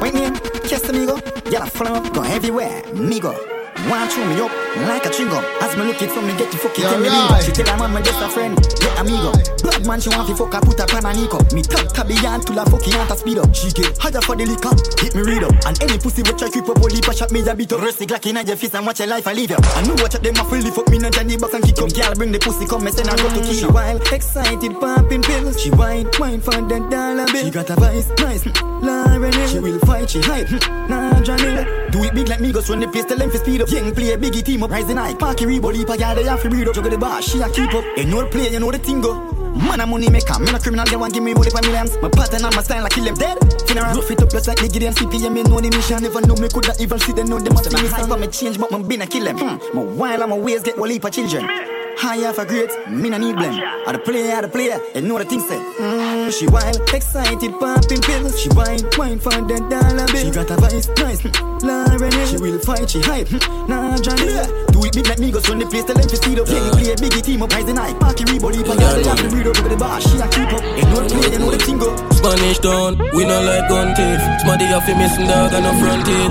Wait 0.00 0.12
name, 0.12 0.34
Casamigo. 0.68 1.16
Y'all 1.50 1.66
flow, 1.66 2.00
go 2.10 2.22
everywhere, 2.22 2.82
migo. 2.92 3.55
One 3.86 4.10
chew 4.10 4.24
me 4.26 4.40
up 4.40 4.50
like 4.84 5.06
a 5.06 5.10
chewing 5.10 5.30
As 5.62 5.76
me 5.76 5.84
look 5.84 6.02
it 6.02 6.10
from 6.10 6.26
me 6.26 6.34
get 6.36 6.50
to 6.50 6.58
fuck 6.58 6.76
it 6.76 6.82
tell 6.82 6.98
me 6.98 7.08
lingo. 7.08 7.38
She 7.40 7.52
tell 7.52 7.70
her 7.70 7.76
man 7.78 7.92
my 7.94 8.02
just 8.02 8.20
a 8.20 8.28
friend, 8.28 8.58
yeah 8.82 9.00
amigo. 9.00 9.30
Blood 9.62 9.86
man 9.86 10.00
she 10.00 10.10
want 10.10 10.26
to 10.26 10.34
fuck 10.34 10.52
her 10.52 10.60
put 10.60 10.80
her 10.80 10.86
pan 10.86 11.06
and 11.06 11.22
Nico. 11.22 11.38
Me 11.54 11.62
tap 11.62 11.86
tabian 11.94 12.42
to 12.44 12.52
la 12.52 12.64
fucking 12.66 12.94
want 12.98 13.08
to 13.10 13.16
speed 13.16 13.38
up. 13.38 13.54
She 13.54 13.70
get 13.70 13.96
higher 13.96 14.20
for 14.20 14.34
the 14.34 14.44
liquor, 14.44 14.74
hit 14.98 15.14
me 15.14 15.22
read 15.22 15.44
up. 15.46 15.54
And 15.70 15.78
any 15.82 15.98
pussy 15.98 16.26
which 16.26 16.42
I 16.42 16.50
creep 16.50 16.68
up, 16.68 16.82
only 16.82 17.00
push 17.00 17.22
up 17.22 17.30
me 17.30 17.46
a 17.46 17.54
beat 17.54 17.72
up. 17.72 17.80
Rest 17.80 17.98
the 18.02 18.06
glock 18.06 18.26
in 18.26 18.36
your 18.42 18.56
face 18.56 18.74
and 18.74 18.84
watch 18.84 18.98
your 18.98 19.08
life 19.08 19.26
I 19.26 19.32
leave 19.32 19.50
you. 19.50 19.56
I 19.62 19.86
know 19.86 19.94
watch 20.02 20.18
them 20.18 20.34
a 20.34 20.44
fully 20.44 20.70
fuck 20.74 20.88
me 20.90 20.98
no 20.98 21.08
Johnny 21.08 21.36
box 21.38 21.54
and 21.54 21.62
kick 21.62 21.78
up. 21.78 21.94
Girl 21.94 22.14
bring 22.18 22.32
the 22.32 22.38
pussy 22.42 22.66
come 22.66 22.82
me 22.82 22.90
send 22.90 23.08
her 23.08 23.16
go 23.16 23.30
to 23.30 23.40
kill. 23.40 23.54
She 23.54 23.66
wild, 23.70 24.02
excited, 24.10 24.74
popping 24.82 25.22
pills. 25.22 25.62
She 25.62 25.70
wine, 25.70 26.10
wine 26.18 26.40
for 26.42 26.58
the 26.58 26.82
dollar 26.90 27.26
bill. 27.30 27.44
She 27.46 27.50
got 27.54 27.70
a 27.70 27.76
vice, 27.78 28.10
nice, 28.18 28.42
mm, 28.42 28.82
Lauren 28.82 29.32
She 29.46 29.58
will 29.62 29.78
fight, 29.86 30.10
she 30.10 30.20
hype, 30.20 30.50
mm, 30.50 30.88
nah 30.90 31.22
Johnny. 31.22 31.85
Do 31.96 32.04
it 32.04 32.12
big 32.12 32.28
like 32.28 32.40
me, 32.40 32.52
go 32.52 32.60
run 32.60 32.80
the 32.80 32.88
place, 32.88 33.06
tell 33.06 33.16
them 33.16 33.30
for 33.30 33.38
speed 33.38 33.62
up. 33.62 33.70
Young 33.70 33.94
play, 33.94 34.14
biggie 34.16 34.44
team 34.44 34.62
up, 34.62 34.70
rising 34.70 34.98
high. 34.98 35.14
Parky 35.14 35.46
Rebo, 35.46 35.72
leap 35.72 35.88
a 35.88 35.96
girl, 35.96 36.14
they 36.14 36.24
have 36.24 36.42
to 36.42 36.50
breed 36.50 36.68
up. 36.68 36.74
Juggle 36.74 36.90
the 36.90 36.98
bar, 36.98 37.22
she 37.22 37.40
a 37.40 37.48
keep 37.48 37.72
up. 37.72 37.84
You 37.96 38.04
know 38.04 38.20
the 38.20 38.28
play, 38.28 38.52
you 38.52 38.60
know 38.60 38.70
the 38.70 38.76
thing 38.76 39.00
go. 39.00 39.14
Man 39.56 39.80
a 39.80 39.86
money 39.86 40.10
maker, 40.10 40.38
me 40.38 40.52
no 40.52 40.58
criminal, 40.58 40.84
they 40.84 40.96
want 40.96 41.14
give 41.14 41.22
me 41.22 41.32
bullet 41.32 41.52
for 41.52 41.62
millions. 41.62 41.96
My 42.02 42.10
pattern 42.10 42.44
and 42.44 42.54
my 42.54 42.60
style, 42.60 42.84
I 42.84 42.90
kill 42.90 43.04
them 43.04 43.14
dead. 43.14 43.38
Funeral, 43.66 43.96
rough 43.96 44.10
it 44.10 44.20
up 44.20 44.28
just 44.28 44.46
like 44.46 44.58
the 44.58 44.68
Gideon 44.68 44.92
CPM, 44.92 45.32
me 45.32 45.42
know 45.44 45.58
the 45.58 45.70
mission. 45.70 46.02
Never 46.02 46.20
know 46.20 46.36
me 46.36 46.48
coulda 46.50 46.74
even 46.78 46.98
see 46.98 47.12
them, 47.12 47.28
know 47.28 47.38
them 47.38 47.54
must 47.54 47.70
be 47.70 47.80
me 47.80 47.88
hype, 47.88 48.20
me 48.20 48.26
change, 48.26 48.60
but 48.60 48.70
me 48.70 48.82
been 48.82 49.00
a 49.00 49.06
kill 49.06 49.24
them. 49.24 49.38
Hmm. 49.38 49.56
My 49.74 49.82
while 49.82 50.20
and 50.20 50.30
my 50.30 50.36
ways 50.36 50.62
get 50.62 50.76
one 50.76 50.90
leap 50.90 51.10
children. 51.10 51.48
High 51.96 52.28
off 52.28 52.36
a 52.36 52.44
great, 52.44 52.68
me 52.90 53.08
no 53.08 53.16
need 53.16 53.36
blame. 53.36 53.56
I 53.56 53.92
the 53.92 53.98
player, 54.00 54.36
I 54.36 54.42
the 54.42 54.48
player, 54.48 54.78
and 54.94 55.08
know 55.08 55.16
the 55.16 55.24
thing 55.24 55.40
say. 55.40 55.56
Mm, 55.56 56.05
she 56.30 56.46
wild, 56.48 56.80
excited, 56.92 57.52
popping 57.60 58.00
pills. 58.00 58.40
She 58.40 58.48
wine, 58.50 58.82
wine 58.96 59.18
for 59.18 59.30
the 59.30 59.58
dollar 59.70 60.06
bill. 60.10 60.24
She 60.24 60.30
got 60.30 60.50
a 60.50 60.56
vice, 60.56 60.88
nice, 60.98 61.22
mm, 61.22 61.62
Lauren. 61.62 62.12
She 62.26 62.36
will 62.38 62.58
fight, 62.58 62.90
she 62.90 63.00
hype, 63.00 63.28
mm, 63.28 63.68
nah 63.68 63.96
Johnny. 63.98 64.26
Do 64.72 64.84
it 64.84 64.92
big 64.94 65.06
like 65.06 65.18
me, 65.18 65.30
go 65.30 65.40
run 65.46 65.58
the 65.58 65.66
place, 65.66 65.84
tell 65.84 65.94
them 65.94 66.08
to 66.08 66.16
speed 66.16 66.38
up. 66.40 66.48
Yeah, 66.48 66.70
play 66.72 66.92
a 66.92 66.96
biggie 66.96 67.22
team 67.22 67.42
up, 67.42 67.52
rising 67.52 67.76
high. 67.76 67.94
Parky 67.94 68.24
Rebo, 68.24 68.50
leap 68.50 68.66
a 68.66 68.74
girl, 68.76 68.94
they 68.96 69.04
have 69.04 69.20
to 69.22 69.28
read 69.30 69.46
up 69.46 69.58
over 69.58 69.68
the 69.68 69.76
bar. 69.76 70.00
She 70.00 70.18
a 70.18 70.26
keep 70.28 70.50
up, 70.50 70.62
and 70.62 70.88
know 70.90 71.00
the 71.04 71.14
play, 71.14 71.30
you 71.32 71.38
know 71.38 71.50
the 71.50 71.58
thing 71.62 71.78
go. 71.78 71.90
Spanish 72.10 72.58
town, 72.58 72.98
we 73.14 73.22
no 73.24 73.38
like 73.42 73.68
gun 73.68 73.94
thief. 73.94 74.20
Smarty 74.42 74.66
off 74.72 74.86
him 74.86 74.98
missing 74.98 75.26
dog 75.26 75.52
and 75.52 75.64
no 75.64 75.72
fronted. 75.78 76.30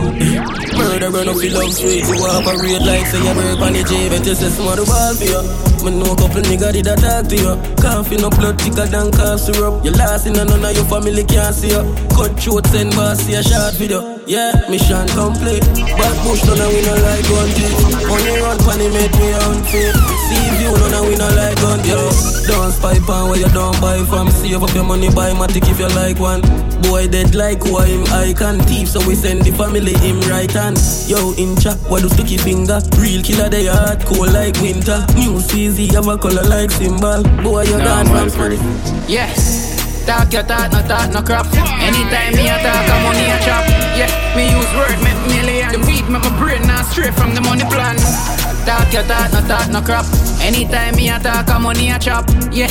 Murder 0.76 1.09
run 1.09 1.30
up 1.30 1.38
the 1.38 1.49
love 1.49 1.72
street. 1.72 2.03
You 2.03 2.26
have 2.26 2.47
a 2.47 2.53
red 2.59 2.84
light, 2.84 3.05
say 3.07 3.22
you 3.23 3.34
break 3.34 3.59
on 3.63 3.73
the 3.73 3.84
J, 3.84 4.09
but 4.09 4.26
you 4.26 4.35
say 4.35 4.49
smart 4.49 4.80
ball 4.84 5.13
for 5.15 5.23
you. 5.23 5.74
Me 5.85 5.91
know 5.91 6.13
a 6.13 6.15
couple 6.17 6.41
nigga 6.41 6.73
did 6.73 6.87
a 6.87 6.95
talk 6.97 7.29
to 7.29 7.35
you. 7.37 7.53
Coffee 7.77 8.17
no 8.17 8.31
blood 8.31 8.59
thicker 8.59 8.89
than 8.89 9.11
cough 9.11 9.37
syrup. 9.39 9.85
You 9.85 9.91
last 9.91 10.25
in 10.25 10.35
and 10.35 10.49
none 10.49 10.65
of 10.65 10.73
your 10.73 10.83
family 10.85 11.23
can't 11.23 11.53
see 11.53 11.69
you. 11.69 11.85
Cut 12.09 12.33
throat 12.41 12.65
send 12.73 12.89
boss 12.97 13.19
see 13.21 13.35
a 13.35 13.43
short 13.43 13.75
video. 13.77 14.17
Yeah, 14.25 14.65
mission 14.67 15.05
complete. 15.13 15.61
Bad 15.61 16.15
push 16.25 16.41
none 16.49 16.57
of 16.57 16.73
we 16.73 16.81
no 16.81 16.93
like 17.05 17.21
gun 17.29 17.49
thief. 17.53 17.69
Money 18.09 18.33
run 18.41 18.57
funny 18.65 18.89
make 18.89 19.13
me 19.13 19.29
unfit. 19.45 19.93
See 20.25 20.45
view 20.57 20.73
none 20.73 20.97
of 20.97 21.05
we 21.05 21.21
no 21.21 21.29
like 21.37 21.61
gun 21.61 21.77
yo. 21.85 22.01
Don't 22.49 22.73
spy 22.73 22.97
pan 23.05 23.29
where 23.29 23.37
you 23.37 23.49
don't 23.53 23.77
buy 23.79 24.01
from. 24.09 24.31
Save 24.31 24.63
up 24.63 24.73
your 24.73 24.85
money 24.89 25.13
buy 25.13 25.37
matic 25.37 25.69
if 25.69 25.77
you 25.77 25.89
like 25.93 26.17
one. 26.17 26.41
Boy 26.84 27.07
dead 27.07 27.35
like 27.35 27.64
why 27.65 27.85
I 27.85 27.88
him 27.88 28.03
I 28.11 28.34
can 28.34 28.60
thief 28.60 28.88
so 28.89 28.99
we 29.07 29.15
send 29.15 29.43
the 29.43 29.52
family 29.52 29.93
him 29.93 30.19
right 30.30 30.52
hand. 30.52 30.77
Yo 31.07 31.34
in 31.38 31.56
chat 31.56 31.77
what 31.89 32.02
do 32.02 32.10
sticky 32.10 32.38
finger? 32.38 32.80
Real 32.97 33.22
killer 33.23 33.49
they 33.49 33.65
hard 33.65 34.02
cold 34.06 34.34
like 34.34 34.60
winter. 34.61 35.06
New 35.15 35.39
CZ 35.39 35.93
have 35.93 36.07
a 36.07 36.18
color 36.18 36.43
like 36.43 36.72
symbol. 36.72 37.23
Boy 37.43 37.64
you 37.64 37.77
Nah, 37.77 38.03
dance 38.03 38.10
man, 38.10 38.30
from 38.30 39.07
Yes. 39.07 39.76
Talk 40.06 40.31
your 40.31 40.43
talk, 40.43 40.72
no 40.72 40.85
talk, 40.85 41.10
no 41.11 41.22
crap. 41.23 41.47
Anytime 41.81 42.38
me 42.38 42.45
a 42.45 42.61
talk, 42.61 42.85
I'm 42.93 43.02
money 43.02 43.26
a 43.26 43.41
chop. 43.41 43.65
Yeah, 43.97 44.06
me 44.38 44.53
use 44.53 44.69
word, 44.77 45.02
make 45.02 45.18
million. 45.34 45.73
The 45.73 45.81
weed 45.81 46.06
make 46.14 46.22
my 46.22 46.30
brain 46.38 46.61
not 46.68 46.85
straight 46.85 47.15
from 47.15 47.34
the 47.34 47.41
money 47.41 47.65
plan. 47.73 47.97
Talk 48.69 48.93
your 48.93 49.02
talk, 49.10 49.34
no 49.34 49.41
talk, 49.47 49.65
no 49.72 49.81
crap. 49.81 50.06
Anytime 50.41 50.95
me 50.95 51.10
a 51.10 51.18
talk, 51.18 51.49
I'm 51.49 51.64
money 51.64 51.89
a 51.89 51.97
chop. 51.97 52.30
Yeah, 52.53 52.69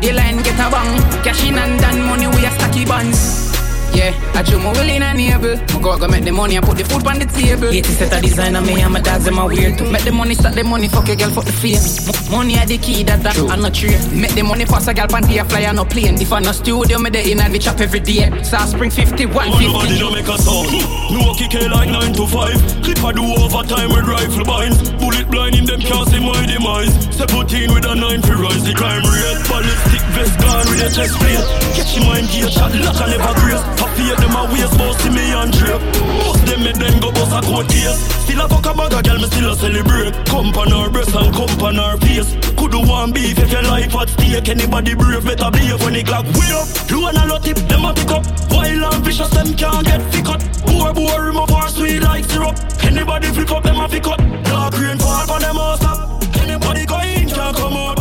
the 0.00 0.12
line 0.12 0.36
get 0.42 0.54
a 0.54 0.70
bang. 0.70 1.22
Cash 1.22 1.46
in 1.46 1.58
and 1.58 1.80
done 1.80 2.02
money, 2.06 2.26
we 2.26 2.44
a 2.44 2.50
stacky 2.50 2.86
buns. 2.86 3.49
Yeah, 3.92 4.14
I 4.34 4.42
chew 4.42 4.58
my 4.58 4.72
will 4.72 4.88
in 4.88 5.02
a 5.02 5.12
navel. 5.14 5.56
Go 5.82 5.98
go 5.98 6.06
make 6.08 6.24
the 6.24 6.30
money 6.32 6.56
and 6.56 6.64
put 6.64 6.78
the 6.78 6.84
food 6.84 7.06
on 7.06 7.18
the 7.18 7.26
table. 7.26 7.68
80 7.68 7.82
set 7.92 8.12
a 8.16 8.20
design 8.20 8.54
on 8.56 8.64
me 8.66 8.80
and 8.80 8.92
my 8.92 9.00
dogs 9.00 9.24
them 9.24 9.38
a 9.38 9.46
weird 9.46 9.76
too. 9.78 9.90
Make 9.90 10.04
the 10.04 10.12
money 10.12 10.34
start 10.34 10.54
the 10.54 10.62
money, 10.64 10.88
fuck 10.88 11.08
a 11.08 11.16
girl, 11.16 11.30
fuck 11.30 11.44
the 11.44 11.52
fame. 11.52 11.80
M- 12.06 12.30
money 12.30 12.58
are 12.58 12.66
the 12.66 12.78
key, 12.78 13.02
that 13.04 13.22
that 13.24 13.36
I'm 13.50 13.60
not 13.60 13.74
trade. 13.74 13.98
Make 14.12 14.34
the 14.34 14.42
money 14.42 14.64
pass 14.64 14.86
a 14.86 14.94
girl 14.94 15.08
panty 15.08 15.40
a 15.40 15.44
fly 15.44 15.64
on 15.66 15.76
no 15.76 15.84
plane. 15.84 16.20
If 16.20 16.32
I 16.32 16.40
no 16.40 16.52
studio, 16.52 16.98
me 16.98 17.10
the 17.10 17.20
in 17.30 17.40
and 17.40 17.52
we 17.52 17.58
chop 17.58 17.80
every 17.80 18.00
day. 18.00 18.30
So 18.44 18.56
I 18.56 18.66
spring 18.66 18.90
51, 18.90 19.34
All 19.34 19.54
over 19.54 19.86
50. 19.88 19.98
the 19.98 20.10
make 20.12 20.28
a 20.28 20.36
sound. 20.38 20.70
No 21.10 21.34
kick 21.34 21.54
it 21.58 21.68
like 21.72 21.90
9 21.90 22.12
to 22.14 22.24
5. 22.26 22.84
Clip 22.86 23.00
a 23.04 23.10
do 23.12 23.24
overtime 23.42 23.90
with 23.90 24.06
rifle 24.06 24.44
binds. 24.44 24.78
Bullet 25.02 25.26
blind 25.28 25.56
in 25.56 25.64
them 25.66 25.80
can't 25.80 26.08
see 26.08 26.20
my 26.20 26.38
demise. 26.46 26.92
Seventeen 27.16 27.72
with 27.74 27.84
a 27.84 27.94
9 27.96 28.22
for 28.22 28.36
rise 28.38 28.62
the 28.64 28.72
crime 28.72 29.02
rate. 29.02 29.40
Ballistic 29.50 30.04
vest 30.14 30.36
gone 30.40 30.64
with 30.70 30.84
a 30.86 30.88
chest 30.94 31.16
plate. 31.18 31.44
Catch 31.74 31.96
him 31.98 32.04
mind 32.06 32.28
gear 32.30 32.48
shot 32.48 32.70
lock 32.78 32.96
and 33.02 33.10
never 33.18 33.34
grace. 33.42 33.64
Toughy 33.80 34.12
fear 34.12 34.16
them 34.16 34.36
a 34.36 34.44
waste, 34.52 34.76
both 34.76 35.00
see 35.00 35.08
me 35.08 35.32
and 35.32 35.52
drip. 35.56 35.80
Bust 36.20 36.44
them, 36.44 36.60
me 36.62 36.72
then 36.76 37.00
go 37.00 37.10
bust 37.12 37.32
a 37.32 37.40
cold 37.40 37.66
case. 37.68 37.96
Still 38.28 38.44
a 38.44 38.48
fuck 38.48 38.66
a 38.66 38.72
bag 38.76 38.92
of 38.92 39.02
girl, 39.02 39.16
me 39.16 39.26
still 39.32 39.52
a 39.52 39.56
celebrate. 39.56 40.12
Come 40.26 40.52
on 40.52 40.70
her 40.70 40.90
breast 40.90 41.14
and 41.16 41.32
come 41.32 41.48
on 41.64 41.76
her 41.80 41.96
face. 42.04 42.28
Could 42.60 42.72
do 42.72 42.80
one 42.84 43.10
beef 43.12 43.38
if 43.38 43.50
your 43.50 43.62
life 43.62 43.94
at 43.96 44.10
stake. 44.10 44.48
Anybody 44.48 44.94
brave 44.94 45.24
better 45.24 45.50
behave 45.50 45.80
when 45.80 45.94
the 45.94 46.02
clock 46.04 46.26
way 46.36 46.52
up. 46.52 46.68
Low 46.92 47.08
and 47.08 47.16
a 47.16 47.24
lot 47.24 47.42
tip, 47.42 47.56
them 47.56 47.84
a 47.88 47.94
pick 47.94 48.12
up. 48.12 48.24
Wild 48.52 48.84
and 48.84 49.04
vicious, 49.04 49.30
them 49.30 49.48
can't 49.56 49.86
get 49.86 50.02
thick 50.12 50.26
cut. 50.26 50.44
Poor 50.68 50.92
boy, 50.92 51.16
remove 51.16 51.50
our 51.50 51.68
sweet 51.68 52.00
like 52.00 52.24
syrup. 52.26 52.56
Anybody 52.84 53.28
flip 53.28 53.50
up, 53.50 53.62
them 53.62 53.80
a 53.80 53.88
fi 53.88 54.00
cut. 54.00 54.20
Dark 54.44 54.76
rain 54.78 54.98
fall 54.98 55.24
for 55.24 55.40
them 55.40 55.56
all 55.56 55.76
stop. 55.76 56.20
Anybody 56.36 56.84
going 56.84 57.28
can't 57.28 57.56
come 57.56 57.72
out. 57.72 57.99